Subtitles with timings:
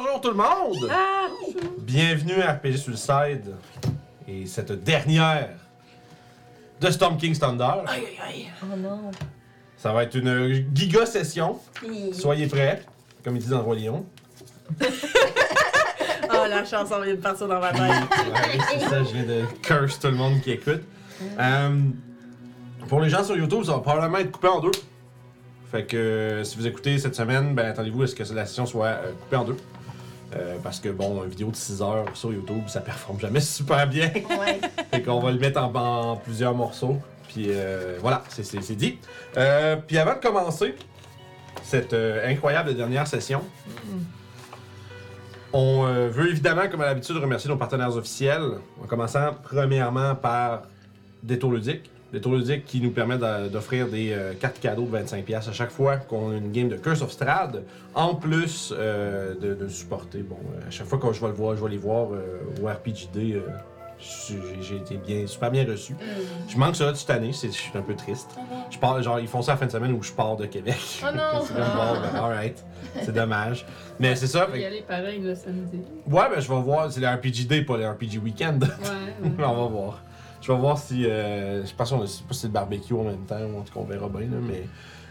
[0.00, 0.92] Bonjour tout le monde!
[1.78, 3.52] Bienvenue à RPG Suicide
[4.28, 5.48] et cette dernière
[6.80, 7.82] de Storm King Thunder.
[8.62, 9.10] Oh non.
[9.76, 11.58] Ça va être une giga session.
[12.12, 12.84] Soyez prêts,
[13.24, 14.06] comme il dit dans le Roi Lion.
[14.80, 14.84] Oh,
[16.48, 17.80] la chanson vient de partir dans ma tête.
[17.80, 20.82] Ouais, c'est ça, je viens de curse tout le monde qui écoute.
[21.40, 21.76] Euh,
[22.88, 24.70] pour les gens sur YouTube, ça va probablement être coupé en deux.
[25.72, 28.64] Fait que euh, si vous écoutez cette semaine, ben attendez-vous à ce que la session
[28.64, 29.56] soit euh, coupée en deux.
[30.36, 33.86] Euh, parce que bon, une vidéo de 6 heures sur YouTube, ça performe jamais super
[33.88, 34.10] bien.
[34.14, 34.60] Ouais.
[34.92, 36.98] fait qu'on va le mettre en, en plusieurs morceaux.
[37.28, 38.98] Puis euh, voilà, c'est- dit.
[39.36, 40.74] Euh, puis avant de commencer
[41.62, 43.42] cette incroyable dernière session,
[45.52, 48.58] on euh, veut évidemment, comme à l'habitude, remercier nos partenaires officiels.
[48.82, 50.62] En commençant premièrement par
[51.22, 51.90] Détour Ludique.
[52.12, 55.96] Détour Ludique qui nous permet d'offrir des euh, cartes cadeaux de 25$ à chaque fois
[55.98, 57.62] qu'on a une game de Curse of Strahd.
[57.94, 60.22] En plus euh, de, de supporter.
[60.22, 62.62] Bon, euh, à chaque fois que je vais le voir, je vais les voir euh,
[62.62, 63.42] au RPGD.
[63.98, 65.96] j'ai été bien, super bien reçu.
[66.48, 68.30] Je manque ça cette année, je suis un peu triste.
[68.70, 70.78] Je pars, genre, ils font ça la fin de semaine où je pars de Québec.
[71.02, 71.42] Oh non!
[71.44, 72.64] c'est ben, alright.
[73.02, 73.66] C'est dommage.
[73.98, 74.46] Mais c'est ça.
[74.46, 75.80] On va fait y aller pareil le samedi.
[76.06, 76.90] Ouais, ben je vais voir.
[76.90, 78.62] C'est le RPG Day, pas le RPG Weekend.
[78.64, 79.34] Ouais.
[79.44, 80.02] on va voir.
[80.48, 81.04] Je vais voir si.
[81.04, 83.84] Euh, je pense qu'on si c'est le barbecue en même temps, en tout cas on
[83.84, 84.62] verra bien, là, mais.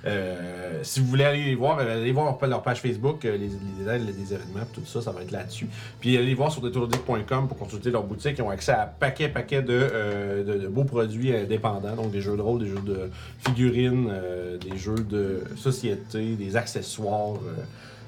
[0.06, 3.50] euh, si vous voulez aller les voir, euh, allez voir leur page Facebook, euh, les,
[3.50, 5.68] les les événements, tout ça, ça va être là-dessus.
[6.00, 8.36] Puis allez voir sur détourludique.com pour consulter leur boutique.
[8.40, 12.42] Ils ont accès à paquet, paquet de, de, beaux produits indépendants, donc des jeux de
[12.42, 13.10] rôle, des jeux de
[13.46, 14.12] figurines,
[14.60, 17.36] des jeux de société, des accessoires.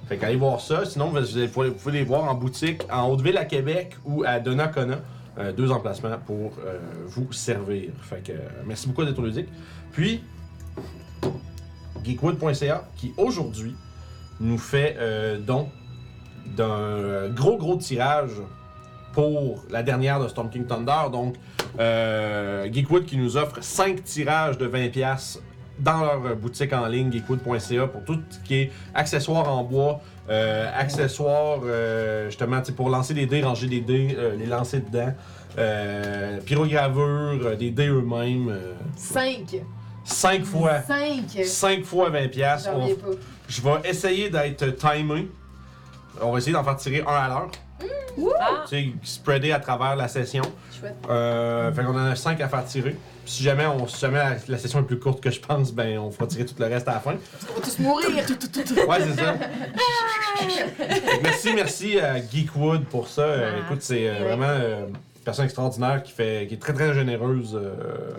[0.08, 0.86] fait qu'allez voir ça.
[0.86, 5.00] Sinon, vous, vous pouvez les voir en boutique en Haute-Ville à Québec ou à Donnacona.
[5.38, 7.92] Euh, deux emplacements pour euh, vous servir.
[8.02, 8.36] Fait que euh,
[8.66, 9.48] merci beaucoup Détour Ludique.
[9.92, 10.24] Puis,
[12.04, 13.76] geekwood.ca qui aujourd'hui
[14.40, 14.98] nous fait
[15.46, 15.68] don
[16.56, 18.32] d'un gros gros tirage
[19.12, 21.12] pour la dernière de Storm King Thunder.
[21.12, 21.36] Donc,
[21.78, 25.40] Geekwood qui nous offre 5 tirages de 20$
[25.80, 31.60] dans leur boutique en ligne, geekwood.ca, pour tout ce qui est accessoires en bois, accessoires
[31.64, 35.14] euh, justement pour lancer des dés, ranger des dés, euh, les lancer dedans,
[35.58, 38.56] euh, pyrogravure, euh, des dés eux-mêmes.
[38.96, 39.62] 5.
[40.04, 40.82] 5 fois.
[40.82, 41.44] 5.
[41.44, 42.64] 5 fois 20$.
[42.64, 43.08] J'en On- reviens pas.
[43.48, 45.28] je vais essayer d'être timé.
[46.22, 47.52] On va essayer d'en faire tirer un à l'heure.
[48.40, 50.42] Ah, Tu sais, spreader à travers la session.
[50.78, 50.96] Chouette.
[51.10, 52.92] Euh, fait qu'on en a 5 à faire tirer.
[53.24, 55.72] Puis si jamais, on, si jamais la, la session est plus courte que je pense,
[55.72, 57.16] ben on fera tirer tout le reste à la fin.
[57.50, 58.10] On va tous mourir.
[58.10, 59.36] Ouais, c'est ça.
[61.24, 63.22] Merci, merci à Geekwood pour ça.
[63.22, 66.74] Euh, Ah, écoute, c'est euh, vraiment euh, une personne extraordinaire qui, fait, qui est très
[66.74, 67.56] très généreuse.
[67.56, 68.12] euh,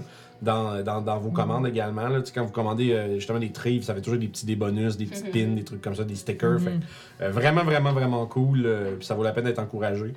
[0.43, 2.09] dans, dans, dans vos commandes également.
[2.09, 2.21] Là.
[2.21, 4.57] Tu sais, Quand vous commandez euh, justement des trives, ça fait toujours des petits des
[4.57, 6.59] bonus, des petites pins, des trucs comme ça, des stickers.
[6.61, 6.71] Fait
[7.19, 8.63] que, euh, vraiment, vraiment, vraiment cool.
[8.65, 10.15] euh, puis ça vaut la peine d'être encouragé.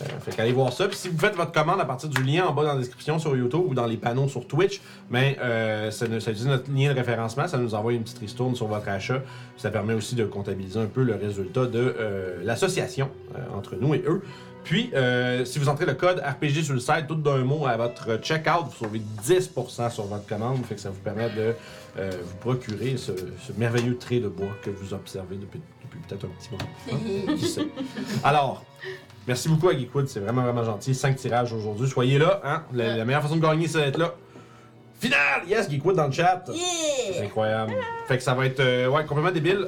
[0.00, 0.88] Euh, fait qu'allez voir ça.
[0.88, 3.20] Puis si vous faites votre commande à partir du lien en bas dans la description
[3.20, 6.68] sur YouTube ou dans les panneaux sur Twitch, ben, euh, ça, nous- ça utilise notre
[6.72, 9.22] lien de référencement, ça nous envoie une petite ristourne sur votre achat.
[9.56, 13.08] Ça permet aussi de comptabiliser un peu le résultat de euh, l'association
[13.56, 14.22] entre nous et eux.
[14.64, 17.76] Puis, euh, si vous entrez le code RPG sur le site, tout d'un mot à
[17.76, 20.64] votre checkout, vous sauvez 10% sur votre commande.
[20.64, 21.54] Fait que ça vous permet de
[21.98, 26.24] euh, vous procurer ce, ce merveilleux trait de bois que vous observez depuis, depuis peut-être
[26.24, 27.70] un petit moment.
[28.24, 28.64] Alors,
[29.28, 30.94] merci beaucoup à Geekwood, c'est vraiment vraiment gentil.
[30.94, 32.40] 5 tirages aujourd'hui, soyez là.
[32.42, 32.62] Hein?
[32.72, 34.14] La, la meilleure façon de gagner, c'est d'être là.
[34.98, 35.42] Final!
[35.46, 36.42] Yes, Geekwood dans le chat.
[36.46, 36.54] C'est
[37.18, 37.24] Yeah!
[37.26, 37.74] incroyable.
[38.08, 39.66] Fait que ça va être euh, ouais, complètement débile.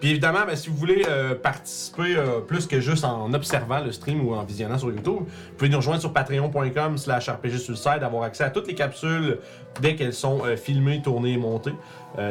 [0.00, 3.92] Puis évidemment, ben, si vous voulez euh, participer euh, plus que juste en observant le
[3.92, 8.02] stream ou en visionnant sur YouTube, vous pouvez nous rejoindre sur patreon.com slash RPG site,
[8.02, 9.38] avoir accès à toutes les capsules
[9.80, 11.74] dès qu'elles sont euh, filmées, tournées et montées.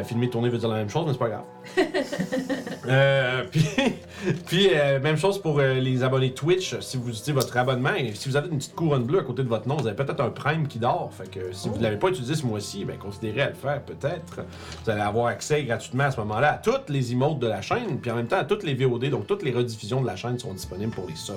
[0.03, 1.43] Filmer, tourner veut dire la même chose, mais c'est pas grave.
[2.87, 3.43] Euh,
[4.45, 6.79] puis, euh, même chose pour euh, les abonnés Twitch.
[6.81, 9.41] Si vous utilisez votre abonnement et si vous avez une petite couronne bleue à côté
[9.41, 11.11] de votre nom, vous avez peut-être un Prime qui dort.
[11.11, 13.81] Fait que si vous ne l'avez pas utilisé ce mois-ci, ben, considérez à le faire
[13.81, 14.41] peut-être.
[14.83, 17.99] Vous allez avoir accès gratuitement à ce moment-là à toutes les emotes de la chaîne,
[17.99, 20.37] puis en même temps à toutes les VOD, donc toutes les rediffusions de la chaîne
[20.37, 21.33] sont disponibles pour les subs.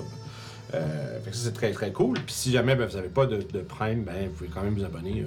[0.71, 2.19] Fait que ça c'est très très cool.
[2.19, 3.37] Puis si jamais ben, vous n'avez pas de,
[3.67, 5.25] Prime, ben vous pouvez quand même vous abonner.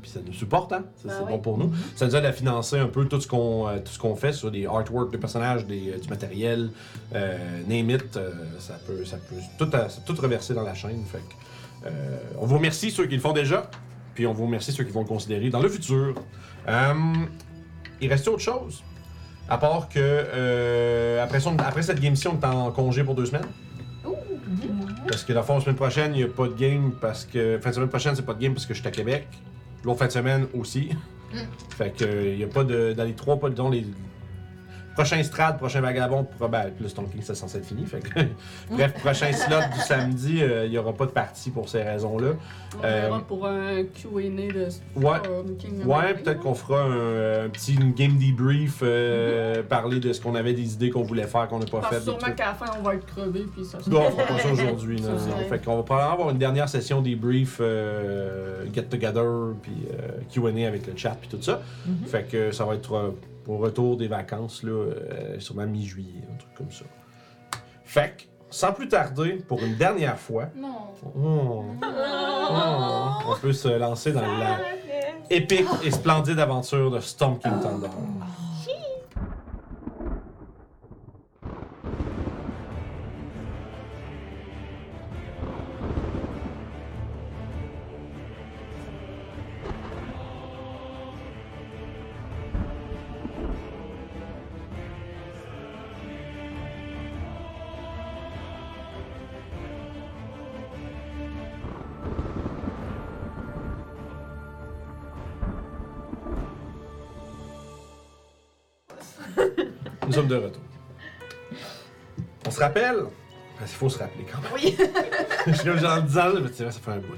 [0.00, 0.84] Puis ça nous supporte, hein?
[0.96, 1.72] Ça, Ben c'est bon pour nous.
[1.96, 4.32] Ça nous aide à financer un peu tout ce qu'on euh, tout ce qu'on fait
[4.32, 6.70] sur des artworks de personnages, des, euh, du matériel,
[7.14, 7.36] euh,
[7.68, 11.04] name it, euh, ça peut ça peut tout, à- tout reverser dans la chaîne.
[11.04, 11.88] Fait que,
[12.38, 13.70] on vous remercie ceux qui le font déjà,
[14.14, 16.14] puis on vous remercie ceux qui vont le considérer dans le futur.
[18.00, 18.82] Il reste autre chose?
[19.48, 23.46] À part que après, son- après cette game-ci, on est en congé pour deux semaines.
[25.08, 27.58] Parce que la fois, la semaine prochaine, il n'y a pas de game parce que.
[27.60, 29.26] Fin de semaine prochaine, c'est pas de game parce que je suis à Québec.
[29.84, 30.90] L'autre fin de semaine aussi.
[31.70, 32.92] fait que il n'y a pas de.
[32.92, 33.84] Dans les trois, pas dont les.
[34.94, 37.86] Prochain Strad, prochain Vagabond, pro- ben, le Stone King, c'est censé être fini.
[37.86, 38.20] Fait que...
[38.70, 42.32] Bref, prochain slot du samedi, euh, il n'y aura pas de partie pour ces raisons-là.
[42.78, 45.18] On Euh, verra pour un Q&A de Ouais.
[45.18, 45.84] Storm King.
[45.86, 50.52] Ouais, peut-être qu'on fera un, un petit game debrief, euh, parler de ce qu'on avait
[50.52, 51.94] des idées qu'on voulait faire, qu'on n'a pas Parce fait.
[51.96, 54.24] que des sûrement qu'à la fin, on va être crevé, puis ça Non, on fera
[54.24, 55.02] pas ça aujourd'hui.
[55.48, 60.66] Fait qu'on va probablement avoir une dernière session debrief, euh, get together, puis euh, Q&A
[60.68, 61.62] avec le chat, puis tout ça.
[61.86, 62.06] Mhm.
[62.06, 63.10] Fait que ça va être euh,
[63.50, 66.84] au retour des vacances, là, euh, sûrement mi-juillet, un truc comme ça.
[67.84, 70.68] Fait que, sans plus tarder, pour une dernière fois, Non.
[71.16, 72.52] oh, oh,
[73.28, 74.58] on peut se lancer dans la
[75.30, 77.88] épique et splendide aventure de Storm King Thunder.
[110.30, 110.62] De retour.
[112.46, 112.96] On se rappelle?
[113.60, 114.50] Il faut se rappeler quand même.
[114.54, 114.76] Oui.
[115.46, 117.14] Je suis comme genre en disant, mais c'est vrai, ça fait un bout.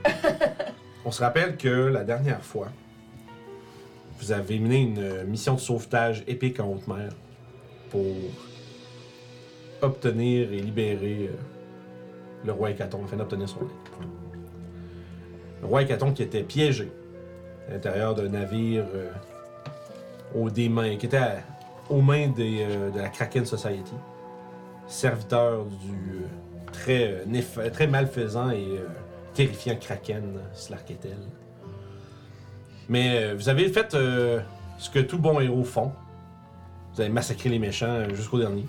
[1.04, 2.68] On se rappelle que la dernière fois,
[4.18, 7.10] vous avez mené une euh, mission de sauvetage épique en haute mer
[7.90, 8.04] pour
[9.82, 11.36] obtenir et libérer euh,
[12.44, 14.06] le roi Hécaton, afin d'obtenir son aide.
[15.60, 16.90] Le roi Hécaton qui était piégé
[17.68, 19.10] à l'intérieur d'un navire euh,
[20.34, 21.38] aux qui était à-
[21.90, 23.94] aux mains des, euh, de la Kraken Society,
[24.86, 26.26] serviteur du euh,
[26.72, 28.80] très, euh, très malfaisant et
[29.34, 31.18] terrifiant Kraken Slarketel.
[32.88, 35.92] Mais vous avez fait ce que tout bon héros font.
[36.94, 38.66] Vous avez massacré les méchants jusqu'au dernier.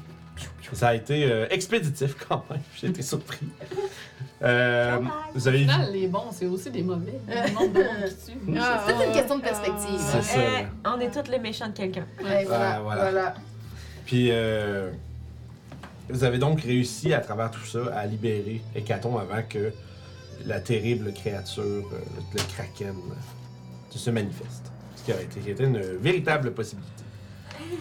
[0.72, 2.62] Ça a été expéditif quand même.
[2.76, 3.48] J'ai été surpris.
[4.44, 5.00] Euh,
[5.34, 7.14] vous avez Au final, les bons, c'est aussi des mauvais.
[7.28, 8.58] Le nombre de monde qui tue.
[8.60, 10.00] Ah, c'est une question de perspective.
[10.00, 10.70] C'est ça, Eh, là.
[10.96, 12.06] on est tous les méchants de quelqu'un.
[12.22, 12.76] Ouais, voilà.
[12.76, 13.02] Ah, voilà.
[13.02, 13.34] voilà.
[14.06, 14.92] Puis, euh,
[16.10, 19.72] vous avez donc réussi à travers tout ça à libérer Hécaton avant que
[20.46, 22.00] la terrible créature, euh,
[22.34, 24.72] le, le Kraken, euh, se manifeste.
[24.98, 26.92] Ce qui aurait été, qui était une véritable possibilité.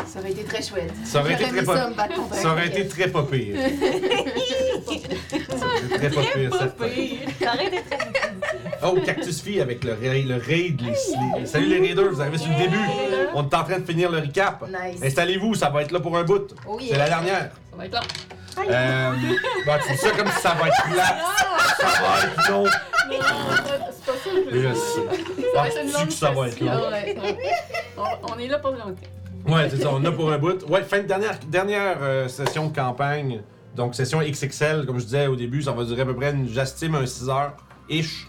[0.07, 0.93] Ça aurait été très chouette.
[1.05, 1.95] Ça aurait été très ça me
[2.35, 3.57] Ça aurait été très pas pire.
[4.89, 6.51] Ça très pas pire.
[7.41, 7.99] Ça aurait été très
[8.85, 10.81] Oh, Cactus Fille avec le, raid, le raid.
[10.81, 12.77] Les, les- Salut les raiders, vous arrivez sur le début.
[13.35, 14.63] On est en train de finir le recap.
[14.69, 15.01] Nice.
[15.03, 16.49] Installez-vous, ça va être là pour un bout.
[16.67, 17.51] Oh C'est la dernière.
[17.71, 18.01] Ça va être là.
[18.59, 19.13] Euh,
[19.65, 21.17] bah, tu dis ça comme si ça va être plat.
[21.79, 22.65] Ça va être long.
[22.65, 22.71] Non,
[23.91, 24.31] c'est pas ça.
[24.31, 24.77] que Je veux dire.
[24.77, 26.67] Ça va être une Penses-tu longue que ça va être session.
[26.67, 26.91] long?
[26.91, 27.17] Ouais.
[27.97, 28.91] On, on est là pour longtemps.
[29.47, 30.63] Ouais, c'est ça, on a pour un bout.
[30.69, 33.41] Ouais, fin de dernière, dernière euh, session de campagne.
[33.75, 36.49] Donc, session XXL, comme je disais au début, ça va durer à peu près, une-
[36.49, 38.29] j'estime, un 6 heures-ish.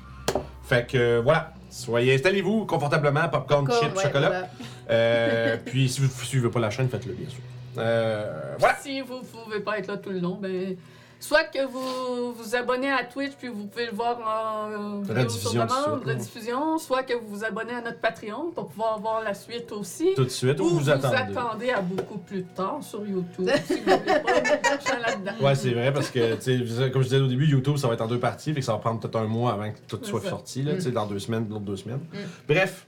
[0.64, 1.54] Fait que, euh, voilà.
[1.70, 4.28] Soyez, installez-vous confortablement, popcorn, Encore, chips, ouais, chocolat.
[4.30, 4.48] voilà.
[4.90, 7.40] Euh, puis, si vous ne suivez pas la chaîne, faites-le, bien sûr.
[7.78, 8.76] Euh, voilà.
[8.82, 10.76] Si vous pouvez pas être là tout le long, ben.
[11.24, 15.86] Soit que vous vous abonnez à Twitch puis vous pouvez le voir en Rediffusion sur
[15.86, 19.72] demande, rediffusion, soit que vous vous abonnez à notre Patreon pour pouvoir voir la suite
[19.72, 20.10] aussi.
[20.18, 21.16] Tout de suite, Ou ou vous, vous attendez.
[21.16, 25.32] attendez à beaucoup plus tard sur YouTube si vous voulez pas là-dedans.
[25.42, 28.08] Ouais, c'est vrai, parce que, comme je disais au début, YouTube, ça va être en
[28.08, 30.30] deux parties, fait que ça va prendre peut-être un mois avant que tout soit ça.
[30.32, 32.02] sorti, là, sais, dans deux semaines, l'autre deux semaines.
[32.12, 32.18] Mm.
[32.50, 32.86] Bref,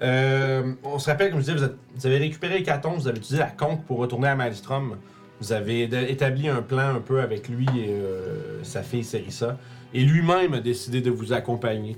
[0.00, 3.38] euh, on se rappelle, comme je disais, vous, vous avez récupéré Hécaton, vous avez utilisé
[3.38, 4.96] la conque pour retourner à Maelstrom.
[5.40, 9.56] Vous avez établi un plan un peu avec lui et euh, sa fille Serissa.
[9.94, 11.96] Et lui-même a décidé de vous accompagner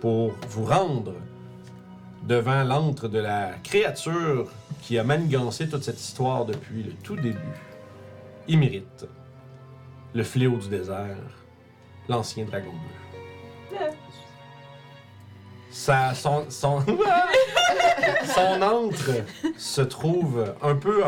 [0.00, 1.14] pour vous rendre
[2.26, 4.48] devant l'antre de la créature
[4.82, 7.38] qui a manigancé toute cette histoire depuis le tout début.
[8.48, 9.06] Immérite,
[10.14, 11.16] le fléau du désert,
[12.08, 13.03] l'ancien dragon bleu.
[15.74, 16.82] Son, son,
[19.58, 21.02] se trouve un peu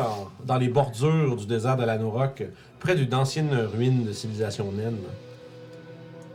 [0.45, 2.43] dans les bordures du désert de l'Anorok,
[2.81, 4.99] près d'une ancienne ruine de civilisation naine.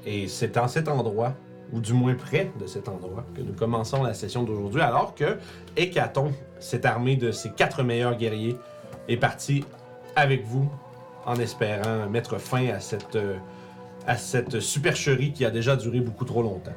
[0.06, 1.34] Et c'est en cet endroit,
[1.74, 5.38] ou du moins près de cet endroit, que nous commençons la session d'aujourd'hui, alors que
[5.76, 8.56] Hécaton, cette armée de ses quatre meilleurs guerriers,
[9.10, 9.66] est parti
[10.16, 10.72] avec vous
[11.26, 13.38] en espérant mettre fin euh,
[14.08, 16.72] à cette supercherie qui a déjà duré beaucoup trop longtemps.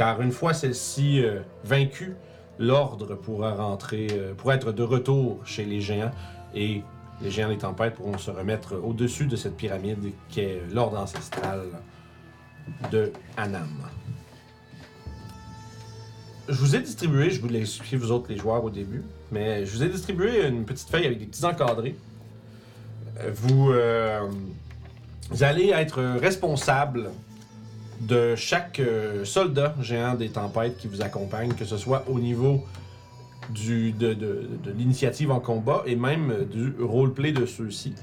[0.00, 2.16] Car une fois celle-ci euh, vaincue,
[2.58, 6.10] l'ordre pourra rentrer, euh, pourra être de retour chez les géants
[6.54, 6.82] et
[7.20, 9.98] les géants des tempêtes pourront se remettre au-dessus de cette pyramide
[10.30, 11.64] qui est l'ordre ancestral
[12.90, 13.68] de Anam.
[16.48, 19.66] Je vous ai distribué, je vous l'ai expliqué vous autres les joueurs au début, mais
[19.66, 21.94] je vous ai distribué une petite feuille avec des petits encadrés.
[23.18, 23.74] Euh, Vous,
[25.28, 27.10] vous allez être responsable
[28.00, 32.64] de chaque euh, soldat géant des tempêtes qui vous accompagne, que ce soit au niveau
[33.54, 37.94] de- de l'initiative en combat et même euh, du roleplay de ceux-ci.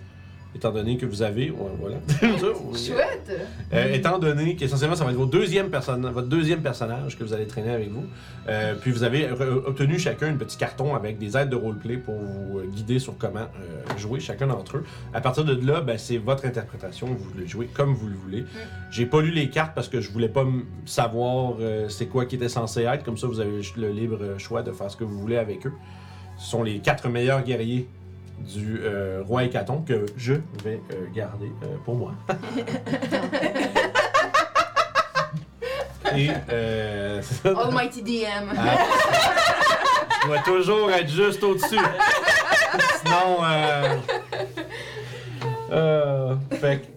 [0.58, 1.52] Étant donné que vous avez.
[1.52, 1.98] ouais, voilà.
[2.76, 3.48] Chouette!
[3.74, 7.46] Euh, étant donné qu'essentiellement, ça va être votre deuxième, votre deuxième personnage que vous allez
[7.46, 8.06] traîner avec vous.
[8.50, 12.16] Euh, puis vous avez obtenu chacun un petit carton avec des aides de roleplay pour
[12.16, 14.84] vous euh, guider sur comment euh, jouer chacun d'entre eux.
[15.14, 17.06] À partir de là, ben, c'est votre interprétation.
[17.06, 18.46] Vous voulez jouer comme vous le voulez.
[18.90, 20.44] J'ai pas lu les cartes parce que je voulais pas
[20.88, 23.04] savoir euh, c'est quoi qui était censé être.
[23.04, 25.74] Comme ça, vous avez le libre choix de faire ce que vous voulez avec eux.
[26.40, 27.88] Ce sont les quatre meilleurs guerriers
[28.40, 32.14] du euh, roi Hécaton que je vais euh, garder euh, pour moi.
[36.16, 37.50] Et euh, c'est ça.
[37.60, 38.50] Almighty DM.
[38.58, 38.78] Ah.
[40.24, 41.78] Je dois toujours être juste au-dessus.
[43.04, 43.98] Sinon, euh...
[45.72, 46.88] euh, fait que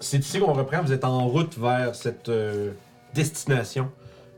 [0.00, 0.82] c'est ici qu'on reprend.
[0.82, 2.72] Vous êtes en route vers cette euh,
[3.14, 3.90] destination.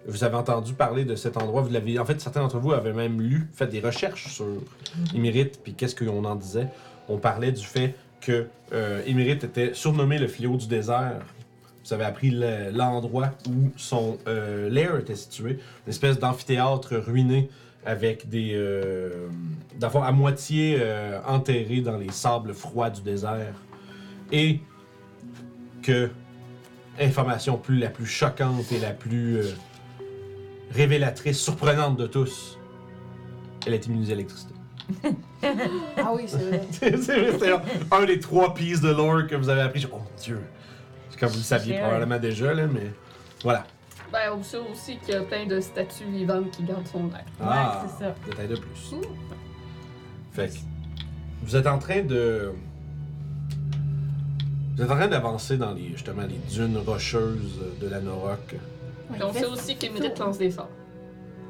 [0.08, 1.60] Vous avez entendu parler de cet endroit.
[1.62, 4.46] Vous l'avez, en fait, certains d'entre vous avaient même lu, fait des recherches sur
[5.14, 6.68] Émérite, puis qu'est-ce qu'on en disait.
[7.08, 11.20] On parlait du fait que euh, Émérite était surnommé le fléau du désert.
[11.84, 15.52] Vous avez appris le- l'endroit où son euh, lair était situé,
[15.86, 17.48] une espèce d'amphithéâtre ruiné
[17.86, 18.52] avec des.
[18.54, 19.28] Euh,
[19.78, 23.54] d'abord à moitié euh, enterré dans les sables froids du désert.
[24.32, 24.60] Et
[25.82, 26.10] que,
[27.00, 29.44] information plus, la plus choquante et la plus euh,
[30.70, 32.58] révélatrice, surprenante de tous,
[33.66, 34.54] elle est immunisée à l'électricité.
[35.96, 36.62] Ah oui, c'est vrai.
[36.72, 39.86] c'est vrai, c'est un, un des trois pieces de lore que vous avez appris.
[39.92, 40.40] Oh mon dieu!
[41.10, 42.90] C'est Comme vous le saviez probablement déjà, là, mais
[43.42, 43.64] voilà.
[44.12, 47.24] Ben, on sait aussi qu'il y a plein de statues vivantes qui gardent son air.
[47.40, 48.14] Ah, c'est ça.
[48.26, 48.92] Détail de plus.
[48.92, 49.02] Ouh.
[50.32, 50.54] Fait que
[51.42, 52.52] vous êtes en train de.
[54.76, 58.56] Vous êtes en train d'avancer dans les, justement, les dunes rocheuses de la Norok.
[59.12, 60.68] Puis on sait aussi qu'Émérite lance des sorts.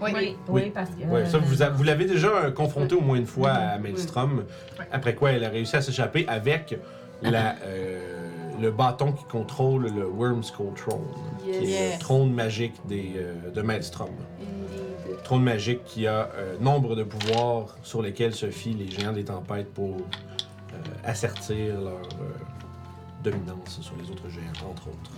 [0.00, 0.11] Oui.
[0.15, 0.62] Oui, Oui.
[0.65, 1.03] oui, parce que.
[1.05, 3.83] Ouais, ça, vous, a- vous l'avez déjà euh, confronté au moins une fois à Oui.
[3.83, 4.45] Maelstrom.
[4.93, 6.79] Après quoi, elle a réussi à s'échapper avec
[7.21, 8.29] la, euh,
[8.61, 11.00] le bâton qui contrôle le Worm's Control,
[11.43, 11.95] qui est Yes.
[11.95, 14.11] le trône magique des, euh, de Maelstrom.
[14.41, 15.23] Indeed.
[15.25, 19.25] Trône magique qui a euh, nombre de pouvoirs sur lesquels se fient les géants des
[19.25, 25.11] tempêtes pour euh, assertir leur euh, dominance sur les autres géants, entre autres.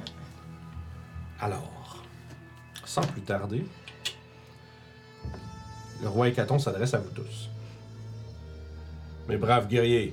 [1.41, 1.71] Alors,
[2.91, 3.65] sans plus tarder,
[6.03, 7.49] le roi Hécaton s'adresse à vous tous.
[9.29, 10.13] Mes braves guerriers,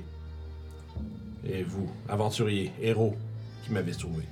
[1.44, 3.16] et vous, aventuriers, héros
[3.64, 4.22] qui m'avez sauvé,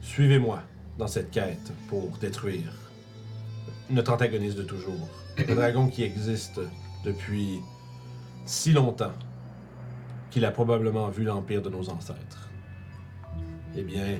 [0.00, 0.62] suivez-moi
[0.98, 2.72] dans cette quête pour détruire
[3.88, 5.08] notre antagoniste de toujours.
[5.38, 6.60] Le dragon qui existe
[7.04, 7.60] depuis
[8.46, 9.14] si longtemps
[10.32, 12.48] qu'il a probablement vu l'empire de nos ancêtres.
[13.76, 14.18] Eh bien,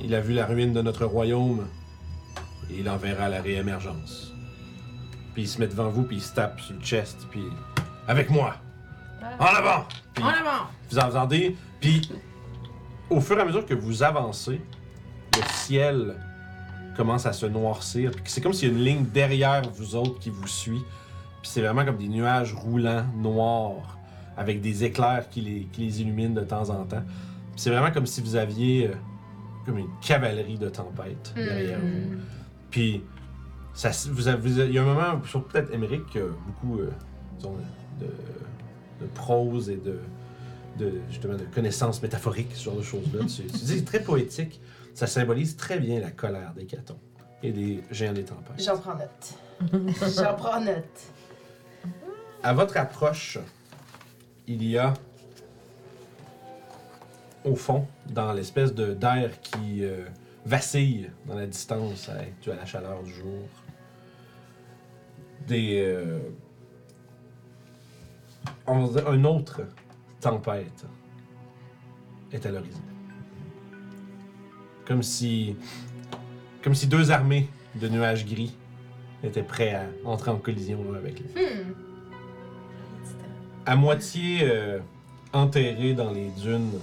[0.00, 1.66] il a vu la ruine de notre royaume
[2.70, 4.32] et il en verra la réémergence.
[5.34, 7.44] Puis il se met devant vous, puis il se tape sur le chest, puis
[8.08, 8.56] avec moi,
[9.38, 9.84] en avant.
[10.14, 10.66] Puis En avant!
[10.90, 12.10] vous entendez, puis
[13.10, 14.60] au fur et à mesure que vous avancez,
[15.36, 16.14] le ciel
[16.96, 18.10] commence à se noircir.
[18.12, 20.82] Puis c'est comme s'il y a une ligne derrière vous autres qui vous suit.
[21.42, 23.98] Puis c'est vraiment comme des nuages roulants, noirs,
[24.36, 27.02] avec des éclairs qui les, qui les illuminent de temps en temps.
[27.52, 28.94] Puis c'est vraiment comme si vous aviez euh,
[29.66, 32.16] comme une cavalerie de tempêtes derrière vous.
[32.70, 33.02] Puis,
[33.74, 36.18] ça, s- vous avez, vous avez- il y a un moment, surtout peut-être Émeric, qui
[36.18, 36.90] a beaucoup euh,
[37.36, 37.56] disons,
[38.00, 39.98] de, de prose et de,
[40.78, 43.20] de, justement, de connaissances métaphoriques, ce genre de choses-là.
[43.26, 44.60] Tu- tu dis, C'est très poétique.
[44.94, 46.98] Ça symbolise très bien la colère des catons
[47.42, 48.64] et des géants des tempêtes.
[48.64, 49.34] J'en prends note.
[50.16, 51.12] J'en prends note.
[52.42, 53.38] À votre approche,
[54.46, 54.94] il y a
[57.44, 60.04] au fond, dans l'espèce de d'air qui euh,
[60.46, 63.48] vacille dans la distance hein, dû à la chaleur du jour,
[65.48, 66.20] des euh,
[68.66, 69.62] on va dire une autre
[70.20, 70.86] tempête
[72.32, 72.80] est à l'horizon.
[74.86, 75.56] Comme si
[76.62, 78.56] comme si deux armées de nuages gris
[79.24, 81.74] étaient prêts à entrer en collision l'un avec l'autre Hmm.
[83.66, 84.78] à moitié euh,
[85.32, 86.78] enterré dans les dunes,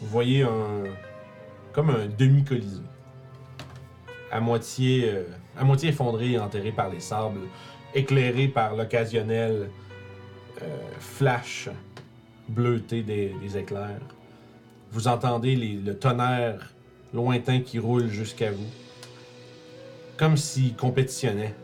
[0.00, 0.84] vous voyez un
[1.72, 2.82] comme un demi-colisée.
[4.30, 5.24] À moitié, euh,
[5.56, 7.40] à moitié effondré et enterré par les sables,
[7.94, 9.70] éclairé par l'occasionnel
[10.62, 10.66] euh,
[10.98, 11.68] flash
[12.48, 14.00] bleuté des, éclairs.
[14.92, 16.72] Vous entendez le tonnerre
[17.14, 18.66] lointain qui roule jusqu'à vous,
[20.16, 21.54] comme s'il compétitionnait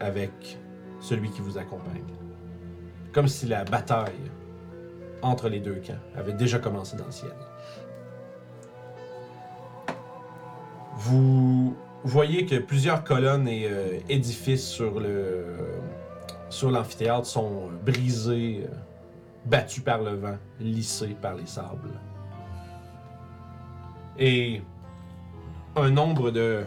[0.00, 0.58] avec
[1.00, 2.02] celui qui vous accompagne.
[3.12, 4.30] Comme si la bataille
[5.20, 7.32] entre les deux camps avait déjà commencé dans le ciel.
[10.96, 15.46] Vous voyez que plusieurs colonnes et euh, édifices sur le
[16.50, 18.74] sur l'amphithéâtre sont brisés, euh,
[19.46, 21.98] battus par le vent, lissés par les sables.
[24.18, 24.60] Et
[25.74, 26.64] un nombre de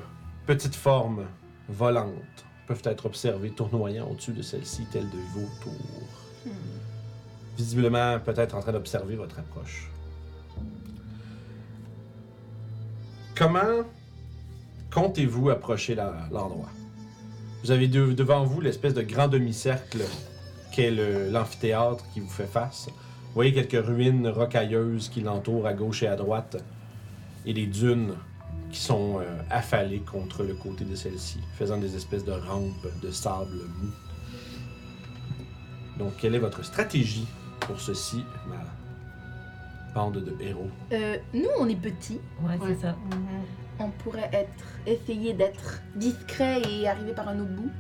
[0.48, 1.26] petites formes
[1.70, 6.52] volantes peuvent être observées tournoyant au-dessus de celle-ci, telles de vautours.
[7.56, 9.90] Visiblement, peut-être en train d'observer votre approche.
[13.36, 13.84] Comment
[15.00, 16.70] comptez-vous approcher l'endroit?
[17.64, 20.00] Vous avez de- devant vous l'espèce de grand demi-cercle
[20.72, 20.92] qu'est
[21.32, 22.88] l'amphithéâtre qui vous fait face.
[22.88, 26.64] Vous voyez quelques ruines rocailleuses qui l'entourent à gauche et à droite,
[27.46, 28.14] et des dunes
[28.72, 33.12] qui sont euh, affalées contre le côté de celle-ci, faisant des espèces de rampes de
[33.12, 33.90] sable mou.
[36.00, 37.28] Donc, quelle est votre stratégie
[37.62, 38.64] pour ceci, ma
[39.94, 40.70] bande de héros?
[40.94, 42.20] Euh, nous, on est petits.
[42.42, 42.68] Ouais, Ouais.
[42.76, 42.96] c'est ça.
[43.80, 47.72] On pourrait être, essayer d'être discret et arriver par un autre bout.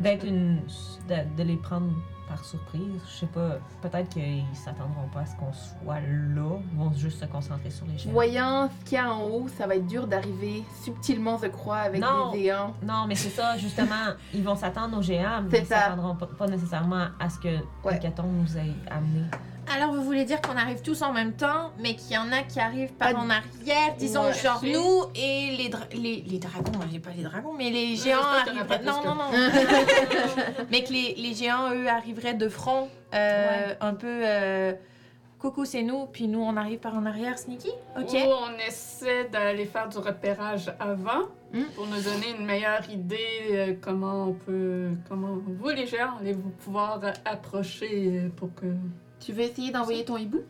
[0.00, 0.60] D'être une.
[1.08, 1.90] De, de les prendre
[2.28, 3.00] par surprise.
[3.08, 3.58] Je sais pas.
[3.82, 6.58] Peut-être qu'ils s'attendront pas à ce qu'on soit là.
[6.72, 8.12] Ils vont juste se concentrer sur les géants.
[8.12, 11.78] Voyant ce qu'il y a en haut, ça va être dur d'arriver subtilement, je crois,
[11.78, 12.32] avec Non.
[12.32, 12.74] des géants.
[12.82, 14.14] Non, mais c'est ça, justement.
[14.34, 17.96] ils vont s'attendre aux géants, mais ils s'attendront pas, pas nécessairement à ce que Ouais.
[17.96, 19.22] Hécatombe nous ait amené.
[19.74, 22.42] Alors, vous voulez dire qu'on arrive tous en même temps, mais qu'il y en a
[22.42, 24.32] qui arrivent par en arrière, disons, Ouais.
[24.32, 27.96] genre nous et les, dra- les, les dragons, moi j'ai pas les dragons, mais les
[27.96, 28.84] géants j'espère qu'il y en a arriveraient.
[28.84, 30.64] Non, plus non, non.
[30.70, 34.06] mais que les, les géants, eux, arriveraient de front, euh, un peu.
[34.24, 34.72] euh,
[35.38, 37.68] Coucou, c'est nous, puis nous, on arrive par en arrière, sneaky?
[37.96, 38.12] Ok.
[38.14, 41.62] Ou on essaie d'aller faire du repérage avant Hmm.
[41.76, 43.18] pour nous donner une meilleure idée
[43.52, 48.66] euh, comment on peut, comment vous les géants allez-vous pouvoir euh, approcher euh, pour que.
[49.26, 50.42] Tu veux essayer d'envoyer ton hibou?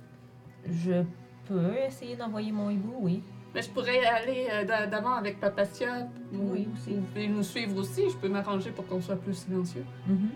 [0.71, 1.02] Je
[1.49, 3.23] peux essayer d'envoyer mon hibou, oui.
[3.54, 6.09] Mais je pourrais aller euh, d'a- d'avant avec Papatia.
[6.31, 6.94] Oui, aussi.
[6.94, 8.03] Vous pouvez nous suivre aussi.
[8.11, 9.85] Je peux m'arranger pour qu'on soit plus silencieux.
[10.07, 10.29] Mhm.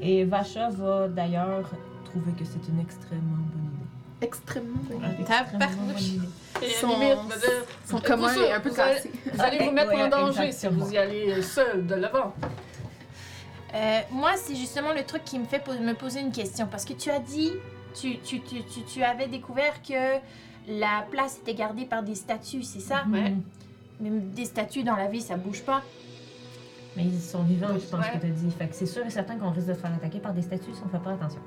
[0.00, 1.68] Et Vacha va d'ailleurs
[2.06, 3.86] trouver que c'est une extrêmement bonne idée.
[4.22, 5.20] Extrêmement bonne idée.
[5.20, 6.28] Extrêmement bonne idée.
[6.62, 7.18] Et Son- limite,
[7.90, 9.10] dire, commun est un peu cassé.
[9.34, 12.32] vous allez vous mettre Ouais, en danger si vous y allez seul de l'avant.
[13.74, 16.66] Euh, moi, c'est justement le truc qui me fait me poser une question.
[16.66, 17.52] Parce que tu as dit,
[17.94, 20.18] tu, tu, tu, tu, tu avais découvert que
[20.68, 23.04] la place était gardée par des statues, c'est ça?
[23.10, 23.34] Ouais.
[24.00, 25.82] Même des statues dans la vie, ça bouge pas.
[26.96, 28.12] Mais ils sont vivants, je pense Ouais.
[28.12, 28.50] que t'as dit.
[28.50, 30.74] Fait que c'est sûr et certain qu'on risque de se faire attaquer par des statues
[30.74, 31.40] si on fait pas attention.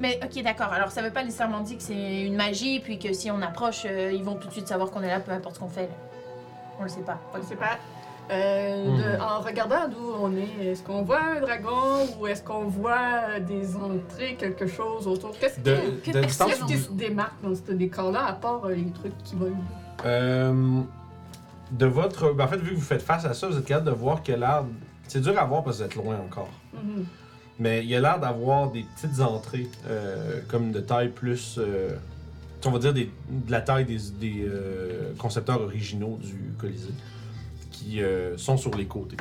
[0.00, 0.72] Mais ok, d'accord.
[0.72, 3.82] Alors, ça veut pas nécessairement dire que c'est une magie, puis que si on approche,
[3.86, 5.82] euh, ils vont tout de suite savoir qu'on est là, peu importe ce qu'on fait.
[5.82, 5.94] là.
[6.80, 7.20] On le sait pas.
[7.36, 7.78] Je sais pas.
[8.30, 9.20] Euh, de- Mhm.
[9.20, 13.74] en regardant d'où on est, est-ce qu'on voit un dragon ou est-ce qu'on voit des
[13.76, 15.32] entrées, quelque chose autour?
[15.38, 19.16] Qu'est-ce De, qui, de qui se démarque dans ce décor-là, à part euh, les trucs
[19.24, 19.56] qui volent?
[20.06, 20.80] Euh,
[21.72, 22.32] de votre.
[22.32, 24.22] ben, en fait, vu que vous faites face à ça, vous êtes capable de voir
[24.22, 24.64] qu'il y a l'air.
[25.08, 26.48] C'est dur à voir parce que vous êtes loin encore.
[26.72, 27.04] Mhm.
[27.58, 29.68] Mais il y a l'air d'avoir des petites entrées,
[30.48, 31.58] comme de taille plus.
[32.64, 34.48] on va dire des- de la taille des, des,
[35.18, 36.94] concepteurs originaux du Colisée,
[37.72, 39.16] qui euh, sont sur les côtés.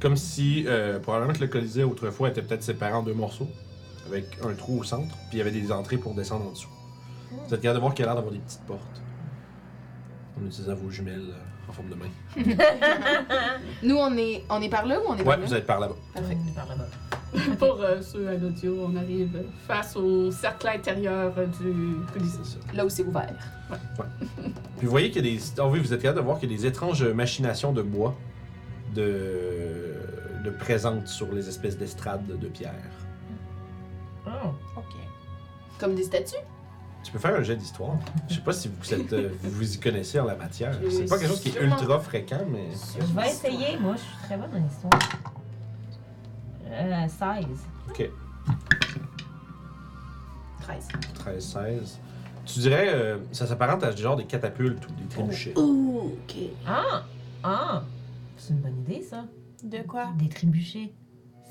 [0.00, 3.48] Comme si, euh, probablement que le Colisée autrefois était peut-être séparé en deux morceaux,
[4.06, 6.68] avec un trou au centre, puis il y avait des entrées pour descendre en dessous.
[7.30, 9.02] Vous êtes capable de voir qu'il y a l'air d'avoir des petites portes.
[10.40, 12.08] En utilisant vos jumelles euh, en forme de main.
[13.82, 15.46] Nous, on est, on est par là ou on est Ouais, par là?
[15.46, 15.94] vous êtes par là-bas.
[16.14, 16.36] Parfait.
[16.44, 16.88] On est par là-bas.
[17.58, 22.58] Pour euh, ceux à l'audio, on arrive face au cercle intérieur du Colisée.
[22.74, 23.34] Là où c'est ouvert.
[24.76, 25.42] Puis vous voyez qu'il y a des.
[25.58, 28.14] Ah oui, vous êtes capable de voir qu'il y a des étranges machinations de bois
[28.94, 29.94] de,
[30.44, 32.90] de présentes sur les espèces d'estrades de pierre.
[34.26, 34.48] Oh.
[34.76, 34.94] Ok.
[35.78, 36.36] Comme des statues?
[37.02, 37.96] Tu peux faire un jet d'histoire.
[38.28, 40.78] Je sais pas si vous êtes, euh, vous y connaissez en la matière.
[40.88, 42.68] C'est pas quelque chose qui est ultra fréquent, mais.
[43.00, 45.31] Je vais essayer, moi, je suis très bonne en histoire.
[46.72, 47.46] Euh, 16.
[47.90, 48.10] Ok.
[50.62, 50.88] 13.
[51.14, 52.00] 13, 16.
[52.46, 55.56] Tu dirais, euh, ça s'apparente à genre des catapultes ou des trébuchets?
[55.58, 56.36] Ouh, ok.
[56.66, 57.04] Ah!
[57.44, 57.82] Ah!
[58.36, 59.24] C'est une bonne idée, ça.
[59.62, 60.08] De quoi?
[60.18, 60.92] Des trébuchets.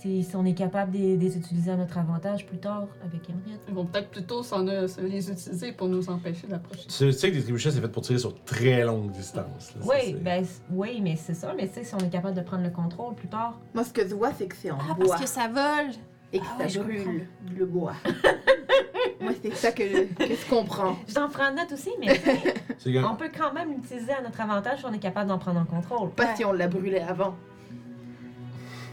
[0.02, 3.30] Si, si on est capable de de les utiliser à notre avantage plus tard avec
[3.30, 3.60] Emerald.
[3.68, 6.84] Ils vont peut-être plutôt s'en euh, les utiliser pour nous empêcher d'approcher.
[6.86, 9.74] Tu sais tu sais que des trébuchets, c'est fait pour tirer sur très longue distance.
[9.76, 9.82] là.
[9.86, 11.54] Oui, ben, oui, mais c'est ça.
[11.56, 13.60] Mais tu sais, si on est capable de prendre le contrôle plus tard.
[13.74, 15.92] Moi, ce que je vois, c'est que c'est en Ah, bois parce que ça vole!
[16.34, 17.94] et que Ah ça ouais, je brûle le bois.
[19.22, 20.96] Moi, c'est ça que je, que je comprends.
[21.14, 22.08] J'en prends note aussi, mais
[23.06, 25.66] on peut quand même l'utiliser à notre avantage si on est capable d'en prendre en
[25.66, 26.10] contrôle.
[26.12, 27.36] Pas si on l'a brûlé avant.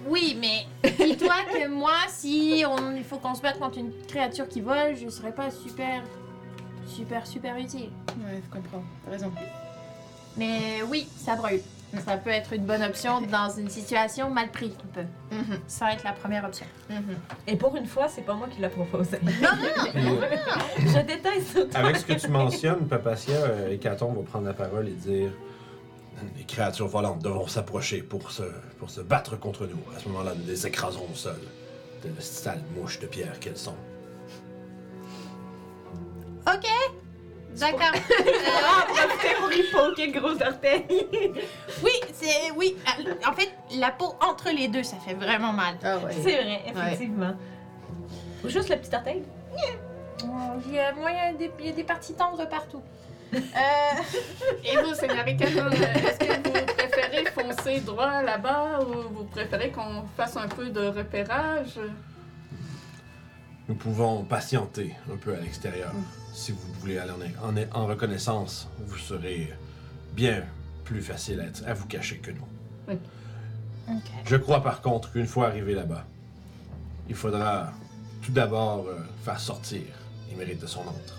[0.06, 4.48] Oui, mais dis-toi que moi, si on, il faut qu'on se batte contre une créature
[4.48, 6.02] qui vole, je serais pas super,
[6.86, 7.90] super, super utile.
[8.18, 8.82] Ouais, je comprends.
[9.04, 9.32] T'as raison.
[10.36, 11.60] Mais oui, ça brûle.
[12.04, 15.34] Ça peut être une bonne option dans une situation mal prise, un peu.
[15.34, 16.66] Mhm, Ça va être la première option.
[16.90, 17.16] mhm.
[17.46, 19.16] Et pour une fois, c'est pas moi qui l'a proposé.
[19.16, 20.20] Puis, euh,
[20.80, 21.78] Je déteste ça.
[21.78, 25.30] avec ce que tu mentionnes, Papacia, euh, Hécaton va prendre la parole et dire
[26.36, 28.42] Les créatures volantes devront s'approcher pour se,
[28.78, 29.78] pour se battre contre nous.
[29.96, 31.38] À ce moment-là, nous les écraserons au sol.
[32.04, 33.74] De sales mouches de pierre qu'elles sont.
[36.46, 36.66] Ok,
[37.56, 37.92] d'accord.
[37.92, 40.84] Ah, profitez pour y poker gros orteil.
[41.82, 42.76] oui, c'est oui.
[43.26, 45.76] En fait, la peau entre les deux, ça fait vraiment mal.
[45.82, 46.12] Ah ouais.
[46.12, 47.34] C'est vrai, effectivement.
[48.44, 49.22] Ou juste le petit orteil.
[50.66, 52.82] Il y a moyen des, il y a des parties tendres partout.
[53.34, 53.38] Euh,
[54.64, 60.04] Et vous, Seigneur Canon, est-ce que vous préférez foncer droit là-bas ou vous préférez qu'on
[60.16, 61.78] fasse un peu de repérage?
[63.68, 65.92] Nous pouvons patienter un peu à l'extérieur.
[66.32, 67.12] Si vous voulez aller
[67.42, 69.52] en, en- en reconnaissance, vous serez
[70.12, 70.44] bien
[70.84, 72.96] plus facile à, être- à vous cacher que nous.
[74.24, 76.04] Je crois par contre qu'une fois arrivé là-bas,
[77.08, 77.72] il faudra
[78.22, 79.82] tout d'abord euh, faire sortir
[80.30, 81.18] les mérites de son antre.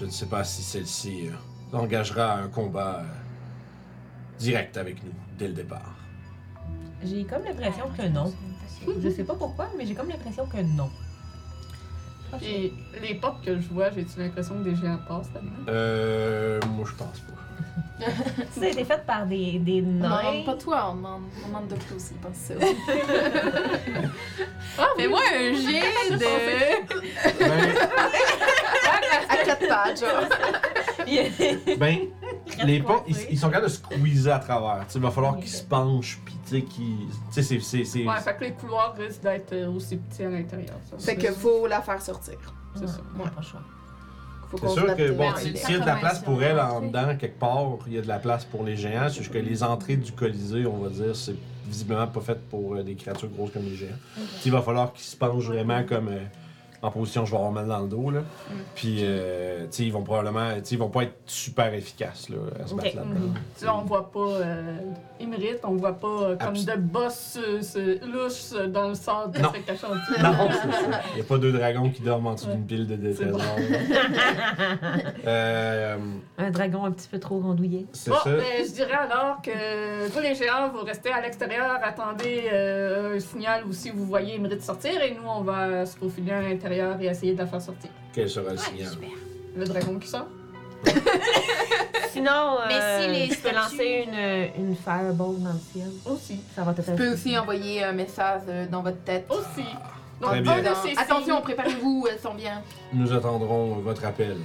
[0.00, 5.48] Je ne sais pas si celle-ci euh, engagera un combat euh, direct avec nous dès
[5.48, 5.94] le départ.
[7.04, 8.32] J'ai comme l'impression que non.
[9.02, 10.88] Je sais pas pourquoi, mais j'ai comme l'impression que non.
[12.42, 15.50] Et les portes que je vois, j'ai-tu l'impression que des géants passent là-dedans?
[15.68, 18.06] Euh, moi je pense pas.
[18.52, 20.08] Ça a été fait par des, des On nains.
[20.08, 22.54] n'en demande pas toi, on demande, on demande Docto aussi, pense ça.
[24.78, 26.18] Ah, Fais-moi un jet de.
[27.38, 27.74] Ben,
[29.28, 30.28] à quatre pattes, genre.
[31.78, 31.98] ben,
[32.64, 34.84] les pas, ils, ils sont capables de squeezer à travers.
[34.94, 37.06] Il va falloir qu'ils se penchent, puis tu sais, qu'ils.
[37.08, 37.84] Tu sais, c'est- c'est.
[37.84, 40.76] c'est- Ouais, fait que les couloirs risquent d'être euh, aussi petits à l'intérieur.
[40.90, 40.96] ça.
[40.98, 42.34] Fait que faut la faire sortir.
[42.74, 42.98] C'est ça.
[43.18, 43.60] Ouais, pas le choix.
[44.50, 46.42] Faut C'est qu'on sûr que, bon, si- les- s'il y a de la place pour
[46.42, 49.08] elle en dedans, quelque part, il y a de la place pour les géants.
[49.08, 52.74] C'est juste que les entrées du Colisée, on va dire, c'est visiblement pas fait pour
[52.74, 53.94] euh, des créatures grosses comme les géants.
[54.44, 56.18] Il va falloir qu'ils se penchent vraiment comme euh,
[56.82, 58.10] en position, je vais avoir mal dans le dos.
[58.10, 58.20] Là.
[58.74, 62.28] Puis, euh, tu sais, ils vont probablement, tu sais, ils vont pas être super efficaces
[62.30, 62.82] là, à se Ok.
[62.82, 63.34] battre là-dedans.
[63.58, 64.76] Tu sais, on voit pas euh,
[65.20, 67.38] Imrit, on voit pas euh, comme Abs- de boss
[67.76, 69.48] euh, louche euh, dans le sort de Non.
[69.52, 70.16] chantier.
[70.22, 71.00] Non, c'est ça.
[71.10, 73.24] Il n'y a pas deux dragons qui dorment en dessous d'une pile de, de C'est
[73.30, 73.40] trésors.
[75.26, 75.96] euh,
[76.38, 77.86] Un dragon un petit peu trop rondouillé.
[77.92, 78.30] c'est Bon, ça.
[78.30, 83.20] ben, je dirais alors que vous les géants, vous restez à l'extérieur, attendez euh, un
[83.20, 86.69] signal ou si vous voyez Imrit sortir et nous on va se faufiler à l'intérieur
[86.72, 87.90] et essayer de la faire sortir.
[88.12, 88.92] Quel sera le signal?
[89.56, 90.26] Le dragon qui sort.
[92.10, 94.04] Sinon, Mais euh, si les tu peux statues- lancer
[94.56, 95.88] une, une fireball dans le ciel.
[96.06, 96.40] Aussi.
[96.54, 96.96] Ça va te Tu faire.
[96.96, 99.26] peux aussi envoyer un message euh, dans votre tête.
[99.30, 99.66] Aussi.
[100.20, 100.62] Donc, Très un bien.
[100.62, 102.62] de Attention, préparez-vous, elles sont bien.
[102.92, 104.36] Nous attendrons votre appel.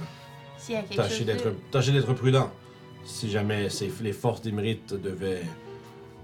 [0.58, 1.54] S'il y a quelque Tâchez chose d'être, de...
[1.70, 2.50] tâchez d'être prudent.
[3.04, 5.42] Si jamais ces- les forces d'Imrite devaient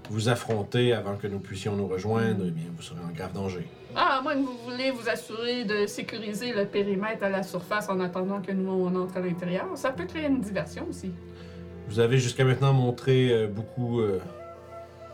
[0.09, 3.67] vous affronter avant que nous puissions nous rejoindre, eh bien, vous serez en grave danger.
[3.95, 7.89] Ah, à moins que vous voulez vous assurer de sécuriser le périmètre à la surface
[7.89, 11.11] en attendant que nous on entre à l'intérieur, ça peut créer une diversion aussi.
[11.89, 14.19] Vous avez jusqu'à maintenant montré euh, beaucoup, euh,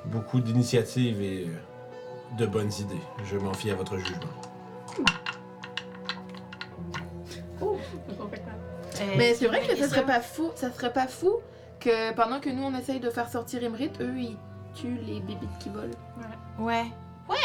[0.05, 3.01] beaucoup d'initiatives et euh, de bonnes idées.
[3.25, 4.19] Je m'en fie à votre jugement.
[9.01, 11.37] Euh, Mais c'est vrai que ça serait pas fou, ça serait pas fou
[11.79, 14.37] que pendant que nous on essaye de faire sortir Imrit, eux ils
[14.75, 15.87] tuent les bébites qui volent.
[16.59, 16.65] Ouais.
[16.65, 16.85] Ouais.
[17.29, 17.35] Ouais.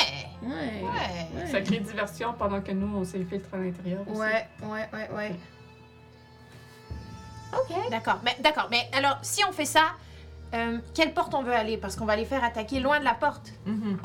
[0.47, 1.47] Ouais.
[1.51, 4.01] Ça crée diversion pendant que nous on s'infiltre à l'intérieur.
[4.09, 4.21] aussi.
[4.21, 5.33] Ouais, ouais, ouais, ouais.
[7.53, 7.91] Ok.
[7.91, 8.21] D'accord.
[8.25, 8.69] Mais d'accord.
[8.71, 9.93] Mais alors, si on fait ça,
[10.55, 11.77] euh, quelle porte on veut aller?
[11.77, 13.53] Parce qu'on va les faire attaquer loin de la porte.
[13.67, 13.99] Mhm.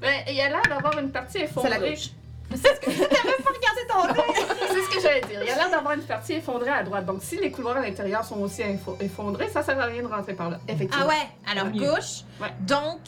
[0.00, 1.70] Ben, il y a l'air d'avoir une partie C'est effondrée.
[1.70, 2.10] la gauche.
[2.50, 4.22] Regardez ton
[4.68, 5.40] C'est ce que j'allais dire.
[5.42, 7.04] Il y a l'air d'avoir une partie effondrée à droite.
[7.04, 10.06] Donc, si les couloirs à l'intérieur sont aussi info- effondrés, ça sert à rien de
[10.06, 10.58] rentrer par là.
[10.68, 11.06] Effectivement.
[11.06, 11.28] Ah ouais.
[11.50, 12.22] Alors gauche.
[12.40, 12.52] Ouais.
[12.60, 13.00] Donc.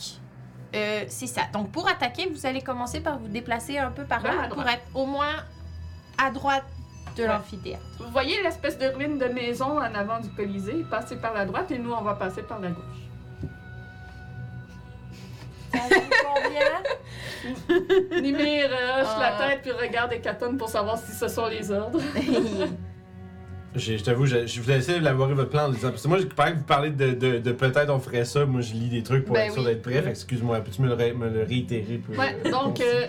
[0.75, 1.43] Euh, c'est ça.
[1.53, 4.83] Donc pour attaquer, vous allez commencer par vous déplacer un peu par là pour être
[4.95, 5.35] au moins
[6.19, 6.65] à droite
[7.17, 7.29] de Ouais.
[7.29, 7.83] l'amphithéâtre.
[7.99, 11.71] Vous voyez l'espèce de ruine de maison en avant du Colisée, passer par la droite
[11.73, 12.85] et nous, on va passer par la gauche.
[15.73, 19.37] Ça vous convient Nimir euh, hoche Ah.
[19.39, 22.01] la tête puis regarde Hécaton pour savoir si ce sont les ordres.
[23.75, 25.91] Je t'avoue, je, je vous ai essayé d'élaborer votre plan en disant.
[25.91, 28.61] Parce que moi, pendant que vous parlez de, de, de peut-être on ferait ça, moi
[28.63, 29.69] je lis des trucs pour Ben être sûr oui.
[29.69, 30.03] d'être prêt.
[30.09, 31.99] Excuse-moi, peux-tu me le, ré- me le réitérer?
[31.99, 33.07] plus, Ouais, euh, donc euh,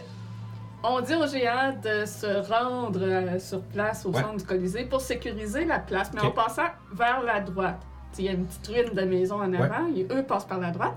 [0.83, 4.21] on dit aux géants de se rendre euh, sur place au Ouais.
[4.21, 7.79] centre du Colisée pour sécuriser la place, mais en passant vers la droite.
[8.17, 10.71] il y a une petite ruine de maison en avant, et eux passent par la
[10.71, 10.93] droite.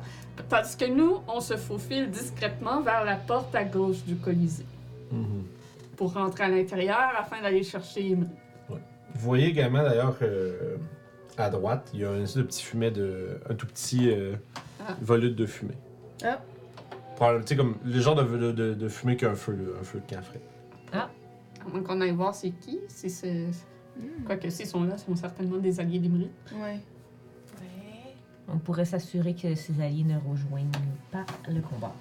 [0.49, 4.67] Tandis que nous, on se faufile discrètement vers la porte à gauche du Colisée
[5.13, 5.45] Mhm.
[5.97, 8.27] pour rentrer à l'intérieur afin d'aller chercher Imri.
[9.15, 10.77] Vous voyez également d'ailleurs euh,
[11.39, 13.41] à droite, il y a un espèce de petit fumet de.
[13.49, 14.35] un tout petit euh,
[14.81, 14.97] Ah.
[15.01, 15.77] volute de fumée.
[16.25, 16.41] Ah.
[17.19, 20.01] Tu sais, comme le genre de, de, de- de fumée qu'un feu, là, un feu
[20.01, 20.41] de camp ferait.
[20.93, 21.09] À
[21.71, 23.47] moins qu'on aille voir c'est qui, si c'est.
[24.27, 26.29] Quoique s'ils sont là, ce sont certainement des alliés d'Imri.
[26.55, 26.61] Ouais.
[26.61, 26.81] Ouais.
[28.49, 30.67] On pourrait s'assurer que ses alliés ne rejoignent
[31.13, 31.93] pas le combat.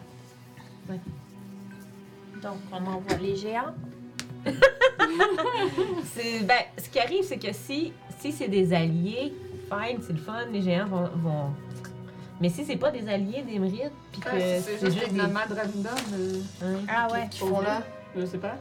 [2.41, 3.75] Donc, on envoie les géants?
[6.43, 9.33] Ben, ce qui arrive, c'est que si, si c'est des alliés,
[9.69, 11.09] fine, c'est le fun, les géants vont.
[11.15, 11.53] vont-
[12.39, 15.17] Mais si c'est pas des alliés d'Emerald, puis que Ouais, c'est juste des des.
[15.17, 16.81] nomades random, euh, Ouais.
[16.89, 17.27] Ah ouais.
[17.29, 17.81] Qui font là
[18.17, 18.55] je sais pas.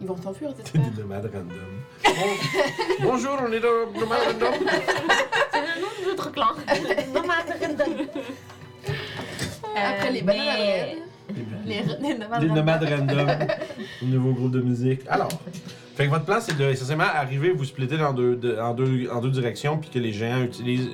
[0.00, 0.82] Ils vont s'enfuir, j'espère.
[0.90, 1.82] des nomades random.
[2.04, 2.12] Bon-
[3.10, 4.52] Bonjour, on est de nomades random.
[5.52, 6.48] C'est le nom de notre clan.
[7.14, 8.06] Nomade random.
[9.74, 10.98] Après les Euh, bananes à mais-
[11.66, 12.40] Les, les nomades.
[12.40, 13.28] Des nomades random.
[14.02, 15.00] Nouveau groupe de musique.
[15.08, 15.28] Alors,
[15.94, 19.08] fait que votre plan, c'est de essentiellement arriver, vous splitter dans deux, de- en, deux,
[19.10, 20.90] en deux directions, puis que les géants utilisent,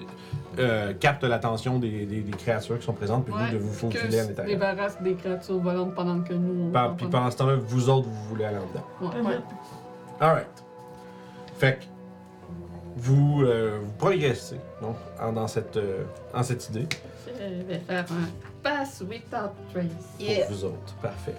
[0.59, 3.89] euh, captent l'attention des, des, des créatures qui sont présentes, puis Ouais, vous, de vous
[3.89, 4.55] Que faufiler à se l'intérieur.
[4.59, 6.69] débarrasse des créatures volantes pendant que nous.
[6.69, 8.87] on Par- Puis pendant- ce temps-là, vous autres, vous voulez aller dedans.
[9.01, 9.29] Ouais.
[9.29, 9.39] Ouais.
[10.21, 10.47] Alright.
[11.59, 11.85] Fait que
[12.97, 16.05] vous, euh, vous progressez donc, en- dans, cette, euh,
[16.35, 16.87] en cette idée
[17.27, 18.29] Je vais faire un
[18.63, 19.91] pass without trace.
[20.19, 20.47] Yeah.
[20.47, 20.95] pour vous autres.
[21.01, 21.37] Parfait.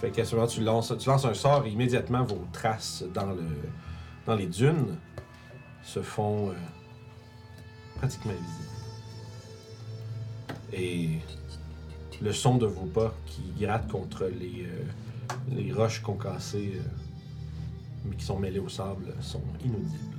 [0.00, 3.26] Fait qu'à ce moment, tu lances, tu lances un sort et immédiatement vos traces dans,
[3.26, 3.44] le,
[4.26, 4.96] dans les dunes
[5.84, 6.54] se font euh,
[7.96, 8.68] pratiquement visibles.
[10.72, 11.18] Et
[12.20, 14.84] le son de vos pas qui grattent contre les, euh,
[15.50, 16.82] les roches concassées, euh,
[18.04, 20.16] mais qui sont mêlées au sable, sont inaudibles.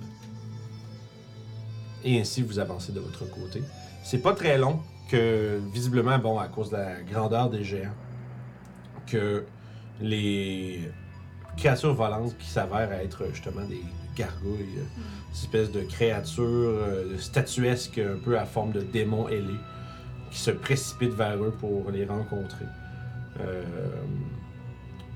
[2.06, 3.64] Et ainsi, vous avancez de votre côté.
[4.04, 7.94] C'est pas très long que, visiblement, bon, à cause de la grandeur des géants,
[9.08, 9.46] que
[10.02, 10.90] les
[11.58, 13.84] créatures volantes qui s'avèrent être justement des
[14.16, 19.60] gargouilles, euh, ces espèces de créatures euh, statuesques un peu à forme de démons ailés,
[20.32, 22.66] qui se précipitent vers eux pour les rencontrer.
[23.42, 23.64] Euh,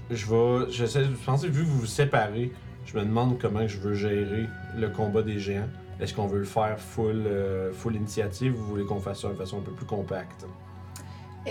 [0.09, 2.51] je vais, j'essaie, je pense que vu que vous vous séparez,
[2.85, 4.47] je me demande comment je veux gérer
[4.77, 5.69] le combat des géants.
[5.99, 9.29] Est-ce qu'on veut le faire full, euh, full initiative ou vous voulez qu'on fasse ça
[9.29, 10.45] de façon un peu plus compacte?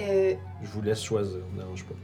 [0.00, 1.94] Euh, Je vous laisse choisir, ne dérange pas.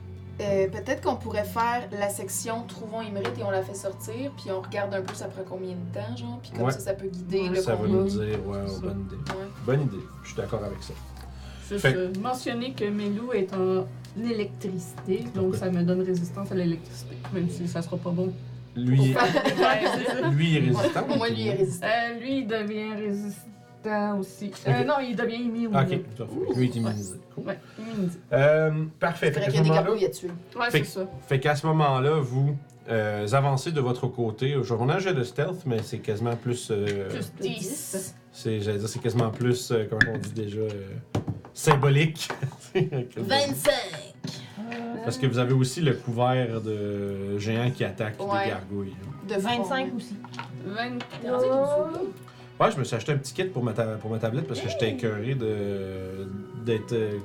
[0.44, 4.50] euh, Peut-être qu'on pourrait faire la section Trouvons Imrit et on la fait sortir, puis
[4.50, 6.72] on regarde un peu ça prend combien de temps, genre, puis comme Ouais.
[6.72, 7.88] ça, ça peut guider Ouais, le ça va combat.
[7.98, 8.80] nous dire, ouais, Ça.
[8.80, 9.16] bonne idée.
[9.16, 9.46] Ouais.
[9.66, 10.94] Bonne idée, je suis d'accord avec ça.
[11.68, 13.86] Juste Fait- euh, mentionner que Melou est en
[14.20, 15.56] électricité, donc Ok.
[15.56, 18.32] ça me donne résistance à l'électricité, même si ça sera pas bon.
[18.76, 19.14] Lui,
[20.32, 21.06] lui est résistant.
[21.16, 21.86] Moins, lui est résistant.
[21.86, 24.50] Euh, lui, il devient résistant aussi.
[24.66, 25.70] Euh, non, il devient immune.
[25.74, 26.58] Ah, Ok, tout à fait.
[26.58, 27.16] Lui est immunisé.
[27.34, 27.44] Cool.
[27.46, 28.18] Ouais, immunisé.
[28.32, 29.32] Euh, parfait.
[29.32, 30.30] Fait qu'il y ce a des moment-là, gargouilles à tuer.
[30.58, 31.06] Ouais, Fait c'est ça.
[31.26, 32.56] fait qu'à ce moment-là, vous
[32.88, 34.56] euh, avancez de votre côté.
[34.62, 36.68] Je vais un jet de stealth, mais c'est quasiment plus.
[36.70, 38.14] euh, Plus de 10.
[38.32, 38.38] 10.
[38.40, 40.86] c'est, j'allais dire, c'est quasiment plus, euh, comment on dit déjà, euh,
[41.54, 42.28] symbolique.
[42.72, 43.72] Que vous- 25.
[45.04, 48.44] Parce que vous avez aussi le couvert de géants qui attaquent Ouais.
[48.44, 48.94] des gargouilles.
[49.28, 49.62] De front.
[49.62, 50.16] 25 aussi.
[50.64, 51.90] 23.
[52.60, 54.60] Ouais, je me suis acheté un petit kit pour ma, ta- pour ma tablette parce
[54.60, 56.28] que j'étais écœuré de,
[56.64, 57.18] d'être euh,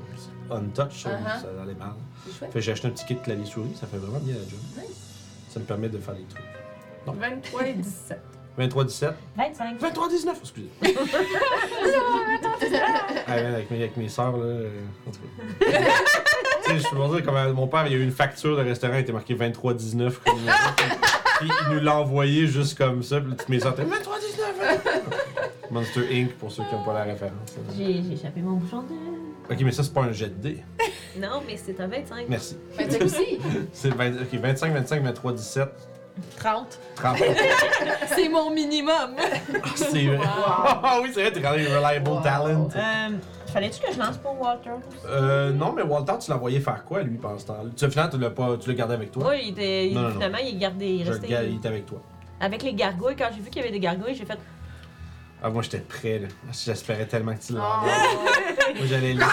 [0.49, 1.41] untouched, ça, Uh-huh.
[1.41, 1.91] ça allait mal.
[2.25, 2.51] C'est chouette.
[2.51, 4.87] Fait que j'ai acheté un petit kit clavier-souris, ça fait vraiment bien la job.
[5.49, 6.43] Ça me permet de faire des trucs.
[7.05, 8.19] 23 et 17.
[8.57, 9.13] 23-17.
[9.37, 9.79] 25.
[9.81, 10.69] 23-19, excusez.
[13.29, 14.45] Ah, ouais, avec, mes, avec mes sœurs, là.
[14.45, 14.69] euh,
[15.05, 15.65] en tout cas.
[16.63, 18.11] tu sais, je peux vous dire, comme euh, mon père, il y a eu une
[18.11, 20.39] facture de restaurant, il était marqué 23-19 comme.
[21.39, 23.91] Puis il nous l'a envoyé juste comme ça, puis toutes mes sœurs étaient 23-19!
[25.71, 26.31] Monster Inc.
[26.35, 27.55] pour ceux qui n'ont pas la référence.
[27.77, 29.53] J'ai j'ai échappé mon bouchon de.
[29.53, 30.63] Ok, mais ça, c'est pas un jet de dés.
[31.19, 32.25] Non, mais c'est un 25.
[32.29, 32.57] Merci.
[32.77, 33.39] 25 aussi.
[33.73, 35.69] C'est 20 ok, 25, 25, 23, 17,
[36.39, 36.80] 30.
[36.95, 37.17] 30.
[38.15, 39.15] C'est mon minimum.
[39.17, 40.19] Ah, c'est vrai.
[40.25, 42.21] Ah oui, c'est vrai, t'es quand même reliable Wow.
[42.21, 42.69] talent.
[42.75, 43.10] Euh,
[43.53, 44.71] Fallait-tu que je lance pour Walter?
[45.08, 47.69] Euh, non, mais Walter, tu l'as envoyé faire quoi, lui, pendant ce temps-là?
[47.75, 49.27] Tu, finalement, tu l'as pas, tu l'as gardé avec toi?
[49.30, 50.13] Oui, il était, il- Non, non, non.
[50.15, 51.27] finalement, il est gardé, il est Je le resté.
[51.27, 51.99] gars, il était avec toi.
[52.39, 54.38] Avec les gargouilles, quand j'ai vu qu'il y avait des gargouilles, j'ai fait.
[55.43, 56.28] Ah, moi, j'étais prêt, là.
[56.52, 57.58] J'espérais tellement que tu Oh.
[57.58, 57.91] l'envoies.
[58.76, 59.23] Moi, j'allais le...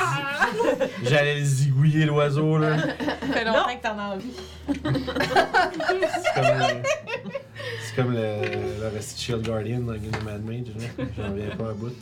[1.02, 2.76] j'allais le zigouiller, l'oiseau, là.
[2.78, 2.86] Ça
[3.32, 4.34] fait longtemps que t'en as envie.
[4.74, 6.82] C'est comme, le...
[7.82, 11.04] c'est comme le, le Rusty Shield Guardian dans Game of Mad Mage, là.
[11.16, 11.92] J'en reviens pas à bout.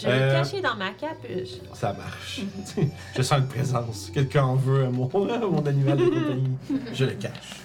[0.00, 0.32] Je l'ai Euh.
[0.42, 1.58] caché dans ma capuche.
[1.74, 2.40] Ça marche.
[3.16, 4.10] je sens une présence.
[4.14, 6.56] Quelqu'un en veut à mon, à mon animal de compagnie.
[6.94, 7.60] Je le cache.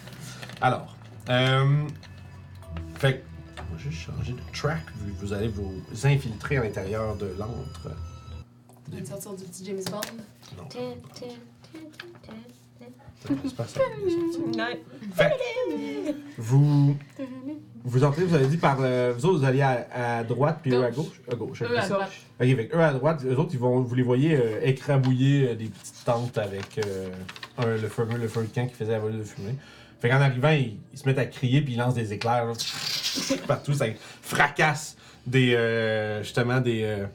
[0.59, 0.95] Alors,
[1.29, 1.83] euh,
[2.95, 3.21] fait que
[3.77, 4.81] Juste changer de track.
[4.95, 7.89] Vous, vous allez vous infiltrer à l'intérieur de l'antre.
[8.91, 10.01] On va sortir du petit James Bond?
[10.57, 10.79] Non, Tin,
[11.15, 11.27] tin,
[11.71, 11.79] tin,
[12.27, 12.33] tin,
[13.27, 13.35] tin.
[13.43, 13.79] c'est pas ça.
[15.15, 16.95] Fait que vous,
[17.83, 19.11] vous entrez, vous avez dit par le.
[19.17, 19.87] Vous autres, vous allez à,
[20.19, 21.21] à droite, puis eux à gauche?
[21.31, 21.61] À gauche.
[21.61, 21.69] ok.
[21.71, 22.11] Eux à droite.
[22.39, 25.49] Ok, fait que eux à droite, eux autres, ils vont, vous les voyez euh, écrabouiller
[25.49, 27.09] euh, des petites tentes avec euh,
[27.57, 29.55] un, le, fameux, le feu de camp qui faisait avaler de fumée.
[30.03, 32.53] Fait qu'en arrivant, ils, ils se mettent à crier puis ils lancent des éclairs là,
[33.47, 33.85] partout, ça
[34.21, 37.05] fracasse des, euh, justement des, euh,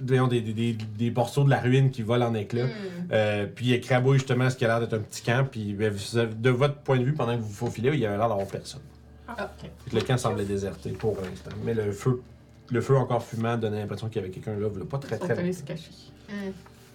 [0.00, 2.64] des, des, des, des morceaux de la ruine qui volent en éclats.
[2.64, 3.08] Hmm.
[3.12, 5.46] Euh, puis ils écrabouillent justement ce qui a l'air d'être un petit camp.
[5.50, 8.16] Puis ben, de votre point de vue, pendant que vous vous faufilez, il y avait
[8.16, 8.80] l'air d'avoir personne.
[9.28, 11.50] Ah, Fait que le camp semblait déserté pour l'instant.
[11.62, 12.22] Mais le feu,
[12.70, 15.18] le feu encore fumant donnait l'impression qu'il y avait quelqu'un là, voilà, pas très Ils
[15.18, 15.90] sont très allés se cacher.
[16.30, 16.52] Hmm.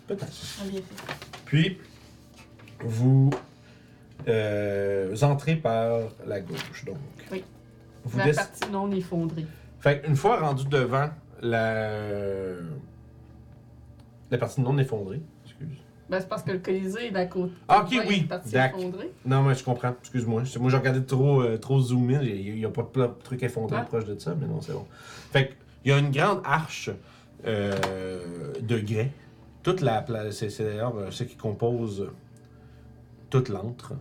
[0.07, 0.33] Peut-être.
[0.59, 0.63] Ah.
[1.45, 1.77] Puis,
[2.79, 3.29] vous,
[4.27, 6.97] euh, vous entrez par la gauche, donc.
[7.31, 7.43] Oui.
[8.03, 9.45] Vous La partie non effondrée.
[9.79, 11.09] Fait une fois rendu devant
[11.41, 11.89] la,
[14.29, 15.77] la partie non effondrée, excuse.
[16.09, 17.53] Ben, c'est parce que le Colisée est d'à côté.
[17.67, 19.11] Ah, ok, oui, effondrée.
[19.25, 20.43] Non, mais je comprends, excuse-moi.
[20.59, 23.77] Moi, j'ai regardé trop, euh, trop zoom in, il n'y a pas de trucs effondrés
[23.77, 23.85] Ouais.
[23.85, 24.85] proche de ça, mais non, c'est bon.
[25.31, 26.89] Fait il y a une grande arche
[27.45, 29.11] euh, de grès.
[29.63, 32.09] Toute la c'est d'ailleurs euh, ce qui compose
[33.29, 33.93] toute l'antre,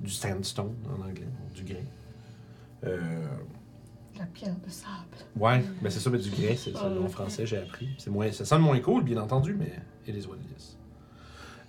[0.00, 1.84] du sandstone en anglais, du grès.
[2.84, 3.26] Euh,
[4.18, 4.94] La pierre de sable.
[5.36, 7.04] ouais, mais c'est ça, mais du grès, c'est ça, Oh.
[7.04, 7.88] en français, j'ai appris.
[7.98, 9.72] C'est moins, ça sonne moins cool, bien entendu, mais
[10.06, 10.76] what it is.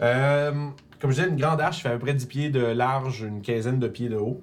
[0.02, 3.22] Euh, comme je disais, une grande arche fait à peu près 10 pieds de large,
[3.22, 4.42] une quinzaine de pieds de haut.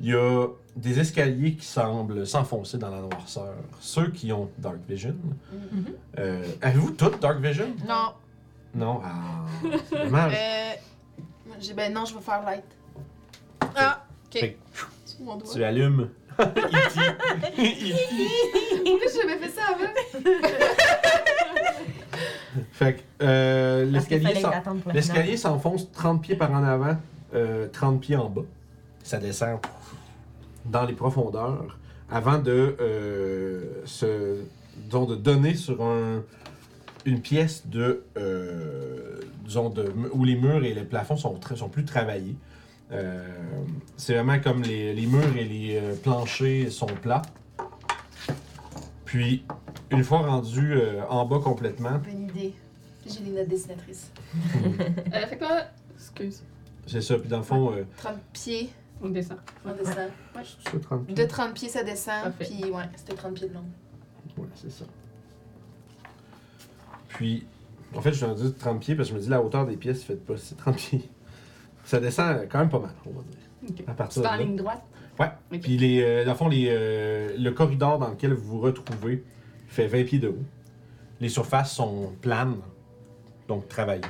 [0.00, 3.54] Il y a des escaliers qui semblent s'enfoncer dans la noirceur.
[3.80, 5.16] Ceux qui ont Dark Vision.
[5.72, 5.84] Mhm.
[6.18, 7.74] Euh, Avez-vous toutes Dark Vision?
[7.86, 8.12] Non.
[8.74, 9.00] Non?
[9.04, 9.44] Ah,
[9.90, 10.32] c'est dommage.
[11.58, 12.64] Euh, j'ai- ben non, je vais faire light.
[13.76, 14.40] Ah, ok.
[14.40, 14.56] Fait
[15.04, 15.50] Sur mon doigt.
[15.52, 16.08] Tu allumes.
[16.38, 16.48] E.T.
[19.00, 19.92] Fait ça avant?
[22.72, 24.52] Fait que euh, l'escalier s'en-
[24.92, 26.96] l'escalier s'enfonce 30 pieds par en avant,
[27.34, 28.42] euh, 30 pieds en bas.
[29.02, 29.58] Ça descend
[30.64, 31.76] dans les profondeurs
[32.10, 34.36] avant de euh, se
[34.76, 36.22] disons, de donner sur un,
[37.08, 41.68] une pièce de, euh, disons de où les murs et les plafonds sont, très- sont
[41.68, 42.36] plus travaillés.
[42.92, 43.26] Euh,
[43.96, 47.22] c'est vraiment comme les, les murs et les euh, planchers sont plats.
[49.04, 49.44] Puis,
[49.90, 52.54] une fois rendu euh, en bas complètement, Bonne idée.
[53.06, 54.10] J'ai les notes dessinatrices.
[55.14, 55.62] Euh, fait quoi?
[55.96, 56.42] Excuse.
[56.86, 57.18] c'est ça.
[57.18, 58.68] Puis dans le fond, euh, 30 pieds,
[59.02, 59.38] On descend.
[59.64, 60.10] on descend.
[60.36, 60.42] Ouais.
[60.62, 61.14] c'est ça, 30 pieds?
[61.14, 62.22] De 30 pieds, ça descend.
[62.24, 62.44] Parfait.
[62.50, 63.64] Puis ouais, c'était 30 pieds de long.
[64.36, 64.84] Ouais, c'est ça.
[67.08, 67.46] Puis,
[67.94, 69.76] en fait, je suis rendu 30 pieds parce que je me dis la hauteur des
[69.76, 71.08] pièces, faites pas, c'est 30 pieds.
[71.84, 73.38] Ça descend quand même pas mal, on va dire.
[73.70, 73.84] Ok.
[73.88, 74.42] À partir C'est de en là.
[74.44, 74.82] ligne droite?
[75.18, 75.58] Ouais.
[75.60, 79.24] Puis, les, euh, dans le fond, les, euh, le corridor dans lequel vous vous retrouvez
[79.68, 80.44] fait 20 pieds de haut.
[81.20, 82.56] Les surfaces sont planes,
[83.48, 84.02] donc travaillées.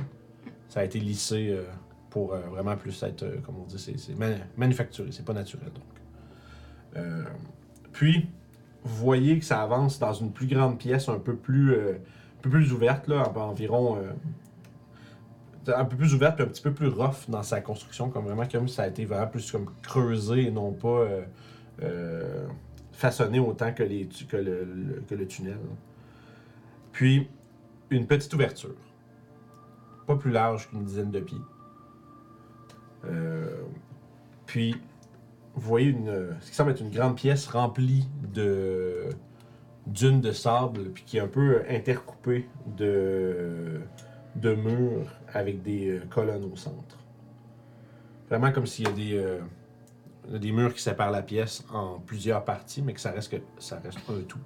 [0.69, 1.63] Ça a été lissé euh,
[2.11, 7.05] pour vraiment plus être, comme on dit, c'est c'est manu- manufacturé, c'est pas naturel donc.
[7.93, 8.29] Puis,
[8.85, 11.75] vous voyez que ça avance dans une plus grande pièce, un peu plus,
[12.38, 13.96] un peu plus ouverte, là, en- environ.
[13.98, 14.12] euh,
[15.77, 18.46] un peu plus ouverte, puis un petit peu plus rough dans sa construction, comme vraiment
[18.46, 21.22] comme ça a été vraiment plus comme creusé et non pas euh,
[21.83, 22.46] euh,
[22.92, 25.59] façonné autant que, les, que, le, que le tunnel.
[26.92, 27.29] Puis,
[27.90, 28.74] une petite ouverture.
[30.07, 31.38] Pas plus large qu'une dizaine de pieds.
[34.46, 34.74] Puis,
[35.55, 39.11] vous voyez une, ce qui semble être une grande pièce remplie de
[39.88, 43.81] dunes de sable, puis qui est un peu intercoupée de,
[44.37, 46.98] de murs avec des euh, colonnes au centre.
[48.29, 49.40] Vraiment comme s'il y a des, euh,
[50.38, 53.81] des murs qui séparent la pièce en plusieurs parties, mais que ça reste, que, ça
[53.81, 54.38] reste un tout.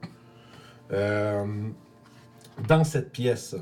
[0.92, 1.68] Euh,
[2.68, 3.56] dans cette pièce,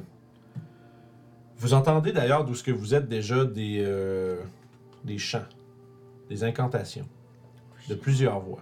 [1.56, 4.42] vous entendez d'ailleurs d'où ce que vous êtes déjà des, euh,
[5.04, 5.46] des chants,
[6.28, 7.08] des incantations,
[7.88, 8.60] de plusieurs voix.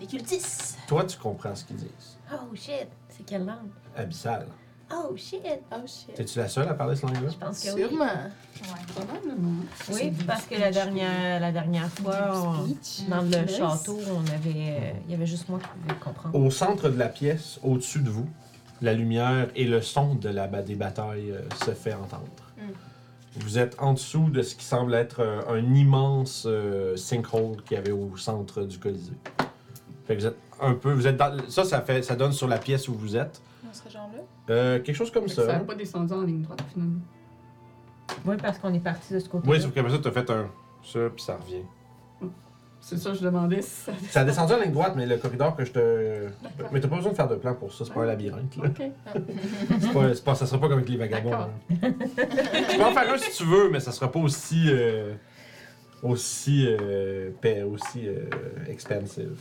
[0.00, 0.78] Les cultistes.
[0.86, 2.18] Toi, tu comprends ce qu'ils disent.
[2.32, 3.70] Oh shit, c'est quelle langue?
[3.96, 4.46] Abyssal.
[4.92, 5.42] Oh shit.
[5.72, 6.14] Oh shit.
[6.14, 7.28] T'es-tu la seule à parler ce langue-là?
[7.30, 7.82] Je pense que oui.
[7.88, 8.06] Sûrement.
[8.94, 9.52] Probablement.
[9.92, 14.92] Oui, parce que la dernière, la dernière fois, on- dans le château, on avait, euh,
[15.06, 16.38] il y avait juste moi qui pouvais comprendre.
[16.38, 18.28] Au centre de la pièce, au-dessus de vous,
[18.80, 22.24] la lumière et le son de la, des batailles euh, se fait entendre.
[22.56, 22.62] Mm.
[23.40, 27.76] Vous êtes en dessous de ce qui semble être euh, un immense euh, sinkhole qu'il
[27.76, 29.12] y avait au centre du Colisée.
[30.08, 32.48] Fait que vous êtes un peu, vous êtes dans, ça, ça fait, ça donne sur
[32.48, 33.40] la pièce où vous êtes.
[33.68, 34.22] On serait genre là.
[34.54, 35.52] Euh, quelque chose comme Fait que Ça ça.
[35.52, 37.00] n'a pas descendu en ligne droite, finalement.
[38.24, 39.46] Oui, parce qu'on est parti de ce côté.
[39.48, 40.48] Oui, sauf qu'après ça, t'as fait un
[40.82, 41.62] ça, puis ça revient.
[42.80, 43.92] C'est ça, je demandais si ça.
[44.08, 46.28] Ça a descendu en ligne droite, mais le corridor que je te.
[46.72, 48.56] Mais t'as pas besoin de faire de plan pour ça, c'est pas un labyrinthe.
[48.56, 48.64] Là.
[48.68, 48.82] Ok.
[49.80, 51.30] C'est pas, c'est pas- ça sera pas comme avec les vagabonds.
[51.30, 51.50] D'accord.
[51.82, 51.90] hein.
[52.70, 54.64] tu peux en faire un si tu veux, mais ça sera pas aussi.
[54.68, 55.12] euh,
[56.02, 56.66] aussi.
[56.66, 58.24] euh, pa- aussi euh,
[58.68, 59.36] expensive.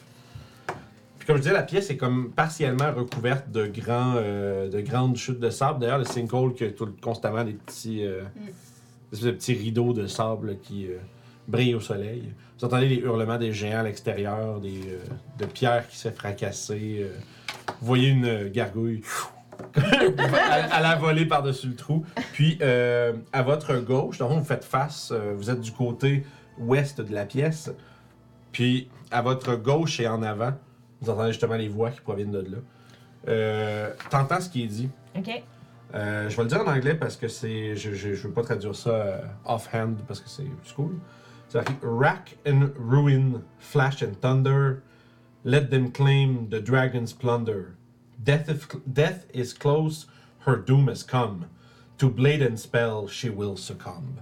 [1.28, 5.39] Comme je disais, la pièce est comme partiellement recouverte de, grands, euh, de grandes chutes
[5.39, 5.82] de sable.
[5.82, 8.03] D'ailleurs, le sinkhole qui a tout, constamment des petits.
[8.05, 8.23] euh,
[9.11, 10.97] des espèces de petits rideaux de sable qui euh,
[11.47, 12.34] brillent au soleil.
[12.59, 14.99] Vous entendez les hurlements des géants à l'extérieur, des, euh,
[15.39, 17.07] de pierres qui se euh.
[17.80, 19.01] vous voyez une euh, gargouille
[19.75, 22.05] à, à la volée par-dessus le trou.
[22.34, 26.23] Puis, euh, à votre gauche, donc vous faites face, euh, vous êtes du côté
[26.59, 27.71] ouest de la pièce.
[28.51, 30.53] Puis, à votre gauche et en avant,
[31.02, 32.58] vous entendez justement les voix qui proviennent de là.
[33.28, 34.89] Euh, T'entends ce qui est dit.
[35.18, 35.43] Ok.
[35.93, 37.76] Euh, je vais le dire en anglais parce que c'est.
[37.76, 40.45] Je, je, je veux pas traduire ça euh, offhand parce que c'est
[40.76, 40.95] cool.
[41.50, 44.82] C'est écrit Rack and ruin, flash and thunder.
[45.45, 47.76] Let them claim the dragon's plunder.
[48.20, 50.08] Death, if, death is close,
[50.45, 51.45] her doom has come.
[52.00, 54.20] To blade and spell, she will succumb.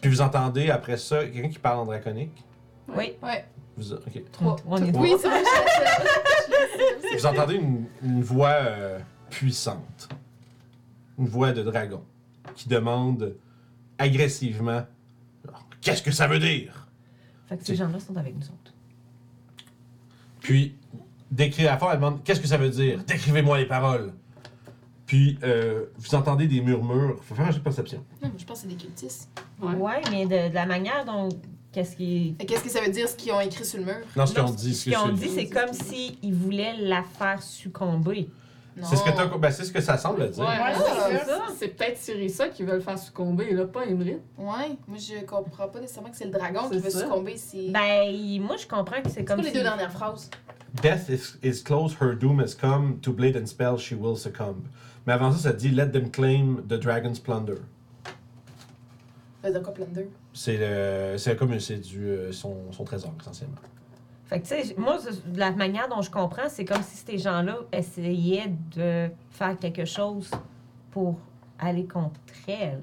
[0.00, 2.44] Puis vous entendez après ça quelqu'un qui parle en draconique?
[2.96, 3.16] Oui.
[3.22, 3.44] Ouais.
[3.78, 4.22] Vous, ok.
[4.32, 4.56] Trois.
[4.66, 8.98] On est Oui, c'est vrai, je- je- Vous entendez une, une voix euh,
[9.30, 10.08] puissante.
[11.18, 12.02] Une voix de dragon
[12.54, 13.34] qui demande
[13.98, 14.82] agressivement
[15.80, 16.86] Qu'est-ce que ça veut dire?
[17.48, 18.74] Fait que ces gens-là sont avec nous autres.
[20.40, 20.74] Puis,
[21.30, 23.02] décrit à la fin, elle demande Qu'est-ce que ça veut dire?
[23.06, 24.12] Décrivez-moi les paroles.
[25.06, 27.16] Puis, euh, vous entendez des murmures.
[27.24, 28.04] Faut faire un jeu de perception.
[28.22, 29.30] Non, mais je pense que c'est des cultistes.
[29.60, 29.74] Ouais.
[29.74, 31.28] Ouais, mais de, de la manière dont.
[31.72, 32.34] Qu'est-ce qui.
[32.46, 33.96] Qu'est-ce que ça veut dire ce qu'ils ont écrit sur le mur?
[34.16, 37.02] Non, ce Non, qu'on dit, Ce qu'ils ont c'est- dit, c'est comme s'ils voulaient la
[37.02, 38.30] faire succomber.
[38.76, 38.86] Non.
[38.88, 40.38] C'est ce que ben, c'est ce que ça semble dire.
[40.44, 41.42] Ouais, Ouais, c'est c'est ça.
[41.58, 44.18] C'est peut-être Cyrissa qui veut le faire succomber, là, pas Emery.
[44.38, 47.00] Ouais, moi je comprends pas nécessairement que c'est le dragon qui C'est veut ça.
[47.00, 47.36] succomber.
[47.36, 50.30] C'est Ben, moi, je comprends que c'est c'est comme quoi les si- deux dernières phrases?
[50.80, 52.98] Death is, is close, her doom has come.
[53.00, 54.62] To blade and spell, she will succumb.
[55.06, 57.56] Mais avant ça, ça dit Let them claim the dragon's plunder.
[60.32, 63.54] C'est le- c'est comme c'est du euh, son, son trésor essentiellement.
[64.26, 67.16] Fait que, tu sais, moi, de la manière dont je comprends, c'est comme si ces
[67.18, 70.30] gens-là essayaient de faire quelque chose
[70.90, 71.18] pour
[71.58, 72.82] aller contre elle.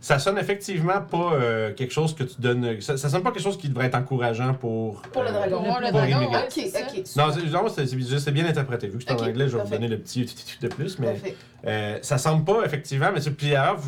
[0.00, 2.80] Ça sonne effectivement pas euh, quelque chose que tu donnes.
[2.80, 5.00] Ça, ça sonne pas quelque chose qui devrait être encourageant pour.
[5.02, 5.62] Pour le euh, dragon.
[5.64, 6.30] pour le pour dragon,
[6.74, 7.02] Ok.
[7.16, 8.88] Non, c'est bien interprété.
[8.88, 10.26] Vu que c'est en anglais, je vais vous donner le petit
[10.60, 11.20] de plus, mais
[11.66, 13.10] euh, ça semble pas effectivement.
[13.12, 13.78] Mais c'est- puis d'ailleurs,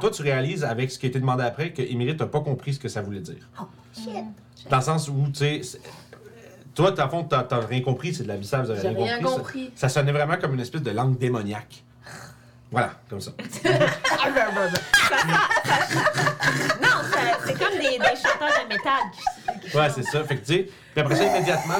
[0.00, 2.74] toi, tu réalises avec ce qui a été demandé après que Émilie n'a pas compris
[2.74, 3.48] ce que ça voulait dire.
[4.70, 5.78] Dans le sens où, tu sais,
[6.74, 8.98] toi, à fond, t'as t'as rien compris, c'est de la bissage, vous avez J'ai rien
[9.04, 9.30] rien compris.
[9.30, 9.70] ça- compris.
[9.74, 11.84] Ça sonnait vraiment comme une espèce de langue démoniaque.
[12.70, 13.30] Voilà, comme ça.
[16.82, 19.02] Non, ça- c'est comme des, des chanteurs de métal.
[19.62, 20.24] qui- Ouais, c'est ça.
[20.24, 21.74] Fait que, tu sais, puis après ça, immédiatement,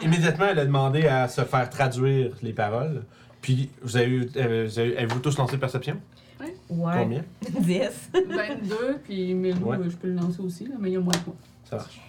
[0.00, 3.04] immédiatement, elle a demandé à se faire traduire les paroles.
[3.42, 6.00] Puis, vous avez eu, euh, vous avez- avez-vous tous lancé de perception?
[6.40, 6.92] Ouais.
[6.98, 7.24] Combien?
[7.60, 8.10] 10.
[8.14, 9.78] 22, puis Mélou, Ouais.
[9.84, 11.36] je peux le lancer aussi, là, mais il y a moins que moi.
[11.68, 12.00] Ça marche.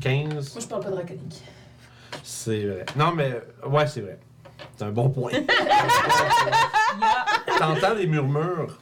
[0.00, 1.42] 15, Moi je parle pas draconique.
[2.22, 2.86] c'est vrai.
[2.96, 4.18] Non, mais, ouais, c'est vrai.
[4.76, 5.32] C'est un bon point.
[7.58, 8.78] T'entends des murmures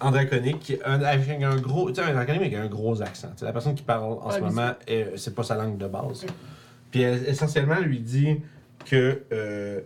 [0.00, 1.88] en draconique un- avec un gros.
[1.90, 3.28] Tu sais, un draconique avec un gros accent.
[3.32, 5.86] Tu sais, la personne qui parle en ce moment, est- c'est pas sa langue de
[5.86, 6.26] base.
[6.90, 8.40] Puis elle, essentiellement, elle lui dit
[8.84, 9.22] que.
[9.32, 9.80] euh,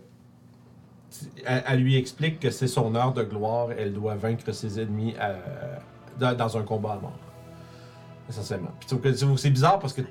[1.45, 5.15] elle, elle lui explique que c'est son heure de gloire, elle doit vaincre ses ennemis
[5.19, 5.35] à-
[6.19, 7.17] dans, dans un combat à mort.
[8.29, 8.71] Essentiellement.
[8.79, 8.89] Puis
[9.37, 10.01] c'est bizarre parce que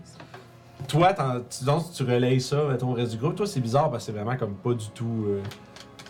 [0.86, 1.14] toi,
[1.50, 3.34] tu, donc, tu relayes ça à ton reste du groupe.
[3.36, 5.24] Toi, c'est bizarre parce que c'est vraiment comme pas du tout.
[5.28, 5.42] euh,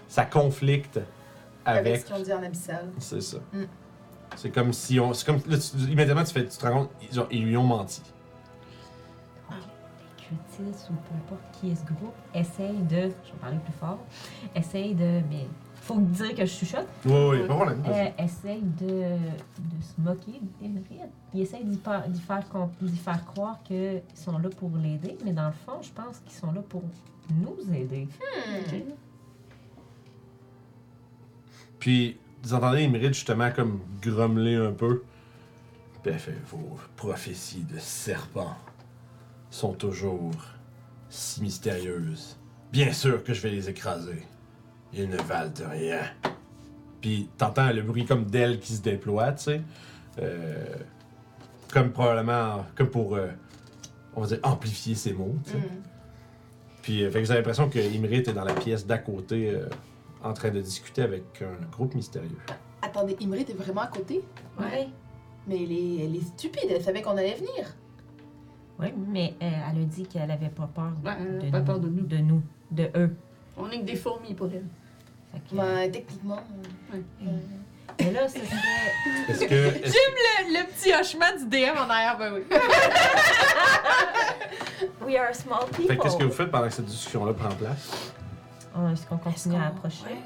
[0.09, 1.01] ça conflicte
[1.64, 2.01] Avec, avec.
[2.01, 2.89] ce qu'ils ont dit en abyssal.
[2.99, 3.39] C'est ça.
[3.53, 3.62] Mm.
[4.37, 5.12] C'est comme si on.
[5.14, 5.41] C'est comme.
[5.49, 8.03] Là, tu- immédiatement, tu, fais, tu te rends compte, ils, ont- ils lui ont menti.
[10.18, 13.99] cultistes ou peu importe qui est ce groupe, essaye de, je vais parler plus fort,
[14.57, 15.47] essaye de, mais
[15.87, 17.82] faut dire que je chuchote, Oui, oui, pas de problème.
[17.87, 21.11] euh, essaye de, de se moquer d'Emerald.
[21.32, 25.16] Il essaye d'y par- d'y faire, comp- d'y faire croire qu'ils sont là pour l'aider,
[25.24, 26.82] mais dans le fond, je pense qu'ils sont là pour
[27.30, 28.09] nous aider.
[28.18, 28.93] Hmm.
[31.78, 35.03] Puis, vous entendez Imrid justement comme grommeler un peu.
[36.05, 38.57] Fait Vos prophéties de serpent
[39.51, 40.30] sont toujours
[41.09, 42.37] si mystérieuses.
[42.70, 44.22] Bien sûr que je vais les écraser.
[44.97, 46.01] Ils ne valent de rien.
[47.01, 49.61] Puis, t'entends le bruit comme d'ailes qui se déploient, tu sais.
[50.18, 50.64] Euh,
[51.72, 53.28] comme probablement, comme pour, euh,
[54.14, 55.59] on va dire, amplifier ses mots, tu sais.
[55.59, 55.82] Hmm.
[56.82, 59.51] Puis, euh, fait que vous avez l'impression que Imrit est dans la pièce d'à côté,
[59.51, 59.68] euh,
[60.22, 62.38] en train de discuter avec un groupe mystérieux.
[62.80, 64.22] Attendez, Imri est vraiment à côté?
[64.59, 64.88] Ouais.
[65.47, 67.74] Mais elle est, elle est stupide, elle savait qu'on allait venir.
[68.78, 71.80] Oui, mais euh, elle a dit qu'elle avait pas peur Ouais, de, pas nous, peur
[71.80, 72.07] de nous.
[72.07, 73.16] De nous, de eux.
[73.57, 74.66] On est que des fourmis pour elle.
[75.53, 76.41] Ben, techniquement.
[76.93, 77.03] Ouais.
[77.22, 77.26] euh,
[78.01, 79.28] Mais là, ce serait.
[79.28, 79.55] Est-ce que.
[79.84, 82.43] est-ce- le, le petit hochement du DM en arrière, ben oui.
[85.07, 85.87] We are small people.
[85.89, 88.12] Fait qu'est-ce que vous faites pendant que cette discussion-là prend place?
[88.74, 90.05] Ah, Est-ce qu'on continue Est-ce à approcher?
[90.05, 90.16] ouais,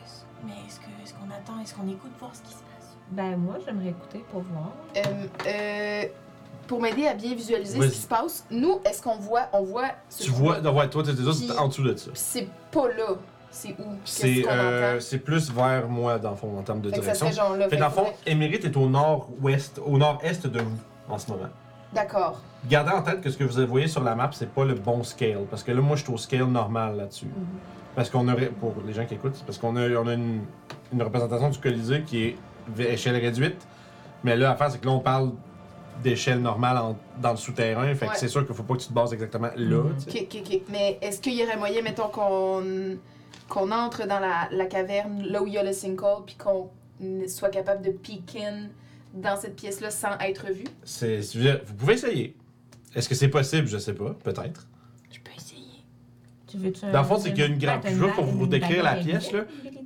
[0.45, 2.97] mais est-ce que- est-ce qu'on attend, est-ce qu'on écoute voir ce qui se passe?
[3.11, 4.71] Ben, moi, j'aimerais écouter pour voir.
[4.97, 6.05] Euh, euh,
[6.67, 7.89] pour m'aider à bien visualiser Vas-y.
[7.91, 10.89] ce qui se passe, nous, est-ce qu'on voit, on voit ce Tu vois, non, ouais,
[10.89, 12.11] toi, t'es juste en dessous de ça.
[12.15, 13.17] C'est pas là.
[13.51, 13.85] C'est où?
[14.05, 17.31] C'est euh, c'est plus vers moi, dans le fond, en termes de Fait direction.
[17.33, 17.69] genre là.
[17.69, 20.79] Fait dans le fond, Émérite est au nord-ouest, au nord-est de vous,
[21.09, 21.49] en ce moment.
[21.93, 22.41] D'accord.
[22.69, 25.03] Gardez en tête que ce que vous voyez sur la map, c'est pas le bon
[25.03, 25.45] scale.
[25.51, 27.27] Parce que là, moi, je suis au scale normal là-dessus.
[27.97, 30.43] Parce qu'on aurait, pour les gens qui écoutent, c'est parce qu'on a, on a une,
[30.93, 32.37] une représentation du Colisée qui est
[32.79, 33.67] échelle réduite.
[34.23, 35.33] Mais là, l'affaire, c'est que là, on parle
[36.01, 37.93] d'échelle normale en- dans le souterrain.
[37.97, 39.77] Fait que c'est sûr qu'il faut pas que tu te bases exactement là.
[39.79, 39.97] Mhm.
[40.09, 40.61] Ok, ok, ok.
[40.71, 42.63] Mais est-ce qu'il y aurait moyen, mettons, qu'on
[43.49, 46.71] qu'on entre dans la, la caverne, là où il y a le sinkhole, puis qu'on
[47.29, 48.69] soit capable de peek in
[49.15, 50.65] dans cette pièce-là sans être vu?
[50.85, 52.37] C'est, veux vous pouvez essayer.
[52.95, 53.67] Est-ce que c'est possible?
[53.69, 54.15] Je sais pas.
[54.23, 54.67] Peut-être.
[55.11, 55.61] Je peux essayer.
[56.47, 58.47] Tu veux-tu Dans le fond, c'est qu'il y a une grande- je veux pour vous
[58.47, 59.41] décrire la pièce, là.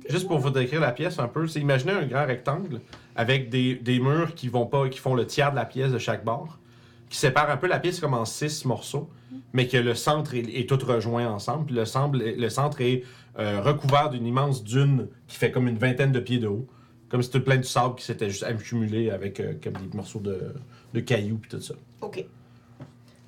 [0.09, 2.81] Juste pour vous décrire la pièce un peu, c'est imaginez un grand rectangle
[3.15, 5.97] avec des, des murs qui vont pas qui font le tiers de la pièce de
[5.97, 6.59] chaque bord,
[7.09, 9.09] qui séparent un peu la pièce comme en six morceaux,
[9.53, 11.65] mais que le centre est, est tout rejoint ensemble.
[11.67, 13.03] Puis le, centre, le centre est
[13.39, 16.67] euh, recouvert d'une immense dune qui fait comme une vingtaine de pieds de haut.
[17.09, 20.19] Comme si c'était plein de sable qui s'était juste accumulé avec euh, comme des morceaux
[20.19, 20.53] de,
[20.93, 21.75] de cailloux puis tout ça.
[22.01, 22.25] Ok.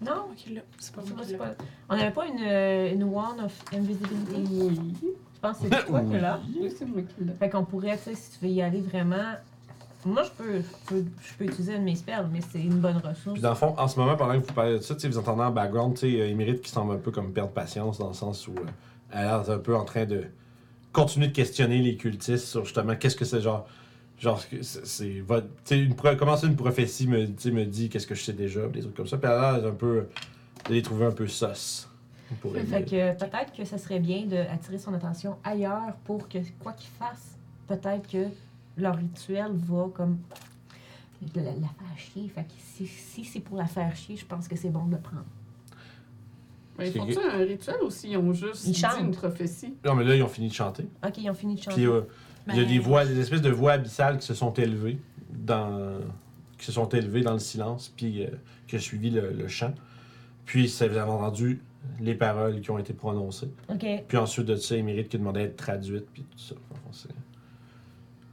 [0.02, 0.62] Non, Ok, là.
[0.80, 1.40] C'est pas moi qui l'ai.
[1.90, 4.44] on n'avait pas une, euh, une wand of invisibility?
[4.52, 4.80] Oui.
[5.34, 6.40] Je pense que c'est toi qui là.
[6.60, 7.34] Oui, c'est moi qui l'ai.
[7.34, 9.34] Fait qu'on pourrait, tu sais, si tu veux y aller vraiment.
[10.06, 12.80] Moi, je peux, je peux, je peux utiliser un de mes spells, mais c'est une
[12.80, 13.34] bonne ressource.
[13.34, 15.10] Puis dans le fond, en ce moment, pendant que vous parlez de ça, tu sais,
[15.10, 17.98] vous entendez en background, tu sais, euh, Émérite qui semble un peu comme perdre patience
[17.98, 18.64] dans le sens où euh,
[19.12, 20.24] elle a l'air un peu en train de
[20.92, 23.68] continuer de questionner les cultistes sur justement qu'est-ce que c'est genre.
[24.20, 25.24] Genre, c'est-
[25.72, 28.66] une comment ça, une prophétie me, tu sais, me dit qu'est-ce que je sais déjà,
[28.68, 29.18] des trucs comme ça.
[29.18, 30.08] Puis elle a l'air un peu.
[30.68, 31.88] de les trouver un peu sauce.
[32.68, 36.90] Fait que peut-être que ça serait bien d'attirer son attention ailleurs pour que, quoi qu'ils
[36.90, 37.38] fassent,
[37.68, 38.26] peut-être que
[38.76, 40.18] leur rituel va comme
[41.36, 42.28] la, la faire chier.
[42.34, 44.92] Fait que si, si c'est pour la faire chier, je pense que c'est bon de
[44.96, 45.24] le prendre.
[46.78, 49.74] Mais ils C'est font-tu un rituel ou s'ils ont juste Ils dit une prophétie?
[49.86, 50.86] Non, mais là, ils ont fini de chanter.
[51.06, 51.76] Ok, ils ont fini de chanter.
[51.76, 52.02] Puis euh,
[52.48, 55.00] il y a Ben, des voix, des espèces de voix abyssales qui se sont élevées
[55.32, 56.00] dans,
[56.58, 58.30] qui se sont élevées dans le silence, puis euh,
[58.68, 59.74] qui a suivi le, le chant.
[60.46, 61.62] Puis ça, vous avez entendu
[62.00, 63.50] les paroles qui ont été prononcées.
[63.70, 63.86] Ok.
[64.08, 66.56] Puis ensuite de ça, Émérite qui demandait d'être traduite, puis tout ça.
[66.92, 67.10] C'est-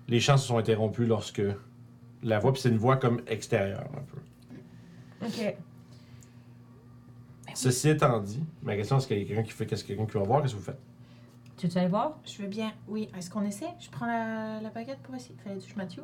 [0.08, 1.42] les chants se sont interrompus lorsque
[2.22, 5.26] la voix, puis c'est une voix comme extérieure un peu.
[5.26, 5.56] Ok.
[7.54, 10.06] Ceci étant dit, ma question est-ce qu'il y a quelqu'un qui fait, qu'est-ce que quelqu'un
[10.06, 10.78] qui va voir, qu'est-ce que vous faites?
[11.56, 12.18] Tu veux aller voir?
[12.24, 12.72] Je veux bien.
[12.88, 13.68] Oui, est-ce qu'on essaie?
[13.78, 15.36] Je prends la, la baguette pour essayer.
[15.44, 16.02] Fallait que je Mathieu.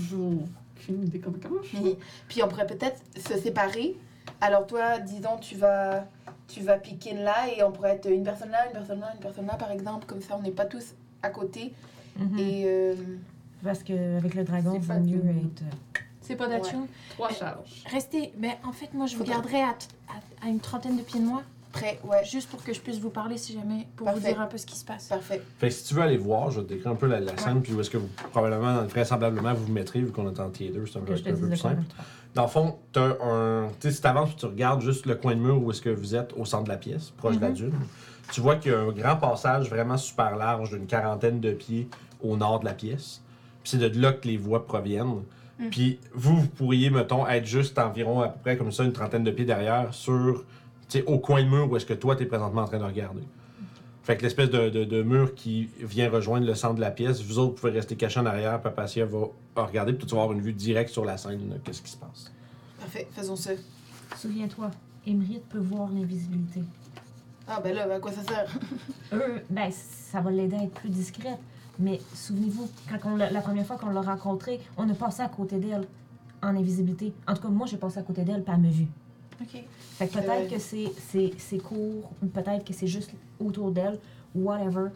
[0.00, 1.96] J'ai aucune idée comment, comment je fais.
[2.28, 3.96] Puis, on pourrait peut-être se séparer.
[4.40, 6.04] Alors toi, disons, tu vas,
[6.48, 9.12] tu vas pick in là et on pourrait être une personne là, une personne là,
[9.14, 10.06] une personne là, par exemple.
[10.06, 11.72] Comme ça, on n'est pas tous à côté.
[12.18, 12.38] Mhm.
[12.38, 12.94] Et euh,
[13.62, 15.28] Parce qu'avec le dragon, C'est il vaut pas mieux tout.
[15.62, 15.62] être.
[16.22, 16.86] C'est pas d'action.
[17.10, 17.84] Trois charges.
[17.90, 18.32] Restez.
[18.38, 21.26] Mais en fait, moi, je vous garderai à, à- à une trentaine de pieds de
[21.26, 21.42] moi.
[21.72, 23.86] prêt, ouais, Juste pour que je puisse vous parler si jamais.
[23.96, 24.20] Pour Parfait.
[24.20, 25.06] vous dire un peu ce qui se passe.
[25.08, 25.40] parfait.
[25.58, 27.34] Fait que si tu veux aller voir, je vais te décrire un peu la, la
[27.38, 30.50] scène, puis où est-ce que vous, probablement, vraisemblablement, vous vous mettrez, vu qu'on est en
[30.50, 31.82] tier 2, c'est un, peu- un plus simple.
[32.34, 33.68] Dans le fond, t'as un.
[33.80, 36.14] Tu sais, si t'avances tu regardes juste le coin de mur où est-ce que vous
[36.14, 37.54] êtes au centre de la pièce, proche de la Mhm.
[37.54, 37.72] dune,
[38.32, 41.88] tu vois qu'il y a un grand passage vraiment super large d'une quarantaine de pieds
[42.22, 43.22] au nord de la pièce.
[43.62, 45.22] Puis c'est de là que les voix proviennent.
[45.58, 45.70] Mhm.
[45.70, 49.24] Puis vous, vous pourriez, mettons, être juste environ à peu près comme ça, une trentaine
[49.24, 50.44] de pieds derrière, sur.
[50.88, 52.84] Tu sais, au coin de mur où est-ce que toi, t'es présentement en train de
[52.84, 53.22] regarder.
[54.02, 57.22] Fait que l'espèce de, de- de mur qui vient rejoindre le centre de la pièce,
[57.22, 59.28] vous autres pouvez rester cachés en arrière, Papacia va
[59.64, 62.32] regarder, puis tu vas avoir une vue directe sur la scène, qu'est-ce qui se passe.
[62.80, 63.52] Parfait, faisons ça.
[64.16, 64.72] Souviens-toi,
[65.06, 66.62] Emerald peut voir l'invisibilité.
[67.46, 68.58] Ah ben là, à quoi ça sert?
[69.12, 71.38] Eux, ben, ça va l'aider à être plus discrète.
[71.82, 75.28] Mais souvenez-vous, quand on l'a- la première fois qu'on l'a rencontrée, on a passé à
[75.28, 75.86] côté d'elle
[76.42, 77.12] en invisibilité.
[77.26, 78.86] En tout cas, moi, j'ai passé à côté d'elle, puis elle m'a vu.
[79.40, 79.64] Ok.
[79.98, 83.10] Fait que peut-être que c'est- c'est c'est court, ou peut-être que c'est juste
[83.40, 83.98] autour d'elle,
[84.34, 84.90] whatever.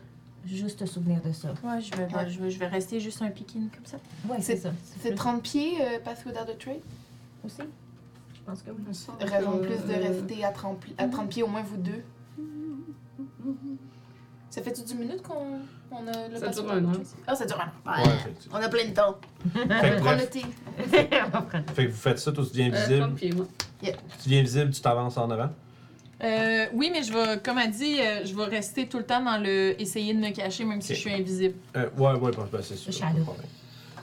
[0.44, 1.48] Juste te souvenir de ça.
[1.64, 2.30] Ouais, je vais, Ouais.
[2.30, 3.96] je vais, je vais rester juste un pick-in comme ça.
[4.28, 4.70] Ouais, c'est ça.
[5.00, 6.76] C'est 30 pieds, euh, pass without a trade.
[7.44, 7.56] aussi.
[8.34, 8.76] Je pense que oui.
[9.20, 11.76] Raison de que, plus de rester à 30, pli- à 30 pieds, au moins vous
[11.78, 12.02] deux.
[14.56, 15.58] Ça fait-tu 10 minutes qu'on
[15.90, 16.92] on a le Ça dure un an.
[17.26, 18.02] Ah, ça dure un an.
[18.02, 18.10] Ouais,
[18.50, 19.18] On a plein de temps.
[19.52, 20.42] Fait que Prends le bref, thé.
[21.26, 21.64] On va prendre.
[21.74, 23.00] fait que vous faites ça tout bien Euh, visible.
[23.00, 23.46] 30 pieds, moi.
[23.82, 25.50] Tu viens visible, tu t'avances en avant.
[26.24, 29.22] Euh, oui, mais je vais, comme elle dit, euh, je vais rester tout le temps
[29.22, 30.96] dans le essayer de me cacher même si Ok.
[30.96, 31.54] je suis invisible.
[31.76, 32.90] Euh, ouais, ouais, bah, bah, c'est sûr.
[32.94, 33.24] Le pas de shadow.
[33.24, 33.46] problème.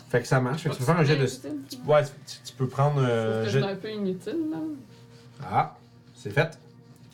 [0.10, 0.62] Fait que ça marche.
[0.62, 1.26] Fait que tu peux faire un jet de.
[1.26, 2.12] tu- Ouais, tu,
[2.46, 3.02] tu peux prendre.
[3.04, 4.58] euh, Je jet- suis un peu inutile, là.
[5.52, 5.76] Ah,
[6.14, 6.60] c'est fait.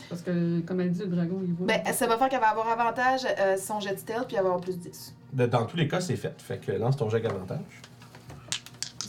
[0.09, 1.67] Parce que, comme elle dit, le dragon, il voit.
[1.67, 4.41] Ben, ça va faire qu'elle va avoir avantage euh, son jet de stealth, puis va
[4.41, 5.15] avoir plus 10.
[5.33, 6.33] De- Dans tous les cas, c'est fait.
[6.41, 7.59] Fait que lance ton jet avec avantage.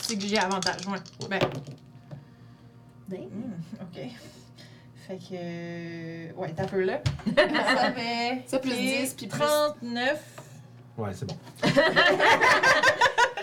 [0.03, 0.99] C'est que j'ai avantage, ouais.
[1.29, 4.03] Ben, Hmm, ok.
[5.09, 5.23] Fait que.
[5.33, 7.01] euh, Ouais, t'as peu là.
[7.37, 8.43] Ça fait.
[8.47, 10.23] Ça, plus Et 10, puis plus- 39.
[10.99, 11.37] Ouais, c'est bon.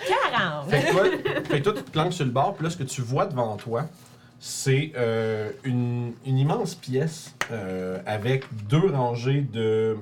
[0.07, 0.69] 40!
[0.69, 1.03] Fait que toi,
[1.45, 3.25] fait que toi, tu te planques sur le bord, puis là, ce que tu vois
[3.25, 3.85] devant toi,
[4.39, 9.97] c'est euh, une, immense pièce euh, avec deux rangées de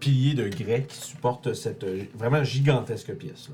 [0.00, 1.84] piliers de grès qui supportent cette
[2.16, 3.50] vraiment gigantesque pièce.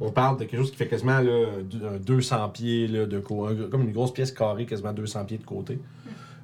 [0.00, 3.18] On parle de quelque chose qui fait quasiment là, deux- un 200 pieds là, de
[3.20, 5.78] côté, comme une grosse pièce carrée, quasiment 200 pieds de côté.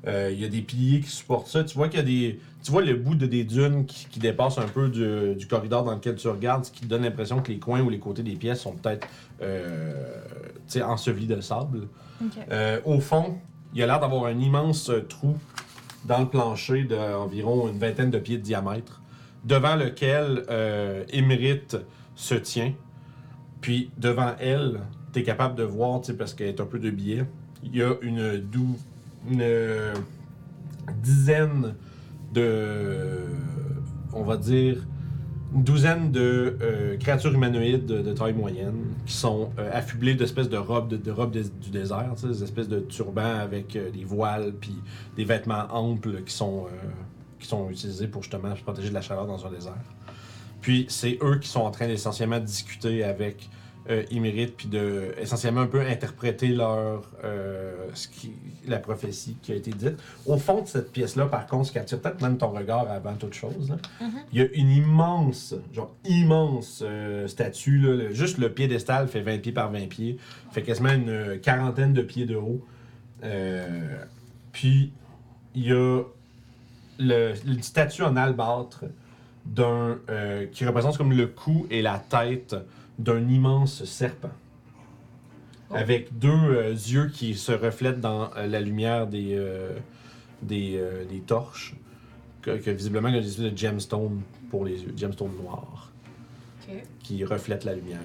[0.06, 1.64] Euh, Il y a des piliers qui supportent ça.
[1.64, 2.40] Tu vois qu'il y a des.
[2.62, 5.84] Tu vois le bout de des dunes qui, qui dépassent un peu du, du corridor
[5.84, 8.22] dans lequel tu regardes, ce qui te donne l'impression que les coins ou les côtés
[8.24, 9.06] des pièces sont peut-être
[9.42, 10.20] euh,
[10.84, 11.88] ensevelis de sable.
[12.50, 13.36] Euh, au fond,
[13.72, 15.36] il y a l'air d'avoir un immense euh, trou
[16.06, 19.00] dans le plancher d'environ une vingtaine de pieds de diamètre,
[19.44, 20.44] devant lequel
[21.10, 21.76] Émérite
[22.14, 22.72] se tient.
[23.60, 24.80] Puis devant elle,
[25.12, 27.24] tu es capable de voir, parce qu'elle est un peu de biais,
[27.64, 28.76] il y a une, dou-
[29.28, 29.94] une euh,
[31.02, 31.74] dizaine
[32.32, 33.20] de,
[34.12, 34.78] on va dire,
[35.54, 40.56] une douzaine de euh, créatures humanoïdes de, taille moyenne qui sont euh, affublées d'espèces de
[40.56, 44.74] robes, de, robes du désert, des espèces de turbans avec des voiles puis
[45.16, 46.66] des vêtements amples qui sont,
[47.38, 49.74] qui sont utilisés pour justement se protéger de la chaleur dans un désert.
[50.60, 53.48] Puis c'est eux qui sont en train d'essentiellement discuter avec
[53.90, 58.32] euh, Imérite puis de essentiellement un peu interpréter leur euh, ce qui,
[58.66, 59.94] la prophétie qui a été dite.
[60.26, 63.14] Au fond de cette pièce-là, par contre, ce qui attire peut-être même ton regard avant
[63.14, 63.76] toute chose, là,
[64.32, 67.78] il y a une immense, genre immense euh, statue.
[67.78, 70.16] Là, le- juste le piédestal fait 20 pieds par 20 pieds.
[70.52, 72.64] Fait quasiment une quarantaine de pieds de haut.
[74.52, 74.92] Puis
[75.54, 76.02] il y a
[76.98, 78.84] le, une statue en albâtre
[79.44, 79.98] d'un
[80.52, 82.56] qui représente comme le cou et la tête
[82.98, 84.30] d'un immense serpent.
[85.72, 89.72] Avec deux euh, yeux qui se reflètent dans euh, la lumière des, euh,
[90.42, 90.80] des,
[91.10, 91.74] des torches.
[92.42, 95.90] Que, que visiblement, il y a des espèces de gemstone pour les yeux, gemstone noir,
[97.00, 97.98] qui reflètent la lumière.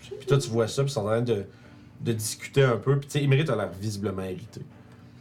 [0.00, 1.44] Puis toi, tu vois ça, puis ils sont en train de,
[2.00, 2.98] de discuter un peu.
[2.98, 4.62] Puis tu sais, Émérite a l'air visiblement irrité.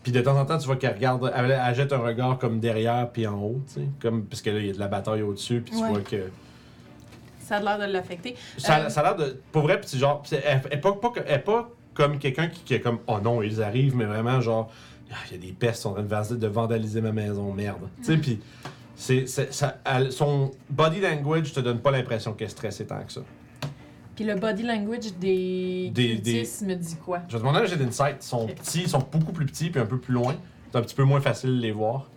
[0.01, 2.59] Puis de temps en temps, tu vois qu'elle regarde, elle, elle jette un regard comme
[2.59, 3.87] derrière puis en haut, tu sais.
[4.01, 5.89] Comme, parce que là, il y a de la bataille au-dessus, puis tu Ouais.
[5.89, 6.23] vois que.
[7.51, 8.35] Ça a l'air de l'affecter.
[8.57, 9.41] Ça, Euh, ça a l'air de.
[9.51, 10.23] Pour vrai, c'est genre.
[10.31, 13.61] Elle, elle est pas, pas- pas comme quelqu'un qui, qui est comme Oh non, ils
[13.61, 14.71] arrivent, mais vraiment genre.
[15.11, 17.89] Ah, Il y a des pestes qui sont en train de, vandaliser ma maison, merde.
[17.97, 18.39] Tu sais, puis.
[18.95, 23.11] C'est, ça, elle- son body language te donne pas l'impression qu'elle est stressée tant que
[23.11, 23.21] ça.
[24.15, 27.21] Puis le body language des, Des- cultistes me dit quoi?
[27.27, 28.17] Je vais demander un jet d'insight.
[28.21, 28.55] Ils sont Ok.
[28.55, 30.35] petits, ils sont beaucoup plus petits, puis un peu plus loin.
[30.71, 32.09] C'est un petit peu moins facile de les voir.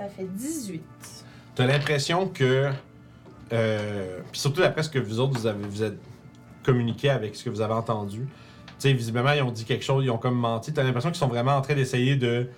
[0.00, 0.82] Ça fait 18.
[1.54, 2.70] T'as l'impression que.
[3.52, 5.46] Euh, puis surtout après ce que vous autres, vous
[5.82, 5.98] avez
[6.64, 8.20] communiqué avec ce que vous avez entendu.
[8.26, 10.72] Tu sais, visiblement, ils ont dit quelque chose, ils ont comme menti.
[10.72, 12.48] T'as l'impression qu'ils sont vraiment en train d'essayer de,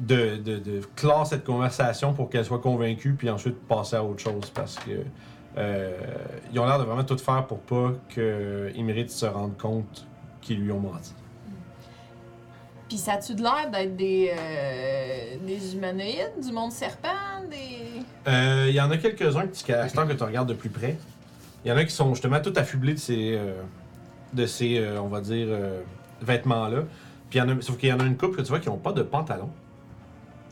[0.00, 4.20] de, de, de clore cette conversation pour qu'elle soit convaincue, puis ensuite passer à autre
[4.20, 4.50] chose.
[4.52, 5.04] Parce que.
[5.56, 5.92] euh,
[6.52, 10.06] ils ont l'air de vraiment tout faire pour pas qu'ils méritent se rendre compte
[10.40, 11.14] qu'ils lui ont menti.
[12.94, 17.08] Puis ça a-tu de l'air d'être des, euh, des humanoïdes, du monde serpent,
[17.50, 18.00] des...
[18.30, 20.96] Euh, Il y en a quelques-uns ce temps que tu regardes de plus près,
[21.64, 23.52] il y en a qui sont justement tout affublés de ces, euh,
[24.32, 25.80] de ces euh, on va dire, euh,
[26.22, 26.82] vêtements-là.
[27.30, 28.60] Puis il y en a, sauf qu'il y en a une couple que tu vois
[28.60, 29.50] qui n'ont pas de pantalon.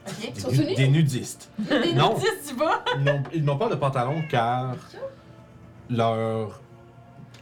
[0.08, 0.32] Ok.
[0.34, 0.74] Des, sont nu- nus?
[0.74, 1.48] des nudistes.
[1.60, 2.14] Des Non.
[2.14, 2.82] nudistes, tu vois?
[2.98, 4.74] Ils n'ont- Ils n'ont pas de pantalon car
[5.88, 6.60] leur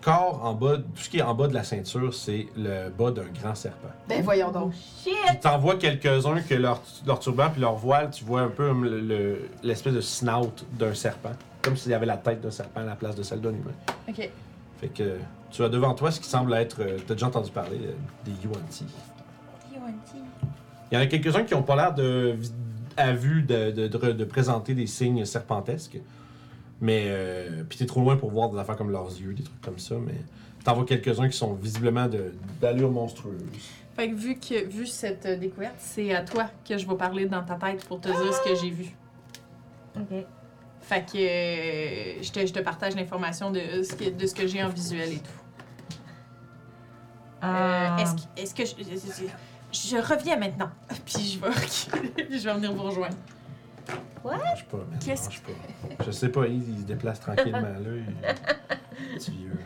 [0.01, 3.11] corps en bas, tout ce qui est en bas de la ceinture, c'est le bas
[3.11, 3.89] d'un grand serpent.
[4.09, 4.73] Ben voyons donc.
[4.73, 5.13] Shit!
[5.29, 8.69] Puis t'en vois quelques-uns que leur, leur turban puis leur voile, tu vois un peu
[8.69, 11.33] comme le- le- l'espèce de snout d'un serpent.
[11.63, 13.73] Comme s'il y avait la tête d'un serpent à la place de celle d'un humain.
[14.09, 14.31] Ok.
[14.81, 15.19] Fait que
[15.51, 16.77] tu as devant toi ce qui semble être.
[16.81, 17.93] euh, T'as déjà entendu parler euh,
[18.25, 18.87] des Yuan-Ti.
[20.91, 22.37] Il y en a quelques-uns qui n'ont pas l'air de,
[22.97, 25.99] à vue de, de, de- de présenter des signes serpentesques.
[26.81, 27.05] Mais.
[27.09, 29.79] Euh, Puis t'es trop loin pour voir des affaires comme leurs yeux, des trucs comme
[29.79, 29.97] ça.
[30.05, 30.15] Mais
[30.65, 33.41] t'en vois quelques-uns qui sont visiblement de- d'allure monstrueuse.
[33.97, 37.27] Fait que vu, que, vu cette euh, découverte, c'est à toi que je vais parler
[37.27, 38.87] dans ta tête pour te dire ce que j'ai vu.
[39.97, 40.25] Ok.
[40.83, 44.47] Fait que euh, je, te, je te partage l'information de ce que, de ce que
[44.47, 45.31] j'ai en visuel et tout.
[47.43, 49.23] Ah, Euh, est-ce que, est-ce que je, je,
[49.73, 50.71] je- je reviens maintenant?
[51.05, 53.17] Puis je vais, puis je vais venir vous rejoindre.
[54.23, 54.99] Pas, man.
[55.05, 56.05] Qu'est-ce pas.
[56.07, 57.79] Je sais pas, il, il se déplace tranquillement, là.
[57.87, 59.15] Il...
[59.17, 59.59] Petit vieux.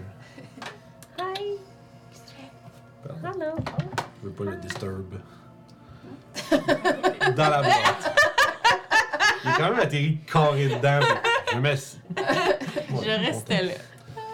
[1.18, 1.58] Hi.
[3.22, 3.40] Pardon.
[3.40, 3.56] Hello.
[4.22, 5.14] Je veux pas le disturb.
[7.36, 8.16] Dans la boîte.
[9.44, 11.00] Il est quand même atterri carré dedans.
[11.50, 11.70] Je me mets.
[11.74, 11.78] Ouais,
[13.02, 13.72] Je restais là.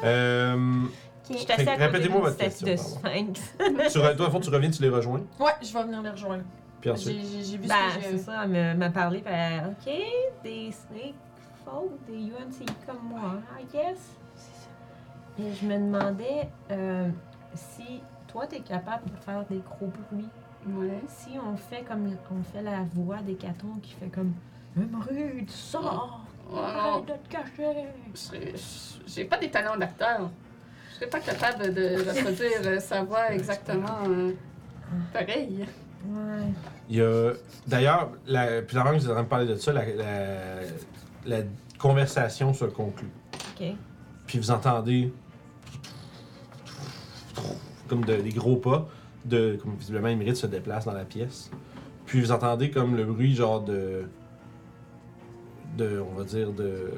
[0.05, 0.83] Euh,
[1.31, 3.35] Je suis Fait assise que à côté répétez-moi d'une votre statue question, de pardon.
[3.35, 3.93] sphinx.
[3.93, 5.21] tu, re- toi, au fond, tu reviens, tu les rejoins?
[5.39, 6.45] Ouais, je vais venir les rejoindre.
[6.81, 7.21] Puis ensuite.
[7.45, 9.93] J'ai vu Ben, ce que c'est ça, elle me- m'a parlé, puis elle, OK,
[10.45, 11.15] des snake
[11.65, 14.17] folk, des UNC comme moi, I guess.
[15.39, 17.09] Et je me demandais euh,
[17.55, 20.29] si toi, t'es capable de faire des gros bruits.
[20.69, 21.01] Ouais.
[21.09, 24.35] Si on fait comme on fait la voix des catons qui fait comme
[24.77, 26.21] Emeraude, sors!
[26.51, 27.87] Ouais, Arrête de te cacher!
[29.07, 30.31] J'ai pas des talents d'acteur.
[30.91, 34.33] Je serais pas capable de reproduire sa voix exactement euh,
[35.13, 35.67] pareil.
[36.07, 36.47] Ouais.
[36.89, 37.33] Il y a.
[37.67, 40.61] D'ailleurs, la- puis avant que vous en parler de ça, la, la-
[41.27, 41.37] la
[41.79, 43.11] conversation se conclut.
[43.61, 43.67] OK.
[44.27, 45.13] Puis vous entendez.
[47.89, 48.89] Comme de- des gros pas.
[49.25, 51.51] De, comme visiblement, Émérite se déplace dans la pièce.
[52.07, 54.05] Puis vous entendez comme le bruit, genre de.
[55.77, 56.01] De.
[56.01, 56.91] On va dire de.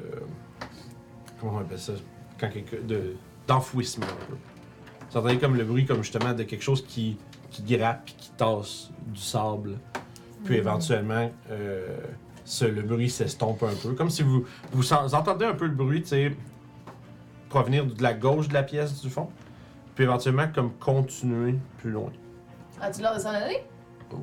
[1.39, 1.93] Comment on appelle ça
[2.39, 2.77] Quand quelqu'un.
[2.87, 3.15] De,
[3.47, 4.05] d'enfouissement.
[5.11, 7.17] Vous entendez comme le bruit, comme justement, de quelque chose qui,
[7.53, 9.77] qui grappe puis qui tasse du sable.
[10.43, 11.97] Puis éventuellement, euh,
[12.43, 13.93] ce- le bruit s'estompe un peu.
[13.93, 14.43] Comme si vous,
[14.73, 16.35] vous, sen- vous entendez un peu le bruit, tu sais,
[17.49, 19.29] provenir de la gauche de la pièce du fond.
[19.95, 22.11] Puis éventuellement, comme continuer plus loin.
[22.81, 23.63] As-tu l'air de s'en aller?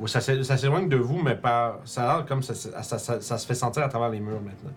[0.07, 3.21] Ça, ça s'éloigne de vous, mais par, ça a l'air comme ça, ça, ça- ça-
[3.21, 4.73] ça se fait sentir à travers les murs maintenant.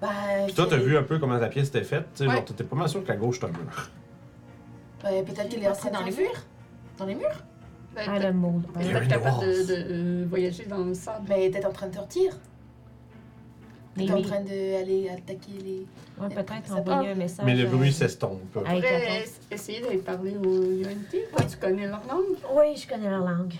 [0.00, 0.08] Ben.
[0.46, 2.06] Puis toi, t'as vu un peu comment la pièce était faite.
[2.14, 2.36] Tu sais, Ouais.
[2.36, 3.90] genre, t'étais pas mal sûr que la gauche, c'est un mur.
[5.02, 6.44] Ben, peut-être qu'elle est entrée dans les murs.
[7.00, 7.42] Dans les murs?
[7.94, 8.60] Ben, Ah, peut-être le mot.
[8.74, 11.32] peut-être Il y a un capable de, euh, voyager dans le sable.
[11.32, 12.38] Elle était en train de sortir.
[13.96, 14.26] Elle était en Maybe.
[14.28, 15.86] train d'aller attaquer les.
[16.22, 16.98] Ouais, peut-être Ça envoyer part.
[17.00, 17.46] un message.
[17.46, 18.56] Mais le euh, bruit s'estompe.
[18.64, 21.12] à es- essayer d'aller parler au UNT.
[21.14, 22.36] Ouais, tu connais leur langue.
[22.54, 23.54] Oui, je connais leur langue.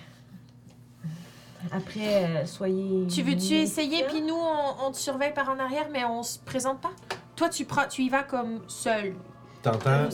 [1.73, 3.07] Après, euh, soyez.
[3.07, 6.39] Tu veux-tu essayer, puis nous, on, on te surveille par en arrière, mais on se
[6.39, 6.93] présente pas?
[7.37, 9.15] Toi, tu, prends, tu y vas comme seul.
[9.63, 10.09] T'entends?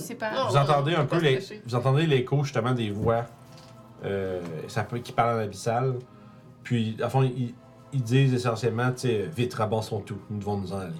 [0.49, 3.27] Vous entendez un peu les, vous entendez l'écho justement des voix
[4.05, 5.95] euh, ça peut, qui parlent en abyssal.
[6.63, 7.55] Puis, à fond, ils,
[7.93, 10.93] ils disent essentiellement, tu sais, vite, ramassons tout, nous devons nous en aller.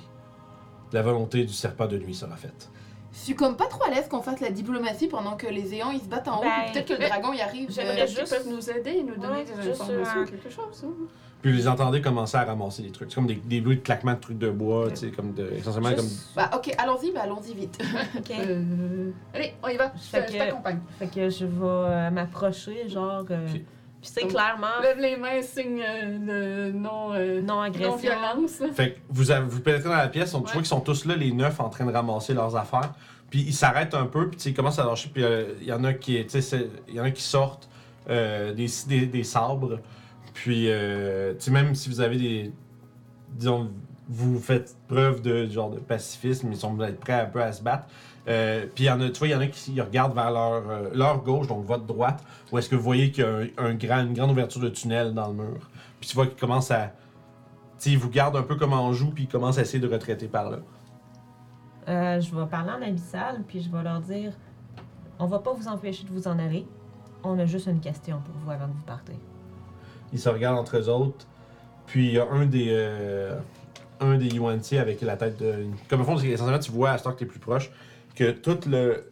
[0.93, 2.71] La volonté du serpent de nuit sera faite.
[3.13, 5.91] Je suis comme pas trop à l'aise qu'on fasse la diplomatie pendant que les éons
[5.91, 6.43] ils se battent en haut.
[6.43, 7.71] Ben, Peut-être que le dragon y arrive.
[7.71, 10.51] J'aimerais euh, qu'ils juste- peuvent nous aider et nous donner Ouais, des informations, euh, quelque
[10.51, 10.85] chose.
[10.85, 11.07] hein.
[11.47, 13.09] Puis, vous les entendez commencer à ramasser des trucs.
[13.11, 15.49] C'est comme des, des bruits de claquements de trucs de bois, tu sais, comme de.
[15.57, 17.79] Essentiellement Juste- Bah, ok, allons-y, bah, allons-y vite.
[18.19, 18.31] Ok.
[18.33, 19.93] Euh, Allez, on y va.
[19.95, 20.81] Je Fait je que- t'accompagne.
[20.99, 23.25] Fait que je vais euh, m'approcher, genre.
[23.31, 23.53] euh, Ok.
[23.53, 27.91] Puis c'est Donc, clairement Lève les mains, signe euh, de non, euh, non agression.
[27.93, 28.57] non-violence.
[28.59, 28.73] comme.
[28.73, 30.53] Fait que vous, avez- vous pénétrez dans la pièce, on, tu Ouais.
[30.55, 32.93] vois qu'ils sont tous là, les neuf, en train de ramasser leurs affaires.
[33.31, 35.69] Puis ils s'arrêtent un peu, puis tu sais, ils commencent à lâcher, puis euh, il
[35.69, 37.69] y en a qui, tu sais, c'est- il y en a qui sortent
[38.11, 39.79] euh, des, des, des sabres.
[40.37, 42.53] Puis, euh, tu même si vous avez des.
[43.31, 43.71] Disons,
[44.07, 47.87] vous faites preuve de genre de pacifisme, ils sont prêts un peu à se battre.
[48.29, 51.23] Euh, puis a, tu vois, il y en a qui regardent vers leur, euh, leur
[51.23, 52.23] gauche, donc votre droite,
[52.53, 53.79] où est-ce que vous voyez qu'il y a une
[54.13, 55.71] grande ouverture de tunnel dans le mur.
[56.01, 56.93] Puis tu vois qu'ils commencent à.
[57.79, 59.89] Tu ils vous gardent un peu comme en joue, puis ils commencent à essayer de
[59.89, 60.59] retraiter par là.
[61.89, 64.33] Euh, je vais parler en abyssal, puis je vais leur dire
[65.19, 66.67] on va pas vous empêcher de vous en aller.
[67.25, 69.17] On a juste une question pour vous avant de vous partir.
[70.13, 71.27] Ils se regardent entre eux autres.
[71.87, 72.67] Puis il y a un des.
[72.71, 73.39] euh,
[74.01, 75.67] un des UNT avec la tête de.
[75.89, 77.71] Comme au fond, c'est essentiellement, tu vois à ce temps que t'es plus proche,
[78.15, 79.11] que toutes le,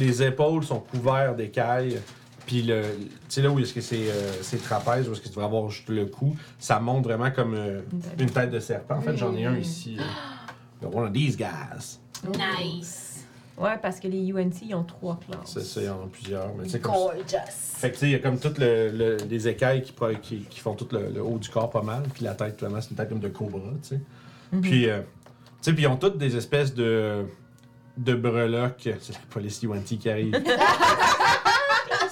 [0.00, 2.00] les épaules sont couvertes d'écailles.
[2.46, 2.82] Puis le.
[2.82, 5.44] Tu sais, là où est-ce que c'est euh, c'est trapèze, où est-ce que tu devrais
[5.46, 7.80] avoir juste le cou, ça monte vraiment comme euh,
[8.18, 8.96] une tête de serpent.
[8.96, 9.98] En fait, j'en ai un ici.
[9.98, 11.98] euh, one of these guys.
[12.26, 13.03] Nice.
[13.56, 15.40] Ouais, parce que les UNT, ils ont trois classes.
[15.52, 16.52] C'est ça, il y en a plusieurs.
[16.56, 17.22] Mais sais, comme Gorgeous.
[17.48, 20.14] Fait que tu sais, il y a comme toutes le, le- les écailles qui, pro-
[20.20, 22.80] qui, qui font tout le, le haut du corps pas mal, puis la tête, vraiment,
[22.80, 24.00] c'est une tête comme de cobra, tu sais.
[24.52, 24.60] Mhm.
[24.60, 27.24] Puis, euh, tu sais, puis ils ont toutes des espèces de,
[27.96, 28.88] de breloques.
[29.00, 30.34] C'est la police UNT qui arrive.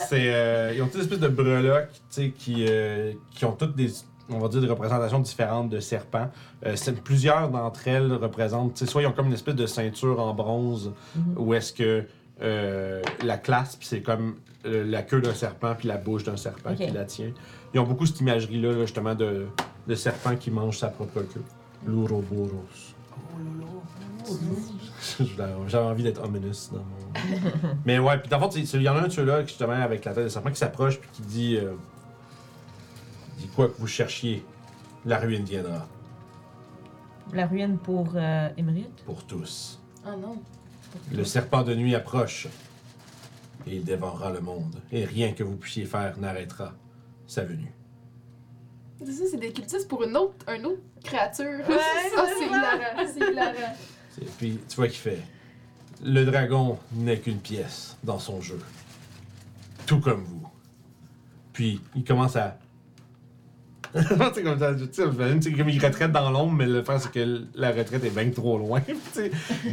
[0.09, 3.53] c'est, euh, ils ont toutes des espèces de breloques, tu sais, qui, euh, qui ont
[3.53, 3.91] toutes des,
[4.35, 6.29] on va dire, des représentations différentes de serpents.
[6.67, 6.75] Euh,
[7.05, 11.35] plusieurs d'entre elles représentent, soit ils ont comme une espèce de ceinture en bronze, Mhm.
[11.39, 12.05] ou est-ce que
[12.43, 16.75] euh, la claspe, c'est comme euh, la queue d'un serpent puis la bouche d'un serpent
[16.75, 17.31] qui la tient.
[17.75, 19.47] Ils ont beaucoup cette imagerie-là, là, justement, de,
[19.87, 21.43] de serpent qui mange sa propre queue.
[21.87, 22.65] L'Ouroboros.
[25.69, 27.75] J'avais envie d'être ominous dans mon.
[27.85, 28.31] Mais ouais, puis
[28.65, 30.57] c'est- il y en a un de ceux-là, justement, avec la tête de serpent, qui
[30.59, 31.57] s'approche puis qui dit.
[31.57, 31.73] euh,
[33.49, 34.45] quoi que vous cherchiez,
[35.05, 35.87] la ruine viendra
[37.33, 38.49] La ruine pour euh,
[39.07, 39.81] pour tous.
[40.07, 40.43] Oh non.
[41.13, 42.49] Le serpent de nuit approche
[43.67, 44.77] et il dévorera le monde.
[44.91, 46.73] Et rien que vous puissiez faire n'arrêtera
[47.27, 47.73] sa venue.
[49.05, 51.45] C'est ça, c'est des cultistes pour une autre, une autre créature.
[51.69, 51.77] Ouais,
[52.15, 53.13] ça, hilarant.
[53.13, 53.75] C'est hilarant.
[54.11, 55.21] C'est- Puis tu vois qu'il fait.
[56.05, 58.59] Le dragon n'est qu'une pièce dans son jeu.
[59.87, 60.47] Tout comme vous.
[61.53, 62.59] Puis il commence à.
[63.95, 66.83] C'est comme ça, tu sais, le film, c'est comme il retraite dans l'ombre, mais le
[66.83, 68.81] fait c'est que la retraite est bien trop loin.
[68.87, 69.31] tu sais.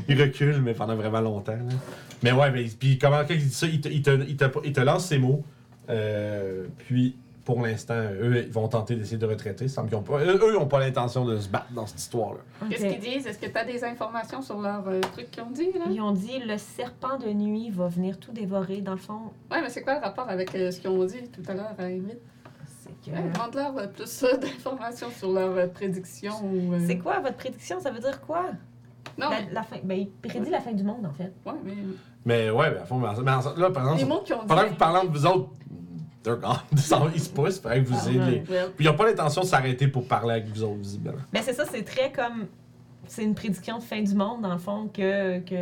[0.07, 1.53] il recule, mais pendant vraiment longtemps.
[1.53, 1.76] là.
[2.24, 4.45] Mais ouais, mais puis comment quand il dit ça, il te, il te, il te-
[4.65, 5.43] il te lance ses mots.
[5.89, 7.15] Euh, puis
[7.45, 9.67] pour l'instant, eux, ils vont tenter d'essayer de retraiter.
[9.67, 12.41] Semble ont pas, eux, n'ont pas l'intention de se battre dans cette histoire-là.
[12.70, 13.26] Qu'est-ce qu'ils disent?
[13.26, 15.86] Est-ce que tu as des informations sur leur euh, truc qu'ils ont dit, là?
[15.89, 18.82] Ils ont dit le serpent de nuit va venir tout dévorer.
[18.82, 21.24] Dans le fond, Ouais, mais c'est quoi le rapport avec euh, ce qu'ils ont dit
[21.34, 22.20] tout à l'heure à Emile?
[23.08, 26.74] Ouais, Demande-leur euh, plus euh, d'informations sur leur euh, prédiction ou.
[26.74, 27.80] euh, C'est quoi votre prédiction?
[27.80, 28.45] Ça veut dire quoi?
[29.18, 29.78] Non, La, la fin.
[29.84, 31.34] Ben, il prédit la fin du monde, en fait.
[31.45, 31.74] ouais, mais.
[32.26, 34.36] Mais ouais, ben, à fond, mais en- mais en- là, par Les exemple, mots qu'ils
[34.36, 34.47] ont dit.
[34.47, 35.50] pendant que vous parlez de vous autres,
[36.24, 36.58] they're gone.
[37.16, 38.20] Ils se poussent, fait que vous Ah, aidez.
[38.20, 38.72] ouais, well.
[38.76, 41.18] Puis ils n'ont pas l'intention de s'arrêter pour parler avec vous autres, visiblement.
[41.32, 42.47] Ben, c'est ça, c'est très comme.
[43.08, 45.39] C'est une prédiction de fin du monde, dans le fond, que.
[45.39, 45.56] que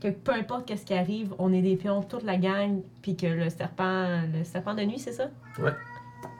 [0.00, 3.26] que peu importe qu'est-ce qui arrive, on est des pions, toute la gang, puis que
[3.26, 5.28] le serpent, le serpent de nuit, c'est ça?
[5.58, 5.72] Ouais.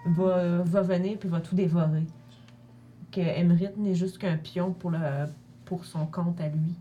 [0.06, 2.04] Va, va venir puis va tout dévorer.
[3.12, 4.98] Que Emerith n'est juste qu'un pion pour, le,
[5.64, 6.74] pour son compte à lui.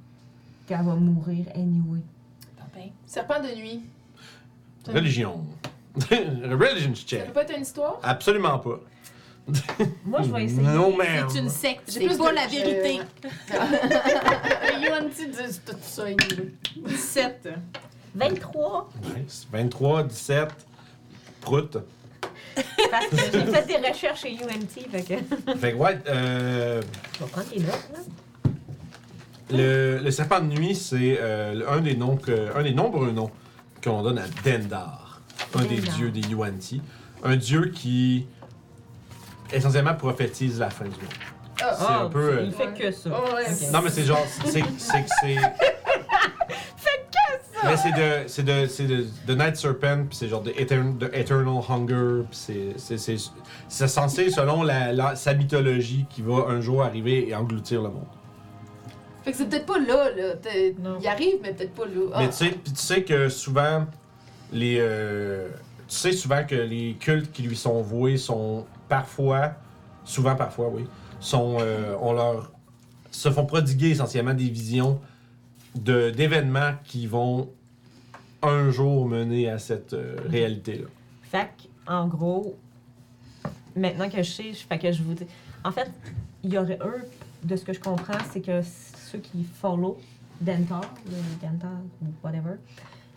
[0.68, 2.02] Qu'elle va mourir anyway.
[3.06, 3.82] Serpent de nuit.
[4.88, 5.44] Religion.
[6.10, 7.26] Religion Ça check.
[7.28, 8.00] peut pas être une histoire?
[8.04, 8.80] Absolument pas.
[10.06, 10.62] Moi, je vais essayer.
[10.62, 11.28] Non, ma'am.
[11.30, 13.00] C'est une secte, c'est plus pas de- la vérité.
[14.82, 15.10] Les UNT
[15.46, 16.52] disent tout ça, anyway.
[16.88, 17.50] 17.
[18.16, 18.90] 23.
[19.18, 19.48] Nice.
[19.52, 20.50] 23, 17,
[21.42, 21.78] prout.
[22.92, 25.56] Parce que j'ai fait des recherches chez UMT, fait que.
[25.58, 26.82] Fait que ouais, euh,
[27.20, 28.52] Je vais prendre les notes, là.
[29.52, 33.32] le, le serpent de nuit, c'est euh, un, des noms que, un des nombreux noms
[33.84, 35.22] qu'on donne à Dendar,
[35.56, 36.82] un des dieux des Yuan-Ti.
[37.24, 38.28] Un dieu qui
[39.54, 41.00] essentiellement prophétise la fin du monde.
[41.62, 43.10] Ah, C'est un peu, euh, Il fait que ça.
[43.14, 43.44] Oh, ouais.
[43.52, 43.72] Ok.
[43.74, 44.26] Non, mais c'est genre.
[44.46, 45.36] C'est c'est que c'est.
[47.66, 48.28] Mais c'est de.
[48.28, 48.66] C'est de.
[48.68, 52.74] C'est de, de Night Serpent, puis c'est genre de, Etern- de Eternal Hunger, puis c'est.
[52.78, 53.32] C'est c'est-
[53.68, 57.90] c'est censé, selon la, la- sa mythologie, qui va un jour arriver et engloutir le
[57.90, 58.06] monde.
[59.26, 60.34] Fait que c'est peut-être pas là, là.
[61.02, 62.10] Il arrive, mais peut-être pas là.
[62.14, 62.20] Ah.
[62.20, 63.86] Mais tu sais, puis tu sais que souvent,
[64.54, 64.78] les.
[64.80, 65.50] euh,
[65.90, 69.54] tu sais souvent que les cultes qui lui sont voués sont parfois.
[70.04, 70.86] Souvent, parfois, oui.
[71.20, 71.58] Sont.
[71.60, 72.52] euh, on leur.
[73.12, 75.00] se font prodiguer essentiellement des visions
[75.76, 77.50] de d'événements qui vont
[78.42, 80.88] un jour mener à cette euh, réalité-là.
[81.24, 82.58] Fait que, en gros,
[83.76, 85.28] maintenant que je sais, je, fait que je vous dis.
[85.64, 85.92] En fait,
[86.44, 87.06] il y aurait eux,
[87.44, 90.00] de ce que je comprends, c'est que ceux qui follow
[90.42, 91.72] Dentar, le Dentar
[92.02, 92.56] ou whatever,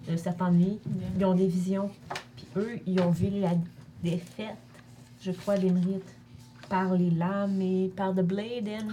[0.09, 0.81] le serpent de nuit,
[1.16, 1.91] ils ont des visions.
[2.37, 3.53] Puis eux, ils ont vu la
[4.03, 4.57] défaite,
[5.23, 6.05] je crois, d'Emerite
[6.68, 8.89] par les lames et par The Blade and.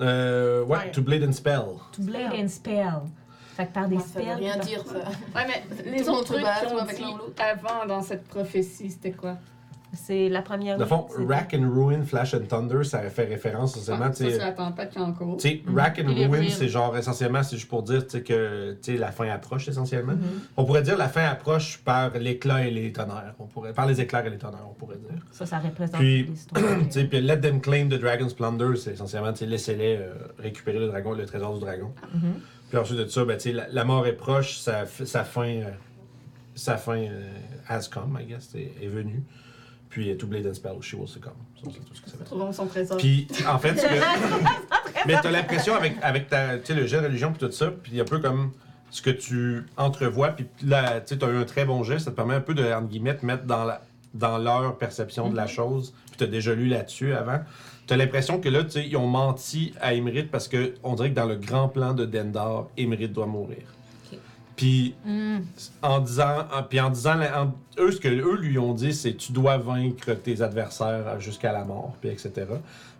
[0.00, 0.90] Euh, ouais, Ouais.
[0.92, 1.64] To Blade and Spell.
[1.92, 2.92] To Blade and Spell.
[3.56, 4.38] Fait que par des Ouais, ça veut spells.
[4.38, 4.94] rien dire, ça.
[5.34, 7.04] Ouais, mais les Tout autres trucs avec dit
[7.38, 9.36] avant dans cette prophétie, c'était quoi?
[9.96, 10.78] C'est la première.
[10.78, 14.38] Le fond, Rack and Ruin, Flash and Thunder, ça fait référence essentiellement, Ah, ça, c'est
[14.38, 15.36] la tempête qui est en cours.
[15.38, 18.96] Tu sais, Rack and Ruin, c'est genre essentiellement, c'est juste pour dire que tu sais,
[18.98, 20.12] la fin approche essentiellement.
[20.12, 20.40] Mhm.
[20.56, 23.34] On pourrait dire la fin approche par l'éclat et les tonnerres.
[23.38, 25.20] On pourrait, par les éclairs et les tonnerres, on pourrait dire.
[25.32, 26.62] Ça, ça représente Puis, l'histoire.
[26.92, 31.24] Puis Let them claim the Dragon's Plunder, c'est essentiellement, laissez-les euh, récupérer le dragon, le
[31.26, 31.92] trésor du dragon.
[32.14, 32.20] Mhm.
[32.68, 35.70] Puis ensuite de ça, ben, la, la mort est proche, sa, f- sa fin, euh,
[36.56, 37.28] sa fin euh,
[37.68, 39.22] has come, I guess, est, est venue.
[39.88, 41.32] Puis euh, To Blade and Spell, she will succumb.
[41.62, 42.26] Ça, c'est tout ce que ça veut dire.
[42.26, 42.96] Trouvons son trésor.
[42.98, 45.06] Puis, en fait, ce que...
[45.06, 47.70] mais t'as l'impression avec, avec ta, tu sais, le jet de religion puis tout ça,
[47.70, 48.52] puis un peu comme
[48.90, 52.10] ce que tu entrevois, puis là, tu sais, t'as eu un très bon geste, ça
[52.10, 53.82] te permet un peu de, entre guillemets, te mettre dans, la,
[54.14, 57.40] dans leur perception de la chose, puis t'as déjà lu là-dessus avant.
[57.86, 61.10] T'as l'impression que là, tu sais, ils ont menti à Emerith parce que on dirait
[61.10, 63.62] que dans le grand plan de Dendar, Emerith doit mourir.
[64.56, 64.62] Ok.
[64.62, 64.94] Puis
[65.82, 69.14] en disant, en- puis en disant, en- eux, ce que eux lui ont dit, c'est
[69.14, 72.32] tu dois vaincre tes adversaires jusqu'à la mort, puis etc.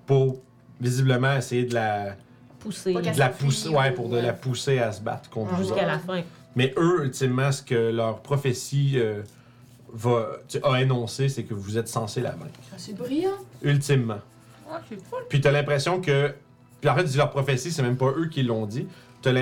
[0.06, 0.36] Pour
[0.80, 2.16] visiblement essayer de la,
[2.60, 5.58] Pousser de la pousser, ou- ouais, pour de la pousser à se battre contre vous
[5.62, 5.86] jusqu'à autres.
[5.86, 6.22] la fin.
[6.56, 9.22] Mais eux, ultimement, ce que leur prophétie euh,
[9.92, 10.26] va,
[10.62, 12.58] a énoncé, c'est que vous êtes censé la vaincre.
[12.72, 13.30] Ah, C'est brillant.
[13.62, 14.18] Ultimement.
[14.70, 15.20] Ah, c'est cool.
[15.28, 16.34] Puis t'as l'impression que.
[16.80, 18.86] Puis en fait, leur prophétie, c'est même pas eux qui l'ont dit.
[19.22, 19.32] T'as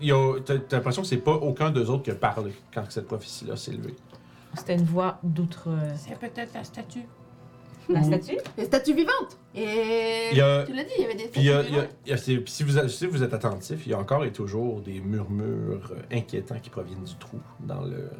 [0.00, 3.56] t'as- t'as l'impression que c'est pas aucun d'eux autres qui a parlé quand cette prophétie-là
[3.56, 3.94] s'est levée.
[4.54, 5.68] C'était une voix d'outre.
[5.68, 7.06] euh, C'est peut-être la statue.
[7.88, 8.36] La statue?
[8.56, 9.36] Les statues vivantes!
[9.54, 10.28] Et.
[10.32, 11.68] Il y a- Tu l'as dit, il y avait des Puis il y a- statues
[11.70, 12.46] il y a- vivantes.
[12.46, 15.90] y si, vous, si vous êtes attentif, il y a encore et toujours des murmures
[15.92, 18.10] euh, inquiétants qui proviennent du trou dans le.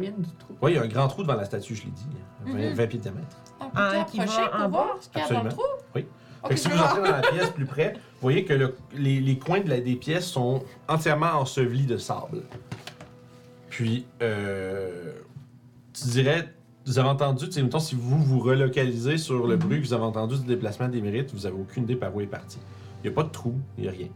[0.00, 0.56] Vient du trou.
[0.60, 2.06] Oui, il y a un grand trou devant la statue, je l'ai dit.
[2.46, 2.74] 20, Mhm.
[2.74, 3.36] 20 pieds de diamètre.
[3.60, 5.36] On peut Ah, qui approcher va pour en voir ce qu'il y a dans le
[5.46, 5.50] Absolument.
[5.62, 5.84] trou?
[5.94, 6.06] Oui.
[6.42, 7.94] Ok, Fait que si vous entrez dans la pièce plus près,
[8.24, 11.98] vous voyez que le- les, les coins de la- des pièces sont entièrement ensevelis de
[11.98, 12.40] sable.
[13.68, 15.12] Puis, euh,
[15.92, 16.48] tu dirais,
[16.86, 19.92] vous avez entendu, tu sais, mettons, si vous vous relocalisez sur le bruit que vous
[19.92, 22.56] avez entendu du déplacement des mérites, vous avez aucune idée par où il est parti.
[23.02, 24.08] Il n'y a pas de trou, il n'y a rien.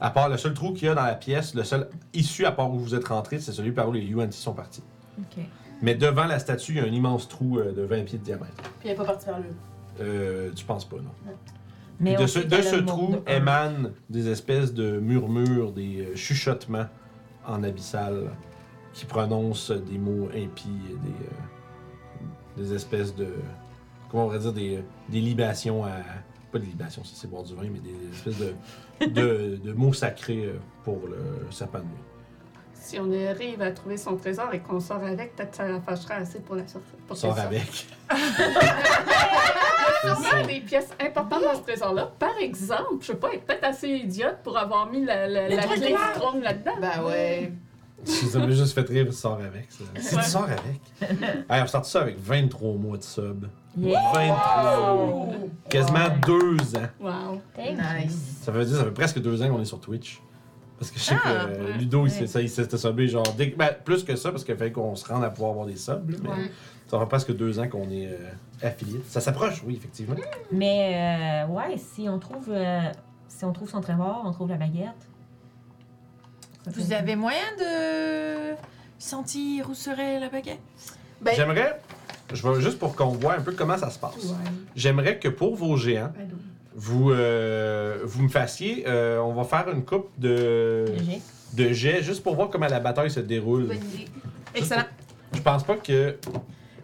[0.00, 2.52] À part le seul trau qu'il y a dans la pièce, le seul issue à
[2.52, 4.82] part où vous êtes rentré, c'est celui par où les UNT sont partis.
[5.18, 5.44] Ok.
[5.82, 8.24] Mais devant la statue, il y a un immense trou euh, de 20 pieds de
[8.24, 8.54] diamètre.
[8.80, 9.44] Puis il est pas parti vers le.
[10.00, 11.10] Euh, tu penses pas, non?
[12.00, 16.86] Mais de ce, de trou émanent des espèces de murmures, des euh, chuchotements
[17.46, 18.30] en abyssal
[18.92, 23.28] qui prononcent des mots impies, des, euh, des espèces de.
[24.10, 25.90] Comment on pourrait dire Des, des libations à.
[26.52, 30.44] Pas des libations, c'est boire du vin, mais des espèces de, de, de mots sacrés
[30.46, 32.13] euh, pour le sapin de nuit.
[32.84, 35.80] Si on arrive à trouver son trésor et qu'on sort avec, peut-être que ça la
[35.80, 36.92] fâchera assez pour la sortir.
[37.06, 37.54] pour Sors qu'elle sorte.
[37.54, 37.86] avec.
[40.02, 42.12] Sûrement des pièces importantes dans ce trésor-là.
[42.18, 45.78] Par exemple, je sais pas, est peut-être assez idiote pour avoir mis la, la, clé
[45.80, 46.72] du trône là-dedans.
[46.80, 47.52] Ben ouais.
[48.04, 49.68] Ça m'a juste fait rire, sors avec.
[49.72, 49.84] ça.
[49.98, 50.22] Si Ouais.
[50.22, 50.80] tu sors avec.
[51.48, 53.46] Hey, on sort ça avec 23 mois de sub.
[53.78, 53.98] Yeah.
[54.12, 55.34] 23.
[55.70, 56.88] Quasiment deux ans.
[57.00, 57.40] Wow.
[57.56, 57.78] Thank.
[57.78, 58.40] Nice.
[58.42, 60.20] Ça veut dire ça fait presque deux ans qu'on est sur Twitch.
[60.78, 61.78] Parce que je sais Ah, que euh, ouais.
[61.78, 63.22] Ludo, il s'est- ça, il subé genre.
[63.36, 65.76] dès ben, plus que ça, parce qu'il fallait qu'on se rende à pouvoir avoir des
[65.76, 66.10] subs.
[66.10, 66.50] là, mais Ouais.
[66.88, 68.30] ça fait presque deux ans qu'on est euh,
[68.62, 69.00] affilié.
[69.08, 70.16] Ça s'approche, oui, effectivement.
[70.50, 72.80] Mais euh, ouais, si on trouve euh,
[73.28, 74.90] si on trouve son trésor, on trouve la baguette.
[76.66, 78.54] Vous fait- avez moyen de
[78.98, 80.60] sentir où serait la baguette?
[81.20, 81.80] Ben, J'aimerais,
[82.32, 84.16] je vais juste pour qu'on voit un peu comment ça se passe.
[84.16, 84.50] Ouais.
[84.74, 86.12] J'aimerais que pour vos géants.
[86.74, 88.84] Vous, euh, vous me fassiez.
[88.86, 90.84] euh, on va faire une coupe de,
[91.54, 93.66] de jets juste pour voir comment la bataille se déroule.
[93.66, 94.08] bonne idée.
[94.54, 94.84] Excellent.
[95.34, 96.16] Je pense pas que.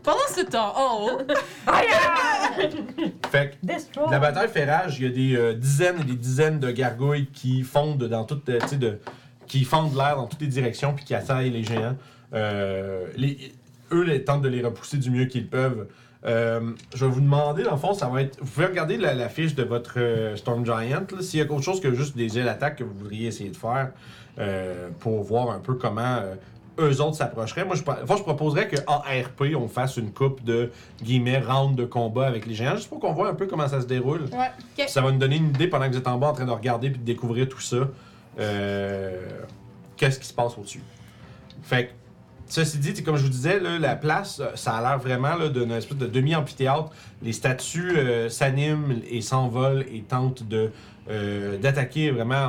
[0.02, 1.18] Pendant ce temps, en haut,
[3.30, 4.10] Fait que Destroy.
[4.10, 7.26] La bataille fait rage, il y a des euh, dizaines et des dizaines de gargouilles
[7.32, 8.98] qui fondent dans toutes, euh, tu sais, de,
[9.46, 11.96] qui fondent l'air dans toutes les directions puis qui assaillent les géants.
[12.32, 13.52] Euh, les,
[13.92, 15.86] eux les, tentent de les repousser du mieux qu'ils peuvent.
[16.26, 18.38] Euh, je vais vous demander, dans le fond, ça va être.
[18.40, 21.62] Vous pouvez regarder la, la fiche de votre euh, Storm Giant, s'il y a autre
[21.62, 23.92] chose que juste des jets d'attaque que vous voudriez essayer de faire
[24.38, 26.20] euh, pour voir un peu comment
[26.78, 27.64] eux autres s'approcheraient.
[27.64, 30.70] Moi, je, enfin, je proposerais qu'en RP, on fasse une coupe de
[31.02, 33.80] guillemets round de combat avec les géants, juste pour qu'on voit un peu comment ça
[33.80, 34.24] se déroule.
[34.32, 34.86] Ouais.
[34.88, 36.50] Ça va nous donner une idée pendant que vous êtes en bas en train de
[36.50, 37.88] regarder puis de découvrir tout ça.
[39.96, 40.82] Qu'est-ce qui se passe au-dessus.
[41.62, 41.92] Fait que,
[42.50, 45.70] ceci dit, comme je vous disais, là, la place, euh, ça a l'air vraiment d'une
[45.72, 46.90] espèce de demi-amphithéâtre.
[47.22, 50.70] Les statues euh, s'animent et s'envolent et tentent de,
[51.08, 52.44] euh, d'attaquer vraiment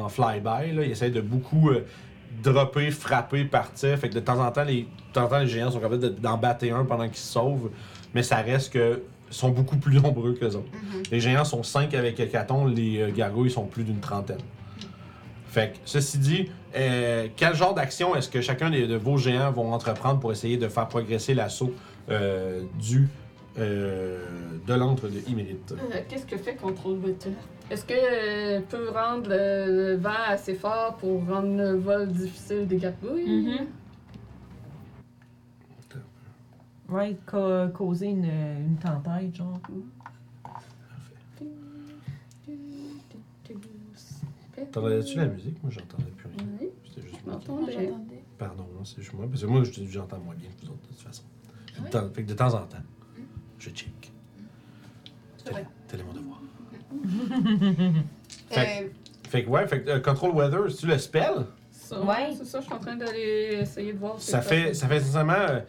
[0.00, 0.70] en, en fly-by.
[0.72, 1.84] Ils essayent de beaucoup euh,
[2.42, 3.96] dropper, frapper, partir.
[3.98, 6.00] Fait que de temps en temps, les, de temps en temps, les géants sont capables
[6.02, 7.70] de- d'en battre un pendant qu'ils se sauvent.
[8.14, 10.70] Mais ça reste que sont beaucoup plus nombreux que les autres.
[10.72, 11.02] Mhm.
[11.10, 14.38] Les géants sont 5 avec Hécaton, les gargouilles sont plus d'une trentaine.
[15.52, 19.52] Fait que, ceci dit, euh, quel genre d'action est-ce que chacun des- de vos géants
[19.52, 21.74] vont entreprendre pour essayer de faire progresser l'assaut
[22.08, 23.06] euh, du
[23.58, 24.24] euh,
[24.66, 25.72] de l'antre de Imérite?
[25.72, 27.32] Euh, Qu'est-ce que fait Control Weather?
[27.70, 32.66] Est-ce que euh, peut rendre le, le vent assez fort pour rendre le vol difficile
[32.66, 33.28] des gargouilles?
[33.28, 33.66] Mhm.
[36.88, 39.60] Ouais, ca- causer une, une tempête, genre.
[44.72, 45.62] T'entendais-tu la musique?
[45.62, 46.46] Moi, j'entendais plus rien.
[46.60, 47.38] Oui, C'était juste moi.
[47.46, 48.24] J'entendais.
[48.38, 49.26] Pardon, c'est juste moi.
[49.28, 51.22] Parce que moi, je- j'entends moins bien que vous autres, de toute façon.
[51.84, 52.78] De temps- fait que de temps en temps,
[53.58, 54.12] je check.
[55.88, 56.40] Tel est mon devoir.
[58.56, 58.88] Euh,
[59.28, 61.46] Fait que, ouais, fait que euh, Control Weather, c'est-tu le spell?
[61.70, 62.34] Ça, Ouais.
[62.36, 64.20] C'est ça, je suis en train d'aller essayer de voir.
[64.20, 65.62] Ça fait, ça fait sincèrement.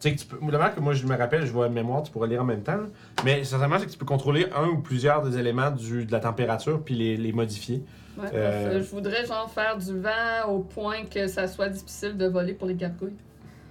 [0.00, 0.38] Euh, tu sais, que tu peux.
[0.44, 2.62] Le que moi, je me rappelle, je vois une mémoire, tu pourras lire en même
[2.62, 2.78] temps.
[3.24, 6.20] Mais sincèrement, c'est que tu peux contrôler un ou plusieurs des éléments du, de la
[6.20, 7.82] température puis les, les modifier.
[8.18, 11.68] Ouais, Euh, parce que Je voudrais genre faire du vent au point que ça soit
[11.68, 13.14] difficile de voler pour les gargouilles.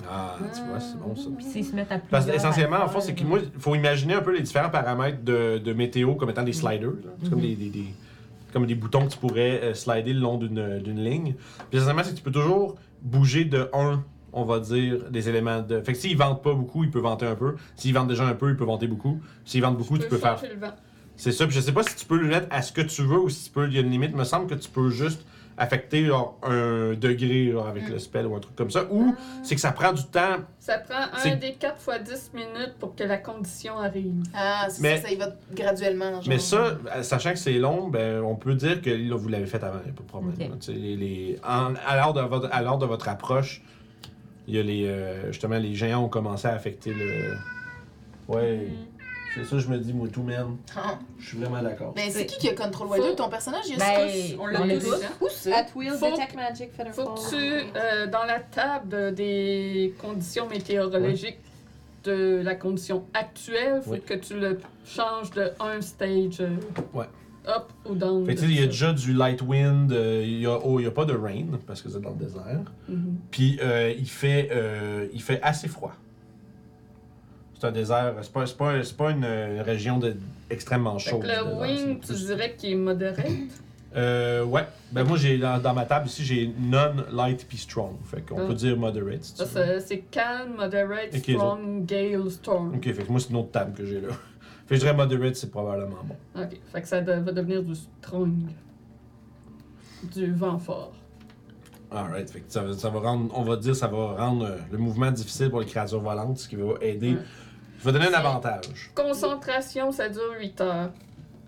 [0.09, 1.29] Ah, tu vois, c'est bon ça.
[1.35, 4.13] Puis s'ils se mettent à Parce que essentiellement, en fond, c'est qu'il moi, faut imaginer
[4.13, 6.89] un peu les différents paramètres de, de météo comme étant des sliders.
[6.91, 7.11] là.
[7.21, 7.45] C'est comme Mhm.
[7.45, 7.93] des, des- des-
[8.53, 11.35] comme des boutons que tu pourrais euh, slider le long d'une d'une ligne.
[11.69, 14.01] Puis essentiellement, c'est que tu peux toujours bouger de un
[14.33, 15.81] on va dire, des éléments de.
[15.81, 17.55] Fait que s'ils vendent pas beaucoup, il peut vanter un peu.
[17.75, 19.19] S'ils vendent déjà un peu, il peut vanter beaucoup.
[19.45, 20.37] S'ils vendent beaucoup, tu peux faire.
[20.39, 20.73] changer le vent.
[21.15, 23.01] C'est ça, puis je sais pas si tu peux le mettre à ce que tu
[23.03, 24.11] veux ou si tu peux, il y a une limite.
[24.13, 25.25] Il me semble que tu peux juste
[25.57, 27.91] affecter genre, un degré genre, avec Mm.
[27.91, 28.85] le spell ou un truc comme ça.
[28.89, 29.13] Ou
[29.43, 30.37] c'est que ça prend du temps.
[30.57, 34.23] Ça prend C'est- un des 4 fois 10 minutes pour que la condition arrive.
[34.33, 36.11] Ah, c'est Mais- ça, ça y va graduellement.
[36.21, 36.23] Genre.
[36.29, 39.61] Mais ça, sachant que c'est long, ben, on peut dire que là, vous l'avez fait
[39.61, 40.57] avant, il n'y a pas de problème.
[40.69, 43.61] Les, les- en- à l'heure de, votre- à l'heure de votre approche,
[44.49, 47.35] il y a les, euh, justement, les géants ont commencé à affecter le.
[48.27, 48.67] Ouais,
[49.35, 50.57] c'est ça, je me dis, moi, tout, man.
[50.75, 50.97] Ah.
[51.19, 51.93] Je suis vraiment d'accord.
[51.95, 53.15] Mais c'est C'est- qui qui a control Wider?
[53.15, 54.85] Ton personnage, il y a Ben, On l'a tous.
[54.89, 54.93] tous.
[55.03, 55.07] hein?
[55.21, 55.57] Où ça?
[55.57, 61.39] At will, Faut- detect magic, Faut que tu, euh, dans la table des conditions météorologiques
[62.03, 64.01] de la condition actuelle, faut Oui.
[64.01, 66.55] que tu le changes de un stage euh,
[66.93, 67.05] Ouais.
[67.49, 68.25] Up ou down.
[68.25, 70.45] Fait que, de tu sais, il y a déjà du light wind, euh, il y
[70.45, 72.61] a, oh, il y a pas de rain, parce que c'est dans le désert.
[72.87, 73.17] Mhm.
[73.31, 75.93] Puis euh, il, fait, euh, il fait assez froid.
[77.59, 79.25] C'est un désert, c'est pas, c'est pas, c'est pas une,
[79.61, 80.15] région de,
[80.49, 81.21] extrêmement Fait chaude.
[81.23, 83.25] que le désert, wing, c'est tu plus- dirais qu'il est modéré?
[83.95, 84.65] Euh, ouais.
[84.91, 87.95] Ben moi, j'ai dans, dans ma table ici, j'ai non, light puis strong.
[88.05, 88.45] Fait qu'on Ah.
[88.47, 89.23] peut dire moderate.
[89.23, 89.79] Si tu Ça, veux.
[89.79, 92.75] c'est c'est calm, moderate, Ok, strong, gale, storm.
[92.75, 94.09] Ok, fait que moi, c'est une autre table que j'ai là.
[94.69, 96.15] Fait que je dirais moderate, c'est probablement bon.
[96.39, 98.35] Ok, fait que ça de- va devenir du strong.
[100.13, 100.93] Du vent fort.
[101.91, 104.57] Alright, fait que ça, va- ça va rendre, on va dire, ça va rendre euh,
[104.71, 107.15] le mouvement difficile pour les créatures volantes, ce qui va aider.
[107.83, 107.91] Ouais.
[107.91, 108.91] Donner un avantage.
[108.93, 110.91] Concentration, ça dure 8 heures.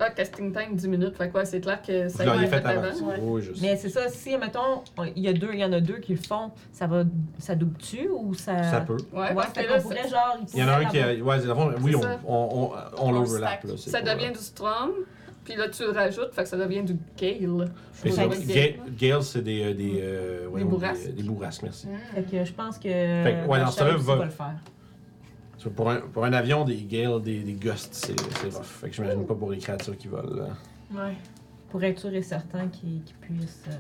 [0.03, 1.15] Ah, casting time 10 minutes.
[1.15, 2.81] Fait quoi, c'est clair que ça l'auriez va fait avant.
[3.07, 3.15] ouais.
[3.21, 3.49] Oui.
[3.61, 4.81] Mais c'est ça, si, mettons,
[5.15, 7.03] il y, a deux, il y en a deux qui le font, ça va,
[7.37, 8.63] ça double-tu ou ça...
[8.63, 8.97] Ça peut.
[9.13, 10.37] Ouais, Ouais, parce fait que qu'on là, pourrait, ça, genre...
[10.53, 11.13] Il y en a un qui a.
[11.13, 13.65] Ouais, fond, oui, on, on, on, on On l'overlap.
[13.77, 14.91] ça devient du strong.
[15.43, 17.71] Puis là, tu le rajoutes, fait que ça devient du gale.
[18.97, 19.63] Gale, c'est des.
[19.63, 21.07] euh, Des, euh, bourrasques.
[21.07, 21.87] Des, des bourrasques, merci.
[22.13, 22.83] Fait que je pense que...
[22.89, 24.53] Fait que, ouais, la dans ce cas-là, chaise va- va le faire.
[25.69, 28.63] Pour un, pour un avion, des gales, des, des gusts, c'est rough.
[28.63, 30.35] Fait que j'imagine pas pour les créatures qui volent.
[30.35, 30.47] là.
[31.03, 31.15] Ouais.
[31.69, 33.63] Pour être sûr et certain qu'ils qu'ils puissent...
[33.69, 33.73] euh,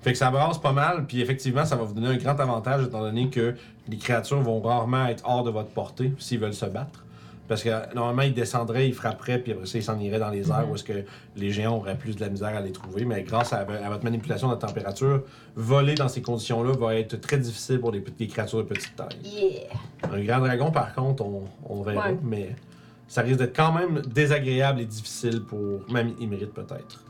[0.00, 2.84] Fait que ça brasse pas mal, puis effectivement, ça va vous donner un grand avantage
[2.86, 3.54] étant donné que
[3.88, 7.04] les créatures vont rarement être hors de votre portée s'ils veulent se battre.
[7.50, 10.48] Parce que normalement, ils descendraient, ils frapperaient, puis après ça, ils s'en iraient dans les
[10.50, 10.70] airs Mhm.
[10.70, 11.02] où est-ce que
[11.34, 13.04] les géants auraient plus de la misère à les trouver.
[13.04, 15.24] Mais grâce à, à votre manipulation de la température,
[15.56, 19.08] voler dans ces conditions-là va être très difficile pour les créatures de petite taille.
[19.24, 20.12] Yeah.
[20.12, 22.18] Un grand dragon, par contre, on, on verra, Ouais.
[22.22, 22.54] mais
[23.08, 27.02] ça risque d'être quand même désagréable et difficile pour même Ymrit peut-être.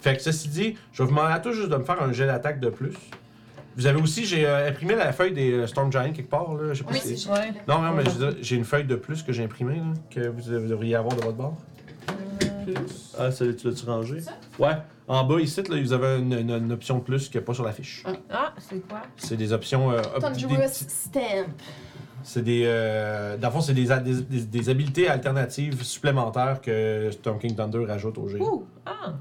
[0.00, 2.10] Fait que ceci dit, je vais vous demander à tous juste de me faire un
[2.12, 2.94] jet d'attaque de plus.
[3.78, 6.72] Vous avez aussi, j'ai euh, imprimé la feuille des euh, Storm Giants quelque part, là.
[6.74, 7.52] Je sais pas Oui, si c'est Ouais.
[7.68, 8.02] Non, non, mais
[8.42, 11.36] j'ai une feuille de plus que j'ai imprimée, là, que vous, devriez avoir de votre
[11.36, 11.56] bord.
[12.64, 13.14] Plus.
[13.16, 14.20] Ah, ça, tu l'as-tu rangé?
[14.20, 14.32] Ça?
[14.58, 14.76] Ouais.
[15.06, 17.54] En bas, ici, là, vous avez une, une- une option plus qu'il n'y a pas
[17.54, 18.02] sur la fiche.
[18.28, 19.02] Ah, c'est quoi?
[19.16, 19.92] C'est des options.
[19.92, 21.46] euh, Thunderous Stamp.
[22.24, 22.64] C'est des.
[22.66, 27.54] Euh, dans le fond, c'est des, des, des- des habiletés alternatives supplémentaires que Storm King
[27.54, 28.38] Thunder rajoute au G.
[28.40, 28.66] Ouh!
[28.84, 29.14] Ah!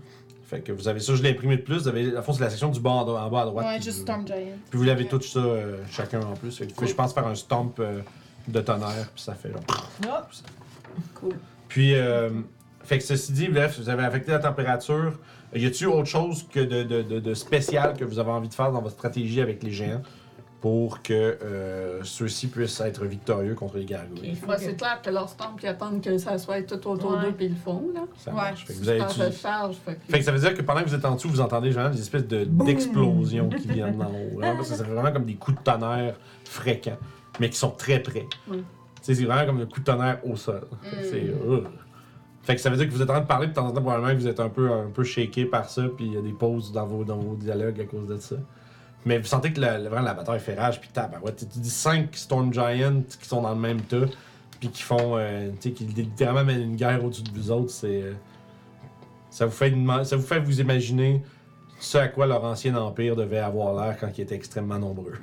[0.48, 1.82] Fait que vous avez ça, je l'ai imprimé de plus.
[1.84, 3.66] Vous avez, le fond, c'est la section du bas en, en bas à droite.
[3.68, 4.36] Ouais, puis juste vous- Storm Giant.
[4.70, 6.58] Puis vous l'avez tout ça euh, chacun en plus.
[6.58, 8.00] Fait que vous pouvez, je pense, faire un stomp euh,
[8.48, 9.62] de tonnerre, puis ça fait genre.
[10.08, 10.28] Ah!
[11.16, 11.34] Cool.
[11.68, 12.30] Puis, euh,
[12.84, 15.20] fait que ceci dit, bref, vous avez affecté la température.
[15.54, 18.54] Y a-t-il autre chose que de, de, de, de spécial que vous avez envie de
[18.54, 20.02] faire dans votre stratégie avec les géants?
[20.60, 24.36] Pour que euh, ceux-ci puissent être victorieux contre les gargouilles?
[24.48, 27.22] Ouais, c'est clair que leur stamp, ils attendent que ça soit tout autour Ouais.
[27.26, 28.02] d'eux, puis ils le font, là.
[28.18, 28.38] Ça Ouais.
[28.38, 28.66] marche.
[28.66, 30.12] Fait que vous avez ça charge, fait que...
[30.12, 31.92] Fait que ça veut dire que pendant que vous êtes en dessous, vous entendez genre
[31.92, 34.30] des espèces de- d'explosions qui viennent d'en haut.
[34.38, 36.16] Vraiment, parce que c'est vraiment comme des coups de tonnerre
[36.46, 36.98] fréquents,
[37.40, 38.26] mais qui sont très près.
[39.02, 40.68] C'est vraiment comme un coup de tonnerre au sol.
[40.82, 41.24] Fait que c'est.
[41.24, 41.62] euh.
[42.42, 43.68] Fait que ça veut dire que vous êtes en train de parler, puis de temps
[43.68, 46.14] en temps, probablement que vous êtes un peu, un peu shaké par ça, puis il
[46.14, 48.36] y a des pauses dans vos, dans vos dialogues à cause de ça.
[49.06, 51.38] Mais vous sentez que la, la- vraiment la bataille fait rage, puis tabarouette.
[51.38, 54.06] Tu tu dis 5 Storm Giants qui sont dans le même tas,
[54.60, 55.18] puis qui font.
[55.18, 58.02] euh, tu sais, qui littéralement mènent une guerre au-dessus de vous autres, c'est.
[58.02, 58.14] euh,
[59.30, 61.22] ça vous, fait une- ça vous fait vous imaginer
[61.80, 65.14] ce à quoi leur ancien empire devait avoir l'air quand ils étaient extrêmement nombreux.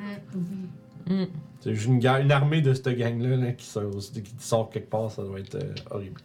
[1.06, 1.24] Mm.
[1.60, 4.88] C'est juste une, ga- une armée de cette gang-là là, qui, sort, qui sort quelque
[4.88, 6.20] part, ça doit être euh, horrible.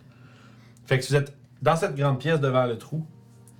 [0.85, 3.03] Fait que si vous êtes dans cette grande pièce devant le trou,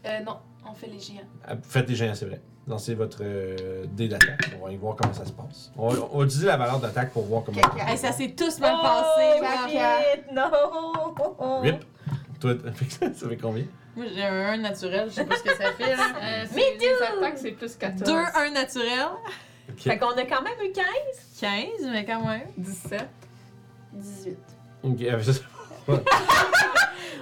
[0.05, 0.37] Euh, non,
[0.69, 1.19] on fait les géants.
[1.49, 2.39] euh, faites des géants, c'est vrai.
[2.69, 4.51] Lancez votre euh, dé d'attaque.
[4.61, 5.71] On va y voir comment ça se passe.
[5.75, 7.59] On va, on va utiliser la valeur d'attaque pour voir comment.
[7.87, 9.41] Hey, ça s'est tous mal Oh, passé.
[9.41, 9.71] ma.
[9.71, 9.99] Caca.
[11.39, 11.61] Non!
[11.61, 11.83] Rip.
[12.39, 12.53] Toi,
[13.15, 13.65] ça fait combien?
[13.95, 15.95] Moi, j'ai un 1 naturel, je sais pas ce que ça fait.
[15.95, 16.03] Là.
[16.21, 18.03] Euh, c'est- les attaques, c'est plus 14.
[18.03, 19.07] 2 1 naturel.
[19.69, 19.79] Ok.
[19.81, 20.85] Fait qu'on a quand même eu 15.
[21.41, 22.47] 15, mais quand même.
[22.57, 23.07] 17.
[23.93, 24.37] 18.
[24.83, 25.31] Ok, euh, ça,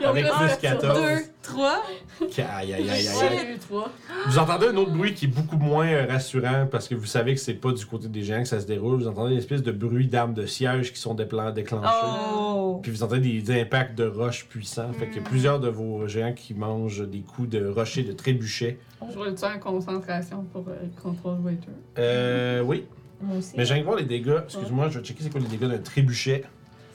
[0.06, 1.00] Avec plus 14.
[1.00, 1.06] 2,
[1.42, 1.84] 3.
[2.22, 3.38] Aïe, aïe, aïe, aïe, J'en aïe.
[3.38, 3.92] ai eu trois.
[4.28, 7.40] Vous entendez un autre bruit qui est beaucoup moins rassurant parce que vous savez que
[7.40, 9.00] c'est pas du côté des géants que ça se déroule.
[9.00, 11.88] Vous entendez une espèce de bruit d'armes de siège qui sont déclenchées.
[12.34, 12.80] Oh!
[12.82, 14.92] Puis vous entendez des, impacts de roches puissants.
[14.94, 18.14] Fait qu'il y a plusieurs de vos géants qui mangent des coups de rochers, de
[18.14, 18.80] trébuchets.
[19.12, 21.68] Je roule-tu en concentration pour euh, le control waiter?
[22.00, 22.86] Euh, oui.
[23.22, 23.54] Moi aussi.
[23.58, 24.40] Mais j'ai voir les dégâts.
[24.44, 26.44] Excuse-moi, je vais checker c'est quoi les dégâts d'un trébuchet.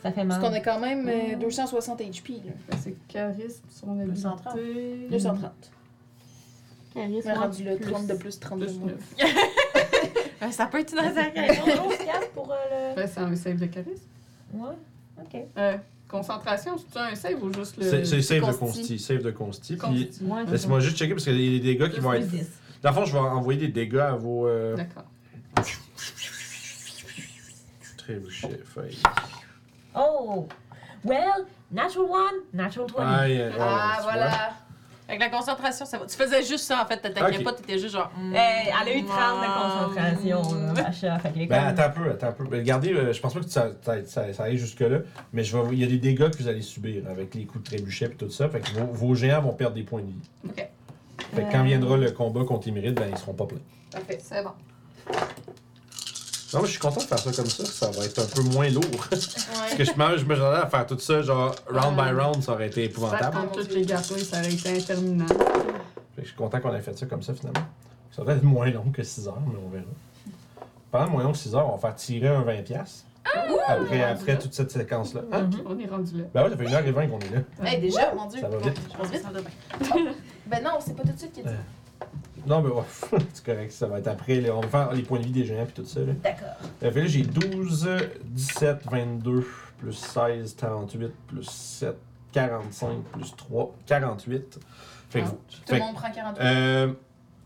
[0.02, 0.50] Ça fait Parce mal.
[0.50, 2.76] qu'on a quand même euh, 260 HP, là.
[2.82, 4.22] C'est charisme sur mon habilité.
[4.22, 4.56] 230.
[5.10, 5.52] 230.
[6.94, 8.90] Charisme, Mais rendu le plus- 30 de plus, 30 de Plus moins.
[9.20, 10.50] 9.
[10.52, 11.34] Ça peut être une attaque.
[12.34, 14.02] pour euh, Ben, c'est un save de charisme.
[14.52, 14.58] le.
[14.60, 14.74] Ouais,
[15.20, 15.40] ok.
[15.56, 15.76] Euh,
[16.08, 17.84] concentration, c'est-tu un save ou juste le.
[17.88, 18.80] C'est c'est save de consti?
[18.80, 18.98] consti.
[18.98, 19.76] Save de consti.
[19.76, 20.24] Puis Consti.
[20.24, 22.26] Ouais, laissez-moi juste checker parce qu'il y a des dégâts qui vont être.
[22.28, 22.44] 10.
[22.82, 25.04] Dans le fond, je vais envoyer des dégâts à vos euh, D'accord.
[27.96, 28.98] trébuchets, feuilles.
[29.94, 30.48] Oh!
[31.05, 33.02] Well, natural one, natural 20.
[33.05, 34.12] Aïe, aïe, Ah, tu vois.
[34.12, 34.31] voilà.
[35.09, 36.06] Avec la concentration, ça va.
[36.06, 36.97] Tu faisais juste ça, en fait.
[36.97, 38.10] T'attaquais pas, t'étais juste genre.
[38.19, 41.19] Eh, elle a eu 30 de concentration, là, Macha.
[41.19, 42.44] Fait est Ben, attends un peu, attends un peu.
[42.44, 45.01] Ben, Regardez, euh, je pense pas que ça, ça, ça, ça aille jusque-là,
[45.32, 47.64] mais je vais, il y a des dégâts que vous allez subir avec les coups
[47.64, 48.48] de trébuchet et tout ça.
[48.48, 50.31] Fait que vos, vos géants vont perdre des points de vie.
[50.48, 50.69] Ok.
[51.35, 53.59] Fait que quand viendra le combat contre les mérites, ben, ils seront pas pleins.
[53.90, 54.19] Parfait.
[54.23, 54.52] C'est bon.
[56.52, 57.64] Non, moi, je suis content de faire ça comme ça.
[57.64, 58.84] Ça va être un peu moins lourd.
[59.10, 62.52] Parce que je me je me à faire tout ça, genre, round by round, ça
[62.52, 63.36] aurait été épouvantable.
[63.54, 65.34] tous les gargouilles, ça aurait été interminable.
[66.18, 67.66] Je suis content qu'on ait fait ça comme ça, finalement.
[68.10, 69.84] Ça va être moins long que 6 heures, mais on verra.
[70.90, 73.04] Pendant moins long que 6 heures, on va faire tirer un 20$ piastres.
[73.66, 75.22] après, après toute cette séquence-là.
[75.32, 75.42] Hein?
[75.44, 75.62] Mhm.
[75.66, 76.24] On est rendu là.
[76.34, 77.70] Ben ouais, ça fait 1h20 qu'on est là.
[77.70, 78.40] Hey, déjà, mon Dieu.
[78.40, 78.78] Ça va Bon, vite.
[78.92, 80.16] Je pense vite.
[80.46, 81.50] Ben non, c'est pas tout de suite qu'il dit.
[82.46, 82.82] Non, mais ouais,
[83.32, 84.40] c'est correct, ça va être après.
[84.40, 84.54] là.
[84.56, 86.00] on va faire les points de vie des géants puis tout ça.
[86.00, 86.12] Là.
[86.22, 86.48] D'accord.
[86.82, 87.88] Euh, fait là, j'ai 12,
[88.24, 89.46] 17, 22,
[89.78, 91.96] plus 16, 38, plus 7,
[92.32, 94.58] 45, plus 3, 48.
[95.10, 95.28] Fait que, Ah.
[95.28, 96.40] vous- Tout fait le que, monde prend 48.
[96.44, 96.92] euh,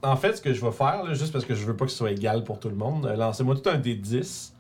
[0.03, 1.91] en fait, ce que je vais faire, là, juste parce que je veux pas que
[1.91, 4.55] ce soit égal pour tout le monde, euh, lancez-moi tout un des 10.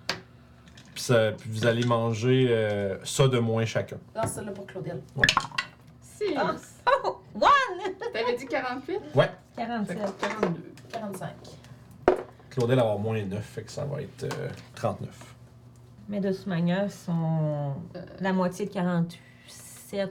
[0.95, 3.99] Puis, ça- puis vous allez manger euh, ça de moins chacun.
[4.15, 5.01] Lance celle-là pour Claudel.
[6.01, 6.35] 6.
[6.37, 6.55] Ah.
[7.41, 7.93] One!
[8.13, 9.01] T'avais dit 48?
[9.57, 9.99] 47.
[9.99, 10.61] Fait que 42.
[10.93, 11.29] 45.
[12.51, 15.11] Claudel va avoir moins 9, fait que ça va être euh, 39.
[16.09, 19.19] Mais de toute manière, sont Euh, la moitié de 47,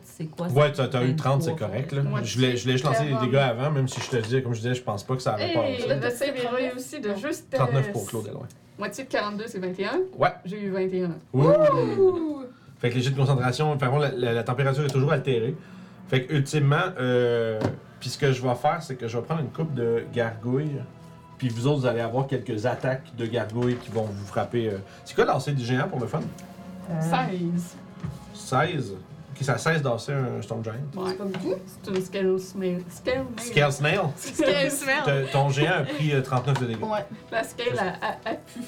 [0.03, 0.47] c'est quoi?
[0.49, 1.91] Ouais, t'as t'as eu 30, c'est 23, correct.
[1.93, 2.03] Là.
[2.03, 3.25] Moi, Je voulais, je lancer les 40.
[3.25, 5.33] dégâts avant, même si je te disais, comme je disais, je pense pas que ça
[5.33, 7.51] avait pas Hey, le save est réussi de juste.
[7.53, 8.47] euh, 39 pour Claudel, ouais.
[8.77, 10.01] Moitié de 42, c'est 21.
[10.17, 10.29] Ouais.
[10.43, 11.11] J'ai eu 21.
[11.33, 12.43] Ouh.
[12.77, 15.55] Fait que les jets de concentration, enfin, bon, la, la- la température est toujours altérée.
[16.07, 17.59] Fait que ultimement, euh,
[17.99, 20.81] puis ce que je vais faire, c'est que je vais prendre une coupe de gargouilles.
[21.37, 24.69] Puis vous autres, vous allez avoir quelques attaques de gargouilles qui vont vous frapper.
[24.69, 24.77] euh.
[25.03, 26.21] C'est quoi lancer du géant pour le fun?
[26.91, 27.75] Euh, 16.
[28.33, 28.91] 16.
[28.91, 30.73] Ok, c'est à 16 danser un Storm Giant.
[30.95, 31.09] Ouais.
[31.09, 31.55] C'est pas beaucoup.
[31.83, 32.83] C'est une scale snail.
[32.89, 33.25] Scale
[33.81, 33.99] nail.
[34.15, 35.03] Scale Snail.
[35.03, 36.81] Te- Ton géant a pris euh, 39 de dégâts.
[36.83, 37.05] Ouais.
[37.31, 38.59] La scale a, a, a pu.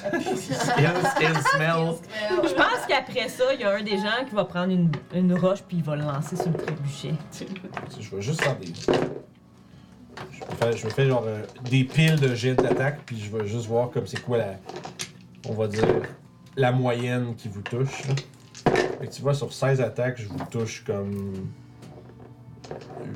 [0.00, 1.94] Scale Smell.
[2.44, 5.34] Je pense qu'après ça, il y a un des gens qui va prendre une, une
[5.34, 7.14] roche puis il va le lancer sur le trébuchet.
[8.00, 8.66] Je vais juste faire des.
[10.32, 13.34] Je vais faire, je vais faire genre euh, des piles de jets d'attaque, puis je
[13.34, 14.54] vais juste voir comme c'est quoi la.
[15.48, 15.86] On va dire.
[16.56, 18.06] La moyenne qui vous touche.
[18.08, 18.14] là.
[19.00, 21.48] Fait que tu vois, sur 16 attaques, je vous touche comme.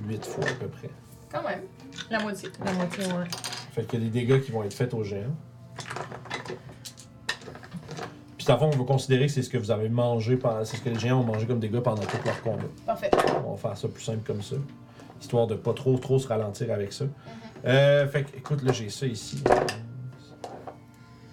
[0.09, 0.91] 8 fois à peu près.
[1.33, 1.61] Quand même.
[2.11, 2.49] La moitié.
[2.65, 3.25] La moitié, ouais.
[3.73, 5.35] Fait qu'il y a des dégâts qui vont être faits aux géants.
[8.45, 10.65] Puis, dans le fond, on va considérer que c'est ce que vous avez mangé pendant.
[10.65, 12.63] C'est ce que les géants ont mangé comme dégâts pendant tout leur combat.
[12.85, 13.11] Parfait.
[13.47, 14.57] On va faire ça plus simple comme ça.
[15.21, 17.07] Histoire de pas trop trop se ralentir avec ça.
[17.65, 19.43] Euh, fait que, écoute, là, j'ai ça ici.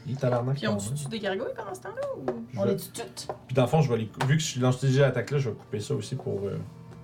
[0.07, 0.93] Il est tabarnak, Puis on quand même.
[0.95, 2.25] tue des gargouilles pendant ce temps-là ou?
[2.53, 3.33] Je On vais- est du tout.
[3.47, 4.09] Puis dans le fond, je vais les...
[4.25, 6.57] vu que je lance déjà l'attaque là, je vais couper ça aussi pour euh,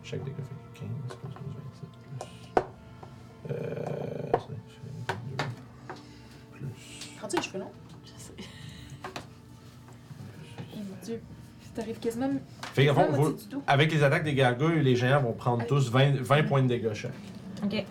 [0.04, 0.38] chaque dégât.
[0.74, 0.86] Fait que
[1.26, 1.27] 15
[11.78, 12.30] T'arrives quasiment
[12.74, 13.36] Fait fond, vous-
[13.68, 16.92] avec les attaques des gargouilles, les géants vont prendre tous 20, 20 points de dégâts
[16.94, 17.12] chaque.
[17.64, 17.86] Ok.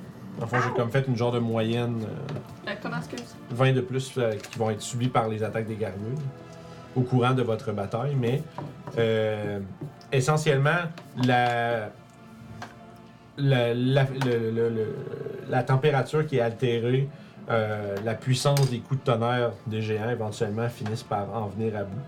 [0.45, 2.03] Fond, j'ai comme fait une genre de moyenne.
[2.03, 3.23] euh, Euh, comment est-ce que
[3.55, 6.19] 20 de plus euh, qui vont être subis par les attaques des gargouilles
[6.97, 8.43] au courant de votre bataille, mais
[8.99, 9.61] euh,
[10.11, 10.71] essentiellement,
[11.25, 11.91] la,
[13.39, 14.97] la, la, le- le- le-
[15.49, 17.09] la température qui est altérée,
[17.51, 21.85] euh, la puissance des coups de tonnerre des géants éventuellement finissent par en venir à
[21.85, 22.01] bout.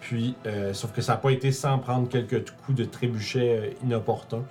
[0.00, 3.84] Puis, euh, sauf que ça n'a pas été sans prendre quelques coups de trébuchet euh,
[3.84, 4.44] inopportuns,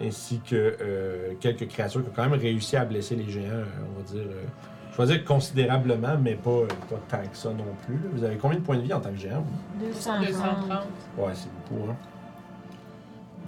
[0.00, 3.98] ainsi que euh, quelques créatures qui ont quand même réussi à blesser les géants, on
[4.00, 4.30] va dire.
[4.92, 6.62] je vais dire considérablement, mais pas,
[7.08, 7.98] tant que ça non plus.
[8.12, 9.44] Vous avez combien de points de vie en tant que géant?
[9.80, 10.26] 230.
[10.26, 10.84] 230.
[11.16, 11.96] Ouais, c'est beaucoup, hein?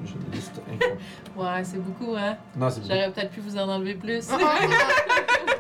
[0.05, 0.61] J'ai une liste
[1.37, 2.37] ouais, c'est beaucoup, hein?
[2.55, 2.93] Non, c'est beaucoup.
[2.93, 4.29] J'aurais peut-être pu vous en enlever plus.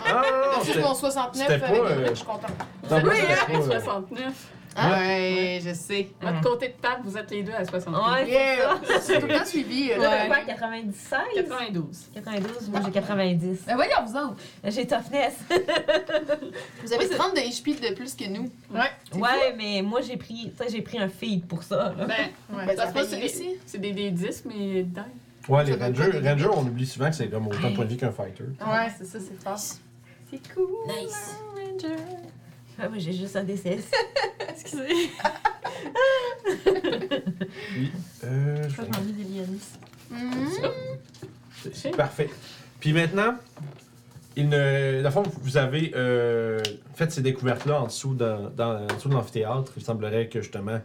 [0.08, 1.64] Ah, ah, non, non, non, mon 69,
[2.10, 2.46] je suis content.
[2.88, 4.55] Oui, 69.
[4.76, 6.08] Ah, ouais, je sais.
[6.20, 7.94] Votre côté de table, vous êtes les deux à 60.
[7.94, 8.80] Ouais, yeah.
[9.00, 9.90] c'est tout le temps suivi.
[9.92, 11.18] Euh, Toi, t'as quoi, 96?
[11.34, 12.10] 92.
[12.14, 13.64] 92, moi j'ai 90.
[13.66, 14.36] Ben voyons, vous autres.
[14.64, 15.34] Euh, j'ai toughness.
[16.84, 18.50] vous avez 30 de HP de plus que nous.
[18.70, 18.90] Ouais.
[19.20, 21.94] Ouais, mais moi j'ai pris, ça j'ai pris un feed pour ça.
[21.96, 22.04] Là.
[22.04, 22.76] Ben, ouais.
[22.76, 23.06] Ben,
[23.64, 25.04] c'est des, des, des 10, mais dingue.
[25.48, 27.96] Ouais, les Rangers, Rangers, on oublie souvent que c'est comme autant de points de vie
[27.96, 28.44] qu'un fighter.
[28.60, 29.58] Ouais, c'est ça, c'est fort.
[29.58, 30.66] C'est cool.
[30.88, 31.36] Nice.
[31.54, 31.96] Ranger.
[32.78, 33.78] Ah, moi j'ai juste un D6.
[34.48, 35.10] Excusez.
[37.72, 37.92] Puis,
[38.24, 39.24] euh, je vais- J'ai envie des.
[41.74, 42.30] C'est- parfait.
[42.80, 43.34] Puis maintenant,
[44.36, 46.60] il ne, dans le fond, vous avez euh,
[46.94, 49.72] fait ces découvertes-là en dessous, dans, dans- en dessous de l'amphithéâtre.
[49.76, 50.80] Il semblerait que justement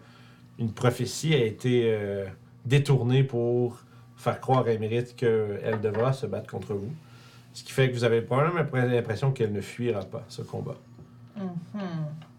[0.60, 2.26] une prophétie a été euh,
[2.66, 3.80] détournée pour
[4.18, 6.92] faire croire à Émérite qu'elle devra se battre contre vous.
[7.54, 10.78] Ce qui fait que vous avez probablement l'impression qu'elle ne fuira pas ce combat.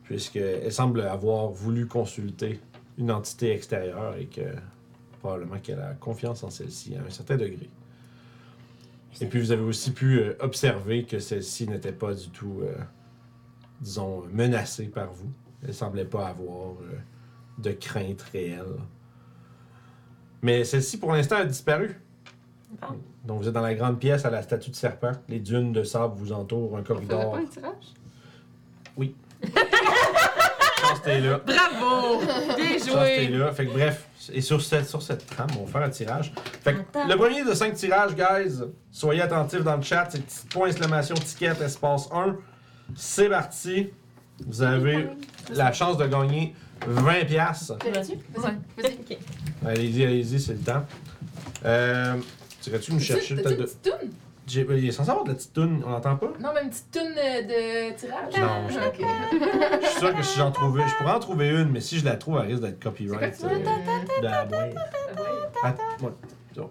[0.04, 2.60] Puisqu'elle semble avoir voulu consulter
[2.98, 4.42] une entité extérieure et que
[5.20, 7.70] probablement qu'elle a confiance en celle-ci à un certain degré.
[9.20, 12.74] Et puis vous avez aussi pu euh, observer que celle-ci n'était pas du tout, euh,
[13.80, 15.30] disons, menacée par vous.
[15.66, 16.98] Elle semblait pas avoir euh,
[17.58, 18.80] de crainte réelle.
[20.42, 22.00] Mais celle-ci, pour l'instant, a disparu.
[23.24, 25.12] Donc vous êtes dans la grande pièce à la statue de serpent.
[25.28, 27.32] Les dunes de sable vous entourent, un On corridor.
[27.32, 27.94] pas un tirage?
[30.80, 31.40] Chance, t'es là.
[31.46, 32.20] Bravo!
[32.56, 33.28] Bien joué!
[33.28, 33.52] là.
[33.52, 36.32] Fait que bref, et sur cette, sur cette trame, on va faire un tirage.
[36.62, 37.06] Fait que Attends.
[37.08, 38.60] le premier de 5 tirages, guys,
[38.90, 40.08] soyez attentifs dans le chat.
[40.10, 42.36] C'est petit point exclamation ticket espace 1.
[42.96, 43.90] C'est parti.
[44.46, 45.08] Vous avez
[45.50, 46.54] la chance de gagner
[46.86, 47.70] 20 pièces.
[47.94, 48.18] Vas-y.
[48.84, 49.18] Ok.
[49.66, 50.84] Allez-y, allez-y, c'est le temps.
[51.64, 52.16] Euh,
[52.66, 53.68] Irais-tu nous chercher peut-être de...
[54.52, 56.26] J'ai- Il est censé avoir de la petite toune, on n'entend pas?
[56.38, 58.36] Non, mais une petite toune euh, de tirage.
[58.38, 59.80] Non, je- Ok.
[59.82, 62.04] Je suis sûr que si j'en trouvais, je pourrais en trouver une, mais si je
[62.04, 63.34] la trouve, elle risque d'être copyright.
[63.34, 64.74] C'est quoi, tu euh, de la boîte.
[64.76, 65.28] Ah ouais.
[65.64, 65.74] Ah,
[66.04, 66.10] ouais,
[66.52, 66.70] disons.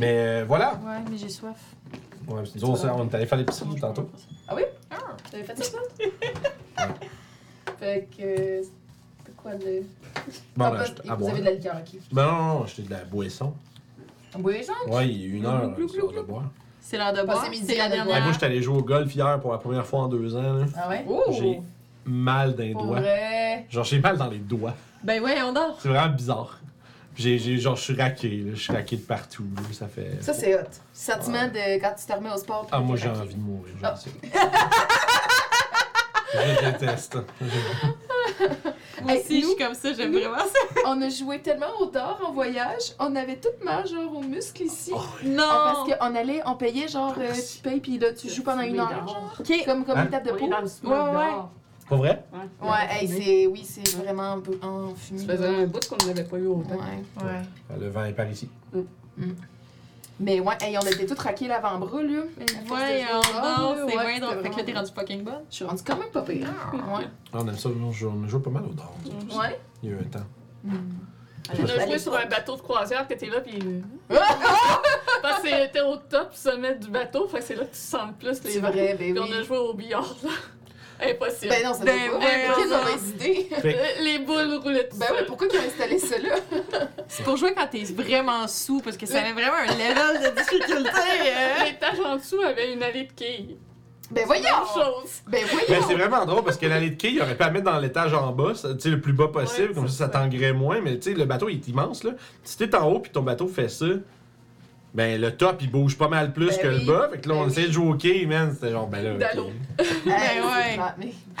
[0.00, 0.72] Mais euh, voilà.
[0.84, 1.56] Ouais, mais j'ai soif.
[2.26, 4.10] Ouais, c'est- ça, on est allé faire l'épicerie tantôt.
[5.30, 5.78] T'avais fait ça?
[7.78, 8.22] Fait que.
[8.22, 8.62] euh,
[9.18, 9.82] C'était quoi le.
[10.56, 11.32] Bon, Ah, ben, bah, je- à vous boire.
[11.32, 12.00] avez de la liqueur, ok.
[12.12, 13.52] Ben non, non, non, j'étais de la boisson.
[14.34, 14.72] Un boisson?
[14.88, 16.44] Ouais, il y a une heure, c'est l'heure de boire.
[16.80, 17.38] C'est l'heure de boire.
[17.38, 18.14] Passez midi C'est la dernière.
[18.14, 20.54] Ouais, moi, j'étais allé jouer au golf hier pour la première fois en deux ans.
[20.54, 20.64] là.
[20.76, 21.04] Ah ouais?
[21.32, 21.60] J'ai
[22.04, 23.00] mal dans les Pour doigts.
[23.00, 23.66] vrai.
[23.70, 24.74] Genre, j'ai mal dans les doigts.
[25.02, 25.76] Ben ouais, on dort.
[25.80, 26.58] C'est vraiment bizarre.
[27.16, 28.52] J'ai, j'ai- genre, je suis raqué, là.
[28.54, 29.62] Je suis raqué de partout, là.
[29.72, 30.22] Ça fait.
[30.22, 30.66] Ça, c'est hot.
[30.92, 32.62] Sentiment de quand tu te remets au sport.
[32.62, 33.96] puis Ah, moi, t'es j'ai envie de mourir, je Ah.
[33.96, 34.10] sais.
[36.34, 37.18] je déteste.
[39.02, 40.80] Moi Hey, aussi, je nous- suis comme ça, j'aime nous- vraiment ça.
[40.86, 44.62] On a joué tellement au dard en voyage, on avait tout mal, genre aux muscles
[44.62, 44.92] ici.
[44.94, 45.42] Oh, Non!
[45.48, 48.62] Ah, parce qu'on allait, on payait genre, euh, tu payes, puis là, tu joues pendant
[48.62, 49.34] une heure, genre.
[49.38, 49.64] Ok.
[49.64, 50.04] Comme, comme Hein?
[50.04, 50.48] une table de Oui, peau.
[50.48, 51.26] dans le smoke Ouais, ouais.
[51.30, 51.50] dehors.
[51.88, 52.24] Pas vrai?
[52.32, 55.20] Ouais, Ouais, hey, c'est, oui, c'est vraiment en bu- en fumée.
[55.20, 56.70] Ça faisait un bout qu'on n'avait pas eu autant.
[56.74, 57.24] Ouais.
[57.24, 57.78] Ouais.
[57.80, 58.48] Le vent est par ici.
[60.20, 62.08] Mais ouais, hey, on était tous raqués l'avant-bras, là.
[62.38, 64.42] Ouais, on Ah, dort, ouais, c'est bien drôle.
[64.42, 65.44] Fait que là, t'es rendu fucking bonne.
[65.50, 66.46] Je suis rendue quand même pas pire.
[66.72, 67.04] Ouais.
[67.32, 68.92] Ah, on aime ça, on joue, on joue pas mal au dard.
[69.38, 69.60] Ouais.
[69.82, 70.26] Il y a eu un temps.
[71.60, 73.58] On a joué sur un bateau de croisière que t'es là, pis.
[75.22, 78.08] Parce que c'était au top sommet du bateau, fait que c'est là que tu sens
[78.08, 79.20] le plus les C'est vrai, ben Puis oui.
[79.20, 80.30] on a joué au billard, là.
[81.00, 81.48] Impossible.
[81.50, 82.24] Ben non, ça Ben doit pas.
[82.24, 82.78] ouais, Quelle non.
[82.78, 83.48] mauvaise idée.
[83.60, 86.34] Fait que- Les boules roulaient tout Ben oui, pourquoi ils ont installé ça là?
[87.08, 90.38] C'est pour jouer quand t'es vraiment sous, parce que ça avait vraiment un level de
[90.40, 90.90] difficulté.
[90.90, 91.64] hein.
[91.66, 93.56] L'étage en dessous avait une allée de quilles.
[94.10, 94.42] Ben voyons!
[94.44, 95.10] Même chose.
[95.26, 95.98] Ben Ben, c'est voyons!
[95.98, 98.32] vraiment drôle parce que l'allée de quai, il aurait pu la mettre dans l'étage en
[98.32, 100.18] bas, tu sais, le plus bas possible, Ouais, comme ça, ça ça.
[100.18, 100.80] t'engrais moins.
[100.80, 102.12] Mais tu sais, le bateau, il est immense, là.
[102.42, 103.84] Si t'es en haut puis ton bateau fait ça,
[104.94, 106.80] ben le top, il bouge pas mal plus Ben que oui.
[106.80, 107.08] le bas.
[107.12, 107.66] Fait que là, on Ben oui.
[107.66, 108.50] de jouer au quai, man.
[108.54, 109.14] C'était genre, ben là.
[109.14, 109.50] D'allô.
[109.78, 110.78] Hey, ouais.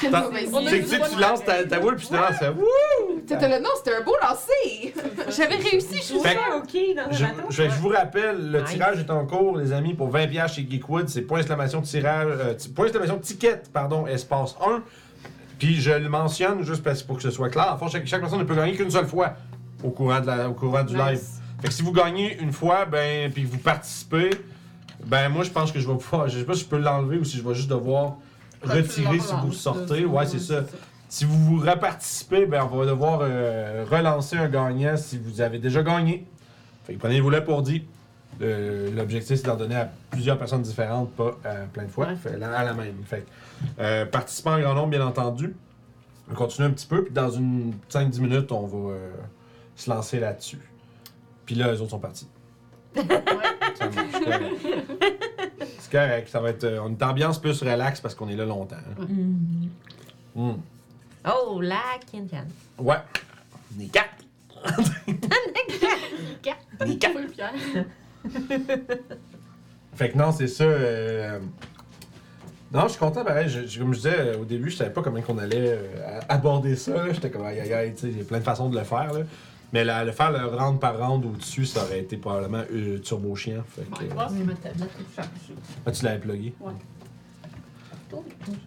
[0.00, 2.40] c'est- a Tu tu lances ta, ta boule puis tu te lances.
[2.56, 3.20] Wouh!
[3.26, 4.94] T'étais là, non, c'était un beau lancer!
[5.36, 6.40] J'avais réussi, je suis Fait sûre.
[6.56, 7.46] ok dans Je, un bateau.
[7.50, 8.70] je, je vous rappelle, le Nice.
[8.70, 11.08] tirage est en cours, les amis, pour 20$ piastres chez Geekwood.
[11.08, 14.82] C'est point exclamation tirage, euh, point exclamation ticket, pardon, espace 1.
[15.58, 17.72] Puis je le mentionne juste parce, pour que ce soit clair.
[17.72, 19.34] En fait, chaque, chaque personne ne peut gagner qu'une seule fois
[19.82, 21.20] au courant, de la, au courant du live.
[21.60, 24.30] Fait que si vous gagnez une fois, ben, puis que vous participez,
[25.04, 26.28] ben, moi, je pense que je vais pouvoir.
[26.28, 28.16] Je sais pas si je peux l'enlever ou si je vais juste devoir
[28.62, 30.04] retirer si vous sortez.
[30.04, 30.64] Ouais, c'est ça.
[31.08, 35.58] Si vous vous reparticipez, ben, on va devoir euh, relancer un gagnant si vous avez
[35.58, 36.26] déjà gagné.
[36.84, 37.84] Fait que prenez-vous là pour dit.
[38.40, 42.64] L'objectif, c'est d'en donner à plusieurs personnes différentes, pas à plein de fois, Fait, à
[42.64, 42.94] la même.
[43.04, 43.26] Fait
[43.80, 45.56] euh, participants en grand nombre, bien entendu.
[46.30, 49.10] On continue un petit peu, puis dans une 5-10 minutes, on va euh,
[49.74, 50.60] se lancer là-dessus.
[51.48, 52.28] Puis là, les autres sont partis.
[52.94, 53.02] Ça
[53.88, 54.66] marche, c'est correct.
[55.78, 56.64] C'est correct, ça va être.
[56.64, 58.76] euh, on est ambiance plus relax parce qu'on est là longtemps.
[58.76, 59.06] hein.
[59.08, 59.70] Mhm.
[60.34, 60.56] Hmm.
[61.26, 61.80] Oh, la
[62.12, 62.44] Kin Can.
[62.84, 62.96] Ouais.
[63.90, 64.24] Quatre.
[66.84, 67.12] Les quatre.
[67.14, 67.54] Full Pierre.
[69.94, 70.64] Fait que non, c'est ça.
[70.64, 71.38] euh,
[72.72, 73.48] Non, je suis content, pareil.
[73.48, 76.20] Je- je- comme je disais euh, au début, je savais pas comment qu'on allait euh,
[76.28, 77.06] aborder ça.
[77.06, 77.12] là.
[77.14, 78.84] J'étais comme aïe aïe aïe, tu sais, il y a plein de façons de le
[78.84, 79.12] faire.
[79.14, 79.20] Là.
[79.72, 83.34] Mais la- le faire le round par round au-dessus, ça aurait été probablement euh, turbo
[83.36, 83.62] chiant.
[83.66, 84.90] Fait que, euh, ma tablette
[85.86, 86.54] ah, tu l'avais plugué?
[86.60, 86.72] Ouais.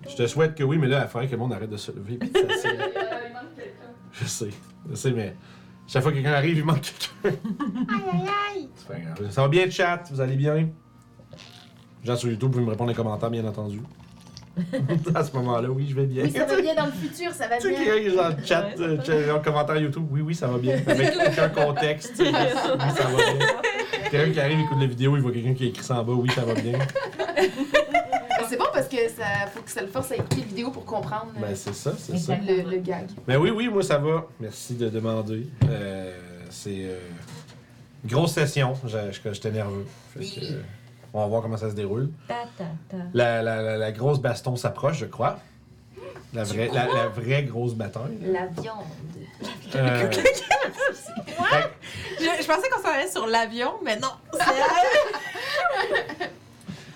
[0.08, 1.92] Je te souhaite que oui, mais là, il faudrait que le monde arrête de se
[1.92, 2.18] lever.
[2.18, 2.30] puis.
[2.36, 3.72] Euh, il manque quelqu'un.
[4.12, 4.50] je sais,
[4.90, 5.36] je sais, mais
[5.88, 7.40] chaque fois que quelqu'un arrive, il manque quelqu'un.
[7.90, 8.70] Aïe, aïe, aïe.
[8.76, 9.32] C'est pas grave.
[9.32, 10.04] Ça va bien, chat?
[10.12, 10.54] Vous allez bien?
[10.56, 10.70] Les
[12.08, 13.82] gens sur YouTube, vous pouvez me répondre dans les commentaires, bien entendu.
[15.16, 16.24] à ce moment-là, oui, je vais bien.
[16.26, 17.84] Oui, ça va bien dans le futur, ça va Tu sais, bien.
[17.86, 20.78] quelqu'un qui est dans le chat, en commentaire YouTube, oui, oui, ça va bien.
[20.88, 22.38] Avec aucun contexte, tu sais, oui,
[22.98, 23.48] ça va bien.
[24.12, 26.30] Quelqu'un qui arrive, écoute la vidéo, il voit quelqu'un qui écrit ça en bas, oui,
[26.36, 26.78] ça va bien.
[28.50, 29.24] C'est bon parce que ça
[29.54, 32.18] faut que ça le force à écouter la vidéo pour comprendre Ben, c'est ça, c'est
[32.18, 32.36] ça.
[32.46, 33.08] le, le gag.
[33.26, 34.28] Ben oui, oui, moi, ça va.
[34.42, 35.48] Merci de demander.
[35.70, 36.14] Euh,
[36.50, 36.80] c'est.
[36.82, 37.00] euh,
[38.06, 38.74] grosse session,
[39.32, 39.86] j'étais nerveux.
[40.14, 40.62] Fait que, euh,
[41.14, 42.10] on va voir comment ça se déroule.
[42.28, 42.98] Ta, ta, ta.
[43.14, 45.40] La, la, la, la grosse baston s'approche, je crois.
[46.34, 48.18] La vraie, la, la vraie grosse bataille.
[48.22, 48.86] La viande.
[49.76, 50.12] Euh,
[52.20, 54.10] Je, je pensais qu'on s'en allait sur l'avion, mais non.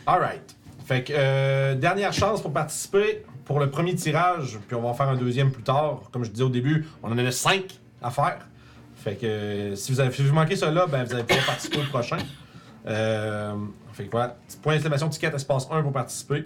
[0.06, 0.56] Alright.
[0.86, 4.94] Fait que, euh, dernière chance pour participer pour le premier tirage, puis on va en
[4.94, 6.02] faire un deuxième plus tard.
[6.12, 8.38] Comme je disais au début, on en a cinq à faire.
[8.98, 11.80] Fait que euh, si vous avez si vous manquez cela, ben vous allez pouvoir participer
[11.80, 12.18] au prochain.
[12.88, 13.54] Euh,
[13.96, 16.46] fait que voilà, petit point d'exclamation, ticket espace 1 pour participer.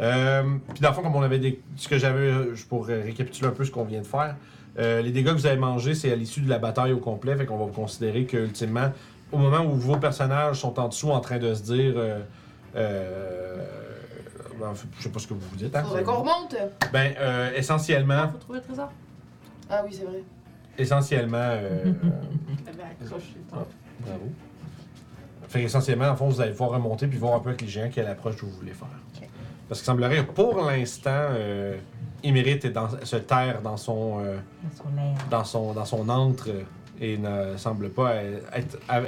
[0.00, 3.02] Euh, puis dans le fond, comme on avait des, ce que j'avais, euh, je pourrais
[3.02, 4.36] récapituler un peu ce qu'on vient de faire.
[4.78, 7.36] Euh, les dégâts que vous avez mangés, c'est à l'issue de la bataille au complet,
[7.36, 8.92] fait qu'on va considérer que ultimement,
[9.32, 12.20] au moment où vos personnages sont en dessous en train de se dire, euh,
[12.76, 13.66] euh,
[14.58, 15.74] ben, je sais pas ce que vous vous dites.
[15.74, 15.82] Hein?
[15.84, 16.54] Faudrait qu'on remonte.
[16.92, 18.90] Ben, euh, essentiellement, Faut trouver le trésor.
[19.68, 20.22] Ah oui, c'est vrai.
[20.78, 21.84] essentiellement, euh,
[22.66, 23.36] Elle avait accroché.
[23.50, 23.66] Bravo.
[25.50, 27.90] Fait qu'essentiellement, en fond, vous allez pouvoir remonter puis voir un peu avec les géants
[27.92, 28.86] quelle approche vous voulez faire.
[29.68, 31.76] Parce qu'il semblerait, pour l'instant, euh,
[32.22, 34.38] Émérite est dans, se terre dans son, euh,
[35.28, 36.50] Dans son dans son, antre
[37.00, 38.14] et ne semble pas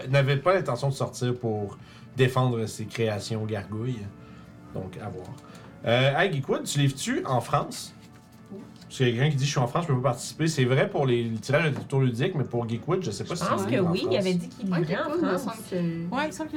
[0.09, 1.79] n'avait pas l'intention de sortir pour
[2.17, 4.05] défendre ses créations gargouilles.
[4.75, 5.27] Donc, à voir.
[5.87, 7.95] Euh, hey, Geekwood, tu livres-tu en France?
[8.93, 10.47] Parce qu'il y a quelqu'un qui dit je suis en France, je peux pas participer.
[10.49, 13.41] C'est vrai pour les tirages de tour ludique, mais pour Geekwood, je sais pas Je
[13.41, 15.43] si pense c'est que oui, il avait dit qu'il Ouais, vivait en France.
[15.45, 16.15] semble que.
[16.15, 16.51] Ouais, il semble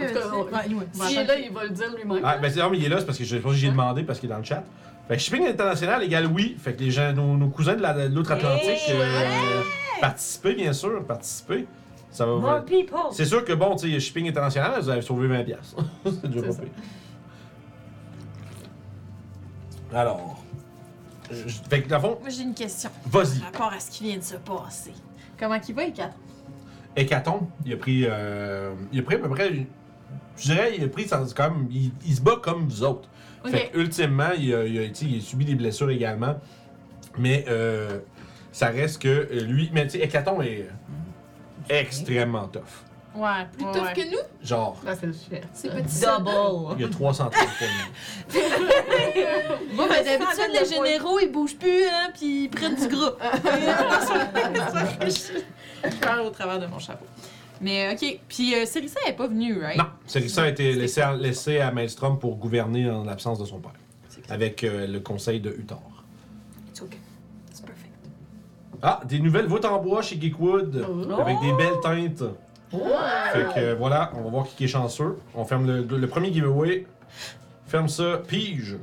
[0.53, 0.85] anyway.
[0.91, 2.19] S'il est là, il va le dire lui-même.
[2.25, 4.03] Ah, ben c'est non, mais il est là, c'est parce que je pense j'ai demandé
[4.03, 4.65] parce qu'il est dans le chat.
[5.07, 6.57] Fait que shipping international égale oui.
[6.59, 9.61] Fait que les gens, nos, nos cousins de la- de l'outre-Atlantique, Hey, euh,
[10.01, 11.65] participer, bien sûr, participer.
[12.11, 12.33] Ça va.
[12.33, 12.97] More people!
[13.13, 15.45] C'est sûr que bon, tu sais, shipping international, vous avez sauvé 20$.
[15.45, 15.77] piastres.
[16.03, 16.69] c'est déjà pas pire.
[19.93, 20.41] Alors.
[21.31, 23.39] Je- je- Fait que, dans le fond, Moi, j'ai une question vas-y.
[23.39, 24.93] par rapport à ce qui vient de se passer.
[25.39, 26.15] Comment qu'il va, quatre?
[26.95, 28.05] Hécaton, il a pris.
[28.05, 29.49] euh, il a pris à peu près.
[29.53, 29.65] une-
[30.37, 31.67] Je dirais, il a pris ça- quand même.
[31.71, 33.07] Il, il se bat comme vous autres.
[33.43, 33.51] Ok.
[33.51, 36.39] Fait que, ultimement, il a, il a- tu sais, il a subi des blessures également.
[37.17, 37.99] Mais euh,
[38.51, 39.69] ça reste que euh, lui.
[39.73, 40.69] Mais tu sais, Hécaton est euh,
[41.69, 42.61] extrêmement tough.
[43.15, 43.93] Ouais, Plus ouais, tough ouais.
[43.93, 45.45] que nous, Genre, Là, c'est le chef.
[45.53, 46.01] c'est petit.
[46.01, 46.75] Double!
[46.77, 47.47] il y a 300 points de
[49.75, 53.13] Moi, ben, d'habitude, les généraux, ils bougent plus, hein, puis ils prennent du gras.
[55.85, 57.05] Je parle au travers de mon chapeau.
[57.61, 58.19] Mais, OK.
[58.27, 58.65] Puis, euh,
[59.05, 59.77] n'est pas venue, right?
[59.77, 63.59] Non, Cérissa a été laissée à, laissée à Maelstrom pour gouverner en l'absence de son
[63.59, 63.71] père.
[64.29, 65.81] Avec euh, le conseil de Uthor.
[66.69, 66.97] It's OK.
[67.53, 67.91] C'est perfect.
[68.81, 70.85] Ah, des nouvelles voûtes en bois chez Geekwood.
[70.87, 71.21] Oh.
[71.21, 72.23] Avec des belles teintes.
[73.33, 75.17] Fait que euh, voilà, on va voir qui est chanceux.
[75.35, 76.85] On ferme le, le premier giveaway.
[77.67, 78.21] Ferme ça.
[78.27, 78.77] Pige.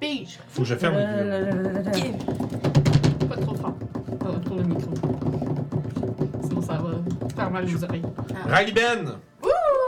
[0.00, 0.38] Pige.
[0.48, 2.14] Faut que je ferme le giveaway.
[3.28, 3.74] Pas trop fort.
[4.18, 4.90] Pas trop le micro.
[6.42, 6.90] Sinon, ça va
[7.34, 8.02] faire mal aux oreilles.
[8.48, 9.12] Riley Ben.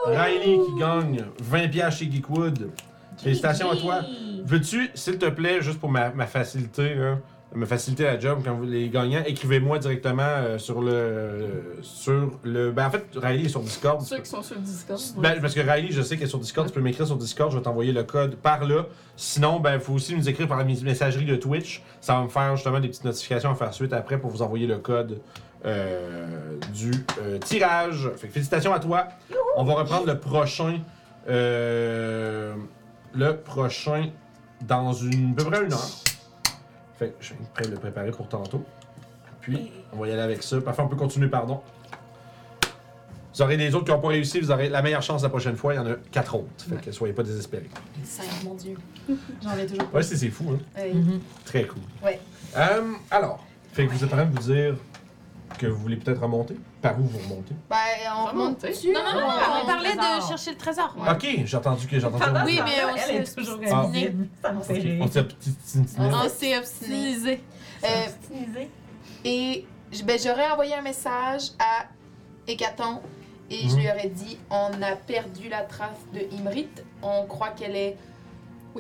[0.07, 2.71] Riley qui gagne 20 pièces chez Geekwood.
[3.19, 4.01] Félicitations à toi.
[4.45, 7.19] Veux-tu, s'il te plaît, juste pour ma, ma facilité, là,
[7.55, 12.71] me faciliter la job quand vous les gagnants, écrivez-moi directement euh, sur le sur le.
[12.71, 14.01] Ben en fait, Riley est sur Discord.
[14.03, 14.99] Ceux qui sont sur Discord.
[15.19, 17.51] Ben, parce que Riley, je sais qu'elle est sur Discord, tu peux m'écrire sur Discord,
[17.53, 18.87] je vais t'envoyer le code par là.
[19.17, 21.83] Sinon, ben, il faut aussi nous écrire par la mes- messagerie de Twitch.
[22.01, 24.67] Ça va me faire justement des petites notifications à faire suite après pour vous envoyer
[24.67, 25.21] le code
[25.67, 28.11] euh, du euh, tirage.
[28.17, 29.09] Fait que félicitations à toi.
[29.57, 30.81] On va reprendre le prochain.
[31.27, 32.57] le
[33.45, 34.07] prochain
[34.63, 35.91] dans une, à peu près une heure.
[37.03, 38.65] Fait que je suis prêt à le préparer pour tantôt.
[39.41, 40.61] Puis, on va y aller avec ça.
[40.61, 41.61] Parfois, on peut continuer, pardon.
[43.35, 45.57] Vous aurez les autres qui n'ont pas réussi, vous aurez la meilleure chance la prochaine
[45.57, 45.75] fois.
[45.75, 46.65] Il y en a quatre autres.
[46.69, 47.69] Fait que soyez pas désespérés.
[48.05, 48.77] Cinq, mon dieu.
[49.43, 49.97] J'en ai toujours pas.
[49.97, 50.85] Ouais, c'est c'est fou, hein.
[50.95, 51.21] Mhm.
[51.45, 51.83] Très cool.
[52.05, 52.21] Ouais.
[52.57, 54.77] Euh, alors, fait que vous êtes en train de vous dire
[55.59, 56.55] que vous voulez peut-être remonter?
[56.83, 57.55] Par où vous remontez?
[57.71, 57.77] Ben,
[58.17, 58.65] on Remonte.
[58.65, 59.27] Non, non, non,
[59.63, 60.95] on parlait de chercher le trésor.
[60.99, 61.11] Ouais.
[61.13, 62.25] Ok, j'ai entendu que j'ai entendu.
[62.25, 63.87] Pendant Oui, mais on s'est toujours Ah.
[63.93, 64.13] rire.
[64.45, 64.63] On
[65.09, 65.55] s'est petit
[65.99, 67.41] On s'est obstiné.
[67.85, 68.71] Euh, Obstinisé.
[69.25, 69.67] et
[70.05, 71.87] ben, j'aurais envoyé un message à
[72.49, 73.01] Hécaton
[73.51, 73.79] et je Mhm.
[73.81, 76.69] lui aurais dit on a perdu la trace de Imrit.
[77.03, 77.97] On croit qu'elle est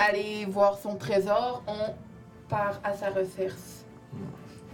[0.01, 1.63] allée voir son trésor.
[1.69, 1.95] On
[2.49, 3.55] part à sa recherche.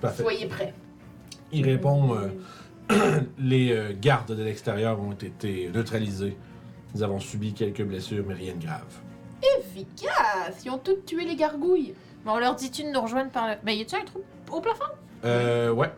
[0.01, 0.23] Parfait.
[0.23, 0.73] Soyez prêts.
[1.53, 2.29] Il répond euh,
[3.39, 6.37] les euh, gardes de l'extérieur ont été neutralisés.
[6.95, 8.87] Nous avons subi quelques blessures, mais rien de grave.
[9.61, 11.95] Efficace Ils ont toutes tué les gargouilles.
[12.25, 13.55] Mais on leur dit-tu de nous rejoindre par le.
[13.65, 14.21] Mais y a-tu un trou
[14.51, 14.85] au plafond?
[15.25, 15.91] Euh, ouais.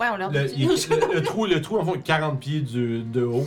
[0.00, 2.00] Ouais, on leur Le, dit-tu de il- nous le- le trou, le trou, en fait,
[2.02, 3.46] 40 pieds du- de haut.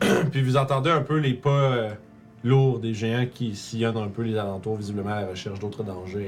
[0.32, 1.94] Puis vous entendez un peu les pas euh,
[2.44, 6.24] lourds des géants qui sillonnent un peu les alentours, visiblement à la recherche d'autres dangers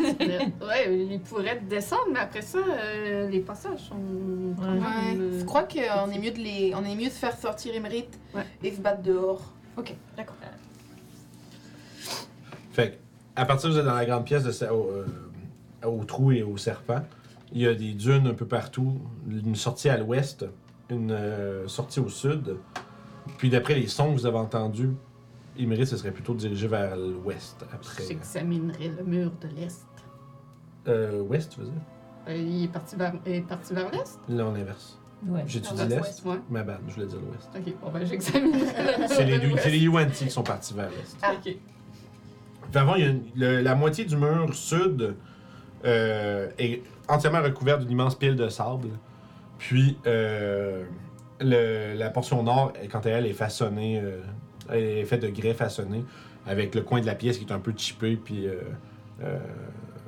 [0.00, 0.50] à éliminer.
[0.60, 3.94] Euh, ouais, ils pourraient descendre, mais après ça, euh, les passages sont.
[3.96, 4.68] Ouais.
[4.78, 5.16] Ouais.
[5.18, 8.06] euh, Je crois qu'on est mieux de les, on est mieux de faire sortir Imrit
[8.34, 8.42] Ouais.
[8.62, 9.52] et se battre dehors.
[9.76, 10.34] Ok, d'accord.
[12.72, 12.96] Fait que,
[13.36, 15.06] à partir de vous êtes dans la grande pièce de, sa- au, euh,
[15.86, 17.02] au trou et au serpent,
[17.52, 20.44] il y a des dunes un peu partout, une sortie à l'ouest,
[20.88, 22.56] une euh, sortie au sud.
[23.38, 24.90] Puis d'après les sons que vous avez entendus,
[25.58, 28.04] Imrit se serait plutôt dirigé vers l'ouest après.
[28.06, 29.86] J'examinerai le mur de l'Est.
[30.88, 31.74] Euh, ouest, tu veux dire?
[32.28, 34.18] Euh, il est parti vers, il est parti vers l'Est?
[34.28, 34.98] Non, l'inverse.
[35.26, 35.42] Ouais.
[35.46, 35.96] J'ai-tu Ah, dit l'est?
[35.98, 36.24] l'ouest.
[36.24, 36.36] Ouais.
[36.48, 37.48] Ma bad, je voulais dire l'ouest.
[37.54, 39.62] Ok, bon ben j'examinerai le mur C'est les, de l'Ouest.
[39.64, 41.16] c'est les UNT qui sont partis vers l'est.
[41.22, 41.32] Ah.
[41.34, 41.42] Ok.
[42.70, 45.14] Puis avant, il y a une- le- la moitié du mur sud
[45.84, 48.88] euh, est entièrement recouverte d'une immense pile de sable.
[49.58, 50.84] Puis euh,
[51.40, 54.20] le- la portion nord, quant à elle, est façonnée, euh,
[54.72, 56.04] elle est faite de grès façonnés,
[56.46, 58.60] avec le coin de la pièce qui est un peu chippé, puis euh,
[59.22, 59.38] euh,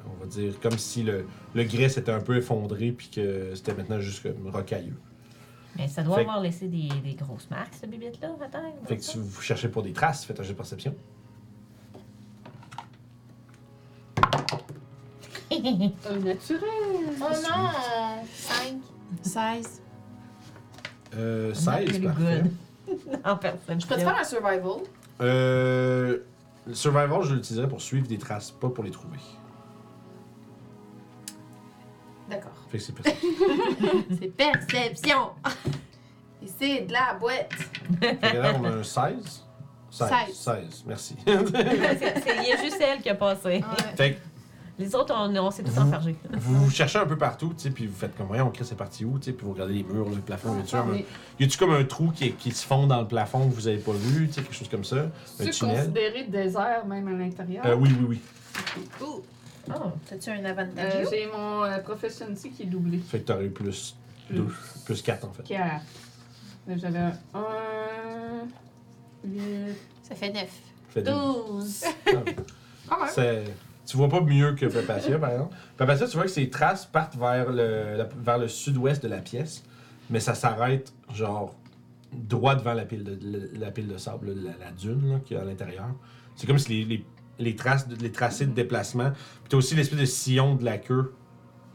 [0.07, 3.75] on va dire comme si le, le grès s'était un peu effondré, puis que c'était
[3.75, 4.97] maintenant juste comme rocailleux.
[5.77, 8.61] Mais ça doit Fait- avoir laissé des, des grosses marques, cette bibite-là, terre.
[8.87, 10.95] Fait que si vous cherchez pour des traces, faites un jeu de perception.
[15.53, 16.63] Un naturel.
[17.21, 17.71] Oh non
[18.33, 18.77] 5.
[19.23, 19.83] 16.
[21.15, 22.43] Euh, Not 16, really parfait.
[22.43, 22.53] good.
[23.25, 23.79] en perception.
[23.81, 24.83] Je peux te faire un survival.
[25.21, 26.19] Euh,
[26.67, 29.19] le survival, je l'utiliserai pour suivre des traces, pas pour les trouver.
[32.29, 32.53] D'accord.
[32.71, 33.11] Fait que c'est ça.
[34.21, 35.31] C'est perception.
[36.43, 37.53] Et c'est de la boîte.
[38.01, 39.45] fait que là, on a un 16.
[39.91, 40.09] 16.
[40.31, 40.35] 16.
[40.35, 41.17] 16, merci.
[41.27, 43.49] C'est- c'est- Il y a juste elle qui a passé.
[43.49, 43.63] Ouais.
[43.97, 44.19] fait que
[44.79, 46.17] Les autres, on, on s'est tous Vous- enfargés.
[46.33, 48.75] vous cherchez un peu partout, tu sais, puis vous faites comme, voyons, on crée c'est
[48.75, 51.05] parti où, tu sais, puis vous regardez les murs, le plafond, y a-tu un- Mais
[51.39, 53.77] y a-tu comme un trou qui, qui se fond dans le plafond que vous avez
[53.79, 54.97] pas vu, tu sais, quelque chose comme ça?
[54.97, 55.77] Un c'est tunnel?
[55.77, 57.65] considéré désert même à l'intérieur.
[57.67, 58.21] Euh, oui, oui, oui.
[59.07, 59.23] Ouh.
[59.69, 59.93] Oh.
[60.09, 60.93] T'as-tu un avantage?
[60.95, 62.99] Euh, J'ai mon euh, proficiency qui est doublé.
[62.99, 63.95] Fait que t'aurais eu plus
[64.31, 64.47] 2,
[64.87, 65.43] plus 4 en fait.
[65.45, 65.83] 4.
[66.77, 67.41] J'avais un 1,
[69.25, 69.41] 8.
[70.03, 70.49] Ça fait 9.
[70.91, 71.13] Fait deux.
[71.13, 71.85] 12.
[72.91, 73.45] Ah, c'est-
[73.93, 75.55] Tu vois pas mieux que Papacia, par exemple.
[75.77, 79.19] Papacia, tu vois que ses traces partent vers le, la- vers le sud-ouest de la
[79.19, 79.65] pièce,
[80.09, 81.55] mais ça s'arrête, genre,
[82.11, 85.19] droit devant la pile de, la, la pile de sable, là, la, la dune là,
[85.23, 85.89] qu'il y a à l'intérieur.
[86.37, 87.05] C'est comme si les, les,
[87.39, 90.79] les traces, de- les tracés de déplacement, puis t'as aussi l'espèce de sillon de la
[90.79, 91.13] queue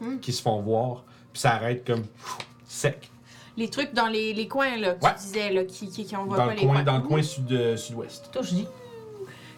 [0.02, 0.18] Hmm.
[0.20, 3.12] qui se font voir, puis ça arrête comme pff, sec.
[3.58, 5.12] Les trucs dans les, les coins, là, que Ouais.
[5.14, 6.84] tu disais, là, qui, qui, qui on voit Dans pas le, les coin, coins.
[6.84, 8.30] dans le coin sud, euh, sud-ouest.
[8.32, 8.42] Toi,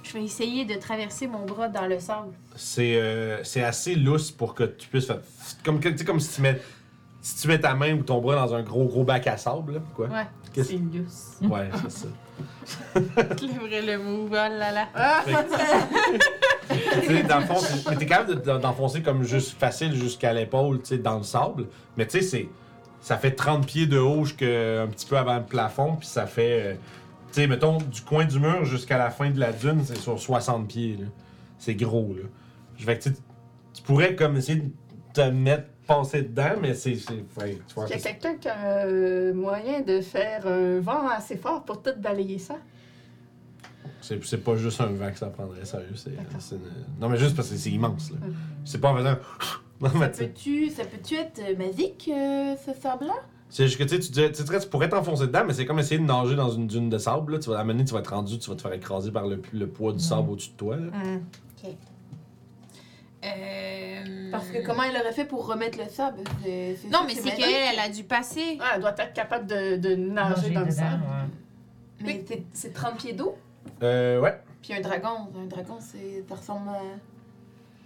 [0.03, 2.31] je vais essayer de traverser mon bras dans le sable.
[2.55, 5.19] C'est euh, c'est assez lousse pour que tu puisses faire.
[5.63, 6.59] Comme, tu sais, comme si tu mets.
[7.21, 9.73] Si tu mets ta main ou ton bras dans un gros gros bac à sable,
[9.73, 10.07] là, quoi.
[10.07, 10.26] Ouais.
[10.53, 11.38] Qu'est-ce- C'est lousse.
[11.41, 12.07] Ouais, c'est ça.
[12.95, 14.88] Le vrai le move, oh là là.
[15.26, 17.55] Fait que- tu sais, dans le fond,
[17.97, 21.65] t'es capable de- d'enfoncer comme juste facile jusqu'à l'épaule, tu sais, dans le sable.
[21.97, 22.47] Mais tu sais, c'est.
[23.01, 26.26] Ça fait 30 pieds de haut jusqu'à un petit peu avant le plafond, puis ça
[26.26, 26.61] fait.
[26.61, 26.76] euh,
[27.31, 30.19] tu sais, mettons, du coin du mur jusqu'à la fin de la dune, c'est sur
[30.19, 31.07] 60 pieds, là.
[31.57, 32.23] C'est gros, là.
[32.77, 34.72] Fait que tu pourrais comme essayer de
[35.14, 36.95] te mettre, passer dedans, mais c'est.
[36.95, 40.45] c'est- ouais, tu vois, Il y a c'est- quelqu'un qui a euh, moyen de faire
[40.47, 42.57] un vent assez fort pour tout balayer ça.
[44.01, 45.88] C'est c'est pas juste un vent que ça prendrait, sérieux.
[45.95, 46.39] c'est- D'accord.
[46.39, 46.61] c'est une-
[47.01, 48.18] Non, mais juste parce que c'est immense, là.
[48.26, 48.35] Mhm.
[48.65, 49.15] C'est pas en faisant.
[49.81, 50.27] Non, mais Ça tu sais.
[50.27, 53.14] peut-tu, ça peut-tu être euh, magique, euh, ce sable-là?
[53.51, 55.65] C'est juste que tu sais, tu dirais- tu dirais, tu pourrais t'enfoncer dedans, mais c'est
[55.65, 57.34] comme essayer de nager dans une dune de sable.
[57.34, 57.39] Là.
[57.39, 59.67] Tu vas amener, tu vas être rendu, tu vas te faire écraser par le, le
[59.67, 60.76] poids du sable au-dessus de toi.
[60.77, 60.88] là.
[61.63, 61.71] Ok.
[63.26, 64.31] Euh...
[64.31, 66.19] Parce que comment elle aurait fait pour remettre le sable?
[66.43, 68.57] C'est- c'est Non, ça, mais c'est qu'elle, elle a dû passer.
[68.61, 71.03] Ah, elle doit être capable de, de nager Nager dans le sable.
[71.03, 72.05] ouais.
[72.05, 73.35] Mais c'est- c'est 30 pieds d'eau?
[73.84, 74.39] Euh, ouais.
[74.61, 76.80] Puis un dragon, un dragon, c'est ça ressemble à...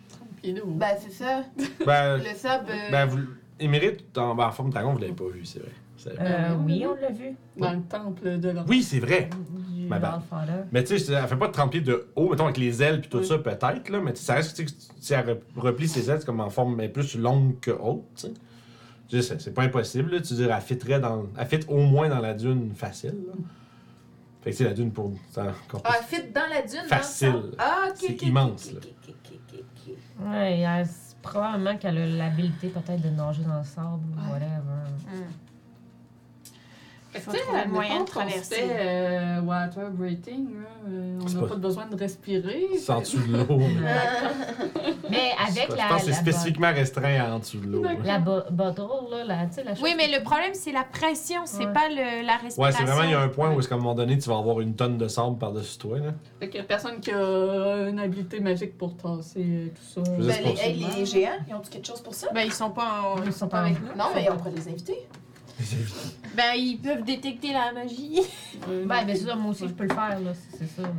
[0.10, 0.65] 30 pieds d'eau.
[0.68, 1.44] Ben, c'est ça.
[1.85, 2.68] Ben, Le sable...
[2.69, 3.19] euh, ben vous,
[3.59, 5.71] Émérite, en, ben, en forme de dragon, vous l'avez pas vu, c'est vrai.
[5.97, 7.35] C'est- Euh, oui, on l'a vu.
[7.55, 8.65] Dans le temple de l'or.
[8.67, 9.30] Oui, c'est vrai.
[9.71, 10.21] Du Ma bad.
[10.71, 12.99] Mais tu sais, elle fait pas de 30 pieds de haut, mettons avec les ailes
[13.01, 13.25] puis tout Oui.
[13.25, 13.99] ça, peut-être, là.
[14.01, 16.25] Mais tu sais, ça reste que tu sais, si elle re- replie ses ailes, c'est
[16.25, 18.34] comme en forme mais plus longue que haute, tu sais.
[19.11, 20.21] Je sais, c'est pas impossible, là.
[20.21, 21.25] Tu dis, elle fitterait dans.
[21.38, 23.34] Elle fit au moins dans la dune facile, là.
[24.41, 25.13] Fait que tu sais, la dune pour.
[25.31, 27.51] c'est plus- Ah, fit dans la dune, Facile.
[27.59, 28.80] Ah, ok, C'est ok, ok, immense, ok, là.
[28.84, 30.25] ok, ok, ok, ok.
[30.31, 34.84] Ouais, elle- c'est probablement qu'elle a l'habilité peut-être de nager dans le sable ou whatever.
[35.00, 35.52] Faut
[37.14, 38.56] tu sais, le moyen de traverser.
[38.56, 41.56] fait, euh, water breathing, là, euh, on n'a pas- pas...
[41.56, 42.68] besoin de respirer.
[42.80, 43.57] C'est en dessous de l'eau.
[43.57, 45.88] mais- Mais avec Je la.
[45.90, 47.84] pense que c'est spécifiquement restreint à en dessous de l'eau.
[48.03, 48.81] La bo- bottle,
[49.11, 51.73] là, la, tu sais, la chose Oui, mais le problème, c'est la pression, c'est Ouais.
[51.73, 52.61] pas le, la respiration.
[52.64, 54.30] Ouais, c'est vraiment, il y a un point où, est-ce qu'à un moment donné, tu
[54.30, 56.11] vas avoir une tonne de sable par-dessus toi, là.
[56.40, 60.11] Fait qu'il y a personne qui a une habilité magique pour tasser euh, tout ça.
[60.11, 62.27] Ben, les, hey, géants, ils ont-tu quelque chose pour ça?
[62.34, 63.23] Ben, ils sont pas en...
[63.23, 63.95] Ils sont pas avec nous.
[63.98, 65.07] Non, mais on pourrait les inviter.
[66.35, 68.21] Ben, ils peuvent détecter la magie.
[68.69, 70.89] Euh, Ben, mais ça, moi aussi, je peux le faire, là, si c'est ça, là.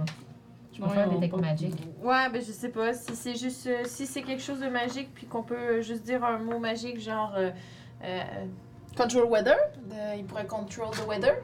[0.75, 1.73] Je peux faire on Detect Magic.
[2.03, 2.93] Ouais, ben, je sais pas.
[2.93, 3.67] Si c'est juste...
[3.69, 6.59] euh, si c'est quelque chose de magique, puis qu'on peut euh, juste dire un mot
[6.59, 7.33] magique, genre...
[7.37, 7.51] euh,
[8.03, 8.21] euh,
[8.97, 9.57] Control weather?
[9.89, 11.37] De- ils pourraient control the weather?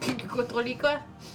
[0.34, 0.94] contrôler quoi?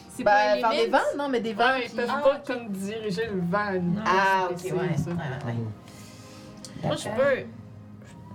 [0.09, 0.97] C'est Ben, les des vents?
[1.17, 1.63] Non, mais des vents.
[1.69, 3.81] Ouais, ils qui- peuvent Ah, pas comme diriger le vent.
[4.05, 4.97] Ah, ok, C'est ouais.
[4.97, 5.11] ça.
[5.11, 6.83] ouais, ouais, ouais.
[6.83, 7.47] Moi, je peux...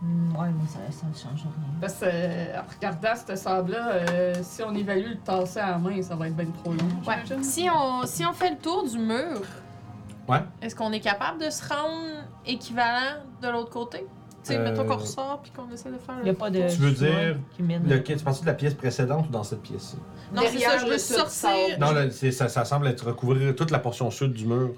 [0.01, 1.51] Hmm, ouais, mais ça, ça ne change rien.
[1.81, 5.79] Parce que, euh, en regardant ce sable-là, euh, si on évalue le tasser à la
[5.79, 6.79] main, ça va être bien trop long.
[7.07, 7.17] Ouais.
[7.25, 7.43] j'imagine.
[7.43, 9.41] Si on, si on fait le tour du mur,
[10.29, 10.43] Ouais.
[10.63, 14.07] est-ce qu'on est capable de se rendre équivalent de l'autre côté?
[14.45, 16.39] Tu sais, Euh, mettons qu'on ressort puis qu'on essaie de faire Il n'y a le...
[16.39, 16.61] pas de.
[16.61, 17.89] Tu veux chemin dire Qui mène.
[17.89, 19.97] Le, tu penses de la pièce précédente ou dans cette pièce-ci?
[20.33, 21.33] Non, c'est Derrière ça, je le veux tas de sortir...
[21.33, 21.81] sable.
[21.81, 24.75] Non, là, c'est- ça, ça semble être recouvrir toute la portion sud du mur.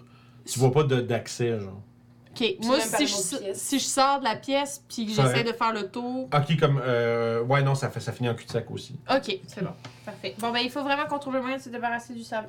[0.46, 1.82] Tu vois pas de- d'accès, genre.
[2.32, 5.72] Ok, moi, si je, si sors de la pièce puis que Ça j'essaie de faire
[5.72, 6.28] le tour...
[6.32, 6.80] Ok, comme.
[6.84, 8.94] Euh, ouais, non, ça, fait, ça finit en cul-de-sac aussi.
[9.10, 9.72] Ok, c'est bon.
[10.06, 10.34] Parfait.
[10.38, 12.48] Bon, ben, il faut vraiment qu'on trouve le moyen de se débarrasser du sable.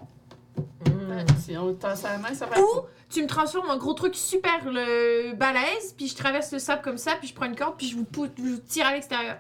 [0.86, 2.60] Ouais, Si on tasse la main, ça va.
[2.60, 2.66] Ou
[3.10, 6.98] tu me transformes en gros truc super le balèze, puis je traverse le sable comme
[6.98, 9.38] ça, puis je prends une corde, puis je vous, pou- je vous tire à l'extérieur.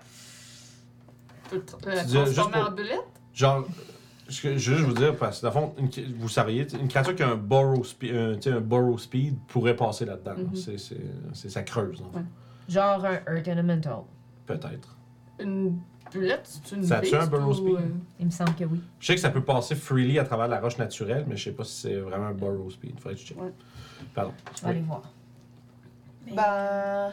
[1.52, 3.00] Tu peux te- la Tu dis, juste transformer pour- en bulette?
[3.34, 3.66] Genre.
[4.32, 7.16] Je veux juste vous dire, parce que, dans le fond, une- vous saviez, une créature
[7.16, 10.36] qui a un burrow, speed, un, sais, un burrow speed pourrait passer là-dedans.
[10.56, 10.98] C'est- c'est
[11.34, 12.18] c'est ça creuse, en fait.
[12.20, 12.26] Ouais.
[12.70, 14.00] Genre un Earth Elemental.
[14.46, 14.98] Peut-être.
[15.40, 15.78] Une
[16.12, 17.76] bulette, c'est une Ça a-tu un ou, speed?
[17.76, 17.80] euh,
[18.20, 18.82] Il me semble que oui.
[19.00, 21.52] Je sais que ça peut passer freely à travers la roche naturelle, mais je sais
[21.52, 23.00] pas si c'est vraiment un burrow speed.
[23.00, 23.42] Faudrait que je check.
[23.42, 23.52] Ouais.
[24.14, 24.34] Pardon.
[24.56, 24.72] Je vais Oui.
[24.72, 25.02] aller voir.
[26.36, 27.12] Ben.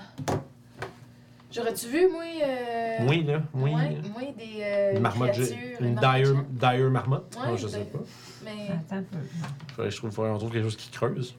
[1.51, 2.23] J'aurais-tu vu, moi.
[2.45, 2.97] Euh...
[3.09, 3.43] Oui, là.
[3.55, 3.73] Oui.
[3.75, 4.61] Ouais, moi, des.
[4.63, 5.37] Euh, Une marmotte,
[5.81, 6.45] une marmotte dire,
[6.77, 7.37] dire marmotte.
[7.41, 8.05] Ouais, Non, je sais ben- pas.
[8.45, 8.69] Mais.
[8.71, 9.17] Attends un peu.
[9.75, 11.35] Faudrait je trouve, faudrait qu'on trouve quelque chose qui creuse.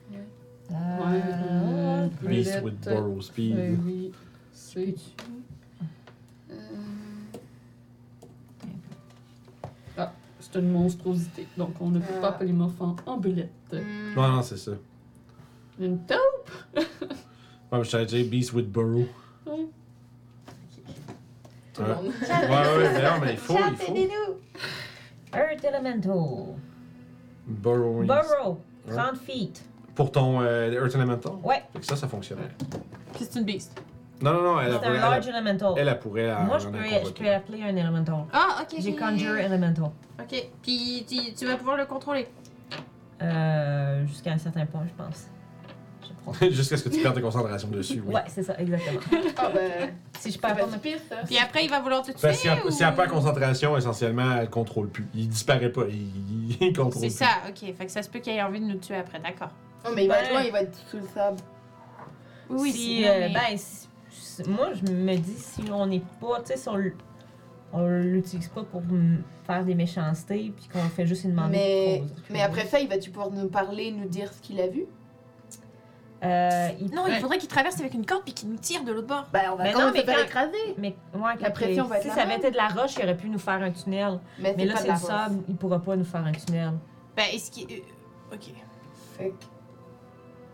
[0.71, 3.55] Ouais, Euh, Beast with burrow speed.
[3.57, 4.11] euh, oui,
[4.51, 4.95] c'est.
[6.51, 6.55] Euh,
[9.97, 11.47] Ah, c'est une monstrosité.
[11.57, 12.21] Donc, on ne peut Ah.
[12.21, 13.49] pas polymorphe en, en bulette.
[13.71, 14.13] Hmm.
[14.15, 14.71] Non, non, c'est ça.
[15.79, 16.51] Une taupe?
[17.71, 19.05] Ouais, mais je t'avais dit Beast with burrow.
[19.45, 19.67] Ouais.
[21.79, 22.05] Tout le monde.
[22.05, 23.95] Ouais, ouais, mais non, mais il faut, il faut.
[25.33, 26.55] Earth Elemental.
[27.47, 28.03] Burrow.
[28.03, 28.59] Burrow.
[28.87, 28.95] Ouais.
[28.95, 29.63] 30 feet.
[29.95, 31.33] Pour ton euh, Earth Elemental?
[31.43, 31.63] Ouais.
[31.73, 32.49] Fait que ça, ça fonctionnerait.
[33.13, 33.79] Puis c'est une beast.
[34.21, 35.73] Non, non, non, elle, C'est elle, un elle, large elle, Elemental.
[35.77, 38.25] elle, elle pourrait Moi, je en peux, je appeler un Elemental.
[38.33, 38.79] Ah, ok.
[38.79, 38.95] J'ai.
[38.95, 39.91] Conjure Elemental.
[40.19, 40.49] Ok.
[40.61, 42.27] Puis tu, tu vas pouvoir le contrôler.
[43.21, 45.27] Euh, Jusqu'à un certain point, je pense.
[46.51, 48.13] Jusqu'à ce que tu perdes ta concentration dessus, oui.
[48.15, 48.99] Ouais, c'est ça, exactement.
[49.37, 49.89] Ah, ben.
[50.19, 50.77] Si je perds pas ma...
[50.77, 51.17] pire, ça.
[51.25, 52.19] Puis après, il va vouloir te tuer.
[52.21, 52.71] Parce que si elle, ou...
[52.71, 55.07] si elle perd concentration, essentiellement, elle contrôle plus.
[55.15, 55.83] Il disparaît pas.
[55.89, 57.15] Il, il contrôle C'est plus.
[57.17, 57.75] ça, ok.
[57.75, 59.49] Fait que ça se peut qu'il ait envie de nous tuer après, d'accord.
[59.85, 61.37] Oh, mais il va être Ben- loin, il va être sous le sable.
[62.49, 66.01] Oui, oui, si, c'est- euh, mais- ben, si- moi, je me dis, si on n'est
[66.19, 66.77] pas, tu sais, si on,
[67.73, 68.81] on l'utilise pas pour
[69.45, 73.09] faire des méchancetés, puis qu'on fait juste une demander Mais, mais après ça, il va-tu
[73.11, 74.85] pouvoir nous parler, nous dire ce qu'il a vu?
[76.23, 78.91] Euh, il Non, il faudrait qu'il traverse avec une corde puis qu'il nous tire de
[78.91, 79.25] l'autre bord.
[79.31, 80.75] Ben, on va Mais quand non, même mais faire quand- écraser.
[80.77, 82.39] Mais ouais, La pression va être Si ça même.
[82.39, 84.19] été de la roche, il aurait pu nous faire un tunnel.
[84.39, 85.01] Mais, Mais là, c'est le roche.
[85.03, 86.71] sable, il pourra pas nous faire un tunnel.
[87.15, 87.65] Ben, est-ce qu'il.
[87.71, 88.53] euh, Ok.
[89.17, 89.33] Fait que-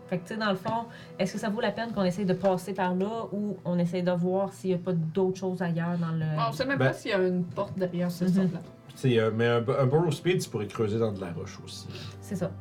[0.08, 0.84] Fait que, tu sais, dans le fond,
[1.18, 4.04] est-ce que ça vaut la peine qu'on essaye de passer par là ou on essaye
[4.04, 6.24] de voir s'il n'y a pas d'autres choses ailleurs dans le.
[6.48, 8.60] On sait même Ben- pas s'il y a une porte derrière ce sable-là.
[8.90, 11.58] Tu sais, euh, mais un, un burrow speed, tu pourrais creuser dans de la roche
[11.64, 11.88] aussi.
[12.20, 12.52] C'est ça.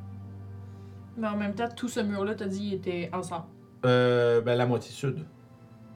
[1.18, 3.46] Mais en même temps, tout ce mur-là, t'as dit, il était ensemble.
[3.86, 5.26] Euh, ben, la moitié sud.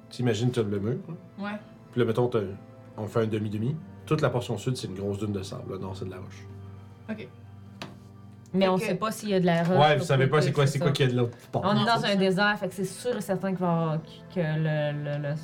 [0.09, 0.97] T'imagines, tu as le mur.
[1.09, 1.13] hein.
[1.43, 1.59] Ouais.
[1.91, 2.39] Puis là, mettons, t'as-
[2.97, 3.75] on fait un demi-demi.
[4.05, 5.63] Toute la portion sud, c'est une grosse dune de sable.
[5.73, 6.45] Le nord, c'est de la roche.
[8.53, 8.81] Mais on Ok.
[8.81, 9.77] sait pas s'il y a de la roche.
[9.77, 11.61] ouais, vous savez pas c'est quoi, c'est quoi qu'il y a de l'autre bord.
[11.65, 13.99] On est dans un désert, fait que c'est sûr et certain qu'il va y avoir-
[14.33, 15.35] que le, le, le-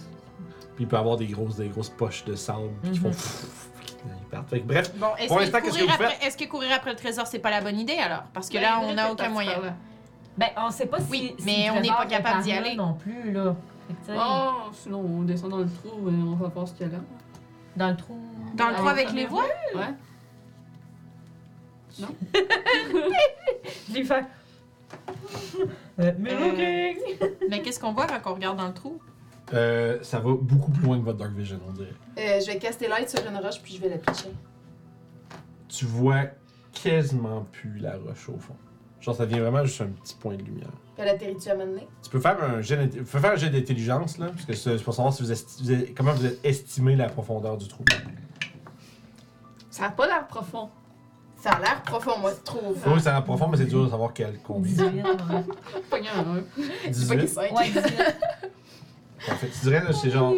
[0.76, 3.10] Puis il peut y avoir des grosses, des grosses poches de sable puis qui font.
[3.10, 4.15] Mhm.
[4.36, 4.50] Partent.
[4.50, 6.46] Fait que bref, Bon, est-ce Pour que, l'instant, qu'est-ce que courir vous après- est-ce que
[6.46, 8.24] courir après le trésor, c'est pas la bonne idée alors?
[8.34, 9.60] Parce que Ben, là, on n'a aucun moyen.
[9.62, 9.74] là.
[10.38, 11.06] Ben, on sait pas si.
[11.10, 12.76] Oui, si mais le on n'est pas est capable d'y aller.
[12.76, 13.56] non plus, là.
[14.10, 16.94] Oh, sinon on descend dans le trou et on va voir ce qu'il y a
[16.94, 17.00] là.
[17.78, 18.18] Dans le trou.
[18.56, 19.46] Dans le trou avec les voies
[19.76, 19.94] Ouais.
[21.98, 24.26] Je l'ai fait.
[27.50, 29.00] Mais qu'est-ce qu'on voit quand on regarde dans le trou?
[29.54, 31.94] Euh, ça va beaucoup plus loin que votre Dark Vision, on dirait.
[32.18, 34.32] Euh, je vais caster light sur une roche puis je vais la pitcher.
[35.68, 36.24] Tu vois
[36.74, 38.56] quasiment plus la roche au fond.
[39.02, 40.70] Genre, ça devient vraiment juste un petit point de lumière.
[40.96, 41.88] Puis elle atterrit-tu à un moment donné?
[42.02, 44.78] Tu peux faire un jet, tu peux faire un jet d'intelligence, là, parce que c'est
[44.78, 47.68] c'est pour savoir si vous esti- vous êtes- comment vous êtes estimé la profondeur du
[47.68, 47.84] trou.
[49.70, 50.70] Ça a pas l'air profond.
[51.38, 52.78] Ça a l'air profond, moi, je trouve.
[52.88, 54.72] Oui, c'est en profond, mais c'est dur de savoir quel combien.
[54.72, 54.88] 18.
[54.88, 55.04] ouais.
[55.04, 55.44] Un.
[55.84, 57.28] C'est pas qu'il 18.
[57.28, 57.52] cinq.
[57.52, 57.84] Ouais, 18.
[59.28, 59.50] Parfait.
[59.54, 60.34] Tu dirais, là, c'est genre.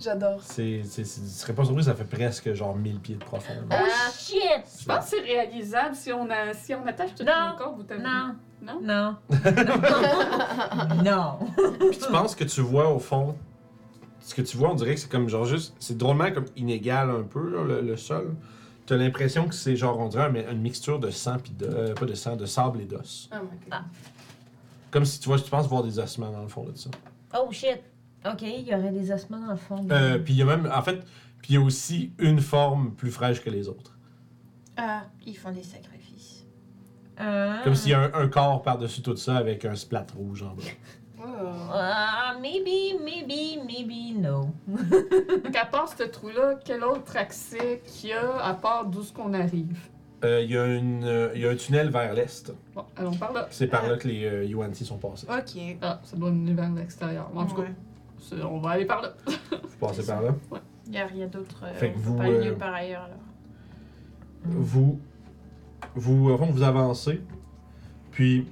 [0.00, 0.40] J'adore.
[0.42, 3.64] C'est, c'est, c'est- tu serais pas surpris, ça fait presque genre 1000 pieds de profondeur.
[3.70, 3.84] Ah.
[3.86, 4.40] Oh shit!
[4.80, 7.50] Je pense que c'est réalisable si on, a, si on attache tout Non.
[7.52, 7.74] le corps.
[7.76, 8.34] Vous t'avez- Non.
[8.62, 8.80] Non?
[8.82, 9.16] Non.
[11.04, 11.38] non.
[11.90, 13.36] Puis tu penses que tu vois au fond.
[14.20, 15.74] Ce que tu vois, on dirait que c'est comme genre juste.
[15.80, 18.34] C'est drôlement comme inégal un peu, là, le, le sol.
[18.86, 21.66] T'as l'impression que c'est genre, on dirait un- une mixture de sang, puis de.
[21.66, 23.28] euh, pas de sang, de sable et d'os.
[23.32, 23.80] Oh my god.
[24.90, 26.88] Comme si tu vois, tu penses voir des ossements dans le fond de ça.
[27.38, 27.80] Oh shit.
[28.26, 29.86] Ok, il y aurait des ossements dans le fond.
[29.90, 30.70] Euh, puis il y a même.
[30.74, 31.00] En fait,
[31.42, 33.96] puis il y a aussi une forme plus fraîche que les autres.
[34.76, 36.46] Ah, ils font des sacrifices.
[37.16, 37.60] Ah.
[37.62, 40.54] Comme s'il y a un, un corps par-dessus tout ça avec un splat rouge en
[40.54, 40.62] bas.
[41.18, 41.22] Oh.
[41.72, 44.50] Ah, maybe, maybe, maybe, no.
[44.66, 49.12] Donc, à part ce trou-là, quel autre accès qu'il y a à part d'où ce
[49.12, 49.78] qu'on arrive?
[50.24, 52.52] Euh, Il y, a une, euh, il y a un tunnel vers l'est.
[52.74, 53.46] Bon, allons par là.
[53.50, 55.26] C'est par là que les euh, UNT sont passés.
[55.30, 55.76] Ok.
[55.82, 57.30] Ah, ça doit mener vers l'extérieur.
[57.34, 57.74] En tout cas, Ouais.
[58.32, 59.14] On va aller par là.
[59.50, 60.34] Vous passez par là.
[60.86, 61.62] Il n'y a rien d'autre.
[61.64, 63.18] euh, Fait que vous, pas aller euh, part ailleurs alors.
[64.44, 65.00] vous,
[65.94, 67.20] vous, au fond, vous avancez,
[68.10, 68.46] puis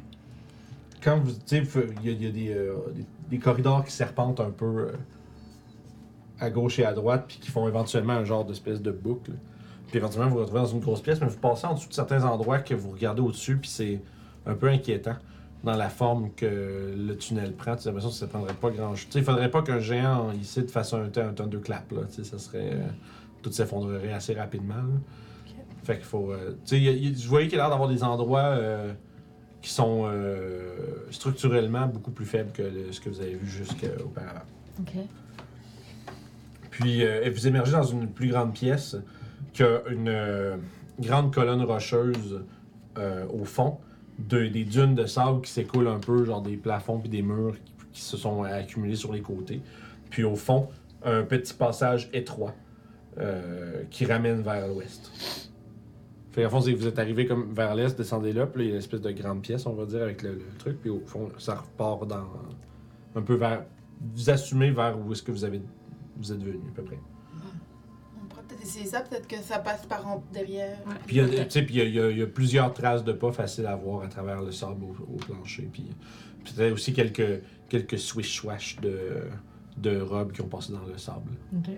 [1.03, 3.85] quand vous, tu sais, il y a, il y a des, euh, des, des corridors
[3.85, 4.93] qui serpentent un peu euh,
[6.41, 9.33] à gauche et à droite, puis qui font éventuellement un genre d'espèce de boucle.
[9.89, 11.95] Puis éventuellement, vous vous retrouvez dans une grosse pièce, mais vous passez en dessous de
[11.95, 14.01] certains endroits que vous regardez au-dessus, puis c'est
[14.47, 15.17] un peu inquiétant
[15.65, 17.77] dans la forme que le tunnel prend.
[17.77, 19.09] Tu as l'impression que ça ne prendrait pas grand-chose.
[19.15, 22.01] Il faudrait pas qu'un géant ici fasse un, un thunderclap, là.
[22.09, 22.73] Tu sais, ça serait...
[22.73, 22.81] euh,
[23.43, 25.55] tout s'effondrerait assez rapidement, là.
[25.85, 26.31] Fait qu'il faut.
[26.33, 28.93] euh, tu sais, je voyais qu'il a l'air d'avoir des endroits euh,
[29.61, 30.09] qui sont
[31.11, 34.43] structurellement beaucoup plus faibles que le- ce que vous avez vu jusqu'auparavant.
[34.81, 34.93] Ok.
[36.71, 38.97] Puis vous émergez dans une plus grande pièce
[39.53, 40.59] qui a une
[40.99, 42.43] grande colonne rocheuse
[43.33, 43.79] au fond,
[44.19, 47.57] de- des dunes de sable qui s'écoulent un peu, genre des plafonds puis des murs
[47.93, 49.61] qui, se sont accumulés sur les côtés.
[50.11, 50.69] Puis au fond,
[51.05, 52.55] un petit passage étroit
[53.19, 55.13] euh, qui ramène vers l'ouest.
[56.31, 58.73] Fait qu'en fond, vous êtes arrivé comme vers l'est, descendez là, puis il y a
[58.73, 61.29] une espèce de grande pièce, on va dire, avec le, le truc, puis au fond,
[61.37, 62.27] ça repart dans
[63.15, 63.65] un peu vers.
[64.15, 65.61] Vous assumez vers où est-ce que vous avez
[66.17, 66.99] vous êtes venu à peu près.
[68.63, 70.79] Essayer ça, peut-être que ça passe par en derrière.
[70.87, 70.95] Ouais.
[71.07, 72.73] Puis il y a, tu sais, puis il y a- il y, y a plusieurs
[72.73, 75.69] traces de pas faciles à voir à travers le sable au, au plancher.
[75.73, 75.87] Puis
[76.45, 79.29] puis peut-être aussi quelques, quelques swish-swash de,
[79.77, 81.31] de robes qui ont passé dans le sable.
[81.57, 81.71] Ok.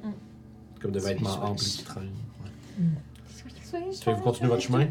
[0.80, 2.10] Comme de vêtements amples qui traînent.
[2.78, 2.84] Mm.
[4.06, 4.86] Vous continuez votre chemin?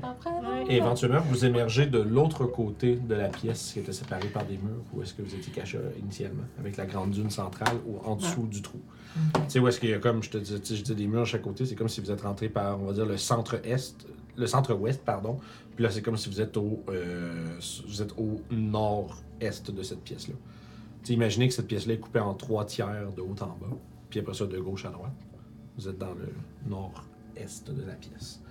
[0.69, 4.57] Et éventuellement, vous émergez de l'autre côté de la pièce qui était séparée par des
[4.57, 7.97] murs, où est-ce que vous étiez caché euh, initialement, avec la grande dune centrale ou
[8.07, 8.79] en dessous du trou.
[9.33, 11.21] Tu sais, où est-ce qu'il y a comme, je te dis, je dis des murs
[11.21, 14.07] à chaque côté, c'est comme si vous êtes rentré par, on va dire, le centre-est,
[14.35, 15.37] le centre-ouest, pardon.
[15.75, 17.57] Puis là, c'est comme si vous êtes au, euh,
[17.87, 20.35] vous êtes au nord-est de cette pièce-là.
[21.03, 23.75] Tu sais, imaginez que cette pièce-là est coupée en trois tiers de haut en bas,
[24.09, 25.11] puis après ça, de gauche à droite.
[25.77, 26.33] Vous êtes dans le
[26.69, 28.42] nord-est de la pièce.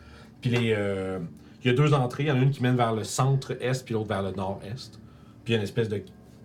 [0.43, 1.19] Puis les, euh,
[1.65, 2.25] il y a deux entrées.
[2.25, 4.99] Il y en a une qui mène vers le centre-est, puis l'autre vers le nord-est.
[5.45, 6.03] Puis il y a une espèce de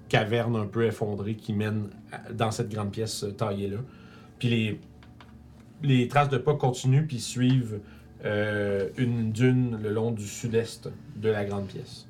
[0.07, 3.79] caverne un peu effondrée qui mène à- dans cette grande pièce euh, taillée-là.
[4.39, 4.79] Puis les,
[5.83, 7.79] les traces de pas continuent, puis suivent
[8.25, 12.07] euh, une dune le long du sud-est de la grande pièce.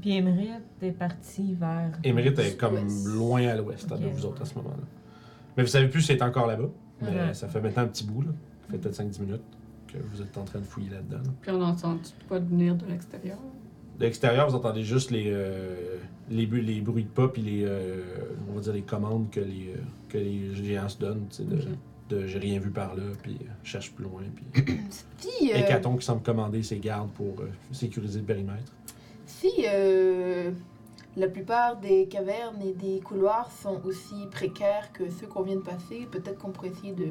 [0.00, 0.50] Puis Émeric
[0.80, 1.90] est parti vers.
[2.04, 4.00] Émérite est comme loin à l'ouest Ok.
[4.00, 4.76] de vous autres à ce moment-là.
[5.56, 6.68] Mais vous savez plus si elle est encore là-bas.
[7.02, 7.34] Mais Ouais.
[7.34, 8.30] ça fait maintenant un petit bout, là.
[8.68, 9.42] Ça fait peut-être 5-10 minutes
[9.86, 11.16] que vous êtes en train de fouiller là-dedans.
[11.24, 11.30] là.
[11.40, 13.38] Puis on entend pas de venir de l'extérieur.
[13.98, 15.96] De l'extérieur, vous entendez juste les, euh,
[16.30, 18.02] les, bu- les bruits de pas puis les, euh,
[18.50, 21.26] on va dire les commandes que les, euh, que les géants se donnent.
[21.30, 21.62] tu sais, De, Ok.
[22.10, 24.22] de j'ai rien vu par là, puis euh, je cherche plus loin.
[24.54, 24.64] Puis
[25.18, 28.72] Si, euh, Hécaton qui semble commander ses gardes pour euh, sécuriser le périmètre.
[29.26, 30.50] si euh,
[31.16, 35.62] la plupart des cavernes et des couloirs sont aussi précaires que ceux qu'on vient de
[35.62, 37.08] passer, peut-être qu'on pourrait essayer de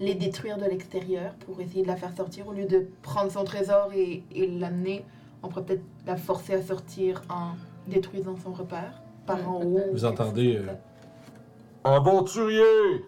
[0.00, 3.44] les détruire de l'extérieur pour essayer de la faire sortir au lieu de prendre son
[3.44, 5.04] trésor et, et l'amener.
[5.42, 7.52] On pourrait peut-être la forcer à sortir en
[7.86, 9.80] détruisant son repère par en haut.
[9.92, 11.92] Vous entendez, euh, ça.
[11.94, 13.04] Aventurier!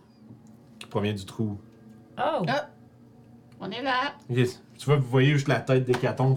[0.78, 1.59] Qui provient du trou.
[2.19, 2.43] Oh!
[2.48, 2.69] Ah.
[3.60, 4.14] On est là.
[4.28, 4.62] Yes.
[4.78, 5.85] Tu vois, vous voyez juste la tête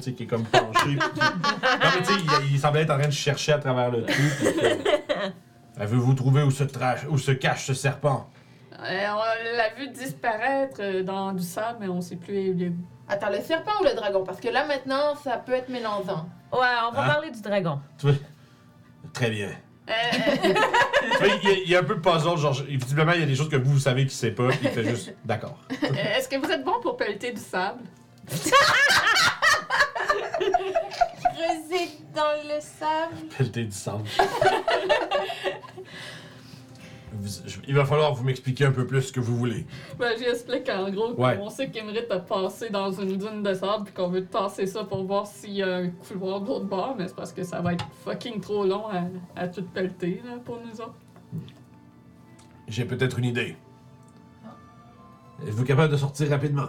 [0.01, 0.95] sais, qui est comme penchée.
[0.95, 3.57] puis qui- non, mais tu sais, il, il semblait être en train de chercher à
[3.57, 4.13] travers le trou.
[4.37, 5.31] puis que-
[5.81, 8.29] Avez-vous trouvé où se, tra- où se cache ce serpent?
[8.83, 12.67] Euh, on l'a vu disparaître euh, dans du sable, mais on sait plus il est
[12.69, 12.75] où.
[13.07, 14.23] Attends, le serpent ou le dragon?
[14.25, 16.27] Parce que là, maintenant, ça peut être mélangeant.
[16.51, 17.07] Ouais, on va Hein?
[17.07, 17.79] parler du dragon.
[19.13, 19.49] Très bien.
[19.87, 19.93] Euh,
[21.11, 23.49] Tu vois, il, il est un peu puzzle, genre, visiblement, il y a des choses
[23.49, 25.57] que vous, vous savez qu'il sait pas, puis il fait juste, d'accord.
[25.83, 25.87] euh,
[26.17, 27.81] Est-ce que vous êtes bon pour pelleter du sable?
[31.23, 33.27] Creuser dans le sable.
[33.37, 34.01] Pelleté du sang.
[37.13, 39.65] Vous- je- il va falloir que vous m'expliquiez un peu plus ce que vous voulez.
[39.97, 41.37] Ben, j'explique en gros Ouais.
[41.37, 44.83] qu'on sait qu'Emrit a passé dans une dune de sable puis qu'on veut tasser ça
[44.83, 47.61] pour voir s'il y a un couloir de l'autre bord, mais c'est parce que ça
[47.61, 49.03] va être fucking trop long à,
[49.35, 50.95] à tout pelleter là, pour nous autres.
[52.67, 53.55] J'ai peut-être une idée.
[55.43, 56.67] Êtes-vous capable de sortir rapidement?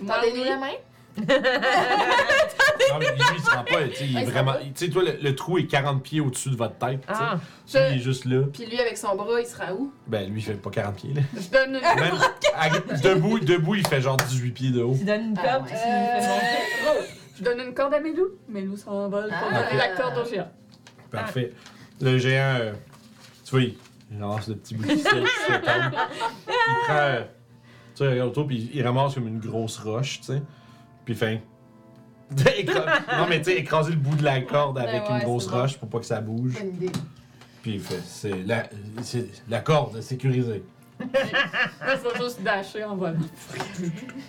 [0.00, 0.48] Moi, Tendez-nous oui.
[0.48, 0.72] la main.
[1.16, 4.52] Non, mais lui, il se rend pas, tu sais, il est Ouais, ça vraiment.
[4.52, 4.58] va.
[4.58, 7.20] Tu sais, toi, le, le trou est 40 pieds au-dessus de votre tête, tu sais.
[7.20, 7.88] Ah!
[7.88, 8.42] Lui, il est juste là.
[8.52, 9.92] Puis lui, avec son bras, il sera où?
[10.06, 11.22] Ben, lui, il fait pas 40 pieds, là.
[11.34, 11.80] Je donne une...
[11.80, 12.14] Même,
[12.56, 14.94] à- debout, debout, il fait genre 18 pieds de haut.
[14.98, 15.70] Tu donnes une Ah, corde, ouais.
[15.70, 16.86] tu fais monter.
[16.86, 17.02] Euh,
[17.38, 18.26] Je donne une corde à Mélou.
[18.48, 19.62] Mélou s'envole pour Ah.
[19.64, 20.50] donner la corde au géant.
[21.10, 21.52] Parfait.
[22.00, 22.72] Le géant, euh,
[23.44, 23.76] tu vois, il,
[24.12, 25.24] il ramasse le petit bout qui se tombe.
[25.48, 26.54] Il
[26.84, 27.26] prend, euh, tu
[27.96, 30.42] sais, il regarde autour, puis il ramasse comme une grosse roche, tu sais.
[31.04, 31.14] Puis.
[32.36, 35.24] Écra- non, mais tu sais, écraser le bout de la corde avec Ben ouais, une
[35.24, 35.60] grosse c'est bon.
[35.60, 36.54] roche pour pas que ça bouge.
[36.54, 36.90] Bonne idée.
[37.62, 37.82] Puis.
[38.06, 38.64] C'est la,
[39.02, 40.62] c'est la corde sécurisée.
[41.00, 43.16] Il faut juste dasher en volant.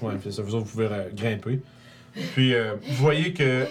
[0.01, 1.61] Ouais, puis ça, vous autres, vous pouvez euh, grimper.
[2.33, 3.67] Puis euh, vous voyez que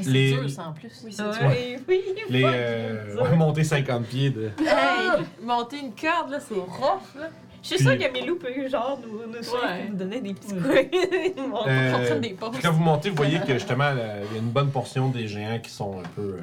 [0.00, 0.92] C'est Les- dur, ça, en plus.
[1.04, 2.44] Oui, c'est Oui, oui, les.
[2.44, 3.22] Euh, c'est dur.
[3.22, 4.50] ouais, monter 50 pieds de.
[4.60, 7.28] Hey, monter une corde, là, c'est rough, là.
[7.64, 9.86] Je suis sûre que Mélou peut, genre, nous, nous suivre Ouais.
[9.86, 10.88] et nous donner des petits Ouais.
[10.90, 11.36] coups.
[11.38, 12.56] Nous montrer Euh, des pauses.
[12.62, 13.98] Quand vous montez, vous voyez que justement, il
[14.34, 16.22] y a une bonne portion des géants qui sont un peu.
[16.22, 16.40] euh,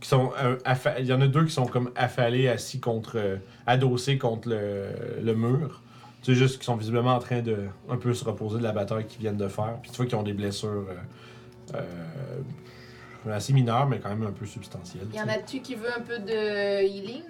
[0.00, 3.12] qui sont, euh, affa- il y en a deux qui sont comme affalés, assis contre.
[3.18, 3.36] euh,
[3.66, 4.86] adossés contre le,
[5.22, 5.80] le mur.
[6.22, 7.56] Tu sais, juste qu'ils sont visiblement en train de
[7.90, 9.76] un peu se reposer de la bataille qu'ils viennent de faire.
[9.82, 10.86] Puis tu vois qu'ils ont des blessures
[11.74, 11.80] euh,
[13.26, 15.06] euh, assez mineures, mais quand même un peu substantielles.
[15.12, 17.22] Il y en a-tu qui veut un peu de healing?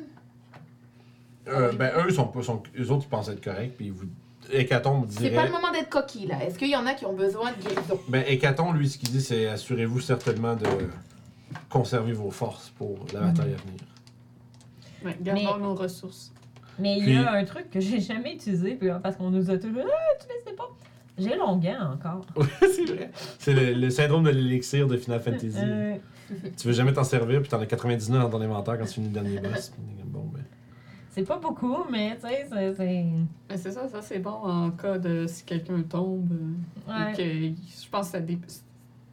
[1.48, 3.76] Euh, ben, eux, sont pas, sont, eux autres, ils pensent être corrects.
[3.76, 4.06] Puis vous.
[4.50, 6.44] Hécatombe C'est pas le moment d'être coquille, là.
[6.44, 7.98] Est-ce qu'il y en a qui ont besoin de guérison?
[8.08, 10.66] Ben, Hécaton, lui, ce qu'il dit, c'est assurez-vous certainement de
[11.70, 13.80] conserver vos forces pour la bataille à venir.
[15.04, 16.32] Ouais, gardons Mais- nos ressources.
[16.78, 19.50] Mais il Puis- y a un truc que j'ai jamais utilisé puis, parce qu'on nous
[19.50, 20.68] a toujours Ah, tu sais pas.
[21.18, 22.24] J'ai Longuin encore.
[22.36, 23.10] Oui, c'est vrai.
[23.38, 25.52] C'est le, le syndrome de l'élixir de Final Fantasy.
[25.58, 25.96] Euh,
[26.56, 29.08] Tu veux jamais t'en servir, puis t'en as 99 dans ton inventaire quand tu finis
[29.08, 29.68] le dernier boss.
[29.76, 30.31] Puis t'es comme, bon.
[31.12, 32.74] C'est pas beaucoup, mais tu sais, c'est.
[32.74, 33.04] c'est-
[33.48, 36.28] Mais c'est ça, ça c'est bon en cas de si quelqu'un tombe.
[36.32, 37.12] euh, Ouais.
[37.12, 38.38] et que, je pense que ça, dé,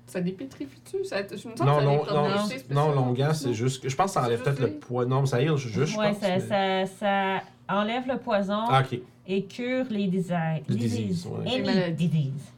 [0.08, 1.06] ça dépétrifie-tu?
[1.06, 1.98] Ça, je me sens que Non, ça non,
[2.28, 3.84] dépétrifie non, non, longuant, c'est juste.
[3.84, 5.06] que- Je pense que ça enlève peut-être le poids.
[5.06, 6.18] Non, mais ça heal juste, pense.
[6.18, 9.00] ça, mais- ça, ça enlève le poison Ah, ok.
[9.28, 10.62] et cure les diseases.
[10.68, 11.46] Les diseases, ouais.
[11.46, 12.08] Les Any maladies.
[12.08, 12.52] disease.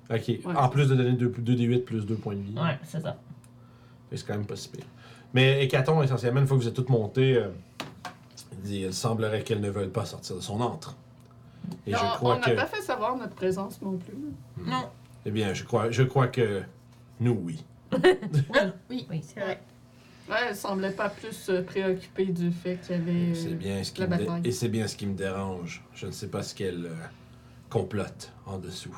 [0.45, 0.55] Ok.
[0.55, 2.53] en plus de donner 2, d 8 plus 2 points de vie.
[2.55, 3.17] Ouais, c'est ça.
[4.13, 4.83] C'est quand même pas si pire.
[5.33, 7.47] Mais Hécaton, essentiellement, une fois que vous êtes toutes montées, euh,
[8.61, 10.95] dit il semblerait qu'elle ne veuille pas sortir de son antre.
[11.85, 12.55] Et Non, je on crois n'a que.
[12.55, 14.17] pas fait savoir notre présence non plus.
[14.65, 14.89] Non.
[15.25, 16.63] Eh bien, je crois, je crois que
[17.19, 17.63] nous, oui.
[18.89, 19.21] Oui, Oui.
[19.23, 19.61] c'est vrai.
[20.29, 23.11] Ouais, elle semblait pas plus euh, préoccupée du fait qu'il y avait.
[23.31, 24.41] euh, C'est bien ce qui la bataille.
[24.45, 25.83] Et c'est bien ce qui me dérange.
[25.93, 26.95] Je ne sais pas ce qu'elle euh,
[27.69, 28.95] complote en dessous.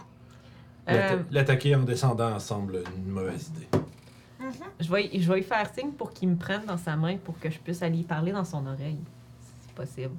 [0.85, 3.67] L'atta- Euh, L'attaquer en descendant semble une mauvaise idée.
[4.79, 7.39] je, vais, je vais lui faire signe pour qu'il me prenne dans sa main pour
[7.39, 8.99] que je puisse aller y parler dans son oreille.
[9.75, 10.15] Possible.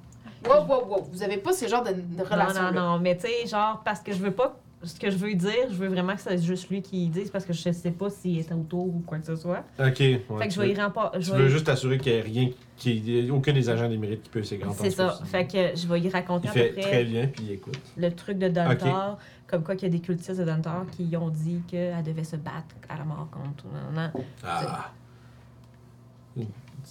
[0.47, 1.06] Wow, wow, wow.
[1.10, 3.82] Vous avez pas ce genre de, de relation Non, non, non, mais tu sais, genre,
[3.85, 4.59] parce que je veux pas.
[4.82, 7.47] Ce que je veux dire, je veux vraiment que c'est juste lui qui dise parce
[7.47, 9.64] que je sais pas s'il est autour ou quoi que ce soit.
[9.78, 9.98] Ok.
[9.98, 12.51] ouais, fait que tu je vais y veux, je juste t'assurer qu'il n'y ait rien,
[12.76, 15.18] qu'il y ait aucun des agents des mérites qui peut essayer de C'est ça.
[15.24, 17.78] Fait que je vais y raconter Il à fait peu très bien, puis il écoute.
[17.97, 19.16] le truc de Duntar,
[19.47, 22.36] comme quoi qu'il y a des cultistes de Duntar qui ont dit qu'elle devait se
[22.36, 23.64] battre à la mort contre.
[23.72, 24.10] Non, non.
[24.44, 24.90] Ah.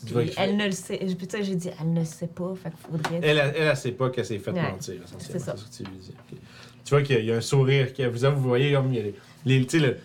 [0.05, 0.99] Puis elle ne le sait.
[1.01, 3.19] je- J'ai dit, elle ne le sait pas, fait qu'il faudrait.
[3.21, 5.17] Elle, elle, elle, elle sait pas qu'elle s'est fait Ouais, mentir, essentiellement.
[5.19, 5.55] c'est ça.
[5.57, 6.13] ce que tu lui dis.
[6.31, 6.37] Ok.
[6.85, 7.93] Tu vois qu'il y a un sourire.
[7.93, 9.15] Qui, vous, vous voyez comme il y a les.
[9.59, 9.97] les- tu sais, le.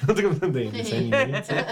[0.16, 1.64] C'est comme des dessins animés, tu sais.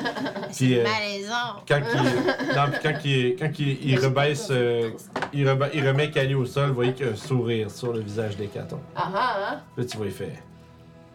[0.55, 1.63] Puis, euh, Malaisant.
[1.67, 4.91] quand il, non, puis quand il, quand il, il rebaisse, euh,
[5.33, 7.93] il, reba- il remet Kali au sol, vous voyez qu'il y a un sourire sur
[7.93, 8.81] le visage d'Hécaton.
[8.95, 9.61] Ah ah, hein?
[9.79, 10.35] Là, tu vois, il fait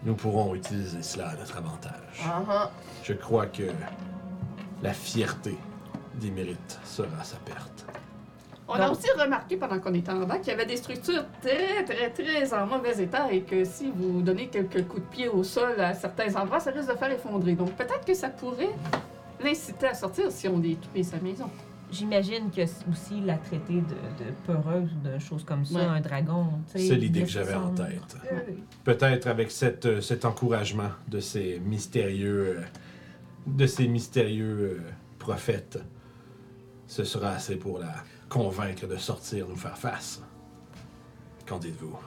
[0.03, 2.19] Nous pourrons utiliser cela à notre avantage.
[2.25, 2.71] Ah ah.
[3.03, 3.63] Je crois que
[4.83, 5.55] la fierté
[6.21, 7.85] des mérites sera sa perte.
[8.67, 11.83] On a aussi remarqué pendant qu'on était en bas qu'il y avait des structures très,
[11.83, 15.43] très, très en mauvais état et que si vous donnez quelques coups de pied au
[15.43, 17.53] sol à certains endroits, ça risque de faire effondrer.
[17.55, 18.69] Donc peut-être que ça pourrait
[19.43, 21.49] l'inciter à sortir si on détruit sa maison.
[21.91, 25.85] J'imagine que aussi la traiter de, de peureuse ou de choses comme ça, Ouais.
[25.85, 26.47] un dragon.
[26.71, 28.17] tu sais, C'est l'idée que j'avais en tête.
[28.83, 32.61] Peut-être avec cette, euh, cet encouragement de ces mystérieux, euh,
[33.47, 35.79] de ces mystérieux euh, prophètes,
[36.87, 37.93] ce sera assez pour la
[38.29, 40.21] convaincre de sortir nous faire face.
[41.47, 41.97] Qu'en dites-vous?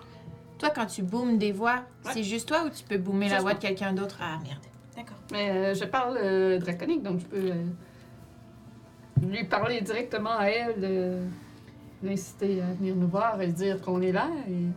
[0.58, 2.12] Toi, quand tu boomes des voix, Ouais.
[2.14, 4.16] c'est juste toi ou tu peux boomer la Juste voix de quelqu'un d'autre?
[4.20, 4.58] Ah, merde.
[4.96, 5.18] D'accord.
[5.30, 7.64] Mais euh, je parle euh, draconique, donc je peux euh,
[9.22, 11.26] lui parler directement à elle, euh,
[12.02, 14.28] l'inciter à venir nous voir et dire qu'on est là.
[14.48, 14.68] et-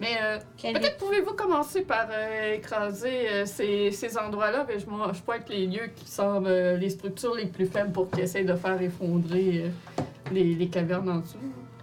[0.00, 4.66] Mais euh, peut-être pouvez-vous commencer par euh, écraser euh, ces, ces endroits-là?
[4.66, 8.10] mais je, je pointe les lieux qui semblent euh, les structures les plus faibles pour
[8.10, 10.02] qu'ils essayent de faire effondrer euh,
[10.32, 11.36] les, les cavernes en dessous.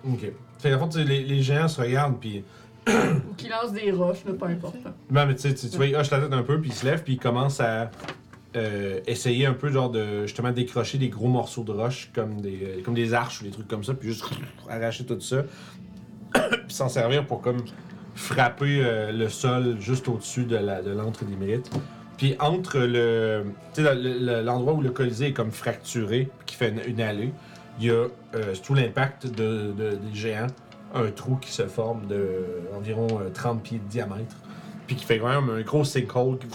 [0.06, 0.32] Ok.
[0.60, 2.44] Fait qu'en fait, les, les géants se regardent, puis.
[2.88, 4.76] Ou qu'ils lancent des roches, là, peu importe.
[5.10, 6.86] Non, mais tu sais, tu vois, il hoche la tête un peu, puis il se
[6.86, 7.92] lève, puis il commence à
[8.56, 12.60] euh, essayer un peu, genre, de justement décrocher des gros morceaux de roche, comme des,
[12.64, 14.26] euh, comme des arches ou des trucs comme ça, puis juste
[14.70, 15.44] arracher tout ça,
[16.34, 17.64] puis s'en servir pour, comme,
[18.20, 21.72] frapper euh, le sol juste au-dessus de la- de des mérites.
[22.18, 23.46] Puis entre le.
[24.44, 27.32] L'endroit où le Colisée est comme fracturé, qui fait une, une allée,
[27.80, 30.48] il y a, euh, sous l'impact de, de- des géants,
[30.94, 32.28] un trou qui se forme de
[32.78, 34.36] environ euh, 30 pieds de diamètre.
[34.86, 36.48] Puis qui fait quand même un gros sinkhole qui,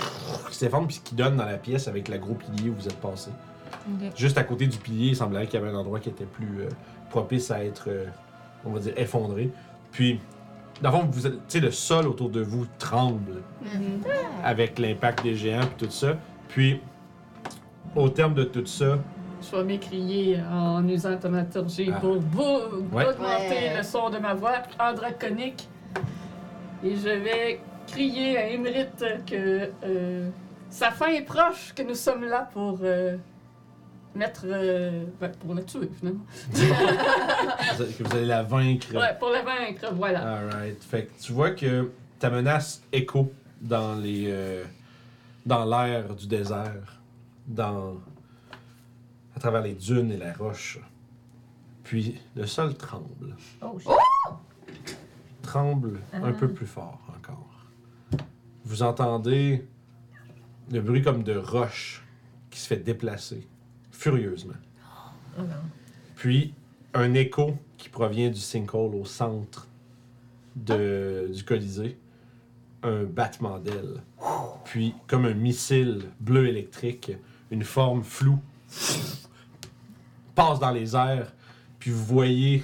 [0.51, 2.97] qui s'efforme, puis qui donne dans la pièce avec le gros pilier où vous êtes
[3.01, 3.31] passé.
[4.17, 6.61] Juste à côté du pilier, il semblerait qu'il y avait un endroit qui était plus
[6.63, 6.69] euh,
[7.11, 7.89] propice à être,
[8.67, 9.51] on va dire, effondré.
[9.93, 10.19] Puis,
[10.83, 13.43] dans le fond, vous êtes- tu sais, le sol autour de vous tremble
[14.43, 16.17] avec l'impact des géants puis tout ça.
[16.49, 16.81] Puis,
[17.97, 18.99] au terme de tout ça,
[19.51, 22.01] Je vais m'écrier en usant thaumaturgie Ah.
[22.01, 22.43] pour bou-
[22.93, 23.05] Ouais.
[23.07, 23.77] augmenter Ouais.
[23.77, 25.69] le son de ma voix en draconique.
[26.83, 30.31] Et je vais crier à Émérite que euh,
[30.71, 33.19] sa fin est proche, que nous sommes là pour euh,
[34.15, 34.43] mettre.
[34.47, 36.25] euh, ben, pour la tuer, finalement.
[36.53, 38.95] que vous allez la vaincre.
[38.95, 40.39] Ouais, pour la vaincre, voilà.
[40.39, 40.83] Alright.
[40.83, 44.65] Fait que tu vois que ta menace écho dans les euh,
[45.47, 47.01] dans l'air du désert,
[47.47, 47.97] dans
[49.37, 50.79] à travers les dunes et la roche.
[51.83, 53.37] Puis le sol tremble.
[53.61, 53.89] Oh, shit.
[55.43, 56.33] Tremble un Ah.
[56.33, 57.47] peu plus fort encore.
[58.65, 59.67] Vous entendez
[60.73, 62.03] le bruit comme de roche
[62.51, 63.47] qui se fait déplacer
[64.05, 64.53] furieusement.
[65.39, 65.47] Oh non.
[66.17, 66.53] Puis
[66.93, 69.67] un écho qui provient du sinkhole au centre
[70.55, 71.97] de, du Colisée.
[72.83, 74.03] Un battement d'ailes.
[74.67, 77.13] Puis, comme un missile bleu électrique,
[77.51, 78.39] une forme floue
[80.35, 81.33] passe dans les airs.
[81.79, 82.63] Puis vous voyez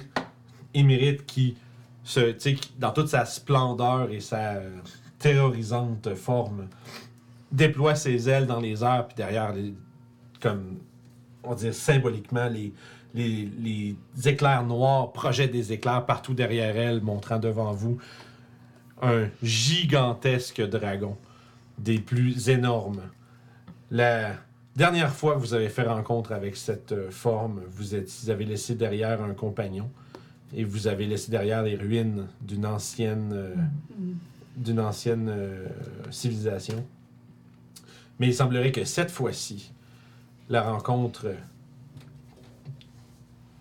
[0.75, 1.57] Émérite qui,
[2.03, 2.35] se,
[2.79, 4.61] dans toute sa splendeur et sa
[5.17, 6.67] terrorisante forme,
[7.51, 9.07] déploie ses ailes dans les airs.
[9.07, 9.73] Puis derrière, les-
[10.39, 10.77] comme
[11.43, 12.73] on dirait symboliquement, les,
[13.13, 13.95] les, les
[14.27, 17.97] éclairs noirs projettent des éclairs partout derrière elle, montrant devant vous
[19.01, 21.17] un gigantesque dragon,
[21.77, 23.01] des plus énormes.
[23.89, 24.35] La
[24.75, 28.45] dernière fois que vous avez fait rencontre avec cette euh, forme, vous, êtes, vous avez
[28.45, 29.89] laissé derrière un compagnon
[30.55, 33.55] et vous avez laissé derrière les ruines d'une ancienne, euh,
[34.55, 35.67] d'une ancienne euh,
[36.11, 36.85] civilisation.
[38.19, 39.73] Mais il semblerait que cette fois-ci,
[40.51, 41.27] la rencontre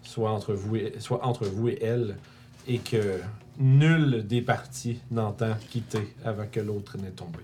[0.02, 2.16] soit entre vous et, soit entre vous et elle
[2.66, 3.20] et que
[3.58, 7.38] nul des partis n'entend quitter avant que l'autre n'ait tombé.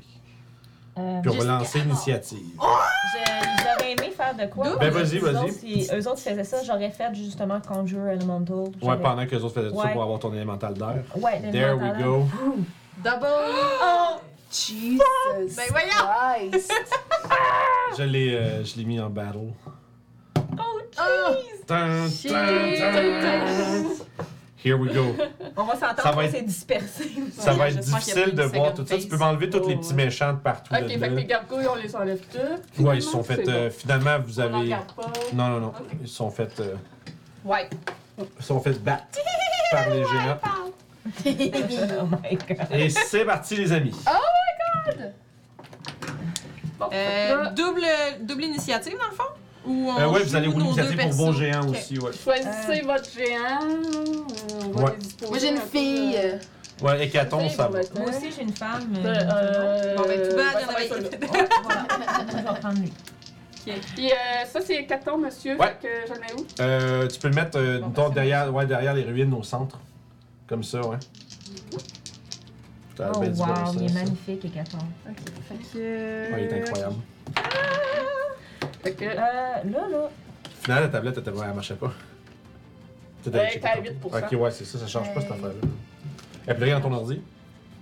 [0.98, 2.56] Euh, Puis on va lancer l'initiative.
[2.58, 4.76] J'aurais aimé faire de quoi?
[4.78, 5.52] Ben, vas-y, vas-y.
[5.52, 8.64] Si eux autres faisaient ça, j'aurais fait justement Conjure Elemental.
[8.82, 9.92] Ouais, pendant que les autres faisaient tout ça Ouais.
[9.92, 11.04] pour avoir ton élémental d'air.
[11.16, 12.26] Ouais, There we go.
[13.04, 13.26] Double!
[13.82, 14.16] Oh!
[14.50, 14.98] Jesus
[15.56, 16.50] Ben voyons!
[16.50, 16.72] Christ!
[17.98, 19.38] Je l'ai euh, je l'ai mis en battle.
[20.36, 20.62] Oh,
[20.98, 22.06] Ah!
[22.10, 22.30] Shit.
[22.30, 23.84] dun.
[24.64, 25.14] Here we go.
[25.56, 27.10] On va s'entendre va être- s'est dispersé.
[27.38, 28.98] Ça va être j'espère qu'il y a difficile de une voir second tout ça.
[28.98, 30.04] Tu peux m'enlever tous les Oh, petits ouais.
[30.06, 30.74] méchants de partout.
[30.74, 32.40] Ok, fait que les gargouilles, on les enlève toutes.
[32.40, 33.36] Ouais, finalement, ils se sont fait.
[33.44, 34.42] c'est euh, finalement, vous bon.
[34.46, 34.68] On n'en avez.
[34.70, 35.12] garde pas.
[35.34, 35.72] Non, non, non.
[36.02, 36.60] Ils se sont fait.
[36.60, 36.74] euh,
[37.44, 37.68] Ouais.
[38.18, 39.04] ils se sont fait battre
[39.70, 40.38] par les géants.
[42.02, 42.66] oh my god.
[42.72, 43.94] Et c'est parti, les amis.
[46.78, 47.82] Bon, Euh, là, double,
[48.20, 49.22] double initiative, dans le fond?
[49.66, 51.38] Ou on Euh, ouais, joue vous allez rouler nos l'initiative deux pour vos persos?
[51.40, 51.76] géants Ok.
[51.76, 52.10] aussi, ouais.
[52.12, 53.60] choisissez votre géant.
[53.62, 54.90] euh, On va Ouais.
[54.92, 56.16] les disposer Moi, j'ai une un peu, fille.
[56.18, 56.38] euh,
[56.82, 57.78] Ouais, Hécaton, fille, ça va.
[57.98, 58.94] Moi aussi, j'ai une femme.
[58.96, 61.32] Euh, euh, Bon, ben, tout bad, il y en ouais, ça va avait- être celui-là.
[61.32, 61.86] Ouais, voilà.
[62.30, 62.92] Je vais prendre lui.
[63.96, 64.14] Puis euh,
[64.46, 65.56] ça, c'est Hécaton, monsieur.
[65.56, 65.66] Ouais.
[65.80, 66.46] Fait que je le mets où?
[66.60, 69.42] Euh, tu peux le mettre euh, Bon, mettons, c'est derrière, ouais, derrière les ruines au
[69.42, 69.78] centre.
[70.46, 70.98] Comme ça, ouais.
[72.96, 73.94] T'as Oh wow, il est ça.
[73.94, 74.78] magnifique, Hécaton.
[75.08, 75.16] Ok,
[75.48, 76.32] fait que...
[76.32, 76.94] Ouais, il est incroyable.
[78.82, 79.04] Fait que...
[79.04, 80.10] Euh, là, là.
[80.62, 81.92] Finalement, la tablette, elle, elle marchait pas.
[83.22, 84.24] T'étais Ouais, à ton- 8%.
[84.34, 85.54] Ok, ouais, c'est ça, ça charge pas cette affaire-là.
[86.46, 87.20] Elle rien dans ton ordi?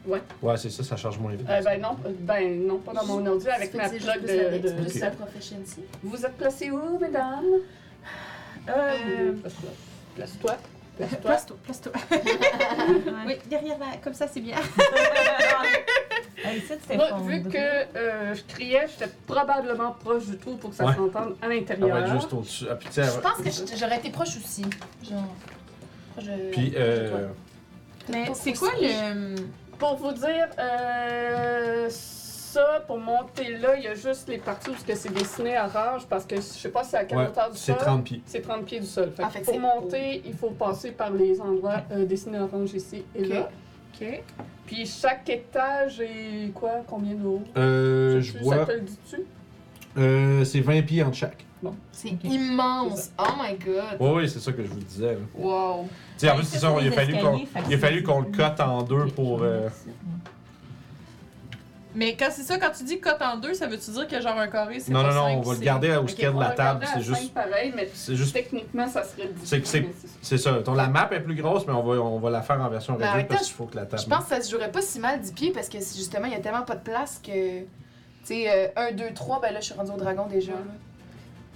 [0.06, 0.20] Ouais.
[0.42, 1.46] Ouais, c'est ça, ça charge moins vite.
[1.48, 4.58] Euh, ben non, euh, ben non, pas dans mon ordi, avec Tu ma plug de...
[4.58, 5.80] de- la proficiency.
[6.02, 7.44] Vous êtes placés où, mesdames?
[8.68, 9.70] Euh, Place-toi.
[10.16, 10.56] Place-toi.
[10.96, 11.56] Place-toi.
[11.64, 11.92] Place-toi.
[13.26, 13.96] Oui, derrière la...
[14.02, 14.56] Comme ça, c'est bien.
[16.44, 20.70] Hey, ça, c'était Moi, vu que euh, je criais, j'étais probablement proche du trou pour
[20.70, 20.94] que ça Ouais.
[20.94, 21.98] s'entende à va l'intérieur.
[21.98, 22.66] être juste au-dessus.
[22.70, 24.64] Ah, puis, Je pense que je- j'aurais été proche aussi.
[25.02, 25.22] Genre.
[26.18, 27.28] de- Puis, euh.
[28.10, 29.36] Mais c'est quoi le...
[29.78, 31.88] Pour vous dire, euh,
[32.54, 36.02] ça, pour monter là, il y a juste les parties où c'est dessiné à rage
[36.08, 37.80] parce que je sais pas si à quelle ouais, hauteur du c'est sol.
[37.80, 38.22] 30 pieds.
[38.26, 39.10] C'est 30 pieds du sol.
[39.16, 42.72] Fait Ah, fait pour c'est monter, il faut passer par les endroits euh, dessinés orange
[42.74, 43.28] ici et Ok.
[43.28, 43.48] là.
[44.00, 44.22] OK.
[44.66, 46.82] Puis chaque étage est quoi?
[46.86, 47.42] Combien de haut?
[47.56, 48.64] Euh, je Ça vois.
[48.66, 49.20] te le dis-tu?
[49.96, 51.44] Euh, c'est 20 pieds entre chaque.
[51.92, 53.10] C'est immense.
[53.18, 53.96] Oh my god.
[53.98, 55.12] Oui, oui, c'est ça que je vous disais.
[55.14, 55.18] là.
[55.34, 55.48] Wow.
[55.50, 55.86] En
[56.36, 58.82] plus, c'est ça, ça, c'est il a qu'on il c'est- fallu qu'on le cote en
[58.82, 59.42] deux pour.
[59.42, 59.68] euh,
[61.94, 64.36] Mais quand c'est ça, quand tu dis cote en deux, ça veut-tu dire que genre
[64.38, 66.32] un carré, c'est Non, pas non, non, cinq, on va le garder au Ok, scan
[66.34, 66.84] de la table.
[66.84, 67.32] à C'est juste.
[67.34, 68.32] pareil, mais C'est juste.
[68.34, 69.46] techniquement, ça serait 10.
[69.48, 69.86] C'est que c'est-
[70.20, 70.54] C'est ça.
[70.64, 72.96] Ton- La map est plus grosse, mais on va, on va la faire en version
[72.98, 74.02] Mais en réduite parce qu'il faut que la table.
[74.02, 76.32] Je pense que ça se jouerait pas si mal 10 pieds parce que justement, il
[76.32, 77.60] y a tellement pas de place que.
[77.60, 77.66] Tu
[78.24, 80.52] sais, 1, 2, 3, ben là, je suis rendue au dragon déjà.
[80.52, 80.58] là.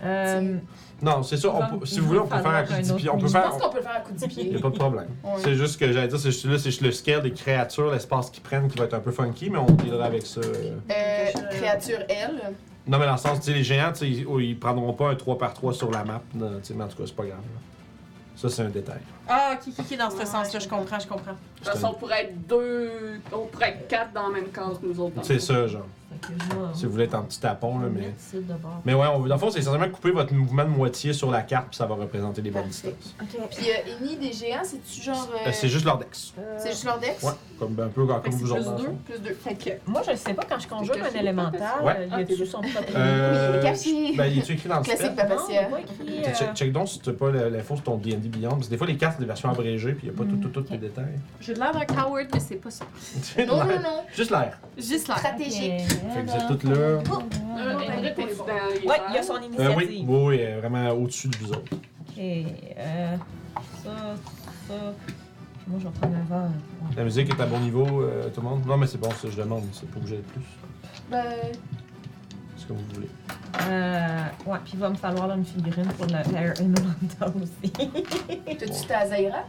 [0.04, 0.56] Euh,
[1.02, 2.90] Non, c'est on peut- si vous voulez, on peut faire un coup de un 10
[2.90, 3.10] autre pieds.
[3.10, 3.50] On peut Je faire.
[3.50, 4.42] pense qu'on peut le faire à coup de pied.
[4.44, 5.06] Il n'y a pas de problème.
[5.24, 5.30] Ouais.
[5.38, 8.30] C'est juste que j'allais dire, c'est juste, là, c'est juste le scale des créatures, l'espace
[8.30, 10.40] qu'ils prennent qui va être un peu funky, mais on dealera avec ça.
[10.40, 10.72] euh.
[10.90, 12.40] Euh, créature L.
[12.86, 15.10] Non, mais dans le sens, tu sais, les géants, tu sais, ils, ils prendront pas
[15.10, 16.22] un 3x3 sur la map.
[16.34, 17.38] non, tu sais, mais en tout cas, c'est pas grave.
[17.38, 17.60] là.
[18.34, 19.00] Ça, c'est un détail.
[19.28, 21.32] Ah, ok, ok, ok, dans ce Ouais, sens-là, je je comprends, je comprends.
[21.32, 22.90] De toute façon, on pourrait être deux,
[23.32, 25.16] on pourrait être quatre dans la même case, nous autres.
[25.16, 25.86] dans C'est ça, genre.
[26.74, 28.14] Si vous voulez être en petit tapon, là, mais.
[28.34, 28.80] de bord.
[28.84, 31.42] Mais ouais, on, dans le fond, c'est essentiellement couper votre mouvement de moitié sur la
[31.42, 32.94] carte, puis ça va représenter les bonnes Parfait.
[32.94, 33.14] distances.
[33.42, 33.48] Ok.
[33.56, 35.28] Puis euh, Eni des géants, c'est-tu genre.
[35.34, 36.34] euh, Euh, c'est juste leur dex.
[36.58, 37.22] c'est juste leur dex?
[37.22, 38.60] Ouais, comme un peu comme Fait que vous autres.
[38.62, 38.84] plus le deux?
[38.86, 38.98] fond.
[39.04, 39.34] Plus 2.
[39.34, 39.90] Fait que.
[39.90, 41.94] Moi, je sais pas, quand je conjure un élémental, Ouais.
[41.98, 44.16] euh, y Ah, a-tu t'es son propre Euh, Oui, il est caché.
[44.16, 45.16] Ben, il est écrit dans le Classique spell?
[45.16, 47.74] Papa Non, il a pas écrit, Check, euh, check- check donc si t'as pas l'info
[47.76, 50.06] sur ton D&D Beyond, parce que des fois les cartes c'est des versions abrégées puis
[50.08, 51.18] il y a pas tout, tout, tout les détails.
[51.40, 52.84] J'ai l'air d'un coward, mais c'est pas ça.
[53.46, 54.02] Non, non, non.
[54.14, 54.58] Juste l'air.
[54.76, 55.18] Juste l'air.
[55.18, 55.82] Stratégique.
[56.10, 56.76] Fait que vous êtes toutes là.
[56.76, 57.00] Euh,
[58.86, 59.76] Ouais, il y a son Euh, initiative.
[59.76, 61.72] oui, oui, oui, euh, vraiment au-dessus de vous autres.
[61.74, 63.16] Ok, euh,
[63.84, 63.90] ça,
[64.68, 64.74] ça.
[65.66, 66.50] Moi, je vais prendre un verre.
[66.96, 68.64] La musique est à bon niveau, euh, tout le monde?
[68.66, 70.42] Non, mais c'est bon, ça, je demande, c'est pas obligé d'être plus.
[71.10, 71.24] Ben,
[72.56, 73.08] C'est comme vous voulez.
[73.68, 77.72] Euh, ouais, puis il va me falloir là, une figurine pour le Air Elemental aussi.
[77.72, 79.44] t'as-tu ta Zaira?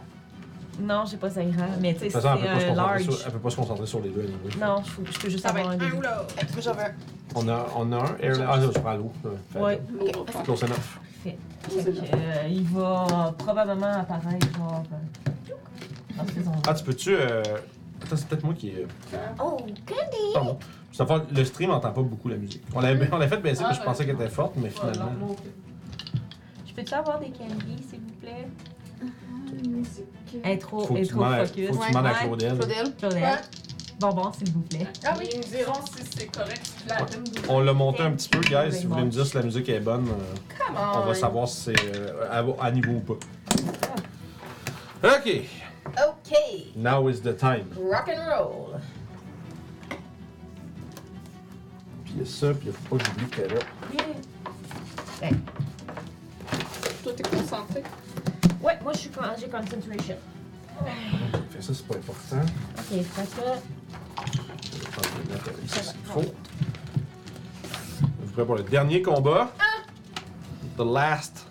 [0.80, 2.68] Non, j'ai pas Zaira, mais tu sais, c'est toute façon, elle peut, pas se un
[2.68, 3.02] concentrer large.
[3.02, 4.30] sur, elle peut pas se concentrer sur les deux.
[4.60, 6.02] Non, je, je peux juste Ça va avoir être un un ou deux.
[6.02, 6.34] l'autre.
[6.52, 6.94] Moi, j'en veux un.
[7.34, 8.48] On a, on a un air...
[8.50, 9.12] Ah, non, je prends l'eau.
[9.54, 9.80] Ouais.
[10.00, 10.42] Ok.
[10.44, 10.76] Close enough.
[11.22, 11.38] Fait,
[11.68, 16.52] fait que, euh, il va probablement apparaître genre euh, dans.
[16.66, 17.14] Ah, tu peux-tu...
[17.14, 17.42] Euh...
[18.02, 18.72] Attends, c'est peut-être moi qui...
[18.72, 18.86] euh,
[19.38, 20.32] Oh, Candy!
[20.34, 20.58] Pardon.
[20.92, 22.62] Ça fait, le stream entend pas beaucoup la musique.
[22.74, 24.06] On l'a on fait baisser Ah, parce que je pensais ouais.
[24.06, 25.12] qu'elle était forte, mais finalement...
[26.66, 28.48] Je peux-tu avoir des candies, s'il vous plaît?
[30.44, 31.66] Elle est trop, Faut elle est tu trop demandes à, focus.
[31.68, 31.88] faut que tu Ouais.
[31.90, 32.16] demandes à Ouais.
[32.26, 32.58] Claudel.
[32.58, 32.94] Claudel?
[32.98, 33.38] Claudel.
[33.98, 34.86] Bonbon, s'il vous plaît.
[35.04, 35.28] Ah oui.
[35.32, 38.40] Ils me diront si c'est correct, si la de- On l'a monté un petit peu,
[38.40, 38.72] guys.
[38.72, 41.64] Si vous voulez me dire si la musique est bonne, euh, on va savoir si
[41.64, 43.14] c'est euh, à, à niveau ou pas.
[45.02, 45.42] Ok,
[45.86, 46.36] OK.
[46.76, 47.66] now is the time.
[47.76, 48.80] Rock and roll.
[52.04, 53.60] Puis il y a ça, puis il faut pas que j'oublie qu'elle est là.
[57.02, 57.82] Toi, t'es concentré.
[58.62, 60.16] Ouais, moi, je suis con- j'ai concentration.
[61.50, 62.46] Fait ça, c'est pas important.
[62.78, 63.46] Ok, fait que.
[64.72, 66.34] Je vais prendre les notes avec ce qu'il faut.
[68.20, 69.50] Vous prêts pour le dernier combat?
[70.76, 71.46] The last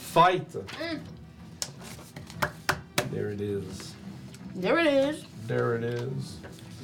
[0.00, 0.56] fight.
[3.12, 3.94] There it is.
[4.56, 5.24] There it is.
[5.46, 6.40] There it is.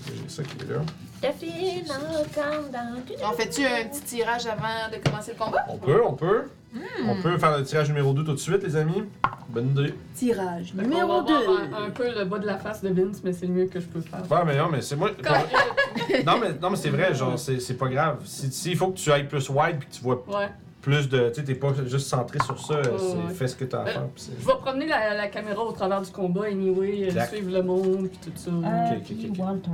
[0.07, 0.81] J'ai ça qui est là.
[1.23, 3.03] The final countdown.
[3.25, 5.65] On fait-tu un petit tirage avant de commencer le combat?
[5.69, 6.49] On peut, on peut.
[6.73, 7.09] Hmm.
[7.09, 9.03] On peut faire le tirage numéro 2 tout de suite, les amis.
[9.49, 9.93] Bonne idée.
[10.15, 13.23] Tirage Fait qu'on va voir un, un peu le bas de la face de Vince,
[13.25, 14.21] mais c'est le mieux que je peux faire.
[14.31, 15.11] Ouais, mais non, mais c'est moi.
[16.27, 18.19] non, mais, non, mais c'est vrai, genre, c'est c'est pas grave.
[18.25, 20.49] Si, si il faut que tu ailles plus wide puis que tu vois Ouais.
[20.81, 21.31] plus de.
[21.31, 23.35] Tu sais, t'es pas juste centré sur ça, c'est ouais.
[23.35, 24.03] fais ce que t'as à Ben, faire.
[24.15, 27.35] puis c'est- Je vais promener la, la caméra au travers du combat, anyway, euh, Exact.
[27.35, 28.51] suivre le monde, puis tout ça.
[28.51, 29.39] Euh, Ok, ok, ok.
[29.39, 29.71] Walter.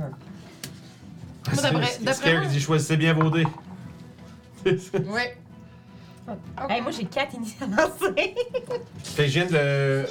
[1.53, 3.45] C'est- d'après- c'est d'après Scary moi- qui dit choisissez bien vos dés.
[4.65, 5.37] Ouais.
[6.69, 8.35] Hey, moi j'ai 4 initiales lancées.
[9.03, 9.55] Fait que je viens de.
[9.55, 10.05] Euh,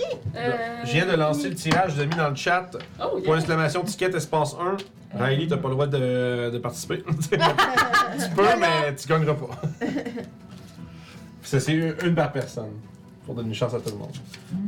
[0.84, 2.70] Je viens de lancer le tirage, je l'ai mis dans le chat.
[2.98, 3.34] Oh, Point yeah.
[3.34, 4.76] d'exclamation, ticket, espace 1.
[5.22, 7.02] Riley, t'as pas le droit de, de participer.
[7.22, 7.28] tu
[8.34, 9.60] peux, mais tu gagneras pas.
[11.42, 12.72] Ça, c'est une une par personne.
[13.24, 14.12] Pour donner une chance à tout le monde.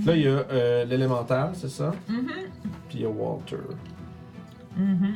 [0.05, 1.93] Là, il y a euh, l'élémental, c'est ça?
[2.09, 2.29] Mhm.
[2.89, 3.57] Puis il y a Walter.
[4.77, 5.15] Mhm.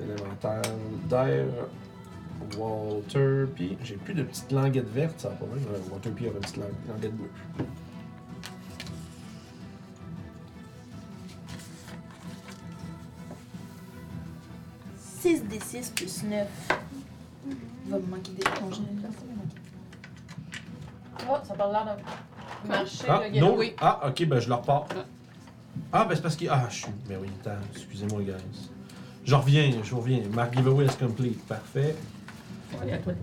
[0.00, 0.62] L'élémental
[1.08, 1.44] d'air.
[2.58, 5.58] Walter, puis j'ai plus de petites languettes vertes, ça va pas mal.
[5.58, 7.30] Euh, Walter, puis il y aura une petite langue- languette bleue.
[15.20, 16.46] 6 des 6 plus 9.
[17.86, 18.82] Il va me manquer des congés.
[21.28, 23.58] Oh, ça parle l'air d'un marché, Ah, le non?
[23.80, 24.86] Ah, ok, ben je le repars.
[24.90, 25.04] Ah.
[25.92, 26.48] Ah, ben c'est parce qu'il.
[26.48, 26.92] Ah, je suis.
[27.08, 28.68] Mais oui, attends, excusez-moi, guys.
[29.24, 30.20] Je reviens, je reviens.
[30.32, 31.44] Mark giveaway is complete.
[31.46, 31.96] Parfait.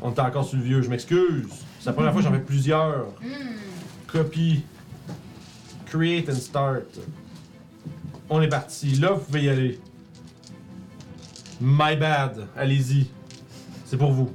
[0.01, 1.47] On est encore sur le vieux, je m'excuse.
[1.79, 3.07] C'est la première fois que j'en fais plusieurs.
[4.07, 4.63] Copy.
[5.85, 6.99] Create and start.
[8.29, 8.95] On est parti.
[8.95, 9.79] Là, vous pouvez y aller.
[11.61, 12.47] My bad.
[12.55, 13.07] Allez-y.
[13.85, 14.31] C'est pour vous.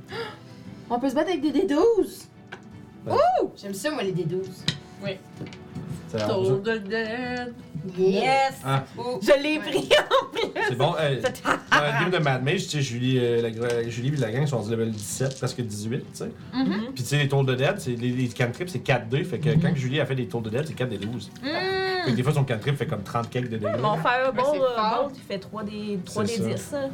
[0.90, 2.26] On peut se battre avec des D12.
[3.04, 3.14] Ben.
[3.14, 3.50] Ouh!
[3.56, 4.44] J'aime ça, moi, les D12.
[4.44, 5.44] Ça
[6.10, 6.26] ça.
[6.28, 7.54] the dead.
[7.96, 8.54] Yes!
[8.64, 8.84] Ah,
[9.22, 10.42] Je l'ai pris en plus!
[10.68, 10.94] c'est bon.
[10.98, 14.16] C'est- Dans la game de Mad Mage, tu sais, Julie, euh, la, gra- Julie et
[14.16, 16.30] la gang sont rendus level 17, presque 18, tu sais.
[16.52, 16.86] Mhm.
[16.94, 19.24] Puis tu sais, les tours de dead, les, les cantrips, c'est 4D.
[19.24, 21.30] Fait que quand Julie a fait des tours de dead, c'est 4 des 12.
[21.42, 23.76] Fait que des fois, son cantrip fait comme 30 quelques de dégâts.
[23.80, 26.48] Mon fireball, euh, fait 3D, 3D C'est ça.
[26.48, 26.74] 10.
[26.74, 26.90] hein.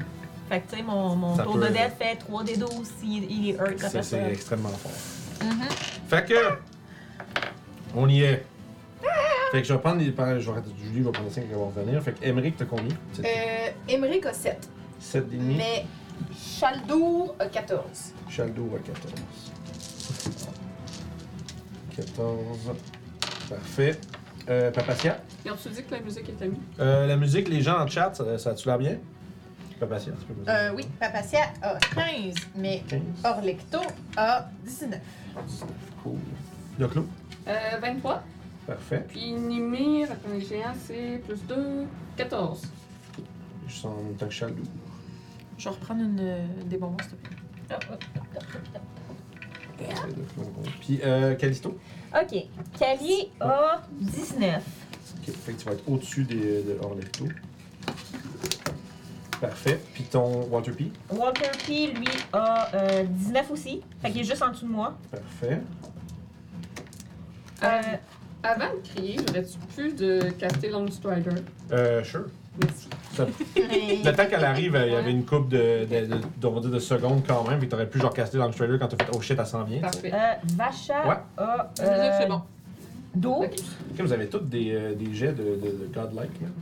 [0.50, 2.70] Fait que tu sais, mon, mon Ça tour peut- de death fait 3D 12
[3.00, 4.92] s'il il est hurt C'est, extrêmement fort.
[5.48, 5.62] Mhm.
[6.08, 6.34] Fait que.
[7.96, 8.44] On y est.
[9.52, 10.06] Fait que je vais prendre les.
[10.06, 10.70] Je vais arrêter.
[10.82, 12.02] Julie va prendre les 5 qui vont revenir.
[12.02, 12.94] Fait que Emmerich, t'as combien?
[13.12, 14.68] C'est Euh, Emmerich a 7.
[14.98, 15.54] 7 et demi.
[15.56, 15.84] Mais
[16.36, 18.14] Chaldour a 14.
[18.28, 19.12] Chaldo à 14.
[21.96, 22.72] 14.
[23.48, 23.98] Parfait.
[24.48, 25.18] Euh, Papacia.
[25.46, 26.58] Et on se dit que la musique était mise.
[26.80, 28.98] Euh, la musique, les gens en chat, ça, ça a-tu l'air bien?
[29.80, 30.52] Papacia, tu peux me dire.
[30.54, 33.00] Euh, oui, Papacia a 15, mais 15.
[33.24, 33.80] Orlecto
[34.16, 35.00] a 19.
[35.46, 35.70] 19.
[36.02, 36.18] Cool.
[36.78, 37.06] Yoclo.
[37.48, 38.22] Euh, 23.
[38.66, 39.04] Parfait.
[39.08, 41.86] Puis Nimir, un géant, c'est plus 2,
[42.16, 42.62] 14.
[43.66, 44.62] Je sens temps que Chaldo.
[45.58, 47.36] Je vais reprendre une, euh, des bonbons, s'il te plaît.
[50.80, 51.78] Puis euh, Callisto?
[52.14, 52.44] Ok.
[52.78, 54.62] Cali a 19.
[55.26, 57.26] Ok, fait que tu vas être au-dessus des, de Orlecto.
[59.40, 59.80] Parfait.
[59.92, 60.90] Puis ton Waterpea.
[61.10, 63.82] Walter P, lui, a euh, 19 aussi.
[64.00, 64.96] Fait qu'il est juste en dessous de moi.
[65.10, 65.60] Parfait.
[67.62, 67.96] Euh,
[68.44, 71.30] Avant de crier, j'aurais-tu pu de caster Long Strider?
[71.72, 72.26] Euh, sure.
[72.60, 72.88] Merci.
[73.14, 73.26] Ça-
[73.56, 76.60] le temps qu'elle arrive, il y avait une coupe de, de, de, de- on va
[76.60, 77.58] dire de secondes quand même.
[77.58, 79.64] Puis t'aurais pu genre caster dans le trailer quand t'as fait Oh shit, elle s'en
[79.64, 79.80] vient.
[79.80, 80.10] tu sais.
[80.10, 80.12] Parfait.
[80.14, 81.16] euh, Vacha Ouais.
[81.38, 81.70] a.
[81.74, 82.42] Ça veut dire que c'est bon.
[83.16, 83.32] 12.
[83.46, 83.52] Ok.
[83.92, 86.52] Ok, vous avez tous des, euh, des jets de, de, de godlike, man.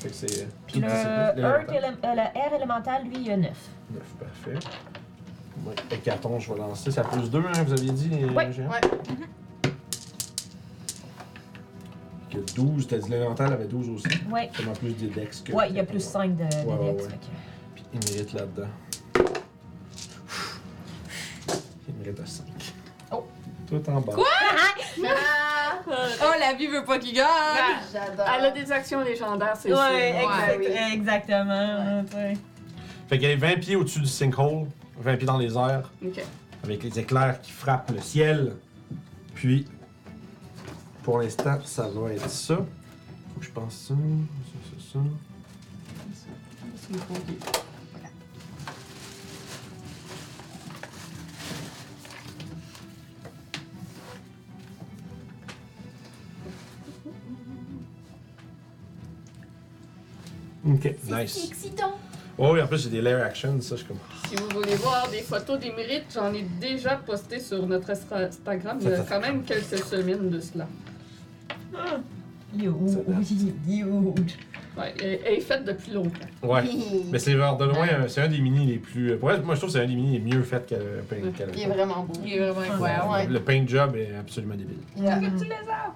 [0.00, 0.42] Fait que c'est.
[0.42, 2.18] euh, Puis le, discipline, Earth l'élémental.
[2.18, 3.50] euh, le R élémental, lui, il a 9.
[3.92, 4.66] 9, parfait.
[5.66, 6.90] Ouais, hécaton, je vais lancer.
[6.90, 8.68] Ça plus 2, hein, vous aviez dit, les Ouais, géants?
[8.70, 8.80] ouais.
[12.30, 14.06] Que 12, t'as dit l'élémental avait 12 aussi.
[14.30, 14.48] Ouais.
[14.56, 15.52] Tellement plus des dex que.
[15.52, 17.04] Ouais, il y a plus 5 de, de Ouais, dex.
[17.04, 17.08] ouais.
[17.10, 18.68] que- Puis il mérite là-dedans.
[21.88, 22.46] Il mérite un 5.
[23.12, 23.26] Oh.
[23.68, 24.12] Tout en bas.
[24.16, 25.78] Ah,
[26.22, 27.26] Oh, la vie veut pas qu'il gagne!
[27.92, 28.26] J'adore.
[28.38, 30.30] Elle a des actions légendaires, c'est Ouais, sûr.
[30.30, 30.92] exact- oui.
[30.94, 32.04] exactement.
[33.08, 34.66] Fait qu'elle est 20 pieds au-dessus du sinkhole,
[35.00, 36.22] 20 pieds dans les airs, Ok.
[36.62, 38.54] avec les éclairs qui frappent le ciel.
[39.34, 39.66] Puis,
[41.02, 42.56] pour l'instant, ça va être ça.
[42.56, 44.98] Faut que je pense ça, ça, ça, ça.
[60.66, 61.48] Ok, C'est nice.
[61.50, 61.92] excitant.
[62.38, 63.98] Oh oui, en plus, j'ai des lair actions, ça, je suis comme.
[64.28, 68.28] Si vous voulez voir des photos des mérites, j'en ai déjà posté sur notre Insta-
[68.28, 70.66] Instagram il y a quand même quelques semaines de cela.
[72.56, 72.72] Huge.
[73.68, 74.36] Huge.
[74.78, 76.10] Ouais, elle, elle est faite depuis longtemps.
[76.42, 76.62] Ouais.
[77.12, 79.16] Mais c'est genre de loin, euh, c'est un des mini les plus.
[79.16, 81.32] Pour elle, moi, je trouve que c'est un des mini les mieux faits qu'elle qu'elle-
[81.32, 82.12] qu'elle- Il est vraiment beau.
[82.24, 83.10] Il est vraiment.
[83.12, 83.26] Ouais.
[83.26, 84.78] Le paint job est absolument débile.
[84.96, 85.18] Yeah.
[85.38, 85.94] Tu les as!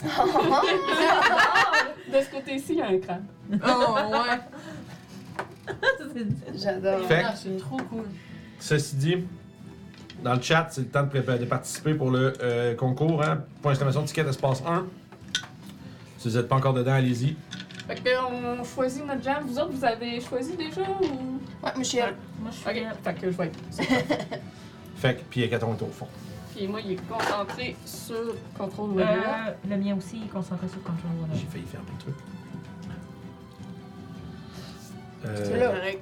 [2.12, 3.24] De ce côté-ci, il y a un crâne.
[3.52, 4.38] Oh, ouais.
[6.56, 7.00] J'adore.
[7.06, 8.04] Fait- Ah, c'est trop cool.
[8.58, 9.16] Ceci dit,
[10.22, 13.22] dans le chat, c'est le temps de, prépa- de participer pour le euh, concours.
[13.22, 13.44] Hein?
[13.62, 14.86] Point d'exclamation, ticket espace 1.
[16.18, 17.36] Si vous n'êtes pas encore dedans, allez-y.
[17.86, 18.02] Fait que
[18.58, 19.44] on choisit notre jam.
[19.46, 21.38] Vous autres, vous avez choisi déjà ou?
[21.64, 22.14] Ouais, Michel.
[22.40, 23.58] Moi, je suis Ok, fait que je vais être.
[24.96, 26.08] Fait que, puis est au fond.
[26.56, 29.06] Puis moi, il est concentré sur contrôle web.
[29.08, 31.46] Euh, le mien aussi, il est concentré sur Control J'ai Whatever.
[31.52, 32.14] failli faire plein de trucs.
[35.22, 35.66] C'est Euh, là.
[35.68, 36.00] Correct.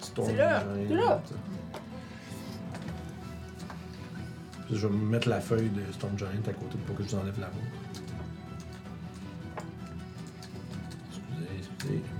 [0.00, 0.86] Storm C'est là, Giant.
[0.88, 1.22] c'est là.
[4.66, 7.08] Puis je vais me mettre la feuille de Storm Giant à côté pour que je
[7.10, 7.66] vous enlève la vôtre.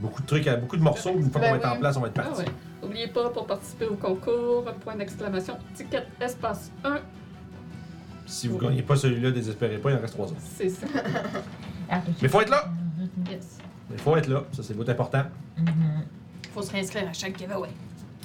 [0.00, 1.14] Beaucoup de trucs, à- beaucoup de morceaux.
[1.16, 2.42] Une fois Ben qu'on va être en place, on va être Ah parti.
[2.42, 2.48] ouais.
[2.82, 6.98] N'oubliez pas, pour participer au concours, point d'exclamation, ticket espace 1.
[8.26, 10.36] Si vous gagnez pas celui-là, désespérez pas, il en reste trois autres.
[10.56, 10.86] C'est ça.
[12.22, 12.64] Mais faut être là!
[13.30, 13.58] Yes.
[13.90, 15.24] Mais faut être là, ça c'est beaucoup important.
[15.58, 16.04] Mhm.
[16.54, 17.68] Faut se réinscrire à chaque giveaway.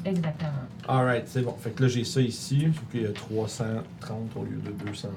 [0.06, 0.52] Exactement.
[0.88, 1.56] Alright, c'est bon.
[1.60, 5.14] Fait que là j'ai ça ici, sauf qu'il y a 330 au lieu de 230.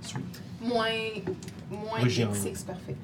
[0.00, 0.42] Sweet.
[0.62, 0.86] Moins.
[1.70, 2.96] Moins Oui, X6, parfait.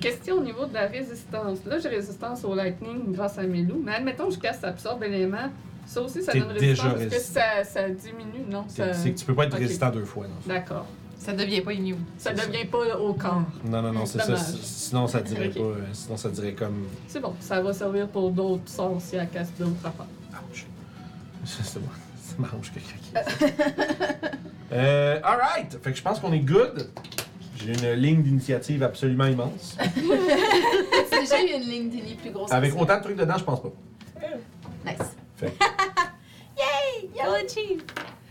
[0.00, 1.58] Question au niveau de la résistance.
[1.66, 5.48] Là, j'ai résistance au lightning grâce à Melou, mais admettons que je casse absorbe l'élément.
[5.86, 7.00] Ça aussi, ça T'es donne résistance.
[7.00, 8.44] Est-ce que ça, ça diminue?
[8.50, 8.92] Non, ça...
[8.92, 10.26] C'est que tu peux pas être résistant deux fois.
[10.26, 10.84] Non, D'accord.
[11.18, 11.98] Ça devient pas immune.
[12.18, 13.42] Ça C'est devient pas au corps.
[13.64, 14.26] non, non, non, c'est ça.
[14.26, 14.40] Dommage.
[14.62, 15.60] Sinon ça dirait pas.
[15.60, 16.86] euh, Sinon ça dirait comme.
[17.08, 20.06] C'est bon, ça va servir pour d'autres sorts si elle casse d'autres affaires.
[20.50, 20.66] Ouch.
[21.44, 21.88] C'est bon.
[22.22, 23.54] Ça m'arrange quelqu'un qui.
[24.72, 25.76] euh, alright!
[25.82, 26.88] Fait que je pense qu'on est good.
[27.60, 29.76] J'ai une ligne d'initiative absolument immense.
[31.10, 32.52] C'est déjà eu une ligne d'Ili plus grosse.
[32.52, 32.82] Avec que ça.
[32.82, 33.72] autant de trucs dedans, je pense pas.
[34.86, 35.16] Nice.
[37.16, 37.82] Y'all achieve!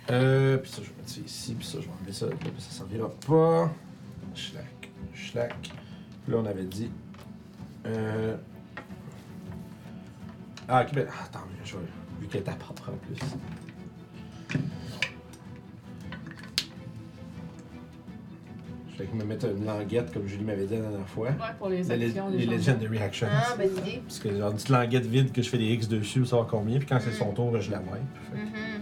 [0.09, 2.35] Euh, puis ça, je vais mettre ça ici, puis ça, je vais enlever ça, là,
[2.39, 3.69] puis ça servira pas.
[4.33, 5.55] Schlack, schlack.
[5.61, 6.89] Puis là, on avait dit.
[7.85, 8.37] Euh.
[10.69, 11.07] Ah, ok, ben.
[11.09, 11.83] ah, Attends, je vais.
[12.21, 13.19] Vu qu'elle est à part en plus.
[18.97, 21.27] Je vais me mettre une languette, comme Julie m'avait dit la dernière fois.
[21.27, 22.57] Ouais, pour les actions, les les.
[22.57, 23.27] Legendary Actions.
[23.31, 24.01] Ah, bonne idée.
[24.07, 26.47] Parce que j'ai une petite languette vide que je fais des X dessus pour savoir
[26.47, 27.19] combien, puis quand c'est Mm.
[27.19, 27.87] son tour, je la wipe.
[28.31, 28.81] Fait que- Mhm.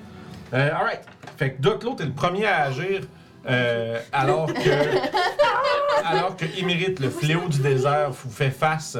[0.53, 1.01] euh, alright.
[1.37, 3.01] Fait que Doc l'autre est le premier à agir
[3.47, 4.69] euh, alors que
[6.05, 8.97] alors que Émérite, le fléau du désert, vous fait face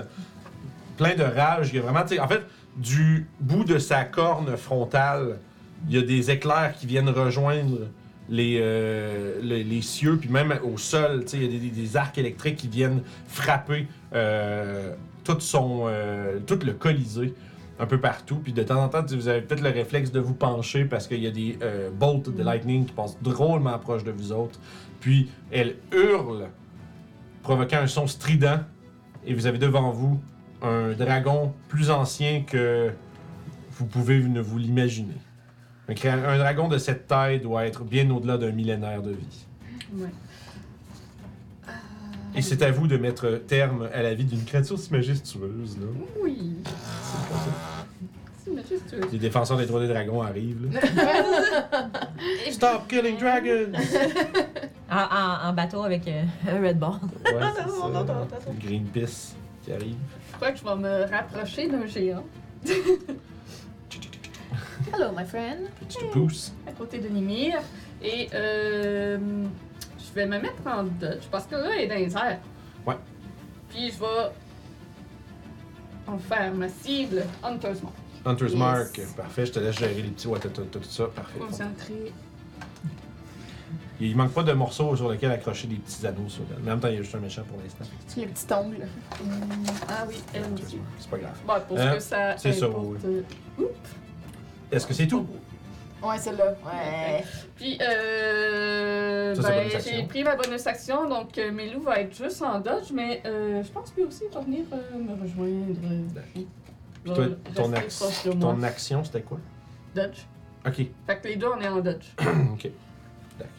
[0.98, 1.70] plein de rage.
[1.72, 2.42] Il y a vraiment, tu sais, en fait,
[2.76, 5.40] du bout de sa corne frontale,
[5.88, 7.88] il y a des éclairs qui viennent rejoindre
[8.30, 12.18] les, euh, les, les cieux, puis même au sol, il y a des, des arcs
[12.18, 14.94] électriques qui viennent frapper euh,
[15.24, 17.34] tout son, euh, tout le colisée
[17.80, 18.38] un peu partout.
[18.38, 21.22] Puis de temps en temps, vous avez peut-être le réflexe de vous pencher parce qu'il
[21.22, 21.58] y a des
[22.00, 24.60] bolts de lightning qui passent drôlement proche de vous autres.
[25.02, 26.48] Puis elle hurle,
[27.44, 28.62] provoquant un son strident.
[29.28, 30.22] Et vous avez devant vous
[30.62, 32.92] un dragon plus ancien que
[33.72, 35.18] vous pouvez ne vous l'imaginer.
[35.88, 39.46] Un, dragon de cette taille doit être bien au-delà d'un millénaire de vie.
[39.94, 40.08] Ouais.
[42.36, 45.78] Et c'est à vous de mettre terme à la vie d'une créature si majestueuse.
[45.78, 45.86] Là.
[46.22, 46.56] Oui.
[48.44, 49.02] C'est majestueux.
[49.12, 50.70] Les défenseurs des droits des dragons arrivent.
[50.72, 50.82] Là.
[52.52, 53.72] Stop killing dragons!
[54.92, 57.00] En, en- en bateau avec euh, un Red Ball.
[57.26, 57.66] Ouais, ça.
[58.60, 59.34] Greenpeace
[59.64, 59.96] qui arrive.
[60.32, 62.24] Je crois que je vais me rapprocher d'un géant
[64.94, 65.68] Hello, my friend.
[65.80, 66.54] Petit pouce.
[66.68, 67.56] à côté de Nimir.
[68.04, 69.18] Et euh,
[69.98, 72.40] je vais me mettre en dodge parce que là, elle est dans les airs.
[72.86, 72.96] Ouais.
[73.70, 74.32] Puis je vais
[76.08, 77.96] en faire ma cible Hunter's Mark.
[78.26, 78.60] Hunter's Yes.
[78.60, 79.02] Mark.
[79.18, 80.28] Parfait, je te laisse gérer les petits.
[80.28, 80.50] Ouais, tout
[80.84, 81.06] ça.
[81.08, 81.40] Parfait.
[81.40, 82.12] Concentré.
[84.00, 86.28] Il manque pas de morceaux sur lesquels accrocher des petits anneaux.
[86.28, 87.86] Sur en même temps, il y a juste un méchant pour l'instant.
[88.18, 88.88] Le petit ongle.
[89.88, 90.80] Ah oui, elle aussi.
[91.00, 91.38] C'est pas grave.
[91.48, 91.96] Bon, pour Hein?
[91.96, 92.98] que ça C'est ça, oui.
[93.06, 93.22] euh,
[94.76, 95.26] Est-ce que c'est tout?
[96.04, 96.54] Ouais, celle-là.
[96.66, 97.24] Ouais.
[97.56, 99.92] Puis, euh, Ça, c'est ben, bonus action.
[99.96, 103.64] j'ai pris ma bonus action, donc euh, Melou va être juste en dodge, mais euh,
[103.64, 105.80] je pense que lui aussi va venir euh, me rejoindre.
[106.34, 106.48] Puis
[107.06, 107.26] Va toi,
[107.56, 109.40] ton, action, c'était quoi?
[109.96, 110.20] Dodge.
[110.68, 110.76] Ok.
[111.08, 112.06] Fait que les deux, on est en dodge.
[112.20, 112.70] ok.
[113.40, 113.54] D'accord.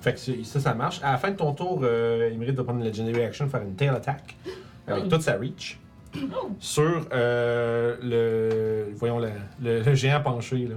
[0.00, 1.00] Fait que c'est- ça, ça marche.
[1.02, 3.62] À la fin de ton tour, euh, il mérite de prendre une Legendary Action, faire
[3.62, 4.36] une Tail Attack.
[4.86, 5.08] Avec Oui.
[5.08, 5.78] toute sa reach.
[6.58, 8.92] Sur euh, le.
[8.96, 9.30] Voyons, le,
[9.62, 10.76] le, le géant penché, là.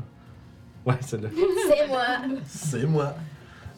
[0.85, 1.29] Ouais, c'est là.
[1.67, 2.05] C'est moi.
[2.45, 3.13] C'est moi.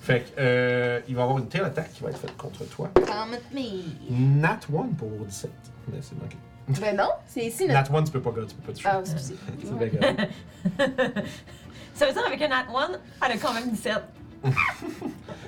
[0.01, 2.65] Fait que, euh, il va y avoir une tail attack qui va être faite contre
[2.65, 2.89] toi.
[2.95, 4.41] Come at me.
[4.41, 5.51] Nat 1 pour 17.
[5.91, 6.37] Mais c'est manqué.
[6.81, 7.73] Ben non, c'est ici, là.
[7.83, 8.89] Nat 1, tu peux pas, tu peux pas toucher.
[8.91, 9.35] Ah, excusez.
[9.63, 10.27] C'est bien grave.
[11.93, 12.91] Ça veut dire avec un Nat 1,
[13.25, 13.93] elle a quand même 17.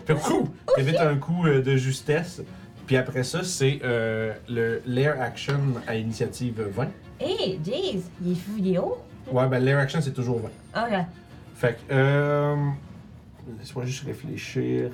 [0.06, 2.42] Fait que, ouh, t'évites un coup euh, de justesse.
[2.86, 6.88] Puis après ça, c'est euh, le Lair Action à initiative 20.
[7.20, 8.98] Hey, jeez, il est fou, il est haut.
[9.32, 10.40] Ouais, ben Lair Action, c'est toujours
[10.76, 10.84] 20.
[10.84, 11.06] Ok.
[11.56, 12.56] Fait que, euh.
[13.60, 14.92] Laisse-moi juste réfléchir.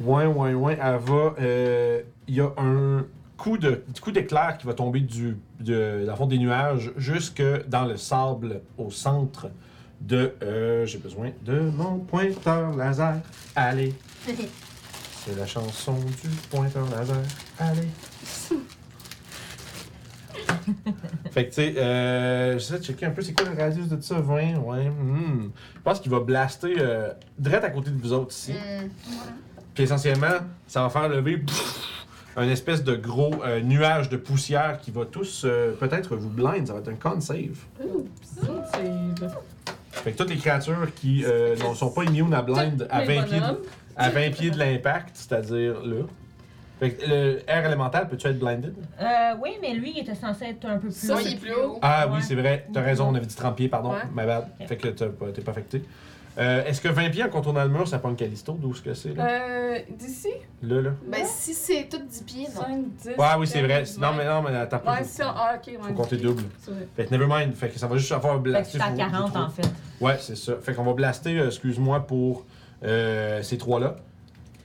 [0.00, 0.78] Ouais, ouais, ouais.
[0.80, 1.34] Elle va.
[1.40, 3.04] euh, Il y a un
[3.36, 7.84] coup de coup d'éclair qui va tomber du, de, le fond des nuages jusque dans
[7.84, 9.48] le sable au centre
[10.00, 10.34] de.
[10.42, 13.16] euh, J'ai besoin de mon pointeur laser.
[13.56, 13.92] Allez.
[15.24, 17.22] C'est la chanson du pointeur laser.
[17.58, 17.88] Allez.
[21.30, 24.00] fait que, tu sais, euh, j'essaie de checker un peu c'est quoi le radius de
[24.00, 24.88] ça, 20, ouais.
[24.90, 25.50] hmm.
[25.76, 28.52] Je pense qu'il va blaster euh, direct à côté de vous autres ici.
[28.52, 28.88] Hmm.
[29.74, 31.88] Puis essentiellement, ça va faire lever pff,
[32.38, 36.66] un espèce de gros euh, nuage de poussière qui va tous euh, peut-être vous blind.
[36.66, 37.58] Ça va être un con save.
[39.90, 43.22] Fait que toutes les créatures qui euh, ne sont pas immunes à blind à 20
[43.24, 43.62] pieds de,
[43.98, 46.04] à 20 pieds de l'impact, c'est-à-dire là.
[46.80, 48.72] Fait que le air élémental, peux-tu être blinded?
[49.00, 49.04] Euh,
[49.42, 51.18] oui, mais lui, il était censé être un peu plus Ça, haut.
[51.20, 51.78] il est plus haut.
[51.82, 52.14] Ah Ouais.
[52.16, 52.66] oui, c'est vrai.
[52.72, 53.90] T'as raison, on avait dit 30 pieds, pardon.
[53.90, 54.02] Ouais.
[54.14, 54.46] My bad.
[54.66, 55.82] Fait que t'as pas- t'es pas affecté.
[56.38, 58.52] Euh, Est-ce que 20 pieds en contournant le mur, ça pogne Callisto?
[58.52, 59.26] D'où est-ce que c'est, là?
[59.28, 60.28] Euh, d'ici,
[60.62, 60.90] Là, là.
[61.10, 62.60] Ben, si c'est tout 10 pieds, non.
[62.60, 63.08] 5, 10.
[63.18, 63.82] Ouais, oui, c'est vrai.
[64.00, 64.92] Non, mais non, mais attends pas.
[64.98, 65.26] Ouais, si on.
[65.34, 65.78] Ah, ok, ouais.
[65.88, 66.44] Faut compter double.
[66.60, 66.86] C'est vrai.
[66.94, 67.52] Fait que nevermind.
[67.56, 68.78] Fait que ça va juste avoir Fait que blasté.
[68.78, 69.68] c'est à vous- 40 vous en fait.
[70.00, 70.52] Ouais, c'est ça.
[70.62, 72.44] Fait qu'on va blaster, euh, excuse-moi, pour
[72.84, 73.96] euh, ces trois-là.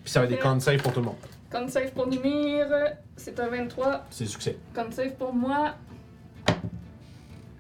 [0.03, 1.15] Puis ça va être des con save pour tout le monde.
[1.51, 2.67] Con save pour Numir,
[3.15, 4.05] c'est un 23.
[4.09, 4.57] C'est succès.
[4.75, 5.75] Con save pour moi.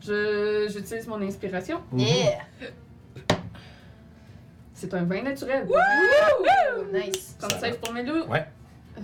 [0.01, 1.81] Je, j'utilise mon inspiration.
[1.91, 1.99] Mhm.
[1.99, 2.39] Yeah!
[4.73, 5.65] C'est un 20 naturel.
[5.69, 7.37] Oh, nice.
[7.39, 8.25] Con save pour Melou.
[8.25, 8.45] Ouais.
[8.97, 9.01] Euh,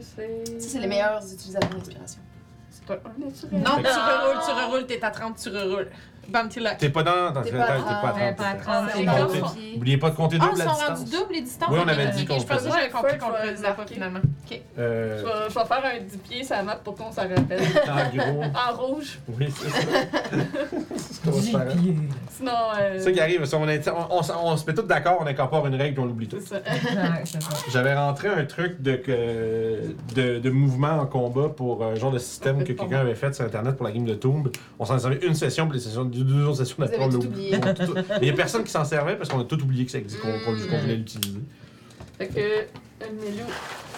[0.00, 0.60] c'est.
[0.60, 2.20] Ça, c'est les meilleurs utilisateurs d'inspiration.
[2.68, 3.60] C'est un 1 naturel.
[3.60, 5.88] Non, tu reroules, tu reroules, t'es à 30, tu reroules.
[6.30, 6.60] Bam, t'es.
[6.78, 7.32] T'es pas dans.
[7.32, 8.60] dans T'es t'es pas pas, à t'es pas à 30.
[8.62, 8.64] 30.
[8.64, 10.98] Pas à t'es- 30, c'est Oubliez pas- de compter Ah, double ils la sont distance.
[10.98, 11.68] rendus double les distances?
[11.72, 12.70] Oui, on avait dit qu'on Je pensais que faisait.
[12.78, 14.20] j'avais compris qu'on le faisait pas finalement.
[14.50, 14.60] Ok.
[14.78, 17.60] Euh, Je vais, faire un 10 pieds sur la map pour qu'on s'en rappelle.
[17.88, 18.42] en gros.
[18.44, 19.18] en rouge.
[19.28, 19.78] Oui, c'est ça.
[20.96, 21.66] c'est se faire.
[22.30, 22.52] Sinon.
[22.78, 26.06] Euh, C'est ça qui arrive, on, se met tous d'accord, on incorpore une règle on
[26.06, 26.38] l'oublie tout.
[26.40, 26.60] c'est ça.
[27.70, 29.00] J'avais rentré un truc de,
[30.14, 33.44] de, de mouvement en combat pour un genre de système que quelqu'un avait fait sur
[33.44, 34.48] internet pour la game de Tomb.
[34.78, 37.18] On s'en servait une session, puis les sessions, deux, deux sessions Vous d'après, avez on
[37.18, 37.58] l'a tout oublié.
[38.22, 40.20] Il y a personne qui s'en servait parce qu'on a tout oublié que ça existe,
[40.20, 41.40] qu'on qu'on- qu'on voulait l'utiliser.
[42.18, 42.38] Fait que.
[42.38, 42.64] euh,
[43.00, 43.46] Melou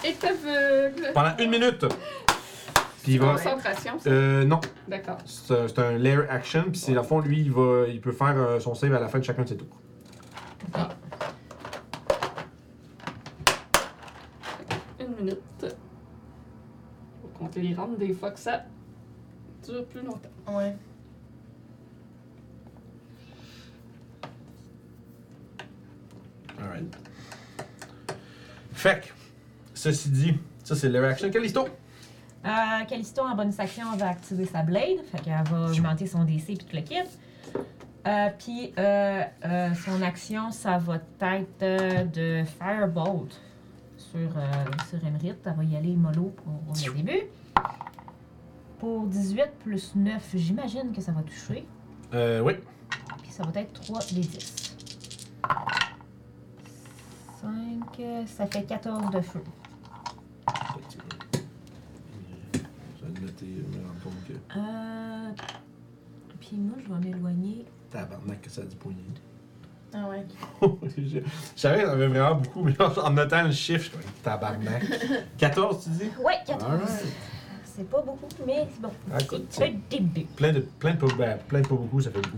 [0.03, 1.11] est aveugle.
[1.13, 1.85] Pendant une minute!
[3.03, 3.33] Puis il va.
[3.33, 4.09] Concentration, ça.
[4.09, 5.17] Euh, non, D'accord.
[5.25, 8.13] c'est un, c'est un layer action, puis c'est à fond, lui, il, va, il peut
[8.13, 9.81] faire euh, son save à la fin de chacun de ses tours.
[14.99, 15.39] Une minute.
[15.61, 18.61] Faut compter les rounds des fois que ça
[19.67, 20.29] dure plus longtemps.
[20.49, 20.75] Ouais.
[26.63, 26.97] Alright.
[28.73, 29.07] Fait que,
[29.73, 31.29] ceci dit, ça c'est layer action.
[31.29, 31.67] Callisto!
[32.45, 35.03] Euh, Callisto, en bonus action, va activer sa blade.
[35.11, 36.95] Fait qu'elle va augmenter son DC puis tout le kit.
[38.05, 43.39] Euh, puis euh, euh, son action, ça va être de Firebolt
[43.97, 44.19] sur,
[44.89, 44.99] sur.
[45.05, 47.23] Elle va y aller mollo pour le début.
[48.79, 51.65] Pour 18 plus 9, j'imagine que ça va toucher.
[52.13, 52.55] Euh, oui.
[53.21, 54.75] Puis ça va être 3 des 10.
[57.43, 59.43] 5, ça fait 14 de feu.
[62.99, 64.33] Je vais le noter, me rendre compte que.
[64.57, 65.31] Euh,
[66.39, 67.65] puis moi, je vais m'éloigner.
[67.91, 69.01] Tabarnak que ça a du poignet.
[69.93, 70.25] Ah ouais.
[70.97, 71.19] je
[71.55, 74.83] savais qu'il y en avait vraiment beaucoup, mais en notant le chiffre, je suis tabarnak.
[75.37, 76.11] 14, tu dis?
[76.23, 76.81] Ouais, 14.
[77.75, 78.91] C'est pas beaucoup, mais c'est bon.
[79.11, 80.25] Ah, écoute, C'est le début.
[80.35, 82.37] Plein de, plein de pas, ben, plein de pas beaucoup, ça fait beaucoup.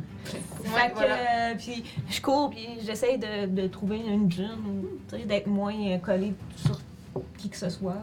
[0.64, 1.52] fait que, voilà.
[1.52, 4.86] euh, puis je cours, puis j'essaie de, de trouver une gym,
[5.28, 6.80] d'être moins euh, collé sur
[7.38, 7.94] qui que ce soit.
[7.96, 8.02] là.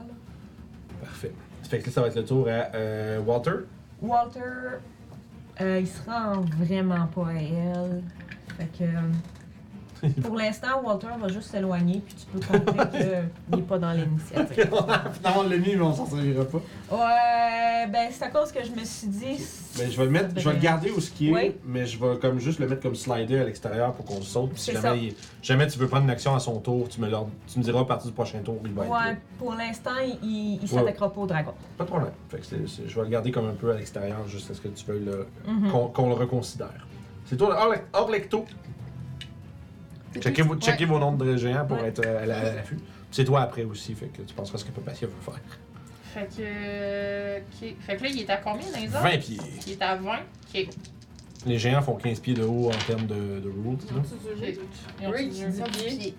[1.01, 1.33] Parfait.
[1.63, 3.65] Ça fait que là, ça va être le tour à euh, Walter.
[4.03, 4.41] Walter,
[5.61, 8.03] euh, il se rend vraiment pas à elle.
[8.59, 8.85] Fait que.
[10.23, 13.09] pour l'instant, Walter va juste s'éloigner, puis tu peux compter qu'il
[13.57, 14.69] n'est pas dans l'initiative.
[15.13, 16.59] Finalement, l'a mis, mais on s'en servira pas.
[16.91, 19.39] Ouais, ben c'est à cause que je me suis dit.
[19.79, 21.55] Mais je vais le mettre, je vais le garder où ce qui est, Oui.
[21.65, 24.51] mais je vais comme juste le mettre comme slider à l'extérieur pour qu'on le saute.
[24.53, 27.09] Puis si jamais, il- jamais tu veux prendre une action à son tour, tu me,
[27.09, 28.99] l'or- tu me diras à partir du prochain tour, il va être là.
[29.11, 29.91] Ouais, pour l'instant,
[30.23, 31.53] il, il s'attaquera pas au dragon.
[31.79, 32.13] Pas de problème.
[32.29, 32.45] Fait que
[32.87, 35.27] je vais le garder comme un peu à l'extérieur, juste à ce que tu le,
[35.47, 35.71] Mhm.
[35.93, 36.87] qu'on, le reconsidère.
[37.25, 38.45] C'est toi, Orle- Orlecto.
[40.21, 41.89] Checkez, vos- checkez vos noms de géants pour Ouais.
[41.89, 42.79] être euh, à la- à l'affût.
[43.11, 45.41] C'est toi après aussi, fait que tu penseras ce que Papacia veut faire.
[46.15, 46.41] Fait que.
[46.43, 47.75] euh, ok.
[47.81, 49.03] Fait que là, il est à combien dans les airs?
[49.03, 49.39] 20 pieds.
[49.67, 50.19] Il est à 20.
[50.55, 50.69] Ok.
[51.47, 53.79] Les géants font 15 pieds de haut en termes de, de rules.
[53.89, 55.09] Ils là.
[55.09, 55.17] Ok.
[55.21, 56.15] Ils ont tous dit- Puis,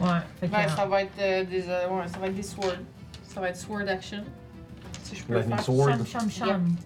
[0.00, 0.08] Ouais.
[0.40, 1.68] Fait que, Ouais, ça va être euh, des.
[1.68, 2.78] euh, ouais, ça va être des swords.
[3.22, 4.24] Ça va être sword action.
[5.04, 5.64] Si je peux Lightning faire.
[5.64, 5.88] sword.
[5.90, 6.76] Cham, cham, cham.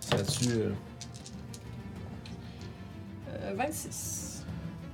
[0.00, 0.70] Ça là-dessus, euh,
[3.28, 4.19] Euh, 26.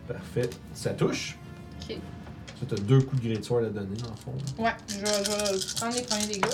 [0.07, 0.51] Parfait.
[0.75, 1.37] Ça touche.
[1.89, 1.97] Ok.
[2.61, 4.33] Ça, t'as deux coups de great sword à donner, dans le fond.
[4.63, 6.47] Ouais, je vais, je vais prendre les premiers dégâts.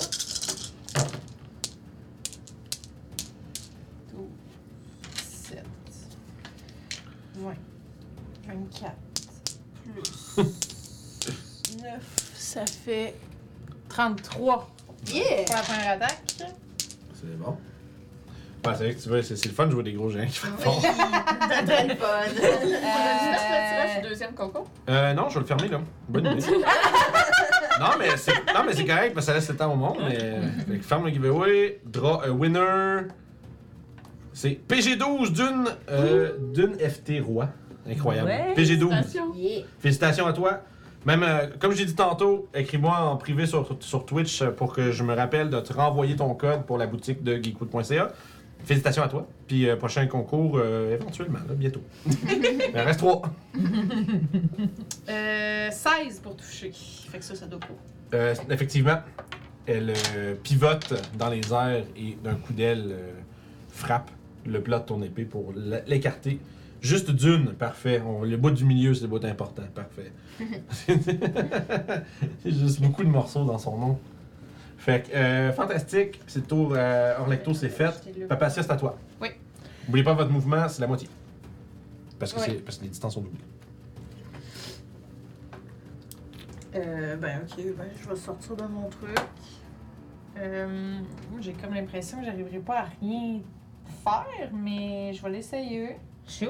[4.11, 4.25] 12,
[5.15, 5.63] 7,
[7.35, 7.53] 20,
[8.47, 8.95] 24,
[10.35, 10.43] plus
[11.81, 13.15] 9, ça fait
[13.89, 14.69] 33
[15.11, 15.43] Yeah!
[15.45, 16.21] pour la première attaque.
[17.13, 17.57] C'est bon.
[18.65, 20.25] Ouais, c'est vrai que tu vois, c'est c'est le fun de jouer des gros géants
[20.25, 20.81] qui font fort.
[20.81, 22.07] C'est très le fun.
[22.29, 24.67] Retirer du deuxième concours.
[24.89, 25.81] Euh, non, je vais le fermer là.
[26.07, 26.47] Bonne idée.
[27.79, 29.97] non, mais c'est non, mais c'est correct parce que ça laisse le temps au monde.
[30.07, 31.81] Mais fait que ferme le giveaway.
[31.85, 33.07] Draw a winner.
[34.31, 37.49] C'est PG12 d'une euh, d'une FT Roi.
[37.87, 38.29] Incroyable.
[38.29, 38.53] Ouais.
[38.55, 38.89] PG12.
[38.89, 39.33] Félicitations.
[39.35, 39.63] Yeah!
[39.79, 40.61] Félicitations à toi.
[41.05, 45.03] Même, euh, comme j'ai dit tantôt, écris-moi en privé sur, sur Twitch pour que je
[45.03, 48.13] me rappelle de te renvoyer ton code pour la boutique de geekwood.ca.
[48.63, 49.27] Félicitations à toi.
[49.47, 51.81] Puis euh, prochain concours, euh, éventuellement, là, bientôt.
[52.07, 53.21] Il en reste trois.
[55.09, 56.71] Euh, 16 pour toucher.
[57.09, 57.67] Fait que ça, ça doit pas.
[58.13, 58.99] Euh, effectivement,
[59.65, 63.11] elle euh, pivote dans les airs et d'un coup d'aile euh,
[63.69, 64.09] frappe
[64.45, 65.53] le plat de ton épée pour
[65.87, 66.39] l'écarter.
[66.81, 68.01] Juste d'une, parfait.
[68.05, 70.11] On- le bout du milieu, c'est le bout important, parfait.
[70.71, 73.99] C'est juste beaucoup de morceaux dans son nom.
[74.83, 76.19] Fait que, euh, fantastique.
[76.27, 78.27] C'est le tour euh, Orlecto, c'est fait.
[78.27, 78.97] Papacia, c'est à toi.
[79.21, 79.29] Oui.
[79.87, 81.07] N'oubliez pas votre mouvement, c'est la moitié.
[82.19, 82.45] Parce que, Oui.
[82.47, 83.39] c'est- parce que les distances sont doublées.
[86.75, 89.17] Euh, ben ok, ben je vais sortir de mon truc.
[90.37, 90.99] Euh,
[91.31, 93.39] moi, j'ai comme l'impression que j'arriverai pas à rien
[94.03, 95.95] faire, mais je vais l'essayer.
[96.27, 96.49] Shoot.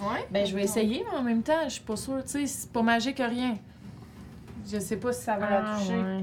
[0.00, 0.26] Ouais?
[0.30, 2.70] Ben je vais essayer, mais en même temps, je suis pas sûre, tu sais, c'est
[2.70, 3.56] pas magique rien.
[4.70, 6.22] Je sais pas si ça va la Ah, toucher.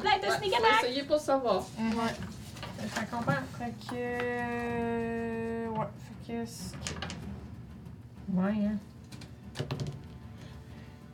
[0.00, 0.82] The Ouais, sneak attack.
[0.84, 1.62] essayer pour savoir.
[1.78, 2.14] Ouais.
[2.78, 3.32] Je comprends.
[3.58, 3.94] Fait que.
[3.94, 5.86] euh, Ouais,
[6.26, 6.44] fait que.
[8.32, 9.64] Ouais, hein.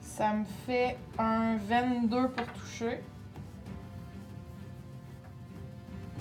[0.00, 3.00] Ça me fait un 22 pour toucher.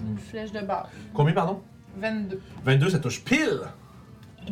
[0.02, 0.88] Une flèche de base.
[1.14, 1.62] Combien, pardon?
[1.98, 2.42] 22.
[2.64, 3.62] 22, ça touche pile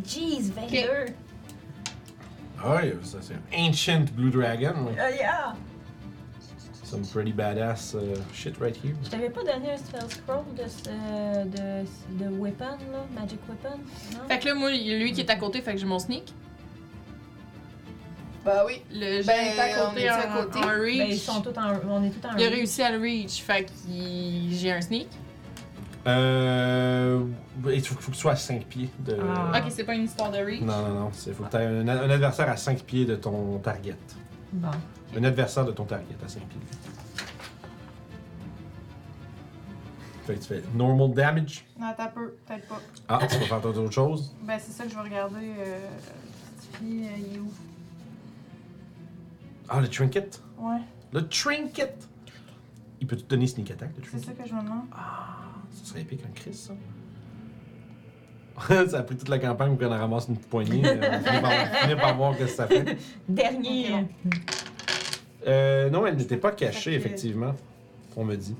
[0.05, 1.13] Jeez, 22.
[2.65, 4.73] Ah oui, ça c'est un Ancient Blue Dragon.
[4.87, 5.53] Oh yeah.
[6.93, 8.93] Some pretty badass uh, shit right here.
[9.03, 13.03] Je t'avais pas donné un spell scroll de, ce- de, de weapon, là?
[13.19, 13.79] Magic weapon?
[14.11, 14.27] Non?
[14.27, 16.31] Fait que là, moi, lui qui est à côté, fait que j'ai mon sneak.
[18.45, 18.83] Bah oui.
[18.93, 20.59] Le j'ai Ben, à on côté est en, à côté?
[20.59, 20.97] en reach.
[20.99, 22.55] Ben, ils sont tous en, on est tous en Il a reach.
[22.57, 23.71] réussi à le reach, fait que
[24.51, 25.07] j'ai un sneak.
[26.05, 27.23] Euh.
[27.73, 29.17] Il faut, faut que tu sois à 5 pieds de.
[29.35, 29.53] Ah.
[29.57, 30.61] Ok, c'est pas une histoire de reach.
[30.61, 31.11] Non, non, non.
[31.25, 33.95] Il faut que tu aies un, un adversaire à 5 pieds de ton target.
[34.53, 34.71] Bon.
[35.17, 36.59] Un adversaire de ton target à 5 pieds.
[40.25, 41.65] Fait que tu fais normal damage.
[41.79, 42.79] Non, t'as peu, peut-être pas.
[43.09, 44.33] Ah, tu vas faire d'autres choses.
[44.43, 45.53] Ben, c'est ça que je vais regarder.
[45.59, 45.89] Euh,
[46.59, 47.51] cette fille, euh, il est où?
[49.67, 50.41] Ah, le trinket?
[50.57, 50.79] Ouais,
[51.11, 52.07] Le trinket.
[53.01, 54.37] Il peut te donner sneak attack, le c'est trinket.
[54.37, 54.85] ça que je me demande.
[54.93, 55.39] Ah,
[55.71, 56.73] ça serait épique un Chris, ça.
[58.87, 60.83] ça a pris toute la campagne pour qu'on en ramasse une poignée.
[60.85, 61.51] euh, on finit par,
[61.81, 62.97] finir par voir ce que ça fait.
[63.27, 64.05] Dernier.
[65.47, 67.55] Euh, non, elle n'était pas cachée, effectivement.
[68.15, 68.55] On me dit.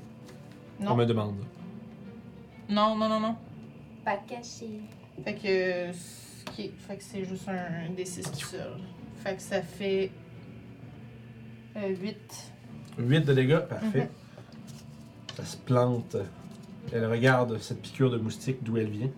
[0.80, 1.36] On me demande.
[2.68, 3.36] Non, non, non, non.
[4.04, 4.80] Pas caché.
[5.24, 5.90] Fait que.
[5.90, 8.72] Ok, fait que c'est juste un D6 tout seul.
[9.22, 10.10] Fait que ça fait.
[11.76, 12.16] Euh, 8.
[12.98, 14.10] 8 de dégâts, parfait.
[15.36, 16.16] Ça se plante.
[16.92, 19.10] Elle regarde cette piqûre de moustique d'où elle vient.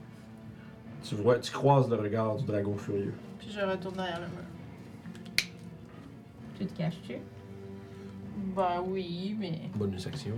[1.08, 3.14] Tu vois, tu croises le regard du dragon furieux.
[3.38, 5.46] Puis je retourne derrière le mur.
[6.58, 7.16] Tu te caches-tu?
[8.56, 9.70] Bah oui, mais.
[9.74, 10.34] Bonus action.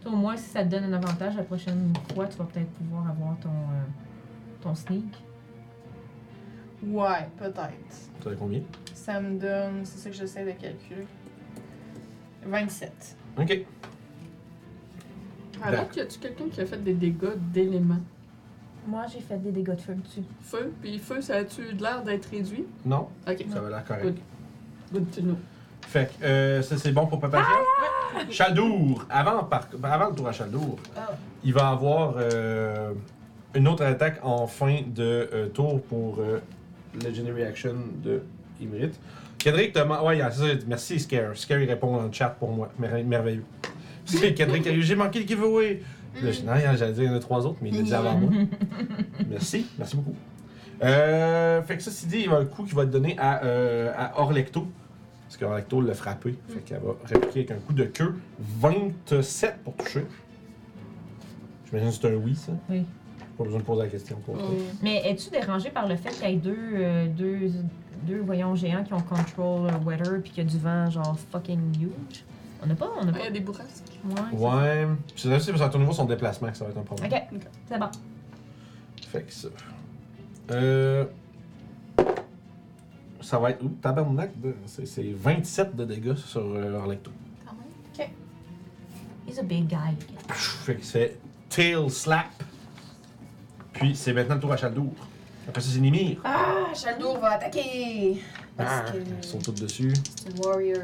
[0.00, 2.70] Toi, au moins, si ça te donne un avantage, la prochaine fois, tu vas peut-être
[2.70, 3.84] pouvoir avoir ton, euh,
[4.60, 5.12] ton sneak.
[6.84, 8.10] Ouais, peut-être.
[8.20, 8.60] Tu as combien?
[8.94, 9.84] Ça me donne.
[9.84, 11.06] C'est ça que j'essaie de calculer.
[12.44, 13.16] 27.
[13.38, 13.64] Ok.
[15.62, 18.00] Alors, y a-tu quelqu'un qui a fait des dégâts d'éléments?
[18.86, 20.22] Moi, j'ai fait des dégâts de feu dessus.
[20.42, 22.64] Feu, puis feu, ça a-tu de l'air d'être réduit?
[22.84, 24.04] Non, Ok, ça va l'air correct.
[24.04, 24.16] Good.
[24.92, 25.36] good to know.
[25.82, 27.44] Fait que euh, ça c'est bon pour Papa
[28.30, 31.10] Chaldour, avant, par- avant le tour à Chaldour, Ah.
[31.44, 32.92] il va avoir euh,
[33.54, 36.38] une autre attaque en fin de euh, tour pour euh,
[37.04, 38.22] Legendary Action de
[38.60, 38.92] Imrit.
[39.38, 39.84] Kendrick, t'as.
[39.84, 41.36] man- Ouais, c'est ça, merci Scare.
[41.36, 42.70] Scare, il répond dans le chat pour moi.
[42.78, 43.44] Mer- merveilleux.
[44.04, 45.80] C'est Kendrick, j'ai manqué le giveaway.
[46.20, 47.94] Là, je- non, j'allais dire il y en a trois autres, mais il l'a dit
[47.94, 48.30] avant moi.
[49.30, 50.14] Merci, merci beaucoup.
[50.82, 53.16] Euh, fait que ça, c'est dit, il y a un coup qui va être donné
[53.18, 54.66] à, euh, à Orlecto.
[55.24, 56.34] Parce qu'Orlecto l'a frappé.
[56.48, 58.14] Fait qu'elle va répliquer avec un coup de queue.
[58.60, 60.04] 27 pour toucher.
[61.66, 62.52] J'imagine que c'est un oui, ça.
[62.68, 62.84] Oui.
[63.38, 64.16] Pas besoin de poser la question.
[64.26, 64.48] pour toi.
[64.82, 67.50] Mais es-tu dérangé par le fait qu'il y ait deux, euh, deux,
[68.06, 71.16] deux voyons géants qui ont control euh, weather puis qu'il y a du vent genre
[71.30, 72.24] fucking huge?
[72.62, 73.26] On n'a pas, on n'a Il y pas.
[73.26, 73.84] a des bourrasques.
[74.04, 74.38] Ouais.
[74.38, 74.86] Ouais.
[75.16, 77.12] C'est là, c'est parce qu'à ton niveau, son déplacement que ça va être un problème.
[77.12, 77.88] Ok, c'est bon.
[79.08, 79.48] Fait que ça.
[80.52, 81.04] Euh.
[83.20, 83.62] Ça va être.
[83.62, 87.10] Ouh, tabarnak, de- c'est c'est 27 de dégâts sur euh, Orlecto.
[87.46, 88.08] Quand même.
[89.28, 89.96] He's a big guy.
[90.28, 91.18] Fait que c'est
[91.48, 92.26] Tail Slap.
[93.72, 94.92] Puis c'est maintenant le tour à Chaldour.
[95.48, 96.18] Après ça, c'est Nimir.
[96.24, 98.20] Ah, Shaldour va attaquer.
[98.58, 99.92] Ah, Parce que ils sont tous dessus.
[100.22, 100.76] c'est une warrior.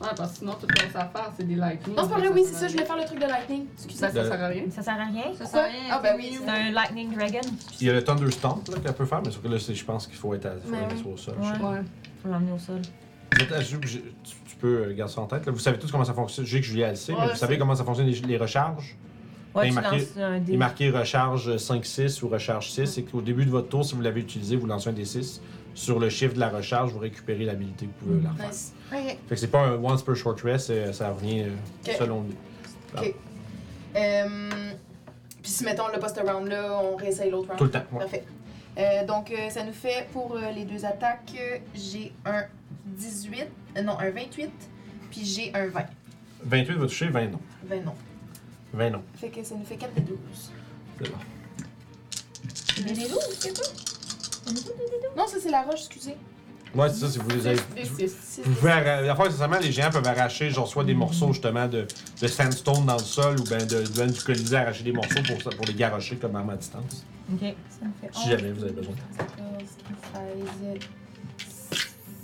[0.00, 1.96] Ouais, parce que sinon, tout ce qu'on sait à faire, c'est des lightning.
[1.96, 3.66] Non, c'est pas vrai, oui, c'est ça, je voulais faire le truc de lightning.
[3.74, 3.98] Excusez.
[3.98, 4.62] Ça, ça sert à rien.
[4.70, 5.24] Ça sert à rien?
[5.36, 5.80] Ça sert à rien.
[5.90, 7.40] Ah, ben oui, C'est un lightning dragon.
[7.80, 9.84] Il y a le Thunderstomp là, qu'elle peut faire, mais sauf que là, c'est- je
[9.84, 10.50] pense qu'il faut être, à,
[11.02, 11.62] faut sur le sol.
[11.62, 11.68] Ouais.
[11.68, 11.80] Ouais.
[12.22, 12.80] Faut l'emmener au sol.
[13.36, 15.44] Tu, tu peux euh, garder ça en tête.
[15.46, 15.52] là.
[15.52, 16.46] Vous savez tous comment ça fonctionne.
[16.46, 18.96] Je sais que Julia le sait, mais vous savez comment ça fonctionne les, les recharges?
[19.54, 20.06] Ouais, il tu est marqué-
[20.48, 22.86] Il est marqué recharge 5-6 ou recharge 6.
[22.86, 25.40] C'est qu'au début de votre tour, si vous l'avez utilisé, vous lancez un D6.
[25.76, 28.48] Sur le chiffre de la recharge, vous récupérez l'habilité que vous pouvez la refaire.
[28.48, 28.72] Nice.
[28.92, 28.98] Ok.
[29.28, 31.50] Fait que c'est pas un once per short rest, c'est- ça revient euh,
[31.86, 31.94] Ok.
[31.98, 32.34] selon lui.
[32.96, 33.14] Ok.
[33.94, 34.72] Euh,
[35.42, 37.58] Puis si mettons le post round là, on réessaye l'autre round.
[37.58, 37.84] Tout le temps.
[37.92, 37.98] ouais.
[38.00, 38.24] Parfait.
[38.78, 42.44] Euh, donc euh, ça nous fait pour euh, les deux attaques, euh, j'ai un
[42.86, 43.46] 18,
[43.76, 44.50] euh, non un 28,
[45.10, 45.84] puis j'ai un 20.
[46.42, 47.40] 28 va toucher, 20 non.
[47.64, 47.94] 20 non.
[48.72, 49.02] 20 non.
[49.14, 50.18] Fait que ça nous fait 4 des 12.
[51.02, 51.18] C'est bon.
[52.94, 53.66] Des loups, c'est quoi?
[55.16, 56.16] Non, ça c'est la roche, excusez.
[56.74, 57.56] Ouais, c'est ça, si vous les avez.
[58.44, 61.66] Vous pouvez arra- la fois, essentiellement, les géants peuvent arracher genre soit des morceaux justement
[61.68, 61.86] de,
[62.20, 65.40] de sandstone dans le sol ou bien de, de, du colisée arracher des morceaux pour,
[65.40, 67.04] ça- pour les garrocher comme arme à distance.
[67.32, 67.40] Ok.
[67.40, 68.94] Ça me fait Si jamais vous avez besoin.
[69.16, 69.36] 14,
[70.12, 70.20] 15,
[70.68, 70.80] 16.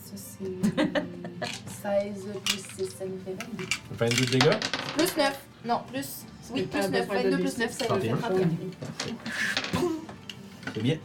[0.05, 0.17] Ça
[1.83, 3.65] c'est 16 plus 6, ça nous fait 22.
[3.93, 4.59] 22 de dégâts.
[4.99, 5.39] Plus 9.
[5.65, 6.07] Non, plus.
[6.53, 7.09] Oui, plus que 9.
[7.09, 8.17] t'as 22 besoin de plus 9, ça nous fait 31.
[8.17, 8.49] 31.
[10.75, 10.97] C'est bien.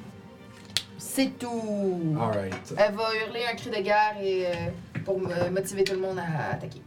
[1.17, 2.15] C'est tout.
[2.21, 2.53] Alright.
[2.77, 4.49] Elle va hurler un cri de guerre et euh,
[5.03, 6.79] pour me motiver tout le monde à attaquer.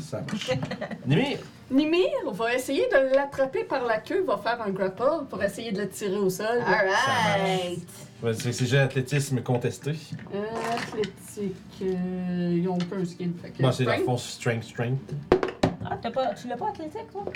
[0.00, 0.50] Ça marche.
[1.06, 1.38] Nimir,
[1.70, 5.82] Nimir va essayer de l'attraper par la queue, va faire un grapple pour essayer de
[5.82, 6.60] le tirer au sol.
[6.66, 7.86] Alright.
[8.20, 9.92] Ouais, c'est c'est j'ai athlétisme contesté.
[10.34, 10.44] Euh,
[10.74, 11.54] athlétique.
[11.82, 13.32] euh, ils ont peu un skill.
[13.40, 15.14] Fait que Moi, c'est la strength, force strength strength.
[15.88, 17.26] Ah, t'as pas, tu l'as pas athlétique, toi?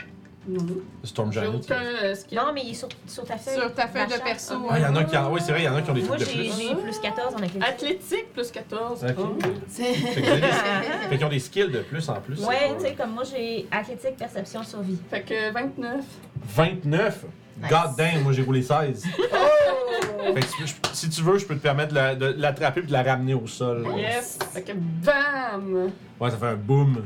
[0.48, 0.66] Non.
[1.04, 1.54] Storm J'ai Giant.
[1.54, 2.36] aucun euh, skill.
[2.38, 3.54] Non, mais il est sur, sur ta feuille.
[3.60, 4.54] Sur ta feuille de perso.
[4.68, 5.30] Ah, il y en a qui en...
[5.32, 6.68] Oui, c'est vrai, il y en a qui ont des Moi, trucs de j'ai plus.
[6.68, 7.62] j'ai plus 14 en athlétique.
[7.64, 9.04] Athlétique plus 14.
[9.04, 9.10] Ok.
[9.18, 9.36] Oh.
[9.68, 9.92] C'est.
[9.94, 10.46] Fait que vous avez des-
[11.10, 12.40] fait qu'ils ont des skills de plus en plus.
[12.44, 14.98] Ouais, tu sais, comme moi, j'ai athlétique, perception, survie.
[15.10, 16.04] Fait que 29.
[16.56, 17.24] 29.
[17.60, 17.70] Nice.
[17.70, 19.04] God damn, moi j'ai roulé 16.
[19.18, 20.34] Oh!
[20.34, 22.80] Fait que si, je- si tu veux, je peux te permettre de la- de l'attraper
[22.80, 23.86] et de la ramener au sol.
[23.96, 24.38] Yes.
[24.52, 25.90] Fait que BAM!
[26.18, 27.04] Ouais, ça fait un boom.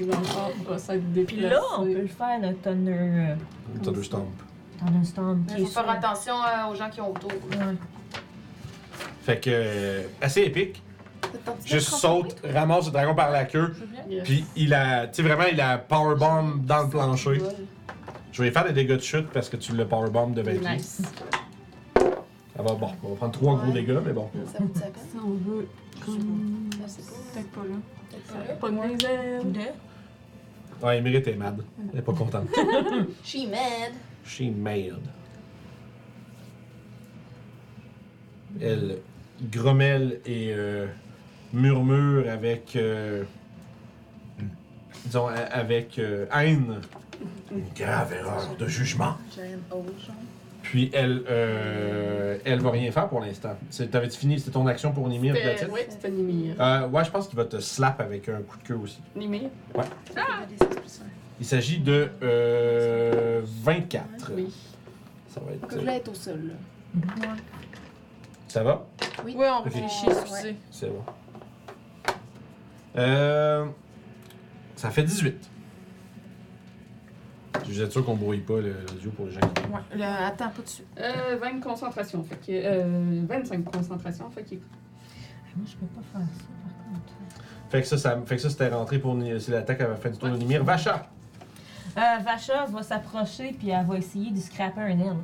[0.00, 1.36] L'enfant va s'être déplacé.
[1.38, 2.92] Puis là, on peut le faire, notre Thunder.
[2.92, 3.34] Euh,
[3.82, 4.26] Thunderstomp.
[4.78, 5.44] Thunderstorm.
[5.46, 7.30] qui Il est faut faire sur- attention euh, aux gens qui ont autour.
[7.32, 7.74] Ouais.
[9.22, 10.82] Fait que, euh, assez épique.
[11.64, 13.74] Juste saute, ramasse le dragon par la queue,
[14.08, 14.22] Yes.
[14.24, 17.40] puis il a, tu sais, vraiment, il a powerbomb dans le plancher.
[18.32, 20.68] Je vais faire des dégâts de chute parce que tu le powerbomb de 20 pieds.
[20.76, 21.02] Nice.
[22.56, 23.72] Ça va, bon, on va prendre trois gros Ouais.
[23.72, 24.28] dégâts, mais bon.
[24.52, 24.92] Ça vaut ça peine?
[25.10, 25.66] Si on veut.
[26.04, 26.70] Comme...
[26.70, 27.76] Peut-être pas là.
[28.60, 29.58] Pas de.
[30.84, 31.62] Ouais, Emery est mad.
[31.92, 32.48] Elle est pas contente.
[33.24, 33.92] She mad.
[34.24, 34.98] She mad.
[38.60, 38.98] Elle
[39.50, 40.86] grommelle et euh,
[41.52, 42.76] murmure avec.
[42.76, 43.24] euh,
[45.04, 46.80] disons, a- avec euh, haine.
[47.50, 49.16] Une grave erreur de jugement.
[49.34, 50.14] Genre.
[50.74, 53.56] Puis elle, euh, elle va rien faire pour l'instant.
[53.70, 54.40] C'est- T'avais-tu fini?
[54.40, 55.68] C'était ton action pour Nimir, C'était- that's it?
[55.72, 56.56] Oui, c'était Nimir.
[56.58, 59.00] Euh, ouais, je pense qu'il va te slap avec un coup de queue aussi.
[59.14, 59.50] Nimir?
[61.38, 64.32] Il s'agit de euh, 24.
[64.34, 64.52] Oui.
[65.28, 65.64] Ça va être.
[65.64, 67.28] que je l'aide au sol, là.
[68.48, 68.84] Ça va?
[69.24, 69.36] Oui.
[69.36, 70.12] Ouais, on réfléchit, Ouais.
[70.22, 70.56] excusez.
[70.72, 71.04] C'est bon.
[72.96, 73.64] Euh,
[74.74, 75.36] ça fait 18.
[77.66, 79.62] Je suis sûr qu'on brouille pas le- l'audio pour les gens qui.
[79.98, 80.04] Ouais.
[80.04, 80.82] Attends, pas dessus.
[80.98, 82.22] Euh, 20 de concentration.
[82.24, 82.42] Fait que.
[82.52, 84.30] Euh, 25 de concentration.
[84.30, 84.54] Fait que.
[85.56, 87.12] Moi, je peux pas faire ça, par contre.
[87.70, 89.94] Fait que ça, ça fait que ça c'était rentré pour Ni- c'est l'attaque à la
[89.96, 90.64] fin du tour de Nimir.
[90.64, 91.06] Vacha!
[91.96, 95.16] Euh, Vacha va s'approcher, puis elle va essayer de scraper un aile.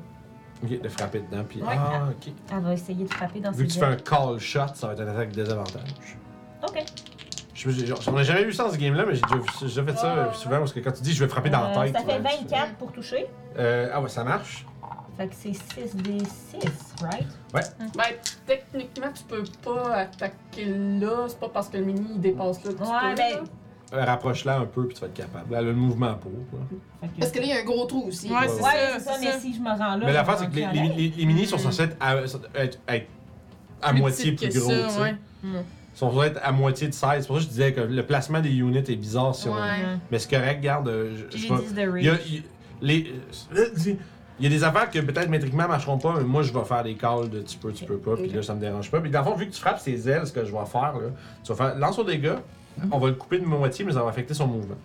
[0.62, 1.42] Ok, de frapper dedans.
[1.48, 1.68] Puis, Ouais.
[1.76, 2.32] ah, ok.
[2.52, 4.92] Elle va essayer de frapper dans Vu que tu fais un call shot, ça va
[4.92, 6.16] être un attaque désavantage.
[6.62, 6.84] Ok.
[7.60, 9.20] Je je- J'en ai jamais vu ça dans ce game-là, mais j'ai
[9.60, 11.78] déjà, fait ça Ouais, souvent parce que quand tu dis je vais frapper dans la
[11.78, 11.92] Euh, tête.
[11.94, 13.26] Ça fait ouais, tu fais- 24 pour toucher.
[13.58, 14.64] Euh, ah ouais, ça marche.
[15.18, 17.26] Fait que c'est 6 des 6, right?
[17.52, 18.04] Ben,
[18.46, 21.26] techniquement, tu peux pas attaquer là.
[21.28, 23.14] C'est pas parce que le mini il dépasse là que tu Ouais, peux.
[23.16, 23.40] ben- là.
[23.92, 25.46] Euh, Rapproche-la un peu puis tu vas être capable.
[25.50, 26.30] Elle a le mouvement pour.
[26.50, 26.60] quoi.
[27.02, 28.28] Fait que- Parce que là, il y a un gros trou aussi.
[28.30, 30.06] Ouais, Ouais, c'est Ouais, ça, mais si je me rends là.
[30.06, 30.94] mais l'affaire, c'est que les, les, là.
[30.96, 33.08] les- les minis sont censés être à, être, être
[33.82, 34.70] à Plus moitié plus que gros.
[34.70, 35.00] ça, tu sais.
[35.00, 35.14] ouais.
[35.42, 35.64] Ils
[36.00, 37.04] sont censés être à moitié de size.
[37.20, 39.54] C'est pour ça que je disais que le placement des units est bizarre si on.
[39.54, 39.60] Ouais.
[39.60, 39.76] Ouais.
[40.10, 40.88] Mais c'est correct, garde.
[40.88, 42.20] euh, je- Puis je j'ai vais- 10 de Il y a, rage.
[42.26, 42.42] il y a-
[42.82, 43.12] les,
[43.56, 43.66] euh,
[44.40, 46.82] il y a des affaires que peut-être métriquement marcheront pas, mais moi je vais faire
[46.82, 49.00] des calls de tu peux, tu peux pas, puis là ça me dérange pas.
[49.00, 50.94] Puis dans le fond, vu que tu frappes ses ailes, ce que je vais faire,
[50.94, 51.08] là,
[51.44, 52.40] tu vas faire lance au dégât,
[52.90, 54.76] on va le couper de moitié, mais ça va affecter son mouvement.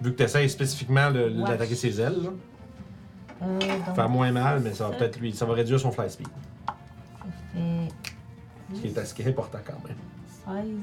[0.00, 2.30] Vu que tu essaies spécifiquement d'attaquer ses ailes, là,
[3.42, 6.10] Euh, donc, faire moins mal, mais ça va peut-être lui, ça va réduire son fly
[6.10, 6.72] speed, ça
[7.54, 8.09] fait
[8.74, 9.96] ce qui est, ce qui est important quand même.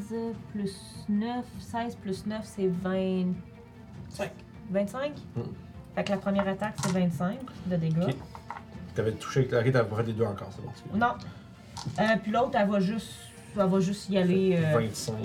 [0.07, 0.15] 16
[0.53, 1.45] plus 9.
[1.59, 3.33] 16 plus 9, c'est 20...
[4.09, 4.31] Cinq.
[4.71, 5.11] 25?
[5.35, 5.41] Mm.
[5.95, 8.03] Fait que la première attaque, c'est 25 de dégâts.
[8.09, 8.15] Ok.
[8.95, 10.69] T'avais touché, ok, t'avais pas fait les deux encore, c'est bon.
[10.75, 10.97] c'est.
[10.97, 11.13] Non.
[11.99, 13.11] Euh, puis l'autre, elle va juste...
[13.59, 14.55] Elle va juste y aller...
[14.63, 15.15] euh, 25,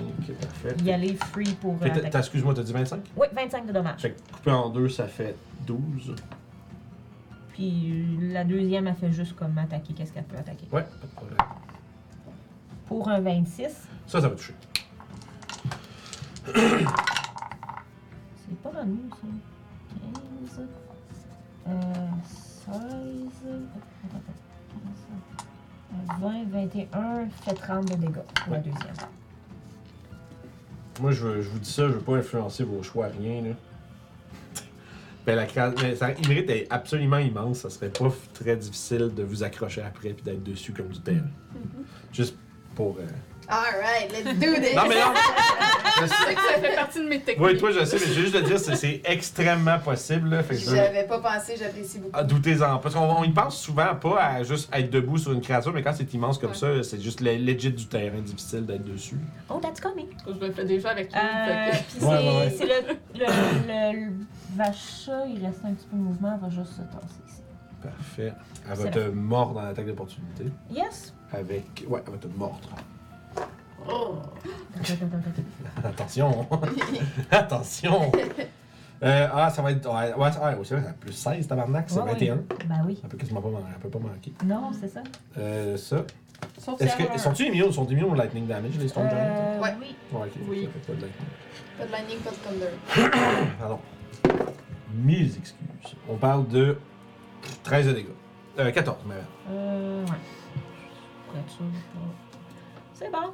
[0.41, 0.75] parfait.
[0.83, 2.09] y aller free pour euh, Fait que t'as- attaquer.
[2.11, 3.01] t'as- Excuse-moi, t'as dit 25?
[3.15, 4.01] Oui, 25 de dommages.
[4.01, 5.35] Fait que coupé en deux, ça fait
[5.67, 6.15] 12.
[7.53, 9.93] Puis euh, la deuxième, elle fait juste comme attaquer.
[9.93, 10.65] Qu'est-ce qu'elle peut attaquer?
[10.71, 11.37] Ouais, pas de problème.
[12.93, 13.63] Pour un 26,
[14.05, 14.53] Ça, ça va toucher.
[16.53, 16.61] c'est
[18.61, 19.27] pas mieux, ça.
[20.55, 20.67] 15...
[21.69, 21.71] Euh,
[22.65, 22.71] 16...
[22.71, 22.81] attends,
[24.05, 24.21] attends,
[26.19, 28.13] 15, euh, 20, 21, fait 30 de dégâts
[28.45, 28.77] pour la deuxième.
[31.01, 33.49] Moi, je, veux- je vous dis ça, je veux pas influencer vos choix, rien, là.
[35.25, 37.57] Ben, la créa- mais ça, Imrit est absolument immense.
[37.61, 40.99] Ça serait pas f- très difficile de vous accrocher après puis d'être dessus comme du
[41.01, 41.25] terrain.
[42.11, 42.37] Juste
[42.75, 42.97] pour.
[42.99, 43.05] euh,
[43.49, 44.73] Alright, let's do this!
[44.73, 45.13] Non, mais non!
[46.01, 47.45] je sais- que ça fait partie de mes techniques.
[47.45, 50.43] Oui, toi, je sais, mais j'ai juste de dire que c'est extrêmement possible, là.
[50.43, 52.11] Fait que je veux- J'avais pas pensé, j'apprécie beaucoup.
[52.13, 52.77] Ah, Doutez-en.
[52.79, 55.83] Parce qu'on on y pense souvent pas à juste être debout sur une créature, mais
[55.83, 56.55] quand c'est immense comme Ouais.
[56.55, 59.17] ça, c'est juste le- legit du terrain difficile d'être dessus.
[59.49, 60.07] Oh, that's coming!
[60.25, 61.19] Je le fais déjà avec lui.
[61.19, 62.81] Euh, puis Ouais, c'est ouais,
[63.13, 63.25] le, le,
[63.67, 64.11] le, le
[64.55, 67.41] vacha, il reste un petit peu de mouvement, elle va juste se tasser ici.
[67.83, 68.33] Parfait.
[68.71, 70.45] Elle va te mordre dans l'attaque d'opportunité.
[70.71, 71.13] Yes!
[71.33, 71.83] Avec.
[71.87, 72.69] Ouais, elle va te mordre.
[73.89, 74.15] Oh.
[75.83, 76.47] Attention!
[77.31, 78.11] Attention!
[79.03, 79.85] Euh, ah, ça va être.
[79.89, 80.31] Ouais, ouais, ouais,
[80.63, 82.11] c'est vrai, ça a plus 16, tabarnak, c'est Ouais, ouais.
[82.13, 82.35] 21.
[82.67, 82.97] Ben oui.
[83.03, 84.31] Elle peut quasiment pas, man- elle peut pas manquer.
[84.45, 85.01] Non, c'est ça.
[85.37, 86.03] Euh, ça.
[86.57, 87.19] Sauf Est-ce que.
[87.19, 87.71] Sont-ils immunes?
[87.71, 89.17] Sont immunes au lightning damage, les Stone Giants?
[89.19, 89.73] Euh, Ouais.
[89.81, 89.95] oui.
[90.13, 90.31] Ouais, ok.
[90.49, 90.63] Oui.
[90.65, 91.27] Ça fait pas de lightning.
[91.77, 93.51] Pas de lightning, pas de thunder.
[93.59, 93.79] Pardon.
[94.93, 95.55] Mille excuses.
[96.09, 96.77] On parle de
[97.63, 98.07] 13 de dégâts.
[98.59, 99.15] Euh, 14, mais.
[99.49, 100.11] Euh, ouais.
[102.93, 103.33] C'est bon.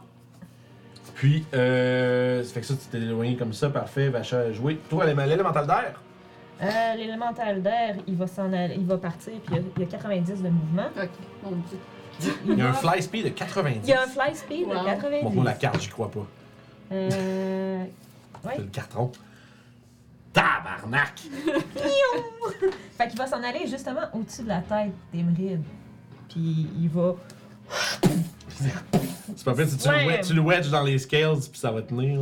[1.15, 2.43] Puis, euh.
[2.43, 4.09] Ça fait que ça, tu t'es éloigné comme ça, parfait.
[4.09, 4.77] Vacha a joué.
[4.89, 6.01] Toi, l'élémental d'air?
[6.61, 9.81] Euh, L'élémental d'air, il va s'en aller, il va partir, puis il y, a, il
[9.81, 10.89] y a 90 de mouvement.
[11.01, 11.09] Ok,
[11.43, 11.79] mon dieu.
[12.45, 13.79] Il y a un fly speed de 90.
[13.83, 14.73] Il y a un fly speed Wow.
[14.79, 15.23] de 90.
[15.23, 16.25] Bon, pour la carte, j'y crois pas.
[16.91, 17.83] Euh,
[18.45, 18.53] Ouais.
[18.55, 19.11] C'est le carton.
[20.31, 21.19] Tabarnak!
[22.97, 25.63] fait qu'il va s'en aller justement au-dessus de la tête d'Emerald.
[26.29, 27.15] Puis il va.
[29.35, 30.17] C'est pas fait si tu, Ouais.
[30.17, 32.19] le tu le wedges dans les scales, puis ça va tenir.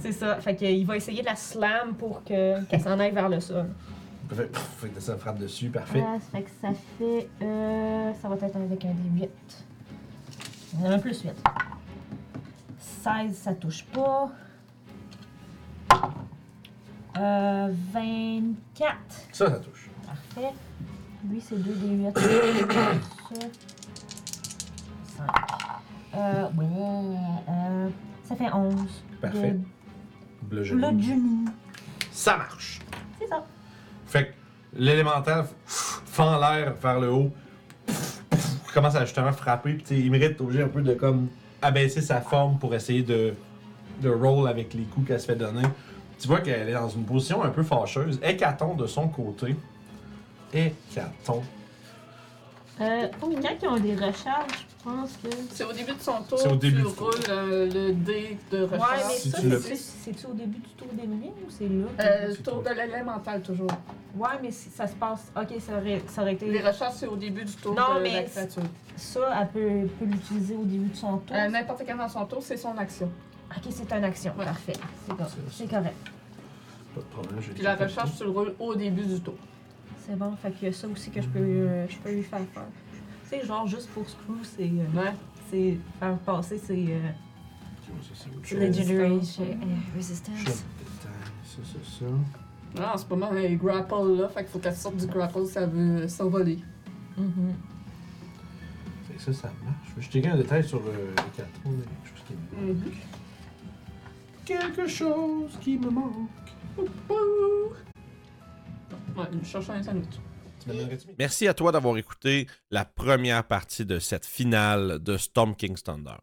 [0.00, 0.36] C'est ça.
[0.36, 3.68] Fait qu'il va essayer de la slam pour que- qu'elle s'en aille vers le sol.
[4.28, 4.48] Pff,
[4.80, 6.02] Fait que ça frappe dessus, parfait.
[6.06, 7.28] Ah, ça fait que ça fait.
[7.42, 9.28] Euh, ça va être avec un D8.
[10.86, 11.32] Un plus 8.
[13.02, 14.30] 16, ça touche pas.
[17.18, 18.96] Euh, 24.
[19.32, 19.90] Ça, ça touche.
[20.06, 20.52] Parfait.
[21.28, 22.14] Lui, c'est 2 D8.
[22.18, 23.46] ça.
[25.26, 26.18] 5.
[26.18, 27.16] Euh, ouais.
[27.48, 27.88] Euh,
[28.24, 28.74] ça fait 11.
[29.20, 29.56] Parfait.
[30.42, 30.80] Bleu genou.
[30.80, 31.48] bludgeoning.
[32.10, 32.80] Ça marche.
[33.18, 33.44] C'est ça.
[34.06, 34.32] Fait que
[34.74, 37.30] l'élémental fend l'air vers le haut,
[38.74, 41.28] commence à justement frapper, puis il mérite obligé un peu de comme
[41.60, 43.34] abaisser sa forme pour essayer de,
[44.00, 45.62] de roll avec les coups qu'elle se fait donner.
[46.18, 48.20] Tu vois qu'elle est dans une position un peu fâcheuse.
[48.22, 49.56] Hécaton de son côté.
[50.52, 51.42] Hécaton.
[52.80, 55.28] Euh, quand ils ont des recharges, pense que.
[55.52, 57.06] C'est au début de son tour, C'est au début tu du tour.
[57.10, 59.00] roules euh, le dé de Ouais, recharge.
[59.08, 61.86] mais Si ça, tu le- c'est- c'est-tu au début du tour d'Emeline ou c'est là?
[62.00, 63.70] Euh, C'est tour de l'élémental toujours.
[64.16, 65.30] Ouais, mais si ça se passe.
[65.36, 66.46] Ok, ça aurait, ça aurait été.
[66.46, 68.62] Les recharges, c'est au début du tour Non, de mais la créature.
[68.96, 71.34] Ça, elle peut, peut l'utiliser au début de son tour.
[71.36, 73.10] Euh, N'importe quand dans son tour, c'est son action.
[73.56, 74.32] ok, c'est une action.
[74.38, 74.44] Ouais.
[74.44, 74.72] Parfait.
[75.06, 75.24] C'est bon.
[75.28, 75.94] C'est- C'est correct.
[76.94, 79.34] Pas de problème, j'ai Puis la recharge, tu le roules au début du tour.
[80.06, 82.22] C'est bon, fait qu'il y a ça aussi que je peux, euh, je peux lui
[82.22, 82.64] faire faire.
[83.32, 84.64] Tu sais, genre, juste pour Screw, c'est.
[84.64, 85.12] euh, Ouais.
[85.50, 86.86] c'est faire passer ses.
[86.92, 87.00] euh,
[88.02, 88.58] ça, c'est autre chose.
[88.58, 89.20] Legendary.
[89.96, 90.38] Resistance.
[90.44, 92.04] Ça, ça, ça.
[92.80, 95.58] Non, c'est pas mal un grapple là, fait qu'il faut qu'elle sorte du grapple si
[95.58, 96.58] elle veut s'envoler.
[97.16, 97.54] mhm.
[99.08, 99.76] Fait que ça, ça marche.
[99.98, 100.80] Je checker un détail sur.
[100.80, 101.66] Il y a quelque
[102.06, 102.76] chose qui me manque.
[102.84, 102.92] Mhm.
[104.44, 106.28] Quelque chose qui me manque.
[109.16, 110.18] Ouais, je cherche un sandwich.
[111.18, 116.18] Merci à toi d'avoir écouté la première partie de cette finale de Storm King's Thunder.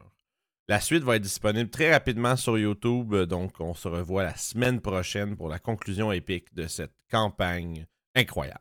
[0.68, 4.80] La suite va être disponible très rapidement sur YouTube, donc on se revoit la semaine
[4.80, 8.60] prochaine pour la conclusion épique de cette campagne incroyable.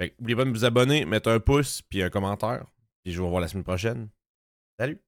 [0.00, 2.66] N'oubliez pas de vous abonner, mettre un pouce puis un commentaire,
[3.02, 4.08] puis je vous revois la semaine prochaine.
[4.78, 5.07] Salut!